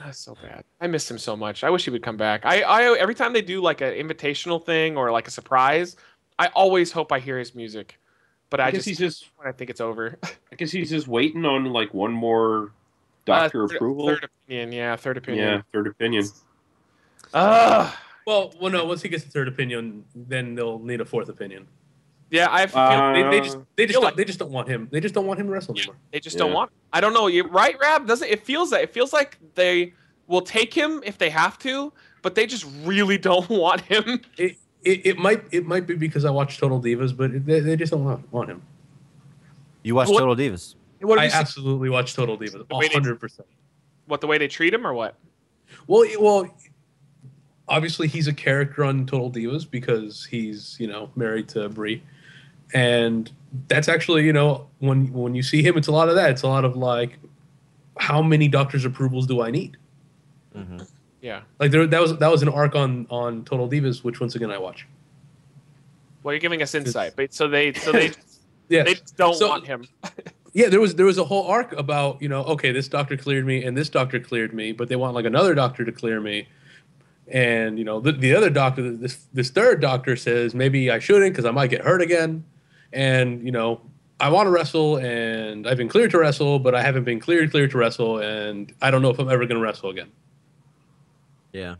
That's 0.00 0.18
so 0.18 0.34
bad. 0.42 0.64
I 0.80 0.86
miss 0.86 1.08
him 1.10 1.18
so 1.18 1.36
much. 1.36 1.62
I 1.62 1.68
wish 1.70 1.84
he 1.84 1.90
would 1.90 2.02
come 2.02 2.16
back. 2.16 2.44
I, 2.44 2.62
I 2.62 2.98
every 2.98 3.14
time 3.14 3.32
they 3.34 3.42
do 3.42 3.60
like 3.60 3.80
an 3.82 3.92
invitational 3.92 4.64
thing 4.64 4.96
or 4.96 5.10
like 5.12 5.28
a 5.28 5.30
surprise, 5.30 5.96
I 6.38 6.46
always 6.48 6.90
hope 6.90 7.12
I 7.12 7.18
hear 7.20 7.38
his 7.38 7.54
music. 7.54 7.98
But 8.48 8.60
I, 8.60 8.66
I 8.66 8.70
guess 8.70 8.78
just, 8.78 8.88
he's 8.88 8.98
just 8.98 9.28
when 9.36 9.46
I 9.46 9.52
think 9.52 9.68
it's 9.70 9.80
over. 9.80 10.18
I 10.52 10.56
guess 10.56 10.72
he's 10.72 10.90
just 10.90 11.06
waiting 11.06 11.44
on 11.44 11.66
like 11.66 11.92
one 11.94 12.12
more 12.12 12.72
doctor 13.26 13.64
Uh, 13.64 13.68
third- 13.68 13.76
approval. 13.76 14.06
Third 14.08 14.24
opinion, 14.24 14.72
yeah, 14.72 14.96
third 14.96 15.16
opinion. 15.18 15.44
yeah, 15.48 15.62
third 15.72 15.86
opinion. 15.86 16.24
Ugh. 17.34 17.94
well, 18.26 18.52
well, 18.60 18.72
no. 18.72 18.84
Once 18.86 19.02
he 19.02 19.08
gets 19.08 19.24
a 19.24 19.28
third 19.28 19.48
opinion, 19.48 20.04
then 20.14 20.54
they'll 20.54 20.78
need 20.80 21.00
a 21.00 21.04
fourth 21.04 21.28
opinion. 21.28 21.68
Yeah, 22.30 22.48
I 22.50 22.60
have 22.60 22.70
to 22.70 22.74
feel 22.74 22.82
Uh, 22.82 23.12
They, 23.12 23.22
they 23.22 23.40
just 23.44 23.58
they 23.76 23.86
just 23.86 23.94
don't, 23.94 24.04
like- 24.04 24.16
they 24.16 24.24
just 24.24 24.38
don't 24.38 24.50
want 24.52 24.68
him. 24.68 24.88
They 24.90 25.00
just 25.00 25.14
don't 25.14 25.26
want 25.26 25.40
him 25.40 25.46
to 25.46 25.52
wrestle 25.52 25.76
anymore. 25.76 25.96
they 26.12 26.20
just 26.20 26.38
don't 26.38 26.50
Yeah. 26.50 26.54
want. 26.54 26.70
I 26.92 27.00
don't 27.00 27.12
know. 27.14 27.26
You 27.26 27.44
right, 27.48 27.76
Rab? 27.80 28.06
Doesn't 28.06 28.28
it 28.28 28.44
feels 28.44 28.70
that 28.70 28.82
it 28.82 28.92
feels 28.92 29.12
like 29.12 29.38
they 29.54 29.92
will 30.26 30.42
take 30.42 30.72
him 30.72 31.02
if 31.04 31.18
they 31.18 31.30
have 31.30 31.58
to, 31.60 31.92
but 32.22 32.34
they 32.34 32.46
just 32.46 32.64
really 32.84 33.18
don't 33.18 33.48
want 33.64 33.80
him. 33.82 34.20
It, 34.38 34.56
it, 34.82 35.06
it 35.06 35.18
might 35.18 35.42
it 35.52 35.66
might 35.66 35.86
be 35.86 35.94
because 35.94 36.24
I 36.24 36.30
watch 36.30 36.58
Total 36.58 36.80
Divas, 36.80 37.16
but 37.16 37.32
it, 37.32 37.44
they, 37.46 37.60
they 37.60 37.76
just 37.76 37.92
don't 37.92 38.04
want, 38.04 38.32
want 38.32 38.48
him. 38.48 38.62
You 39.82 39.94
watch 39.94 40.08
What- 40.08 40.20
Total 40.20 40.36
Divas. 40.36 40.74
What 41.02 41.18
I 41.18 41.28
seen? 41.28 41.38
absolutely 41.40 41.88
watch 41.88 42.14
Total 42.14 42.36
Divas, 42.36 42.68
The 42.68 42.90
hundred 42.92 43.18
percent. 43.18 43.48
What 44.06 44.20
the 44.20 44.26
way 44.26 44.36
they 44.38 44.48
treat 44.48 44.74
him 44.74 44.86
or 44.86 44.92
what? 44.92 45.14
Well, 45.86 46.04
well, 46.20 46.54
obviously 47.68 48.08
he's 48.08 48.28
a 48.28 48.32
character 48.34 48.84
on 48.84 49.06
Total 49.06 49.30
Divas 49.30 49.68
because 49.70 50.24
he's 50.26 50.76
you 50.78 50.86
know 50.86 51.10
married 51.16 51.48
to 51.50 51.68
Brie, 51.68 52.02
and 52.74 53.30
that's 53.68 53.88
actually 53.88 54.24
you 54.24 54.32
know 54.32 54.66
when 54.78 55.12
when 55.12 55.34
you 55.34 55.42
see 55.42 55.62
him, 55.62 55.76
it's 55.76 55.88
a 55.88 55.92
lot 55.92 56.08
of 56.08 56.14
that. 56.14 56.30
It's 56.30 56.42
a 56.42 56.48
lot 56.48 56.64
of 56.64 56.76
like, 56.76 57.18
how 57.98 58.22
many 58.22 58.48
doctor's 58.48 58.84
approvals 58.84 59.26
do 59.26 59.42
I 59.42 59.50
need? 59.50 59.76
Mhm. 60.56 60.88
Yeah. 61.20 61.40
Like 61.58 61.70
there, 61.70 61.86
that 61.86 62.00
was 62.00 62.16
that 62.18 62.30
was 62.30 62.42
an 62.42 62.48
arc 62.48 62.74
on 62.74 63.06
on 63.10 63.44
Total 63.44 63.68
Divas, 63.68 64.02
which 64.04 64.20
once 64.20 64.34
again 64.36 64.50
I 64.50 64.58
watch. 64.58 64.86
Well, 66.22 66.34
you're 66.34 66.40
giving 66.40 66.62
us 66.62 66.74
insight, 66.74 67.14
but 67.16 67.32
so 67.32 67.48
they 67.48 67.72
so 67.72 67.92
they 67.92 68.10
Yeah, 68.68 68.84
they 68.84 68.94
don't 69.16 69.34
So- 69.34 69.48
want 69.48 69.66
him. 69.66 69.86
yeah. 70.52 70.68
There 70.68 70.80
was 70.80 70.94
there 70.94 71.06
was 71.06 71.18
a 71.18 71.24
whole 71.24 71.46
arc 71.48 71.72
about 71.72 72.22
you 72.22 72.28
know 72.28 72.44
okay 72.44 72.70
this 72.72 72.88
doctor 72.88 73.16
cleared 73.16 73.44
me 73.46 73.64
and 73.64 73.76
this 73.76 73.88
doctor 73.88 74.20
cleared 74.20 74.54
me, 74.54 74.72
but 74.72 74.88
they 74.88 74.96
want 74.96 75.14
like 75.14 75.24
another 75.24 75.54
doctor 75.54 75.84
to 75.84 75.92
clear 75.92 76.20
me, 76.20 76.46
And 77.28 77.78
you 77.78 77.84
know, 77.84 78.00
the, 78.00 78.12
the 78.12 78.34
other 78.34 78.48
doctor, 78.50 78.90
this 78.92 79.26
this 79.32 79.50
third 79.50 79.80
doctor 79.80 80.14
says 80.16 80.54
maybe 80.54 80.90
I 80.90 80.98
shouldn't 81.00 81.32
because 81.32 81.44
I 81.44 81.50
might 81.50 81.70
get 81.70 81.82
hurt 81.82 82.00
again. 82.02 82.44
And 82.92 83.44
you 83.44 83.52
know, 83.52 83.80
I 84.18 84.28
want 84.30 84.46
to 84.46 84.50
wrestle, 84.50 84.96
and 84.98 85.66
I've 85.66 85.76
been 85.76 85.88
cleared 85.88 86.10
to 86.12 86.18
wrestle, 86.18 86.58
but 86.58 86.74
I 86.74 86.82
haven't 86.82 87.04
been 87.04 87.20
cleared 87.20 87.50
cleared 87.50 87.70
to 87.72 87.78
wrestle, 87.78 88.18
and 88.18 88.72
I 88.82 88.90
don't 88.90 89.02
know 89.02 89.10
if 89.10 89.18
I'm 89.18 89.28
ever 89.30 89.46
going 89.46 89.56
to 89.58 89.62
wrestle 89.62 89.90
again. 89.90 90.10
Yeah. 91.52 91.76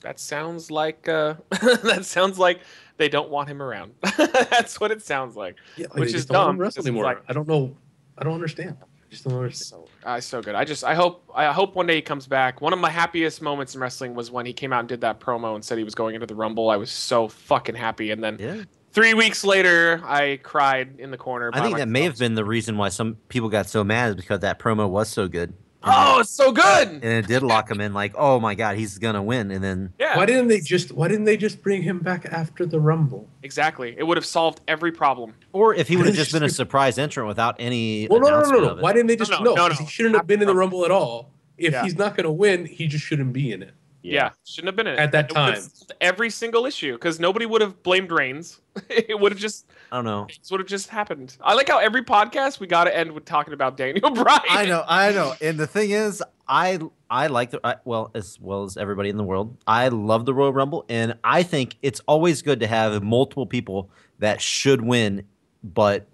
That 0.00 0.20
sounds 0.20 0.70
like 0.70 1.08
uh, 1.08 1.34
that 1.50 2.04
sounds 2.04 2.38
like 2.38 2.60
they 2.98 3.08
don't 3.08 3.30
want 3.30 3.48
him 3.48 3.60
around. 3.60 3.94
That's 4.16 4.78
what 4.80 4.90
it 4.90 5.02
sounds 5.02 5.36
like. 5.36 5.56
Yeah, 5.76 5.86
Which 5.92 6.14
is 6.14 6.24
don't 6.26 6.36
wanna 6.36 6.48
dumb, 6.52 6.58
Wrestle 6.58 6.82
anymore. 6.86 7.04
like- 7.04 7.22
I 7.28 7.32
don't 7.32 7.48
know. 7.48 7.76
I 8.16 8.24
don't 8.24 8.34
understand. 8.34 8.76
I 8.80 9.10
just 9.10 9.24
don't 9.24 9.34
understand. 9.34 9.66
So 9.66 9.88
uh, 10.04 10.20
so 10.20 10.40
good. 10.42 10.54
I 10.54 10.64
just 10.64 10.84
I 10.84 10.94
hope 10.94 11.28
I 11.34 11.52
hope 11.52 11.74
one 11.74 11.86
day 11.86 11.96
he 11.96 12.02
comes 12.02 12.26
back. 12.26 12.60
One 12.60 12.72
of 12.72 12.78
my 12.78 12.90
happiest 12.90 13.40
moments 13.42 13.74
in 13.74 13.80
wrestling 13.80 14.14
was 14.14 14.30
when 14.30 14.44
he 14.46 14.52
came 14.52 14.72
out 14.72 14.80
and 14.80 14.88
did 14.88 15.00
that 15.00 15.18
promo 15.18 15.54
and 15.54 15.64
said 15.64 15.78
he 15.78 15.84
was 15.84 15.94
going 15.94 16.14
into 16.14 16.26
the 16.26 16.34
Rumble. 16.34 16.68
I 16.70 16.76
was 16.76 16.90
so 16.90 17.26
fucking 17.28 17.74
happy. 17.74 18.10
And 18.10 18.22
then 18.22 18.36
Yeah. 18.38 18.62
Three 18.92 19.14
weeks 19.14 19.44
later, 19.44 20.00
I 20.04 20.38
cried 20.42 20.96
in 20.98 21.10
the 21.10 21.16
corner. 21.18 21.50
I 21.52 21.60
think 21.62 21.78
that 21.78 21.88
may 21.88 22.02
have 22.02 22.18
been 22.18 22.34
the 22.34 22.44
reason 22.44 22.76
why 22.76 22.88
some 22.88 23.16
people 23.28 23.48
got 23.48 23.66
so 23.68 23.84
mad 23.84 24.10
is 24.10 24.14
because 24.16 24.40
that 24.40 24.58
promo 24.58 24.88
was 24.88 25.08
so 25.08 25.28
good. 25.28 25.54
Oh, 25.84 26.18
it's 26.18 26.30
so 26.30 26.50
good. 26.50 26.88
And 26.88 27.04
it 27.04 27.28
did 27.28 27.44
lock 27.44 27.70
him 27.70 27.80
in 27.80 27.94
like, 27.94 28.12
oh 28.18 28.40
my 28.40 28.56
god, 28.56 28.76
he's 28.76 28.98
gonna 28.98 29.22
win. 29.22 29.52
And 29.52 29.62
then 29.62 29.92
Yeah. 29.98 30.16
Why 30.16 30.26
didn't 30.26 30.48
they 30.48 30.58
just 30.60 30.90
Why 30.90 31.06
didn't 31.06 31.24
they 31.24 31.36
just 31.36 31.62
bring 31.62 31.82
him 31.82 32.00
back 32.00 32.26
after 32.26 32.66
the 32.66 32.80
Rumble? 32.80 33.28
Exactly. 33.44 33.94
It 33.96 34.02
would 34.04 34.16
have 34.16 34.26
solved 34.26 34.60
every 34.66 34.90
problem. 34.90 35.34
or 35.52 35.74
if 35.74 35.86
he 35.86 35.96
would 35.96 36.06
have 36.06 36.16
just 36.16 36.32
been 36.32 36.42
a 36.42 36.48
surprise 36.62 36.98
entrant 36.98 37.28
without 37.28 37.56
any 37.60 38.08
Well, 38.10 38.18
no, 38.20 38.28
no, 38.42 38.50
no, 38.50 38.74
no. 38.74 38.82
Why 38.82 38.92
didn't 38.92 39.06
they 39.06 39.16
just 39.16 39.30
no, 39.30 39.38
no? 39.38 39.54
no, 39.54 39.68
'cause 39.68 39.78
no. 39.78 39.86
He 39.86 39.90
shouldn't 39.90 40.16
have 40.16 40.26
been 40.26 40.40
in 40.40 40.48
the 40.48 40.54
Rumble 40.54 40.84
at 40.84 40.90
all. 40.90 41.30
If 41.56 41.72
Yeah. 41.72 41.84
he's 41.84 41.96
not 41.96 42.16
going 42.16 42.24
to 42.24 42.32
win, 42.32 42.66
he 42.66 42.86
just 42.88 43.04
shouldn't 43.04 43.32
be 43.32 43.52
in 43.52 43.62
it. 43.62 43.72
Yeah. 44.12 44.30
Shouldn't 44.44 44.68
have 44.68 44.76
been 44.76 44.86
in 44.86 44.94
it. 44.94 44.98
At 44.98 45.12
that 45.12 45.30
It 45.30 45.34
time. 45.34 45.58
Every 46.00 46.30
single 46.30 46.66
issue 46.66 46.92
because 46.94 47.18
nobody 47.20 47.46
would 47.46 47.60
have 47.60 47.82
blamed 47.82 48.10
Reigns. 48.10 48.60
it 48.88 49.18
would 49.18 49.32
have 49.32 49.40
just 49.40 49.66
I 49.90 49.96
don't 49.96 50.04
know. 50.04 50.26
it 50.28 50.38
would 50.50 50.60
have 50.60 50.68
just 50.68 50.88
happened. 50.88 51.36
I 51.40 51.54
like 51.54 51.68
how 51.68 51.78
every 51.78 52.02
podcast 52.04 52.60
we 52.60 52.66
got 52.66 52.84
to 52.84 52.96
end 52.96 53.12
with 53.12 53.24
talking 53.24 53.54
about 53.54 53.76
Daniel 53.76 54.10
Bryan. 54.14 54.40
I 54.48 54.66
know, 54.66 54.84
I 54.86 55.12
know. 55.12 55.34
And 55.40 55.58
the 55.58 55.66
thing 55.66 55.90
is, 55.90 56.22
I 56.46 56.78
I 57.10 57.26
like 57.26 57.50
the 57.50 57.60
I, 57.64 57.76
well 57.84 58.10
as 58.14 58.38
well 58.40 58.64
as 58.64 58.76
everybody 58.76 59.08
in 59.08 59.16
the 59.16 59.24
world. 59.24 59.56
I 59.66 59.88
love 59.88 60.24
the 60.26 60.34
Royal 60.34 60.52
Rumble, 60.52 60.84
and 60.88 61.14
I 61.24 61.42
think 61.42 61.76
it's 61.82 62.00
always 62.06 62.42
good 62.42 62.60
to 62.60 62.66
have 62.66 63.02
multiple 63.02 63.46
people 63.46 63.90
that 64.18 64.40
should 64.40 64.82
win, 64.82 65.24
but 65.62 66.06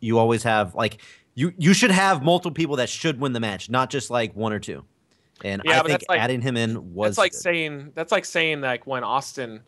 you 0.00 0.18
always 0.18 0.42
have 0.42 0.74
like 0.74 1.00
you 1.34 1.52
you 1.56 1.72
should 1.72 1.90
have 1.90 2.22
multiple 2.22 2.50
people 2.52 2.76
that 2.76 2.88
should 2.88 3.20
win 3.20 3.32
the 3.32 3.40
match, 3.40 3.70
not 3.70 3.90
just 3.90 4.10
like 4.10 4.34
one 4.34 4.52
or 4.52 4.58
two. 4.58 4.84
And 5.44 5.62
Yeah, 5.64 5.80
I 5.80 5.82
think 5.84 6.02
like- 6.08 6.20
adding 6.20 6.40
him 6.40 6.56
in 6.56 6.94
was 6.94 7.10
That's 7.10 7.18
like 7.18 7.32
good. 7.32 7.40
saying 7.40 7.92
that's 7.94 8.12
like 8.12 8.24
saying 8.24 8.60
like 8.60 8.86
when 8.86 9.02
Austin 9.04 9.62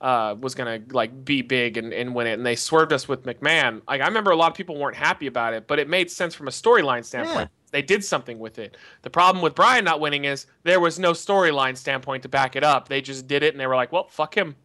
uh, 0.00 0.34
was 0.40 0.54
gonna 0.54 0.80
like 0.92 1.24
be 1.26 1.42
big 1.42 1.76
and, 1.76 1.92
and 1.92 2.14
win 2.14 2.26
it, 2.26 2.32
and 2.34 2.46
they 2.46 2.56
swerved 2.56 2.92
us 2.92 3.06
with 3.06 3.24
McMahon. 3.24 3.82
Like 3.86 4.00
I 4.00 4.06
remember 4.06 4.30
a 4.30 4.36
lot 4.36 4.50
of 4.50 4.56
people 4.56 4.78
weren't 4.78 4.96
happy 4.96 5.26
about 5.26 5.52
it, 5.52 5.66
but 5.66 5.78
it 5.78 5.88
made 5.88 6.10
sense 6.10 6.34
from 6.34 6.48
a 6.48 6.50
storyline 6.50 7.04
standpoint. 7.04 7.50
They 7.70 7.82
did 7.82 8.02
something 8.04 8.38
with 8.38 8.58
it. 8.58 8.76
The 9.02 9.10
problem 9.10 9.42
with 9.42 9.54
Bryan 9.54 9.84
not 9.84 10.00
winning 10.00 10.24
is 10.24 10.46
there 10.64 10.80
was 10.80 10.98
no 10.98 11.12
storyline 11.12 11.76
standpoint 11.76 12.22
to 12.22 12.28
back 12.28 12.56
it 12.56 12.64
up. 12.64 12.88
They 12.88 13.00
just 13.02 13.28
did 13.28 13.42
it, 13.42 13.52
and 13.54 13.60
they 13.60 13.66
were 13.66 13.76
like, 13.76 13.92
"Well, 13.92 14.08
fuck 14.08 14.34
him." 14.34 14.56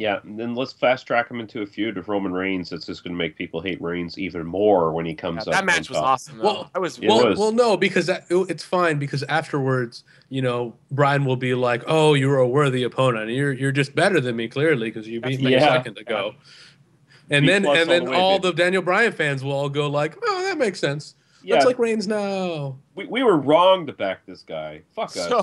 Yeah, 0.00 0.20
and 0.24 0.38
then 0.40 0.54
let's 0.54 0.72
fast 0.72 1.06
track 1.06 1.30
him 1.30 1.40
into 1.40 1.60
a 1.60 1.66
feud 1.66 1.96
with 1.96 2.08
Roman 2.08 2.32
Reigns. 2.32 2.70
That's 2.70 2.86
just 2.86 3.04
going 3.04 3.12
to 3.12 3.18
make 3.18 3.36
people 3.36 3.60
hate 3.60 3.80
Reigns 3.82 4.18
even 4.18 4.46
more 4.46 4.92
when 4.92 5.04
he 5.04 5.14
comes 5.14 5.44
Yeah, 5.46 5.50
up. 5.52 5.58
that 5.58 5.64
match 5.66 5.90
was 5.90 5.98
top. 5.98 6.06
awesome. 6.06 6.38
Though. 6.38 6.44
Well, 6.44 6.70
I 6.74 6.78
was 6.78 6.98
It 6.98 7.06
well, 7.08 7.28
was. 7.28 7.38
well, 7.38 7.52
no, 7.52 7.76
because 7.76 8.06
that, 8.06 8.24
it- 8.30 8.50
it's 8.50 8.64
fine 8.64 8.98
because 8.98 9.22
afterwards, 9.24 10.04
you 10.30 10.40
know, 10.40 10.74
Bryan 10.90 11.24
will 11.26 11.36
be 11.36 11.54
like, 11.54 11.82
"Oh, 11.86 12.14
you 12.14 12.28
were 12.28 12.38
a 12.38 12.48
worthy 12.48 12.82
opponent. 12.82 13.30
You're 13.30 13.52
you're 13.52 13.72
just 13.72 13.94
better 13.94 14.20
than 14.20 14.36
me, 14.36 14.48
clearly, 14.48 14.90
because 14.90 15.06
you 15.06 15.20
beat 15.20 15.40
me 15.40 15.54
a 15.54 15.58
Yeah. 15.58 15.68
second 15.68 15.98
ago." 15.98 16.34
And 17.28 17.44
B 17.44 17.52
then 17.52 17.62
plus 17.64 17.78
and 17.78 17.88
all 17.90 17.94
then 17.94 18.04
the 18.06 18.10
way, 18.10 18.16
all 18.16 18.38
the 18.38 18.52
Daniel 18.52 18.82
Bryan 18.82 19.12
fans 19.12 19.44
will 19.44 19.52
all 19.52 19.68
go 19.68 19.86
like, 19.88 20.16
"Oh, 20.22 20.42
that 20.44 20.56
makes 20.56 20.80
sense. 20.80 21.14
Yeah, 21.44 21.56
That's 21.56 21.66
like 21.66 21.78
Reigns 21.78 22.08
now." 22.08 22.78
we, 22.94 23.04
we 23.06 23.22
were 23.22 23.36
wrong 23.36 23.86
to 23.86 23.92
back 23.92 24.24
this 24.26 24.40
guy. 24.42 24.80
Fuck 24.94 25.08
us. 25.16 25.28
so. 25.28 25.42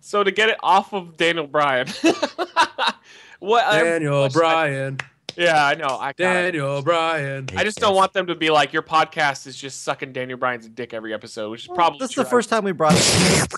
So 0.00 0.22
to 0.22 0.30
get 0.30 0.48
it 0.48 0.58
off 0.62 0.92
of 0.94 1.16
Daniel 1.16 1.48
Bryan, 1.48 1.88
what? 3.38 3.64
I- 3.64 3.82
Daniel 3.82 4.20
what 4.22 4.36
I- 4.36 4.38
Bryan, 4.38 4.98
yeah, 5.36 5.64
I 5.66 5.74
know. 5.74 5.86
I. 6.00 6.12
Daniel 6.12 6.82
Bryan. 6.82 7.48
I 7.56 7.62
just 7.64 7.78
don't 7.78 7.94
want 7.94 8.12
them 8.12 8.26
to 8.26 8.34
be 8.34 8.50
like 8.50 8.72
your 8.72 8.82
podcast 8.82 9.46
is 9.46 9.56
just 9.56 9.82
sucking 9.82 10.12
Daniel 10.12 10.38
Bryan's 10.38 10.68
dick 10.68 10.92
every 10.92 11.14
episode, 11.14 11.50
which 11.50 11.62
is 11.62 11.68
probably 11.68 11.98
That's 12.00 12.12
true. 12.14 12.24
the 12.24 12.30
first 12.30 12.48
time 12.50 12.64
we 12.64 12.72
brought 12.72 12.94
it. 12.96 13.52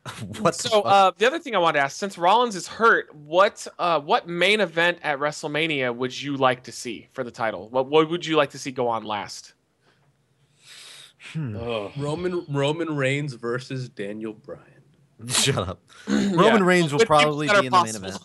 what 0.38 0.54
So 0.54 0.82
fuck? 0.82 0.86
uh, 0.86 1.12
the 1.18 1.26
other 1.26 1.38
thing 1.38 1.54
I 1.54 1.58
want 1.58 1.74
to 1.76 1.80
ask, 1.80 1.96
since 1.96 2.16
Rollins 2.16 2.54
is 2.56 2.66
hurt, 2.68 3.14
what 3.14 3.66
uh, 3.78 4.00
what 4.00 4.28
main 4.28 4.60
event 4.60 4.98
at 5.02 5.18
WrestleMania 5.18 5.94
would 5.94 6.20
you 6.20 6.36
like 6.36 6.62
to 6.64 6.72
see 6.72 7.08
for 7.12 7.24
the 7.24 7.30
title? 7.32 7.68
What 7.70 7.88
what 7.90 8.08
would 8.08 8.24
you 8.24 8.36
like 8.36 8.50
to 8.50 8.58
see 8.58 8.70
go 8.70 8.86
on 8.88 9.04
last? 9.04 9.54
Hmm. 11.32 11.56
Ugh. 11.56 11.90
Roman 11.98 12.44
Roman 12.48 12.96
Reigns 12.96 13.34
versus 13.34 13.88
Daniel 13.88 14.32
Bryan. 14.32 14.62
Shut 15.28 15.56
up. 15.68 15.80
Yeah. 16.08 16.30
Roman 16.34 16.62
Reigns 16.64 16.92
will 16.92 16.98
With 17.00 17.06
probably 17.06 17.48
be 17.48 17.56
in 17.56 17.64
the 17.72 17.82
main 17.84 17.94
event. 17.94 18.18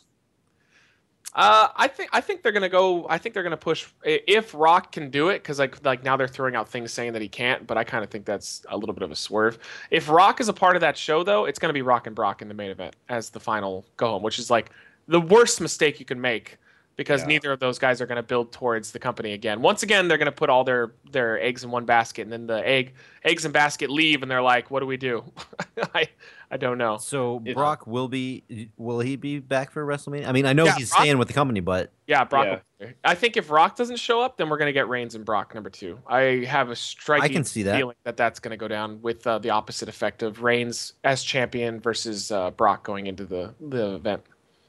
Uh, 1.35 1.67
I 1.75 1.89
think 1.89 2.09
I 2.13 2.21
think 2.21 2.43
they're 2.43 2.53
gonna 2.53 2.69
go. 2.69 3.05
I 3.09 3.17
think 3.17 3.33
they're 3.33 3.43
gonna 3.43 3.57
push 3.57 3.87
if 4.03 4.53
Rock 4.53 4.93
can 4.93 5.09
do 5.09 5.27
it 5.27 5.39
because 5.39 5.59
like 5.59 5.83
like 5.83 6.01
now 6.01 6.15
they're 6.15 6.29
throwing 6.29 6.55
out 6.55 6.69
things 6.69 6.93
saying 6.93 7.11
that 7.11 7.21
he 7.21 7.27
can't, 7.27 7.67
but 7.67 7.77
I 7.77 7.83
kind 7.83 8.05
of 8.05 8.09
think 8.09 8.23
that's 8.25 8.65
a 8.69 8.77
little 8.77 8.95
bit 8.95 9.03
of 9.03 9.11
a 9.11 9.17
swerve. 9.17 9.59
If 9.91 10.07
Rock 10.07 10.39
is 10.39 10.47
a 10.47 10.53
part 10.53 10.77
of 10.77 10.81
that 10.81 10.97
show 10.97 11.23
though, 11.23 11.43
it's 11.43 11.59
gonna 11.59 11.73
be 11.73 11.81
Rock 11.81 12.07
and 12.07 12.15
Brock 12.15 12.41
in 12.41 12.47
the 12.47 12.53
main 12.53 12.71
event 12.71 12.95
as 13.09 13.31
the 13.31 13.41
final 13.41 13.85
go 13.97 14.07
home, 14.07 14.23
which 14.23 14.39
is 14.39 14.49
like 14.49 14.71
the 15.09 15.19
worst 15.19 15.59
mistake 15.59 15.99
you 15.99 16.05
can 16.05 16.21
make 16.21 16.57
because 16.97 17.21
Yeah. 17.21 17.27
neither 17.27 17.51
of 17.51 17.59
those 17.59 17.77
guys 17.79 18.01
are 18.01 18.05
gonna 18.05 18.23
build 18.23 18.51
towards 18.51 18.91
the 18.91 18.99
company 18.99 19.33
again. 19.33 19.61
Once 19.61 19.83
again, 19.83 20.07
they're 20.07 20.17
gonna 20.17 20.31
put 20.31 20.49
all 20.49 20.63
their 20.63 20.93
their 21.11 21.39
eggs 21.41 21.63
in 21.63 21.71
one 21.71 21.85
basket, 21.85 22.21
and 22.23 22.31
then 22.31 22.47
the 22.47 22.65
egg 22.67 22.93
eggs 23.23 23.45
and 23.45 23.53
basket 23.53 23.89
leave, 23.89 24.21
and 24.21 24.29
they're 24.31 24.41
like, 24.41 24.69
what 24.71 24.79
do 24.81 24.85
we 24.85 24.97
do? 24.97 25.23
I 25.93 26.07
I 26.51 26.57
don't 26.57 26.77
know. 26.77 26.97
So 26.97 27.41
If- 27.43 27.55
Brock 27.55 27.87
will 27.87 28.07
be 28.07 28.43
will 28.77 28.99
he 28.99 29.15
be 29.15 29.39
back 29.39 29.71
for 29.71 29.85
WrestleMania? 29.85 30.27
I 30.27 30.31
mean, 30.31 30.45
I 30.45 30.53
know 30.53 30.65
Yeah, 30.65 30.75
he's 30.75 30.89
Brock- 30.91 31.01
staying 31.01 31.17
with 31.17 31.27
the 31.27 31.33
company, 31.33 31.59
but 31.59 31.91
Yeah, 32.07 32.23
Brock. 32.23 32.45
Yeah. 32.45 32.51
will 32.51 32.57
be 32.57 32.63
there. 32.85 32.95
I 33.03 33.15
think 33.15 33.35
if 33.35 33.49
Rock 33.49 33.75
doesn't 33.75 33.97
show 33.97 34.21
up, 34.21 34.37
then 34.37 34.49
we're 34.49 34.57
gonna 34.57 34.71
get 34.71 34.87
Reigns 34.87 35.15
and 35.15 35.25
Brock 35.25 35.53
number 35.55 35.69
two. 35.69 35.99
I 36.07 36.45
have 36.47 36.69
a 36.69 36.75
striking 36.75 37.23
I 37.23 37.33
can 37.33 37.43
see 37.43 37.63
that. 37.63 37.77
feeling 37.77 37.95
that 38.03 38.15
that's 38.17 38.39
gonna 38.39 38.57
go 38.57 38.67
down 38.67 39.01
with 39.01 39.25
uh, 39.25 39.39
the 39.39 39.49
opposite 39.49 39.89
effect 39.89 40.21
of 40.23 40.43
Reigns 40.43 40.93
as 41.03 41.23
champion 41.23 41.79
versus 41.79 42.31
uh, 42.31 42.51
Brock 42.51 42.83
going 42.83 43.07
into 43.07 43.25
the 43.25 43.53
the 43.59 43.95
event. 43.95 44.23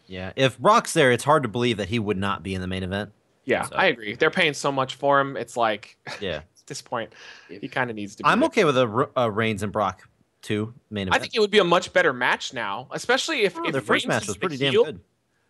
Yeah, 0.06 0.32
if 0.36 0.58
Brock's 0.58 0.92
there, 0.92 1.12
it's 1.12 1.24
hard 1.24 1.42
to 1.42 1.48
believe 1.48 1.76
that 1.78 1.88
he 1.88 1.98
would 1.98 2.16
not 2.16 2.42
be 2.42 2.54
in 2.54 2.60
the 2.60 2.66
main 2.66 2.82
event. 2.82 3.12
Yeah, 3.44 3.62
So- 3.64 3.76
I 3.76 3.86
agree. 3.86 4.14
They're 4.14 4.30
paying 4.30 4.54
so 4.54 4.72
much 4.72 4.94
for 4.96 5.20
him. 5.20 5.36
It's 5.36 5.56
like 5.56 5.96
Yeah, 6.20 6.36
at 6.36 6.66
this 6.66 6.82
point, 6.82 7.12
he 7.48 7.68
kind 7.68 7.90
of 7.90 7.96
needs 7.96 8.16
to. 8.16 8.22
be 8.22 8.28
I'm 8.28 8.40
there. 8.40 8.46
okay 8.48 8.64
with 8.64 8.76
a, 8.78 8.86
R- 8.86 9.10
a 9.16 9.30
Reigns 9.30 9.62
and 9.62 9.70
Brock 9.72 10.08
two 10.42 10.74
main 10.90 11.08
event. 11.08 11.16
I 11.16 11.18
think 11.20 11.34
it 11.34 11.40
would 11.40 11.50
be 11.50 11.58
a 11.58 11.64
much 11.64 11.92
better 11.92 12.12
match 12.12 12.52
now, 12.54 12.88
especially 12.92 13.42
if, 13.42 13.56
Oh, 13.56 13.64
if 13.66 13.72
their 13.72 13.80
first 13.80 14.04
Reigns 14.04 14.08
match 14.08 14.26
was 14.28 14.36
pretty 14.36 14.56
damn 14.56 14.72
heel. 14.72 14.84
good. 14.84 15.00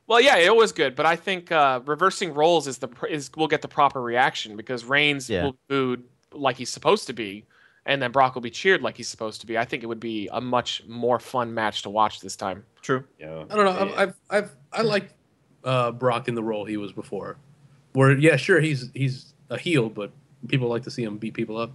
Well, 0.06 0.20
yeah, 0.20 0.36
it 0.36 0.54
was 0.54 0.70
good, 0.72 0.94
but 0.94 1.04
I 1.04 1.16
think 1.16 1.50
uh, 1.50 1.80
reversing 1.84 2.32
roles 2.32 2.66
is 2.68 2.78
the 2.78 2.88
is 3.10 3.30
will 3.36 3.48
get 3.48 3.60
the 3.62 3.68
proper 3.68 4.00
reaction 4.00 4.56
because 4.56 4.84
Reigns 4.84 5.28
Yeah. 5.28 5.44
will 5.44 5.52
be 5.52 5.58
booed 5.68 6.04
like 6.32 6.56
he's 6.56 6.70
supposed 6.70 7.06
to 7.08 7.12
be, 7.12 7.44
and 7.86 8.02
then 8.02 8.10
Brock 8.10 8.34
will 8.34 8.42
be 8.42 8.50
cheered 8.50 8.82
like 8.82 8.96
he's 8.96 9.08
supposed 9.08 9.40
to 9.40 9.46
be. 9.46 9.56
I 9.56 9.64
think 9.64 9.82
it 9.82 9.86
would 9.86 10.00
be 10.00 10.28
a 10.32 10.40
much 10.40 10.82
more 10.86 11.18
fun 11.18 11.54
match 11.54 11.82
to 11.82 11.90
watch 11.90 12.20
this 12.20 12.36
time. 12.36 12.64
True. 12.82 13.04
Yeah. 13.18 13.44
I 13.48 13.54
don't 13.56 13.64
know. 13.64 13.70
I've, 13.70 13.98
I've, 13.98 14.14
I've 14.30 14.56
I 14.72 14.82
like 14.82 15.10
uh, 15.64 15.92
Brock 15.92 16.28
in 16.28 16.34
the 16.34 16.42
role 16.42 16.64
he 16.64 16.76
was 16.76 16.92
before. 16.92 17.36
Where 17.92 18.12
yeah, 18.18 18.36
sure 18.36 18.60
he's 18.60 18.90
he's 18.92 19.32
a 19.48 19.56
heel, 19.56 19.88
but 19.88 20.10
people 20.48 20.68
like 20.68 20.82
to 20.82 20.90
see 20.90 21.02
him 21.02 21.16
beat 21.16 21.34
people 21.34 21.56
up. 21.56 21.70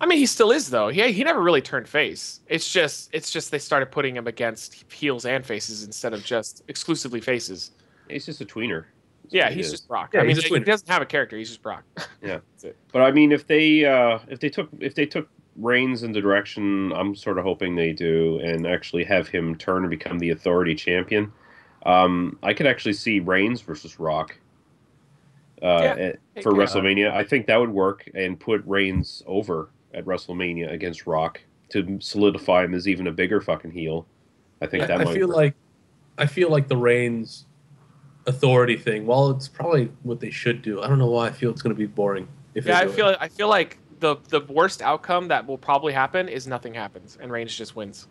I 0.00 0.06
mean, 0.06 0.18
he 0.18 0.26
still 0.26 0.52
is 0.52 0.70
though. 0.70 0.88
He 0.88 1.12
he 1.12 1.24
never 1.24 1.42
really 1.42 1.60
turned 1.60 1.88
face. 1.88 2.40
It's 2.46 2.72
just 2.72 3.10
it's 3.12 3.30
just 3.30 3.50
they 3.50 3.58
started 3.58 3.90
putting 3.90 4.16
him 4.16 4.26
against 4.26 4.90
heels 4.92 5.26
and 5.26 5.44
faces 5.44 5.84
instead 5.84 6.14
of 6.14 6.24
just 6.24 6.62
exclusively 6.68 7.20
faces. 7.20 7.72
He's 8.08 8.24
just 8.24 8.40
a 8.40 8.44
tweener. 8.46 8.84
That's 9.24 9.34
Yeah, 9.34 9.48
he 9.50 9.56
he's 9.56 9.66
is. 9.66 9.72
just 9.72 9.88
Brock. 9.88 10.10
Yeah, 10.14 10.20
I 10.20 10.24
mean, 10.24 10.36
he 10.36 10.60
doesn't 10.60 10.88
have 10.88 11.02
a 11.02 11.06
character. 11.06 11.36
He's 11.36 11.48
just 11.48 11.62
Brock. 11.62 11.82
Yeah. 12.22 12.38
That's 12.52 12.64
it. 12.64 12.76
But 12.92 13.02
I 13.02 13.10
mean, 13.10 13.32
if 13.32 13.46
they 13.46 13.84
uh, 13.84 14.20
if 14.28 14.38
they 14.40 14.48
took 14.48 14.68
if 14.80 14.94
they 14.94 15.04
took 15.04 15.28
Reigns 15.60 16.02
in 16.02 16.12
the 16.12 16.20
direction 16.20 16.92
I'm 16.92 17.14
sort 17.14 17.38
of 17.38 17.44
hoping 17.44 17.74
they 17.74 17.92
do, 17.92 18.38
and 18.38 18.66
actually 18.66 19.04
have 19.04 19.28
him 19.28 19.56
turn 19.56 19.82
and 19.82 19.90
become 19.90 20.18
the 20.18 20.30
Authority 20.30 20.74
champion, 20.74 21.32
um, 21.84 22.38
I 22.42 22.54
could 22.54 22.66
actually 22.66 22.92
see 22.94 23.20
Reigns 23.20 23.60
versus 23.60 23.98
Rock. 23.98 24.36
Uh, 25.62 25.80
Yeah, 25.82 25.94
at- 25.96 26.42
for 26.42 26.54
yeah. 26.56 26.64
WrestleMania, 26.64 27.10
I 27.12 27.24
think 27.24 27.46
that 27.46 27.58
would 27.58 27.70
work 27.70 28.08
and 28.14 28.38
put 28.38 28.62
Reigns 28.64 29.22
over 29.26 29.70
at 29.92 30.04
WrestleMania 30.04 30.70
against 30.72 31.06
Rock 31.06 31.40
to 31.70 31.98
solidify 32.00 32.64
him 32.64 32.74
as 32.74 32.86
even 32.86 33.08
a 33.08 33.12
bigger 33.12 33.40
fucking 33.40 33.72
heel. 33.72 34.06
I 34.62 34.66
think 34.66 34.84
I, 34.84 34.86
that 34.86 35.00
I 35.00 35.04
might 35.04 35.14
feel 35.14 35.28
work. 35.28 35.36
like 35.36 35.54
I 36.18 36.26
feel 36.26 36.50
like 36.50 36.68
the 36.68 36.76
Reigns 36.76 37.46
authority 38.26 38.76
thing. 38.76 39.06
While 39.06 39.30
it's 39.30 39.48
probably 39.48 39.90
what 40.02 40.20
they 40.20 40.30
should 40.30 40.62
do, 40.62 40.80
I 40.82 40.86
don't 40.88 40.98
know 40.98 41.10
why 41.10 41.26
I 41.28 41.30
feel 41.32 41.50
it's 41.50 41.62
going 41.62 41.74
to 41.74 41.78
be 41.78 41.86
boring. 41.86 42.28
If 42.54 42.66
Yeah, 42.66 42.78
I 42.78 42.84
do 42.84 42.90
it. 42.90 42.94
feel 42.94 43.16
I 43.20 43.28
feel 43.28 43.48
like 43.48 43.78
the 44.00 44.16
the 44.28 44.40
worst 44.40 44.82
outcome 44.82 45.28
that 45.28 45.46
will 45.46 45.58
probably 45.58 45.92
happen 45.92 46.28
is 46.28 46.46
nothing 46.46 46.74
happens 46.74 47.18
and 47.20 47.30
Reigns 47.30 47.54
just 47.56 47.76
wins. 47.76 48.06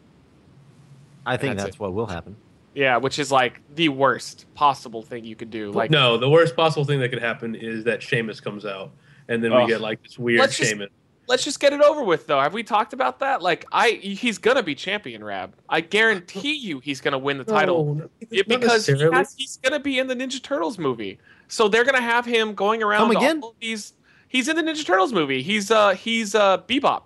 I 1.26 1.38
think 1.38 1.56
That's 1.58 1.66
that's, 1.66 1.80
what 1.80 1.94
will 1.94 2.06
happen. 2.06 2.36
Yeah, 2.74 2.98
which 2.98 3.20
is 3.20 3.32
like 3.32 3.62
the 3.76 3.90
worst 3.90 4.46
possible 4.54 5.02
thing 5.02 5.26
you 5.26 5.36
could 5.36 5.50
do. 5.50 5.72
Like, 5.72 5.90
no, 5.92 6.18
the 6.18 6.30
worst 6.30 6.56
possible 6.56 6.86
thing 6.86 7.00
that 7.00 7.10
could 7.10 7.22
happen 7.22 7.56
is 7.56 7.84
that 7.86 8.02
Sheamus 8.04 8.40
comes 8.40 8.66
out, 8.66 8.92
and 9.28 9.44
then 9.44 9.54
we 9.56 9.66
get 9.68 9.82
like 9.82 10.02
this 10.04 10.18
weird 10.20 10.40
Let's 10.40 10.58
just- 10.58 10.70
Sheamus. 10.70 10.90
let's 11.28 11.44
just 11.44 11.60
get 11.60 11.74
it 11.74 11.82
over 11.82 12.04
with, 12.04 12.28
though. 12.28 12.40
Have 12.40 12.54
we 12.54 12.64
talked 12.64 12.94
about 12.94 13.20
that? 13.20 13.42
Like, 13.42 13.66
I 13.72 13.92
he's 14.02 14.38
gonna 14.38 14.62
be 14.64 14.76
champion, 14.76 15.24
Rab. 15.24 15.56
I 15.68 15.82
guarantee 15.82 16.54
you, 16.54 16.80
he's 16.80 17.02
gonna 17.02 17.18
win 17.18 17.40
the 17.40 17.44
title. 17.44 17.96
No, 17.96 18.10
Yeah, 18.30 18.44
because 18.48 18.86
he 18.86 18.98
has, 19.00 19.34
he's 19.36 19.58
going 19.58 19.74
to 19.74 19.80
be 19.80 20.00
in 20.00 20.08
the 20.08 20.16
Ninja 20.16 20.42
Turtles 20.42 20.78
movie, 20.78 21.20
so 21.48 21.68
they're 21.68 21.84
going 21.84 21.96
to 21.96 22.02
have 22.02 22.26
him 22.26 22.54
going 22.54 22.84
around. 22.84 23.08
Come 23.12 23.18
again? 23.18 23.40
all 23.42 23.56
these. 23.60 23.94
He's 24.28 24.48
in 24.48 24.56
the 24.56 24.62
Ninja 24.62 24.86
Turtles 24.86 25.14
movie. 25.14 25.42
He's 25.42 25.72
uh 25.72 25.92
he's 25.92 26.36
uh 26.36 26.60
Bebop. 26.60 27.04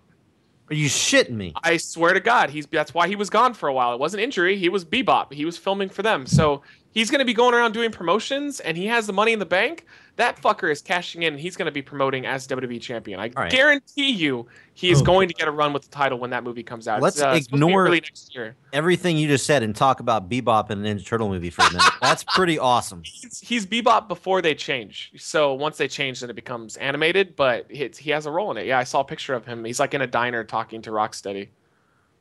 Are 0.69 0.73
you 0.73 0.87
shitting 0.87 1.31
me? 1.31 1.53
I 1.63 1.77
swear 1.77 2.13
to 2.13 2.21
God, 2.21 2.49
he's 2.49 2.65
that's 2.65 2.93
why 2.93 3.07
he 3.07 3.15
was 3.15 3.29
gone 3.29 3.53
for 3.53 3.67
a 3.67 3.73
while. 3.73 3.93
It 3.93 3.99
wasn't 3.99 4.23
injury. 4.23 4.57
He 4.57 4.69
was 4.69 4.85
Bebop. 4.85 5.33
He 5.33 5.43
was 5.43 5.57
filming 5.57 5.89
for 5.89 6.01
them. 6.01 6.25
So 6.25 6.61
he's 6.91 7.11
going 7.11 7.19
to 7.19 7.25
be 7.25 7.33
going 7.33 7.53
around 7.53 7.73
doing 7.73 7.91
promotions, 7.91 8.59
and 8.61 8.77
he 8.77 8.87
has 8.87 9.05
the 9.05 9.13
money 9.13 9.33
in 9.33 9.39
the 9.39 9.45
bank. 9.45 9.85
That 10.17 10.39
fucker 10.41 10.69
is 10.71 10.81
cashing 10.81 11.23
in. 11.23 11.37
He's 11.37 11.55
going 11.55 11.65
to 11.67 11.71
be 11.71 11.81
promoting 11.81 12.25
as 12.25 12.45
WWE 12.47 12.79
champion. 12.81 13.19
I 13.19 13.27
All 13.35 13.43
right. 13.43 13.51
guarantee 13.51 14.11
you, 14.11 14.45
he 14.73 14.91
is 14.91 15.01
Oh. 15.01 15.05
going 15.05 15.27
to 15.29 15.33
get 15.33 15.47
a 15.47 15.51
run 15.51 15.73
with 15.73 15.83
the 15.83 15.89
title 15.89 16.19
when 16.19 16.29
that 16.31 16.43
movie 16.43 16.63
comes 16.63 16.87
out. 16.87 17.01
Let's 17.01 17.15
uh, 17.21 17.31
supposed 17.33 17.45
to 17.45 17.51
be 17.51 17.55
ignore- 17.57 17.85
early 17.87 18.01
next 18.01 18.35
year. 18.35 18.55
Everything 18.73 19.17
you 19.17 19.27
just 19.27 19.45
said 19.45 19.63
and 19.63 19.75
talk 19.75 19.99
about 19.99 20.29
Bebop 20.29 20.69
and 20.69 20.85
Ninja 20.85 21.05
Turtle 21.05 21.29
movie 21.29 21.49
for 21.49 21.61
a 21.63 21.71
minute. 21.71 21.91
That's 22.01 22.23
pretty 22.23 22.59
awesome. 22.59 23.01
he's, 23.05 23.39
he's 23.39 23.65
Bebop 23.65 24.07
before 24.09 24.41
they 24.41 24.53
change. 24.53 25.11
So 25.17 25.53
once 25.53 25.77
they 25.77 25.87
change, 25.87 26.19
then 26.19 26.29
it 26.29 26.35
becomes 26.35 26.75
animated. 26.77 27.35
But 27.35 27.65
it's, 27.69 27.97
he 27.97 28.11
has 28.11 28.25
a 28.25 28.31
role 28.31 28.51
in 28.51 28.57
it. 28.57 28.65
Yeah, 28.67 28.79
I 28.79 28.83
saw 28.83 28.99
a 28.99 29.05
picture 29.05 29.33
of 29.33 29.45
him. 29.45 29.63
He's 29.65 29.79
like 29.79 29.93
in 29.93 30.01
a 30.01 30.07
diner 30.07 30.43
talking 30.43 30.81
to 30.83 30.91
Rocksteady. 30.91 31.47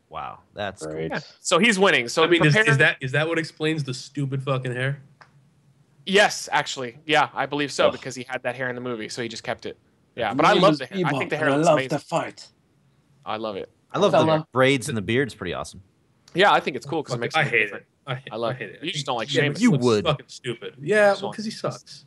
Wow, 0.08 0.38
that's 0.54 0.84
cool. 0.86 0.98
Yeah. 0.98 1.20
So 1.40 1.58
he's 1.58 1.78
winning. 1.78 2.08
So 2.08 2.24
I 2.24 2.26
mean, 2.26 2.44
is, 2.44 2.56
is 2.56 2.78
that 2.78 2.96
is 3.00 3.12
that 3.12 3.28
what 3.28 3.38
explains 3.38 3.84
the 3.84 3.94
stupid 3.94 4.42
fucking 4.42 4.72
hair? 4.72 5.00
Yes, 6.06 6.48
actually, 6.50 6.98
yeah, 7.06 7.28
I 7.34 7.46
believe 7.46 7.70
so 7.70 7.86
Ugh. 7.88 7.92
because 7.92 8.14
he 8.14 8.24
had 8.28 8.42
that 8.42 8.56
hair 8.56 8.68
in 8.68 8.74
the 8.74 8.80
movie, 8.80 9.08
so 9.08 9.22
he 9.22 9.28
just 9.28 9.42
kept 9.42 9.66
it. 9.66 9.78
Yeah, 10.16 10.34
but 10.34 10.44
I 10.46 10.54
love 10.54 10.78
the 10.78 10.86
hair. 10.86 11.02
I 11.06 11.10
think 11.10 11.30
the 11.30 11.36
hair 11.36 11.50
looks 11.50 11.68
amazing. 11.68 11.88
the 11.90 11.98
fight. 11.98 12.48
I 13.24 13.36
love 13.36 13.56
it. 13.56 13.70
I 13.92 13.98
love 13.98 14.12
the 14.12 14.46
braids 14.52 14.88
and 14.88 14.96
the 14.96 15.02
beard's 15.02 15.34
pretty 15.34 15.52
awesome. 15.54 15.82
Yeah, 16.34 16.52
I 16.52 16.60
think 16.60 16.76
it's 16.76 16.86
cool 16.86 17.02
because 17.02 17.16
it 17.16 17.20
makes. 17.20 17.34
I 17.36 17.42
him 17.42 17.48
hate 17.50 17.58
different. 17.64 17.82
it. 17.84 17.88
I, 18.06 18.14
hate- 18.16 18.28
I 18.32 18.36
love 18.36 18.50
I 18.52 18.54
hate 18.54 18.70
it. 18.70 18.84
You 18.84 18.92
just 18.92 19.04
don't 19.06 19.16
like 19.16 19.32
Yeah, 19.34 19.42
Sheamus. 19.42 19.60
You 19.60 19.70
looks 19.72 19.84
would. 19.84 20.04
Fucking 20.04 20.26
stupid. 20.28 20.74
Yeah, 20.80 21.14
So- 21.14 21.30
because 21.30 21.44
he 21.44 21.50
sucks. 21.50 22.06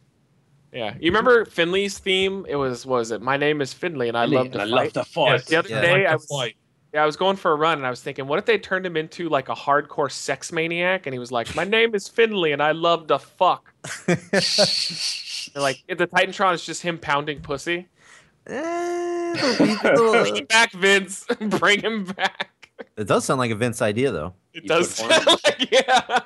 Yeah, 0.71 0.95
you 0.99 1.11
remember 1.11 1.45
Finlay's 1.45 1.99
theme? 1.99 2.47
It 2.49 2.55
was 2.55 2.83
what 2.85 2.97
was 2.97 3.11
it? 3.11 3.21
My 3.21 3.37
name 3.37 3.61
is 3.61 3.73
Finlay, 3.73 4.07
and 4.07 4.17
I 4.17 4.25
love 4.25 4.49
to 4.53 4.57
I 4.57 4.61
fight. 4.63 4.69
love 4.69 4.93
the 4.93 4.99
Yes, 5.01 5.07
fight. 5.13 5.45
The 5.45 5.55
other 5.57 5.69
Yeah. 5.69 5.81
day, 5.81 5.91
like 5.91 6.07
I 6.07 6.15
was 6.15 6.25
fight. 6.25 6.55
Yeah, 6.93 7.01
I 7.01 7.05
was 7.07 7.15
going 7.15 7.37
for 7.37 7.51
a 7.51 7.55
run 7.55 7.79
and 7.79 7.87
I 7.87 7.89
was 7.89 8.01
thinking, 8.01 8.27
what 8.27 8.37
if 8.37 8.45
they 8.45 8.59
turned 8.59 8.85
him 8.85 8.95
into 8.95 9.27
like 9.27 9.49
a 9.49 9.55
hardcore 9.55 10.11
sex 10.11 10.51
maniac? 10.51 11.07
And 11.07 11.13
he 11.13 11.17
was 11.17 11.31
like, 11.31 11.55
My 11.55 11.63
name 11.63 11.95
is 11.95 12.07
Finlay 12.07 12.51
and 12.51 12.61
I 12.61 12.71
love 12.71 13.07
to 13.07 13.17
fuck. 13.17 13.73
And 14.07 14.17
like 15.55 15.83
the 15.87 16.07
Titantron 16.07 16.53
is 16.53 16.63
just 16.63 16.83
him 16.83 16.99
pounding 16.99 17.41
pussy. 17.41 17.87
Eh, 18.45 19.57
Bring 19.95 20.35
him 20.35 20.45
back, 20.45 20.71
Vince. 20.73 21.25
Bring 21.39 21.81
him 21.81 22.03
back. 22.05 22.69
it 22.95 23.07
does 23.07 23.25
sound 23.25 23.39
like 23.39 23.51
a 23.51 23.55
Vince 23.55 23.81
idea, 23.81 24.11
though. 24.11 24.33
It 24.53 24.63
You 24.63 24.69
does 24.69 25.01
put 25.01 25.11
sound 25.11 25.39
like 25.43 25.71
yeah. 25.71 26.19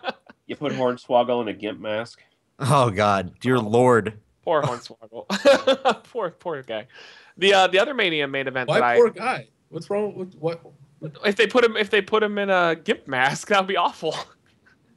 You 0.47 0.57
put 0.57 0.74
Hornswoggle 0.74 1.41
in 1.43 1.47
a 1.47 1.53
gimp 1.53 1.80
mask. 1.80 2.22
Oh 2.59 2.89
God, 2.89 3.39
dear 3.39 3.59
Lord. 3.59 4.20
Poor 4.43 4.63
Hornswoggle. 4.63 6.03
poor 6.03 6.32
poor 6.32 6.61
guy. 6.63 6.88
The 7.38 7.53
uh, 7.53 7.68
the 7.68 7.80
other 7.80 7.93
Mania 7.93 8.28
main 8.28 8.47
event 8.47 8.68
that 8.68 8.82
Why 8.82 8.95
that 8.95 8.97
poor 8.97 9.09
guy? 9.11 9.47
What's 9.70 9.89
wrong 9.89 10.15
with 10.15 10.36
what? 10.36 10.61
If 11.26 11.36
they 11.36 11.47
put 11.47 11.63
him 11.63 11.76
if 11.78 11.89
they 11.89 12.01
put 12.01 12.24
him 12.24 12.38
in 12.38 12.49
a 12.49 12.76
gimp 12.76 13.07
mask, 13.07 13.49
that 13.49 13.59
would 13.59 13.68
be 13.68 13.78
awful. 13.78 14.15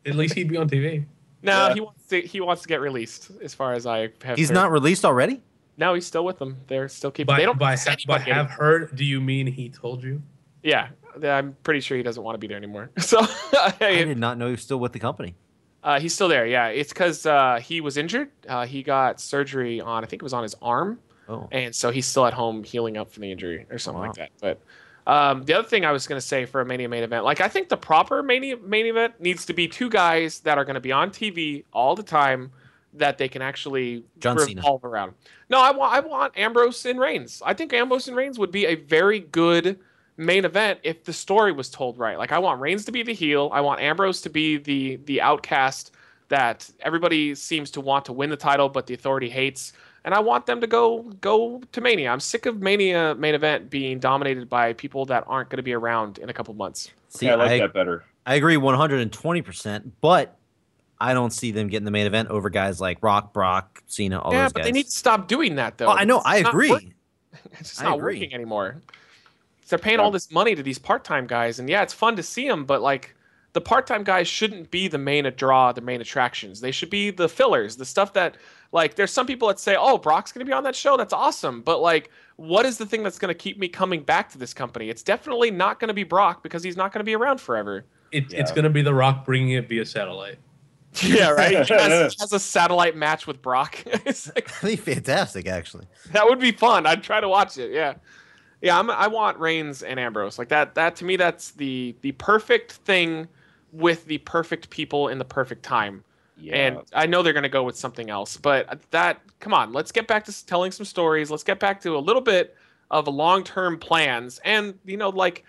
At 0.06 0.14
least 0.14 0.34
he'd 0.34 0.48
be 0.48 0.56
on 0.56 0.68
TV. 0.68 1.04
No, 1.42 1.68
Yeah. 1.68 1.74
he 1.74 1.80
wants 1.80 2.06
to 2.08 2.20
he 2.20 2.40
wants 2.40 2.62
to 2.62 2.68
get 2.68 2.80
released, 2.80 3.30
as 3.42 3.52
far 3.54 3.74
as 3.74 3.86
I 3.86 4.08
have 4.22 4.36
He's 4.38 4.48
heard. 4.48 4.54
not 4.54 4.70
released 4.72 5.04
already. 5.04 5.42
No, 5.76 5.94
he's 5.94 6.06
still 6.06 6.24
with 6.24 6.38
them. 6.38 6.58
They're 6.66 6.88
still 6.88 7.10
keeping. 7.10 7.26
By, 7.34 7.38
they 7.40 7.46
don't 7.46 7.58
by, 7.58 7.74
say 7.74 7.90
ha- 7.92 7.96
by 8.06 8.14
anybody 8.16 8.32
have 8.32 8.50
heard, 8.50 8.94
do 8.96 9.04
you 9.04 9.20
mean 9.20 9.46
he 9.46 9.68
told 9.70 10.02
you? 10.04 10.22
Yeah, 10.62 10.88
I'm 11.22 11.56
pretty 11.62 11.80
sure 11.80 11.96
he 11.96 12.02
doesn't 12.02 12.22
want 12.22 12.34
to 12.34 12.38
be 12.38 12.46
there 12.46 12.56
anymore. 12.58 12.90
So 13.00 13.18
I 13.52 13.74
did 13.80 14.18
not 14.18 14.36
know 14.38 14.46
he 14.46 14.52
was 14.52 14.62
still 14.62 14.78
with 14.78 14.92
the 14.92 14.98
company. 14.98 15.34
uh, 15.82 15.98
he's 15.98 16.14
still 16.14 16.28
there. 16.28 16.46
Yeah, 16.46 16.66
it's 16.68 16.92
because 16.92 17.24
uh, 17.24 17.60
he 17.62 17.80
was 17.80 17.96
injured. 17.96 18.28
Uh, 18.46 18.66
he 18.66 18.82
got 18.82 19.20
surgery 19.20 19.80
on, 19.80 20.04
I 20.04 20.06
think 20.06 20.20
it 20.20 20.24
was 20.24 20.34
on 20.34 20.42
his 20.42 20.54
arm, 20.60 20.98
Oh, 21.30 21.48
and 21.52 21.74
so 21.74 21.90
he's 21.90 22.06
still 22.06 22.26
at 22.26 22.34
home 22.34 22.64
healing 22.64 22.96
up 22.96 23.10
from 23.12 23.22
the 23.22 23.30
injury 23.32 23.66
or 23.70 23.78
something 23.78 24.00
Wow. 24.02 24.08
like 24.08 24.16
that. 24.16 24.30
But 24.40 24.60
um, 25.06 25.44
the 25.44 25.54
other 25.54 25.68
thing 25.68 25.84
I 25.84 25.92
was 25.92 26.06
going 26.06 26.20
to 26.20 26.26
say 26.26 26.44
for 26.44 26.60
a 26.60 26.64
Mania 26.66 26.88
main 26.88 27.02
event, 27.04 27.24
like 27.24 27.40
I 27.40 27.48
think 27.48 27.68
the 27.68 27.76
proper 27.76 28.22
Mania 28.22 28.56
main 28.58 28.86
event 28.86 29.20
needs 29.20 29.46
to 29.46 29.52
be 29.52 29.68
two 29.68 29.88
guys 29.88 30.40
that 30.40 30.58
are 30.58 30.64
going 30.64 30.74
to 30.74 30.80
be 30.80 30.92
on 30.92 31.10
TV 31.10 31.64
all 31.72 31.94
the 31.94 32.02
time 32.02 32.50
that 32.94 33.18
they 33.18 33.28
can 33.28 33.40
actually 33.40 34.04
John 34.18 34.38
Cena. 34.38 34.60
revolve 34.60 34.84
around. 34.84 35.14
No, 35.48 35.60
I 35.60 35.70
want 35.70 35.92
I 35.94 36.00
want 36.00 36.36
Ambrose 36.36 36.84
and 36.84 36.98
Reigns. 36.98 37.40
I 37.46 37.54
think 37.54 37.72
Ambrose 37.72 38.08
and 38.08 38.16
Reigns 38.16 38.38
would 38.38 38.50
be 38.50 38.66
a 38.66 38.74
very 38.74 39.20
good 39.20 39.78
main 40.16 40.44
event 40.44 40.80
if 40.82 41.04
the 41.04 41.12
story 41.12 41.52
was 41.52 41.70
told 41.70 41.96
right. 41.98 42.18
Like 42.18 42.32
I 42.32 42.38
want 42.40 42.60
Reigns 42.60 42.84
to 42.86 42.92
be 42.92 43.02
the 43.04 43.14
heel. 43.14 43.48
I 43.52 43.60
want 43.60 43.80
Ambrose 43.80 44.20
to 44.22 44.28
be 44.30 44.58
the 44.58 44.96
the 45.04 45.20
outcast 45.20 45.92
that 46.28 46.68
everybody 46.80 47.34
seems 47.34 47.70
to 47.72 47.80
want 47.80 48.04
to 48.04 48.12
win 48.12 48.28
the 48.30 48.36
title, 48.36 48.68
but 48.68 48.86
the 48.86 48.94
authority 48.94 49.28
hates. 49.30 49.72
And 50.04 50.14
I 50.14 50.20
want 50.20 50.46
them 50.46 50.60
to 50.60 50.66
go 50.66 51.02
go 51.20 51.60
to 51.72 51.80
Mania. 51.80 52.10
I'm 52.10 52.20
sick 52.20 52.46
of 52.46 52.60
Mania 52.60 53.14
main 53.16 53.34
event 53.34 53.68
being 53.68 53.98
dominated 53.98 54.48
by 54.48 54.72
people 54.72 55.04
that 55.06 55.24
aren't 55.26 55.50
going 55.50 55.58
to 55.58 55.62
be 55.62 55.74
around 55.74 56.18
in 56.18 56.30
a 56.30 56.32
couple 56.32 56.54
months. 56.54 56.90
see, 57.08 57.26
yeah, 57.26 57.32
I 57.32 57.36
like 57.36 57.50
I, 57.50 57.58
that 57.58 57.74
better. 57.74 58.04
I 58.24 58.34
agree 58.36 58.56
120, 58.56 59.42
percent 59.42 60.00
but 60.00 60.36
I 61.00 61.14
don't 61.14 61.32
see 61.32 61.50
them 61.50 61.68
getting 61.68 61.84
the 61.84 61.90
main 61.90 62.06
event 62.06 62.28
over 62.30 62.48
guys 62.50 62.80
like 62.80 62.98
Rock, 63.02 63.32
Brock, 63.32 63.82
Cena, 63.86 64.20
all 64.20 64.32
yeah, 64.32 64.44
those 64.44 64.52
guys. 64.52 64.58
Yeah, 64.58 64.62
but 64.62 64.64
they 64.64 64.72
need 64.72 64.84
to 64.86 64.90
stop 64.90 65.28
doing 65.28 65.56
that 65.56 65.78
though. 65.78 65.86
Oh, 65.86 65.92
I 65.92 66.04
know, 66.04 66.18
It's 66.18 66.26
I 66.26 66.36
agree. 66.38 66.70
working. 66.70 66.94
It's 67.58 67.70
just 67.70 67.80
I 67.80 67.84
not 67.84 67.98
agree. 67.98 68.16
working 68.16 68.34
anymore. 68.34 68.80
They're 69.68 69.78
paying 69.78 69.98
Yeah. 69.98 70.04
all 70.04 70.10
this 70.10 70.30
money 70.32 70.54
to 70.54 70.62
these 70.62 70.78
part-time 70.78 71.26
guys, 71.26 71.58
and 71.58 71.68
yeah, 71.68 71.82
it's 71.82 71.92
fun 71.94 72.16
to 72.16 72.22
see 72.22 72.46
them, 72.48 72.64
but 72.64 72.82
like 72.82 73.14
the 73.52 73.60
part-time 73.60 74.04
guys 74.04 74.28
shouldn't 74.28 74.70
be 74.70 74.88
the 74.88 74.98
main 74.98 75.30
draw, 75.36 75.72
the 75.72 75.80
main 75.80 76.00
attractions. 76.00 76.60
They 76.60 76.70
should 76.72 76.90
be 76.90 77.10
the 77.10 77.28
fillers, 77.28 77.76
the 77.76 77.84
stuff 77.84 78.12
that 78.14 78.36
like 78.72 78.94
there's 78.94 79.12
some 79.12 79.26
people 79.26 79.48
that 79.48 79.58
say, 79.58 79.76
"Oh, 79.78 79.98
Brock's 79.98 80.32
going 80.32 80.44
to 80.44 80.48
be 80.48 80.52
on 80.54 80.64
that 80.64 80.76
show. 80.76 80.96
That's 80.96 81.12
awesome." 81.12 81.62
But 81.62 81.80
like 81.80 82.10
what 82.40 82.64
is 82.64 82.78
the 82.78 82.86
thing 82.86 83.02
that's 83.02 83.18
going 83.18 83.28
to 83.28 83.34
keep 83.34 83.58
me 83.58 83.68
coming 83.68 84.02
back 84.02 84.30
to 84.30 84.38
this 84.38 84.54
company? 84.54 84.88
It's 84.88 85.02
definitely 85.02 85.50
not 85.50 85.78
going 85.78 85.88
to 85.88 85.94
be 85.94 86.04
Brock 86.04 86.42
because 86.42 86.62
he's 86.62 86.76
not 86.76 86.90
going 86.90 87.00
to 87.00 87.04
be 87.04 87.14
around 87.14 87.38
forever. 87.38 87.84
It, 88.12 88.32
It's 88.32 88.50
going 88.50 88.64
to 88.64 88.70
be 88.70 88.80
The 88.80 88.94
Rock 88.94 89.26
bringing 89.26 89.50
it 89.50 89.68
via 89.68 89.84
satellite. 89.84 90.38
Yeah, 91.04 91.30
right. 91.30 91.50
He 91.50 91.56
has, 91.56 91.66
he 92.14 92.20
has 92.20 92.32
a 92.32 92.40
satellite 92.40 92.96
match 92.96 93.24
with 93.26 93.40
Brock. 93.40 93.80
it's 93.86 94.26
like, 94.34 94.48
That'd 94.60 94.70
be 94.70 94.92
fantastic, 94.94 95.46
actually. 95.46 95.86
that 96.10 96.24
would 96.24 96.40
be 96.40 96.50
fun. 96.50 96.84
I'd 96.84 97.04
try 97.04 97.20
to 97.20 97.28
watch 97.28 97.58
it. 97.58 97.70
Yeah, 97.70 97.94
yeah. 98.60 98.76
I'm, 98.76 98.90
I 98.90 99.06
want 99.06 99.38
Reigns 99.38 99.84
and 99.84 100.00
Ambrose 100.00 100.36
like 100.36 100.48
that. 100.48 100.74
That 100.74 100.96
to 100.96 101.04
me, 101.04 101.14
that's 101.14 101.52
the 101.52 101.94
the 102.00 102.10
perfect 102.12 102.72
thing 102.72 103.28
with 103.70 104.06
the 104.06 104.18
perfect 104.18 104.70
people 104.70 105.06
in 105.06 105.18
the 105.18 105.24
perfect 105.24 105.62
time. 105.62 106.02
Yeah. 106.40 106.56
And 106.56 106.78
I 106.92 107.06
know 107.06 107.22
they're 107.22 107.32
going 107.32 107.42
to 107.42 107.48
go 107.48 107.62
with 107.62 107.76
something 107.76 108.10
else, 108.10 108.36
but 108.36 108.80
that 108.90 109.20
come 109.40 109.54
on, 109.54 109.72
let's 109.72 109.92
get 109.92 110.06
back 110.06 110.24
to 110.24 110.46
telling 110.46 110.72
some 110.72 110.86
stories. 110.86 111.30
Let's 111.30 111.44
get 111.44 111.60
back 111.60 111.80
to 111.82 111.96
a 111.96 111.98
little 111.98 112.22
bit 112.22 112.56
of 112.90 113.06
long-term 113.06 113.78
plans, 113.78 114.40
and 114.44 114.74
you 114.84 114.96
know, 114.96 115.10
like 115.10 115.44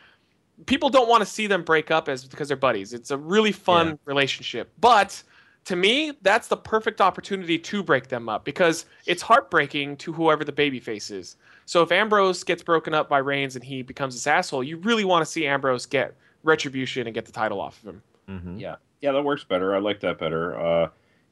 people 0.68 0.90
don't 0.90 1.10
want 1.10 1.22
to 1.22 1.26
see 1.26 1.48
them 1.48 1.64
break 1.64 1.90
up 1.92 2.08
as 2.08 2.26
because 2.26 2.48
they're 2.48 2.58
buddies. 2.58 2.94
It's 2.94 3.12
a 3.12 3.18
really 3.18 3.52
fun 3.52 3.88
Yeah. 3.88 3.94
relationship, 4.06 4.72
but 4.80 5.24
to 5.66 5.76
me, 5.76 6.14
that's 6.24 6.48
the 6.48 6.58
perfect 6.58 7.02
opportunity 7.02 7.58
to 7.60 7.84
break 7.84 8.08
them 8.08 8.28
up 8.28 8.44
because 8.46 8.86
it's 9.06 9.22
heartbreaking 9.22 9.96
to 9.98 10.12
whoever 10.12 10.44
the 10.44 10.52
babyface 10.52 11.12
is. 11.12 11.38
So 11.66 11.84
if 11.84 11.92
Ambrose 11.92 12.44
gets 12.44 12.64
broken 12.64 12.96
up 12.96 13.08
by 13.08 13.20
Reigns 13.20 13.56
and 13.56 13.64
he 13.64 13.84
becomes 13.84 14.16
this 14.16 14.26
asshole, 14.26 14.64
you 14.64 14.78
really 14.78 15.06
want 15.06 15.24
to 15.24 15.32
see 15.32 15.46
Ambrose 15.46 15.86
get 15.86 16.16
retribution 16.44 17.06
and 17.08 17.14
get 17.14 17.26
the 17.26 17.32
title 17.32 17.62
off 17.62 17.80
of 17.84 17.90
him. 17.90 18.02
Hmm 18.28 18.58
yeah, 18.58 18.76
yeah, 19.02 19.12
that 19.12 19.24
works 19.24 19.44
better. 19.44 19.76
I 19.76 19.80
like 19.80 20.00
that 20.02 20.18
better. 20.20 20.58
Uh, 20.60 20.90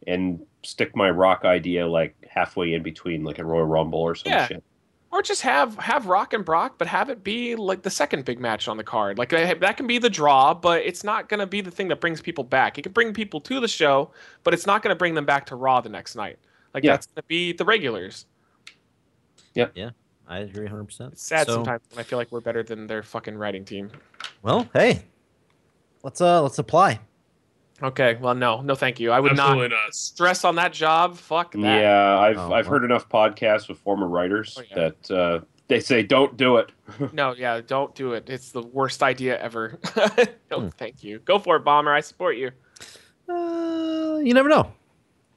and 0.08 0.46
stick 0.64 0.96
my 0.96 1.10
rock 1.10 1.44
idea 1.46 1.86
like 1.88 2.16
halfway 2.30 2.74
in 2.74 2.84
between, 2.84 3.24
like 3.24 3.38
a 3.40 3.46
Royal 3.46 3.66
Rumble 3.66 4.00
or 4.00 4.16
some 4.16 4.32
Yeah. 4.32 4.48
shit. 4.48 4.64
Or 5.12 5.22
just 5.24 5.42
have 5.42 5.76
have 5.80 6.06
Rock 6.06 6.34
and 6.34 6.46
Brock, 6.46 6.76
but 6.78 6.88
have 6.88 7.10
it 7.10 7.24
be 7.24 7.56
like 7.56 7.82
the 7.82 7.90
second 7.90 8.26
big 8.26 8.40
match 8.40 8.68
on 8.68 8.78
the 8.78 8.84
card. 8.84 9.18
Like 9.18 9.30
that 9.30 9.60
that 9.60 9.76
can 9.76 9.88
be 9.88 9.98
the 9.98 10.10
draw, 10.10 10.54
but 10.54 10.82
it's 10.84 11.04
not 11.04 11.28
going 11.30 11.40
to 11.40 11.48
be 11.48 11.62
the 11.62 11.72
thing 11.72 11.88
that 11.88 12.00
brings 12.00 12.22
people 12.22 12.44
back. 12.44 12.78
It 12.78 12.84
can 12.84 12.92
bring 12.92 13.12
people 13.14 13.42
to 13.42 13.60
the 13.60 13.68
show, 13.68 14.12
but 14.44 14.54
it's 14.54 14.68
not 14.68 14.84
going 14.84 14.94
to 14.94 14.98
bring 14.98 15.16
them 15.16 15.26
back 15.26 15.48
to 15.48 15.56
Raw 15.56 15.82
the 15.82 15.90
next 15.90 16.16
night. 16.16 16.38
Like 16.76 16.84
Yeah. 16.84 16.92
that's 16.92 17.08
going 17.08 17.16
to 17.24 17.28
be 17.28 17.54
the 17.54 17.66
regulars. 17.66 18.28
Yep. 19.56 19.72
Yeah. 19.76 19.90
I 20.28 20.40
agree 20.40 20.66
100. 20.66 20.84
percent 20.86 21.14
It's 21.14 21.24
sad 21.24 21.48
sometimes 21.48 21.82
when 21.90 22.00
I 22.00 22.04
feel 22.04 22.20
like 22.20 22.32
we're 22.32 22.40
better 22.42 22.62
than 22.62 22.86
their 22.86 23.02
fucking 23.02 23.36
writing 23.36 23.66
team. 23.66 23.90
Well, 24.44 24.70
hey, 24.74 25.02
let's 26.04 26.22
uh 26.22 26.42
let's 26.42 26.60
apply. 26.60 27.00
Okay, 27.82 28.18
well, 28.20 28.36
no, 28.36 28.60
no, 28.62 28.76
thank 28.76 29.00
you. 29.00 29.12
I 29.12 29.22
would 29.22 29.32
Absolutely 29.32 29.70
not 29.70 29.86
not. 29.86 29.96
stress 29.96 30.44
on 30.44 30.56
that 30.56 30.74
job. 30.74 31.16
Fuck 31.16 31.54
that. 31.54 31.60
Yeah, 31.62 32.20
I've 32.20 32.38
Oh, 32.38 32.52
I've 32.54 32.66
well. 32.68 32.74
heard 32.80 32.84
enough 32.84 33.08
podcasts 33.08 33.70
with 33.70 33.78
former 33.78 34.08
writers 34.08 34.58
Oh, 34.60 34.64
yeah. 34.70 34.76
that 34.76 35.12
uh, 35.12 35.40
they 35.70 35.80
say 35.80 36.04
don't 36.04 36.36
do 36.36 36.58
it. 36.58 36.72
No, 37.14 37.34
yeah, 37.34 37.62
don't 37.66 37.96
do 37.96 38.14
it. 38.14 38.30
It's 38.30 38.52
the 38.52 38.64
worst 38.64 39.02
idea 39.02 39.40
ever. 39.40 39.80
no, 40.52 40.60
Hmm. 40.62 40.68
thank 40.70 41.04
you. 41.06 41.20
Go 41.20 41.40
for 41.40 41.56
it, 41.56 41.64
Bomber. 41.64 41.94
I 41.94 42.02
support 42.02 42.36
you. 42.36 42.52
Uh, 43.30 44.18
you 44.24 44.34
never 44.34 44.50
know. 44.50 44.74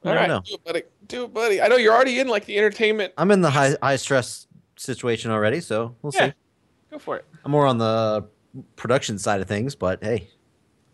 You 0.04 0.10
All 0.10 0.14
never 0.14 0.16
right, 0.20 0.28
know. 0.28 0.40
do 0.44 0.54
it, 0.54 0.64
buddy. 0.64 0.82
Do 1.06 1.24
it, 1.24 1.34
buddy. 1.34 1.60
I 1.62 1.68
know 1.68 1.76
you're 1.76 1.94
already 1.94 2.18
in 2.18 2.26
like 2.26 2.44
the 2.46 2.58
entertainment. 2.58 3.12
I'm 3.16 3.30
in 3.30 3.40
the 3.42 3.50
high 3.50 3.76
high 3.80 3.96
stress 3.96 4.48
situation 4.76 5.30
already, 5.30 5.60
so 5.60 5.94
we'll 6.02 6.12
Yeah. 6.16 6.28
see. 6.28 6.32
Go 6.90 6.98
for 6.98 7.16
it. 7.18 7.24
I'm 7.44 7.52
more 7.52 7.66
on 7.66 7.78
the 7.78 8.26
production 8.76 9.18
side 9.18 9.40
of 9.40 9.46
things, 9.46 9.76
but 9.76 10.02
hey, 10.02 10.26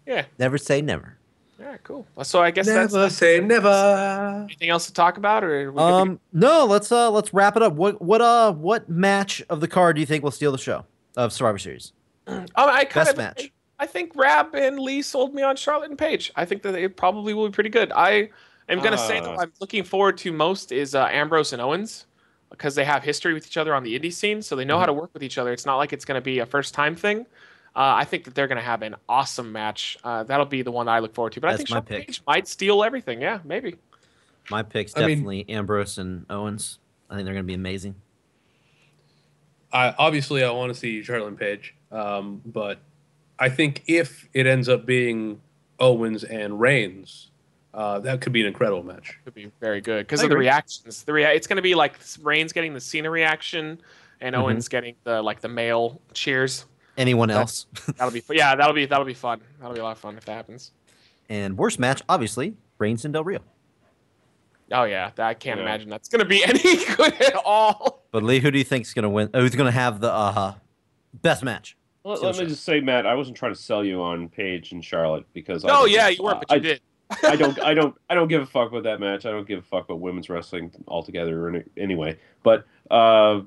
Yeah. 0.08 0.24
never 0.38 0.58
say 0.58 0.80
never. 0.82 1.16
All 1.60 1.66
right. 1.66 1.82
Cool. 1.84 2.06
So 2.22 2.40
I 2.40 2.50
guess 2.50 2.66
that's 2.66 2.92
Never 2.94 3.10
say 3.10 3.40
never. 3.40 4.44
anything 4.48 4.70
else 4.70 4.86
to 4.86 4.92
talk 4.92 5.16
about, 5.16 5.42
or 5.44 5.54
are 5.54 5.72
we 5.72 5.76
good 5.76 5.88
to 5.88 5.94
Um, 5.94 6.20
no, 6.32 6.64
let's 6.64 6.90
uh 6.92 7.10
let's 7.10 7.34
wrap 7.34 7.56
it 7.56 7.62
up. 7.62 7.74
What 7.74 8.00
what 8.00 8.20
uh 8.20 8.52
what 8.52 8.88
match 8.88 9.42
of 9.50 9.60
the 9.60 9.68
card 9.68 9.96
do 9.96 10.00
you 10.00 10.06
think 10.06 10.22
will 10.24 10.30
steal 10.30 10.52
the 10.52 10.58
show 10.58 10.84
of 11.16 11.32
Survivor 11.32 11.58
Series? 11.58 11.92
Um, 12.26 12.46
I 12.56 12.84
kind 12.84 13.06
Best 13.06 13.10
of, 13.12 13.16
match. 13.18 13.52
I 13.80 13.86
think 13.86 14.12
Rab 14.14 14.54
and 14.54 14.78
Lee 14.78 15.02
sold 15.02 15.34
me 15.34 15.42
on 15.42 15.56
Charlotte 15.56 15.90
and 15.90 15.98
Paige. 15.98 16.32
I 16.36 16.44
think 16.44 16.62
that 16.62 16.74
it 16.74 16.96
probably 16.96 17.32
will 17.34 17.46
be 17.48 17.52
pretty 17.52 17.70
good. 17.70 17.92
I 17.94 18.30
am 18.68 18.80
gonna 18.80 18.98
say 18.98 19.20
that 19.20 19.28
what 19.28 19.40
I'm 19.40 19.52
looking 19.60 19.82
forward 19.84 20.16
to 20.18 20.32
most 20.32 20.70
is 20.72 20.94
uh, 20.94 21.06
Ambrose 21.06 21.52
and 21.52 21.60
Owens 21.62 22.06
because 22.50 22.74
they 22.74 22.84
have 22.84 23.02
history 23.02 23.34
with 23.34 23.46
each 23.46 23.56
other 23.56 23.74
on 23.74 23.82
the 23.82 23.98
indie 23.98 24.12
scene, 24.12 24.42
so 24.42 24.54
they 24.56 24.64
know 24.64 24.78
how 24.78 24.84
Mm-hmm. 24.84 24.88
to 24.94 25.00
work 25.00 25.10
with 25.12 25.22
each 25.22 25.38
other. 25.38 25.52
It's 25.52 25.66
not 25.66 25.76
like 25.76 25.92
it's 25.92 26.04
gonna 26.04 26.20
be 26.20 26.38
a 26.38 26.46
first 26.46 26.72
time 26.74 26.94
thing. 26.94 27.26
Uh, 27.76 27.94
I 27.96 28.04
think 28.04 28.24
that 28.24 28.34
they're 28.34 28.48
gonna 28.48 28.60
have 28.60 28.82
an 28.82 28.96
awesome 29.08 29.52
match. 29.52 29.96
Uh, 30.02 30.24
that'll 30.24 30.46
be 30.46 30.62
the 30.62 30.72
one 30.72 30.88
I 30.88 30.98
look 30.98 31.14
forward 31.14 31.32
to. 31.34 31.40
But 31.40 31.50
I 31.50 31.56
think 31.56 31.70
my 31.70 31.74
Charlotte 31.76 31.86
pick. 31.88 32.06
Paige 32.08 32.22
might 32.26 32.48
steal 32.48 32.82
everything. 32.82 33.20
Yeah, 33.22 33.38
maybe. 33.44 33.76
My 34.50 34.62
pick's 34.62 34.96
I 34.96 35.00
mean- 35.00 35.08
definitely 35.10 35.48
Ambrose 35.48 35.98
and 35.98 36.26
Owens. 36.30 36.78
I 37.10 37.14
think 37.14 37.24
they're 37.26 37.34
gonna 37.34 37.44
be 37.44 37.54
amazing. 37.54 37.94
I 39.72 39.94
obviously 39.98 40.42
I 40.42 40.50
want 40.50 40.72
to 40.72 40.78
see 40.78 41.02
Charlotte 41.02 41.28
and 41.28 41.38
Paige, 41.38 41.74
um, 41.92 42.40
but 42.44 42.78
I 43.38 43.48
think 43.50 43.82
if 43.86 44.26
it 44.32 44.46
ends 44.46 44.68
up 44.68 44.86
being 44.86 45.40
Owens 45.78 46.24
and 46.24 46.58
Reigns, 46.58 47.30
uh, 47.74 47.98
that 48.00 48.20
could 48.22 48.32
be 48.32 48.40
an 48.40 48.46
incredible 48.46 48.82
match. 48.82 49.18
Could 49.24 49.34
be 49.34 49.52
very 49.60 49.80
good 49.82 50.06
because 50.06 50.22
of 50.22 50.30
the 50.30 50.38
reactions. 50.38 51.02
The 51.04 51.12
rea- 51.12 51.36
it's 51.36 51.46
going 51.46 51.56
to 51.56 51.62
be 51.62 51.74
like 51.74 51.98
Reigns 52.22 52.52
getting 52.52 52.72
the 52.72 52.80
Cena 52.80 53.10
reaction, 53.10 53.80
and 54.22 54.34
Mhm. 54.34 54.38
Owens 54.38 54.68
getting 54.68 54.94
the 55.04 55.20
like 55.22 55.40
the 55.42 55.48
male 55.48 56.00
cheers. 56.14 56.64
Anyone 56.98 57.30
else? 57.30 57.66
That'll 57.96 58.10
be 58.12 58.22
yeah, 58.30 58.54
that'll 58.56 58.74
be 58.74 58.84
that'll 58.86 59.04
be 59.06 59.14
fun. 59.14 59.40
That'll 59.58 59.72
be 59.74 59.80
a 59.80 59.84
lot 59.84 59.92
of 59.92 59.98
fun 59.98 60.16
if 60.18 60.24
that 60.26 60.34
happens. 60.34 60.72
and 61.30 61.56
worst 61.56 61.78
match, 61.78 62.02
obviously, 62.08 62.54
Reigns 62.78 63.04
and 63.06 63.14
Del 63.14 63.24
Rio. 63.24 63.40
Oh 64.72 64.84
yeah, 64.84 65.10
that, 65.14 65.26
I 65.26 65.34
can't 65.34 65.58
Yeah. 65.58 65.64
imagine 65.64 65.88
that's 65.88 66.08
going 66.08 66.18
to 66.20 66.24
be 66.26 66.44
any 66.44 66.84
good 66.96 67.14
at 67.22 67.34
all. 67.44 68.02
But 68.10 68.22
Lee, 68.22 68.40
who 68.40 68.50
do 68.50 68.58
you 68.58 68.64
think's 68.64 68.92
gonna 68.92 69.08
win? 69.08 69.30
Who's 69.34 69.54
gonna 69.54 69.70
have 69.70 70.00
the 70.00 70.12
uh 70.12 70.54
best 71.14 71.42
match? 71.44 71.76
Let, 72.04 72.22
let 72.22 72.38
me 72.38 72.46
just 72.46 72.64
say, 72.64 72.80
Matt, 72.80 73.06
I 73.06 73.14
wasn't 73.14 73.36
trying 73.36 73.54
to 73.54 73.60
sell 73.60 73.84
you 73.84 74.02
on 74.02 74.28
Paige 74.28 74.72
and 74.72 74.84
Charlotte 74.84 75.26
because 75.34 75.64
I 75.64 75.68
Oh 75.68 75.72
don't 75.82 75.90
yeah, 75.90 76.08
you 76.08 76.22
were, 76.22 76.34
but 76.34 76.44
I, 76.50 76.58
did. 76.58 76.80
I 77.22 77.36
don't, 77.36 77.60
I 77.62 77.74
don't, 77.74 77.94
I 78.08 78.14
don't 78.14 78.28
give 78.28 78.40
a 78.42 78.46
fuck 78.46 78.70
about 78.70 78.84
that 78.84 78.98
match. 79.00 79.26
I 79.26 79.30
don't 79.30 79.46
give 79.46 79.58
a 79.58 79.62
fuck 79.62 79.84
about 79.84 80.00
women's 80.00 80.28
wrestling 80.30 80.70
altogether. 80.86 81.44
Or 81.46 81.48
any, 81.50 81.64
anyway, 81.76 82.18
but 82.42 82.66
uh, 82.90 83.40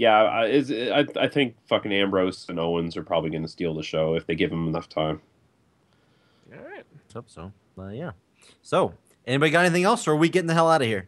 yeah, 0.00 0.22
I, 0.22 0.46
is, 0.46 0.72
I, 0.72 1.04
I 1.20 1.28
think 1.28 1.56
fucking 1.68 1.92
Ambrose 1.92 2.46
and 2.48 2.58
Owens 2.58 2.96
are 2.96 3.02
probably 3.02 3.28
going 3.28 3.42
to 3.42 3.48
steal 3.48 3.74
the 3.74 3.82
show 3.82 4.14
if 4.14 4.26
they 4.26 4.34
give 4.34 4.48
them 4.48 4.66
enough 4.66 4.88
time. 4.88 5.20
All 6.50 6.64
right. 6.66 6.84
Hope 7.12 7.28
so. 7.28 7.52
But 7.76 7.94
yeah. 7.94 8.12
So, 8.62 8.94
anybody 9.26 9.50
got 9.50 9.66
anything 9.66 9.84
else, 9.84 10.08
or 10.08 10.12
are 10.12 10.16
we 10.16 10.30
getting 10.30 10.46
the 10.46 10.54
hell 10.54 10.70
out 10.70 10.80
of 10.80 10.88
here? 10.88 11.06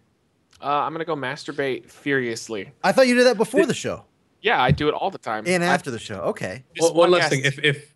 Uh, 0.60 0.66
I'm 0.66 0.92
gonna 0.92 1.06
go 1.06 1.16
masturbate 1.16 1.88
furiously. 1.88 2.70
I 2.84 2.92
thought 2.92 3.08
you 3.08 3.14
did 3.14 3.24
that 3.28 3.38
before 3.38 3.64
the 3.64 3.72
show 3.72 4.04
Yeah, 4.42 4.62
I 4.62 4.70
do 4.72 4.88
it 4.88 4.92
all 4.94 5.10
the 5.10 5.16
time. 5.16 5.44
and 5.46 5.64
I- 5.64 5.68
after 5.68 5.90
the 5.90 5.98
show. 5.98 6.20
Okay. 6.24 6.62
just 6.74 6.92
One, 6.94 7.10
one 7.10 7.18
last 7.18 7.30
thing: 7.30 7.40
if 7.46 7.58
if 7.64 7.94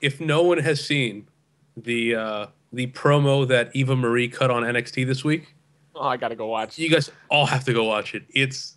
if 0.00 0.20
no 0.20 0.42
one 0.42 0.58
has 0.58 0.84
seen 0.84 1.28
the 1.76 2.16
uh, 2.16 2.46
the 2.72 2.88
promo 2.88 3.46
that 3.46 3.70
Eva 3.76 3.94
Marie 3.94 4.28
cut 4.28 4.50
on 4.50 4.64
NXT 4.64 5.06
this 5.06 5.22
week, 5.22 5.54
oh, 5.94 6.02
I 6.08 6.16
gotta 6.16 6.34
go 6.34 6.48
watch. 6.48 6.78
you 6.78 6.90
guys 6.90 7.12
all 7.30 7.46
have 7.46 7.64
to 7.66 7.72
go 7.72 7.84
watch 7.84 8.14
it. 8.16 8.24
It's 8.30 8.75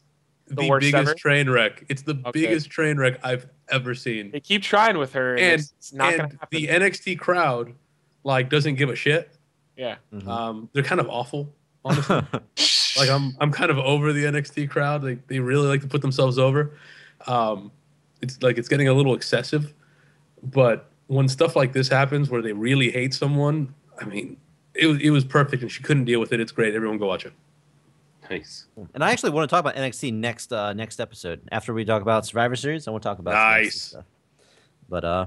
the, 0.55 0.67
worst 0.67 0.85
biggest 0.85 1.09
ever? 1.09 1.13
train 1.15 1.49
wreck. 1.49 1.83
It's 1.89 2.01
the 2.01 2.13
Okay. 2.25 2.31
biggest 2.41 2.69
train 2.69 2.97
wreck 2.97 3.19
I've 3.23 3.47
ever 3.69 3.93
seen. 3.95 4.31
They 4.31 4.39
keep 4.39 4.61
trying 4.61 4.97
with 4.97 5.13
her, 5.13 5.31
and, 5.35 5.39
And- 5.41 5.61
it's, 5.61 5.73
it's 5.77 5.93
not 5.93 6.11
gonna 6.11 6.23
and 6.23 6.31
happen. 6.33 6.47
the 6.51 6.67
NXT 6.67 7.17
crowd 7.19 7.73
like 8.23 8.49
doesn't 8.49 8.75
give 8.75 8.89
a 8.89 8.95
shit. 8.95 9.31
yeah. 9.77 9.95
Mhm. 10.13 10.27
Um, 10.27 10.69
they're 10.73 10.83
kind 10.83 10.99
of 11.01 11.07
awful, 11.09 11.53
honestly. 11.85 12.15
like 12.97 13.09
I'm 13.09 13.35
I'm 13.39 13.51
kind 13.51 13.71
of 13.71 13.77
over 13.79 14.11
the 14.13 14.25
NXT 14.25 14.69
crowd. 14.69 15.01
They 15.01 15.15
they 15.27 15.39
really 15.39 15.67
like 15.67 15.81
to 15.81 15.87
put 15.87 16.01
themselves 16.01 16.37
over. 16.37 16.71
Um, 17.27 17.71
it's 18.21 18.41
like 18.43 18.57
it's 18.57 18.67
getting 18.67 18.87
a 18.89 18.93
little 18.93 19.13
excessive, 19.15 19.73
but 20.43 20.89
when 21.07 21.27
stuff 21.29 21.55
like 21.55 21.71
this 21.73 21.87
happens 21.87 22.29
where 22.29 22.41
they 22.41 22.51
really 22.53 22.91
hate 22.91 23.13
someone, 23.13 23.73
I 23.99 24.05
mean, 24.05 24.37
it 24.75 24.87
was 24.87 24.99
it 24.99 25.09
was 25.11 25.23
perfect, 25.23 25.61
and 25.63 25.71
she 25.71 25.81
couldn't 25.81 26.05
deal 26.05 26.19
with 26.19 26.33
it. 26.33 26.39
It's 26.41 26.51
great. 26.51 26.75
Everyone 26.75 26.97
go 26.97 27.07
watch 27.07 27.25
it. 27.25 27.33
Nice. 28.29 28.65
and 28.93 29.03
I 29.03 29.11
actually 29.11 29.31
want 29.31 29.49
to 29.49 29.53
talk 29.53 29.59
about 29.61 29.75
NXT 29.75 30.13
next 30.13 30.51
uh, 30.53 30.73
next 30.73 30.99
episode. 30.99 31.41
After 31.51 31.73
we 31.73 31.85
talk 31.85 32.01
about 32.01 32.25
Survivor 32.25 32.55
Series, 32.55 32.87
I 32.87 32.91
want 32.91 33.03
to 33.03 33.09
talk 33.09 33.19
about 33.19 33.33
some 33.33 33.39
NXT 33.41 33.63
Nice. 33.63 33.81
stuff. 33.81 34.05
But 34.87 35.03
uh, 35.05 35.25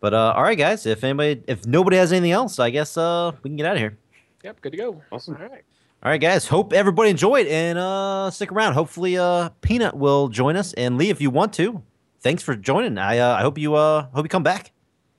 but 0.00 0.14
uh, 0.14 0.32
all 0.36 0.42
right, 0.42 0.56
guys. 0.58 0.86
If 0.86 1.02
anybody, 1.04 1.42
if 1.46 1.66
nobody 1.66 1.96
has 1.96 2.12
anything 2.12 2.32
else, 2.32 2.58
I 2.58 2.70
guess 2.70 2.96
uh, 2.96 3.32
we 3.42 3.50
can 3.50 3.56
get 3.56 3.66
out 3.66 3.74
of 3.74 3.78
here. 3.80 3.98
Yep. 4.44 4.60
Good 4.60 4.72
to 4.72 4.78
go. 4.78 5.02
Awesome. 5.10 5.36
All 5.36 5.42
right. 5.48 5.64
All 6.02 6.10
right, 6.12 6.20
guys. 6.20 6.46
Hope 6.46 6.72
everybody 6.72 7.10
enjoyed 7.10 7.46
and 7.48 7.76
uh, 7.78 8.30
stick 8.30 8.52
around. 8.52 8.74
Hopefully, 8.74 9.18
uh, 9.18 9.48
Peanut 9.62 9.96
will 9.96 10.28
join 10.28 10.54
us 10.56 10.72
and 10.74 10.96
Lee, 10.96 11.10
if 11.10 11.20
you 11.20 11.30
want 11.30 11.52
to. 11.54 11.82
Thanks 12.20 12.42
for 12.42 12.54
joining. 12.54 12.98
I 12.98 13.18
uh, 13.18 13.34
I 13.36 13.40
hope 13.40 13.58
you 13.58 13.74
uh 13.74 14.06
hope 14.14 14.24
you 14.24 14.28
come 14.28 14.42
back. 14.44 14.72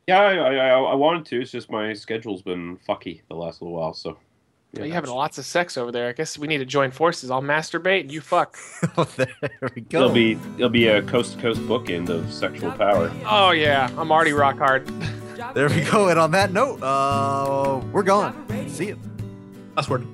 Yeah, 0.07 0.19
I, 0.21 0.33
I, 0.35 0.53
I 0.55 0.79
I 0.79 0.95
wanted 0.95 1.25
to. 1.27 1.41
It's 1.41 1.51
just 1.51 1.69
my 1.69 1.93
schedule's 1.93 2.41
been 2.41 2.77
fucky 2.87 3.21
the 3.29 3.35
last 3.35 3.61
little 3.61 3.75
while. 3.77 3.93
So. 3.93 4.17
Well, 4.73 4.85
you 4.85 4.93
having 4.93 5.09
lots 5.09 5.37
of 5.39 5.45
sex 5.45 5.77
over 5.77 5.91
there. 5.91 6.09
I 6.09 6.11
guess 6.11 6.37
we 6.37 6.47
need 6.47 6.59
to 6.59 6.65
join 6.65 6.91
forces. 6.91 7.31
I'll 7.31 7.41
masturbate 7.41 8.01
and 8.01 8.11
you 8.11 8.21
fuck. 8.21 8.55
there 9.15 9.27
we 9.75 9.81
go. 9.81 9.99
It'll 9.99 10.13
be 10.13 10.37
it'll 10.57 10.69
be 10.69 10.87
a 10.87 11.01
coast 11.01 11.33
to 11.33 11.41
coast 11.41 11.59
bookend 11.61 12.09
of 12.09 12.31
sexual 12.31 12.71
power. 12.73 13.11
Oh 13.25 13.51
yeah, 13.51 13.89
I'm 13.97 14.11
already 14.11 14.33
rock 14.33 14.57
hard. 14.59 14.87
there 15.55 15.69
we 15.69 15.81
go. 15.81 16.09
And 16.09 16.19
on 16.19 16.31
that 16.31 16.53
note, 16.53 16.83
uh, 16.83 17.81
we're 17.91 18.03
gone. 18.03 18.45
See 18.69 18.87
you. 18.89 18.99
Last 19.75 19.89
word. 19.89 20.05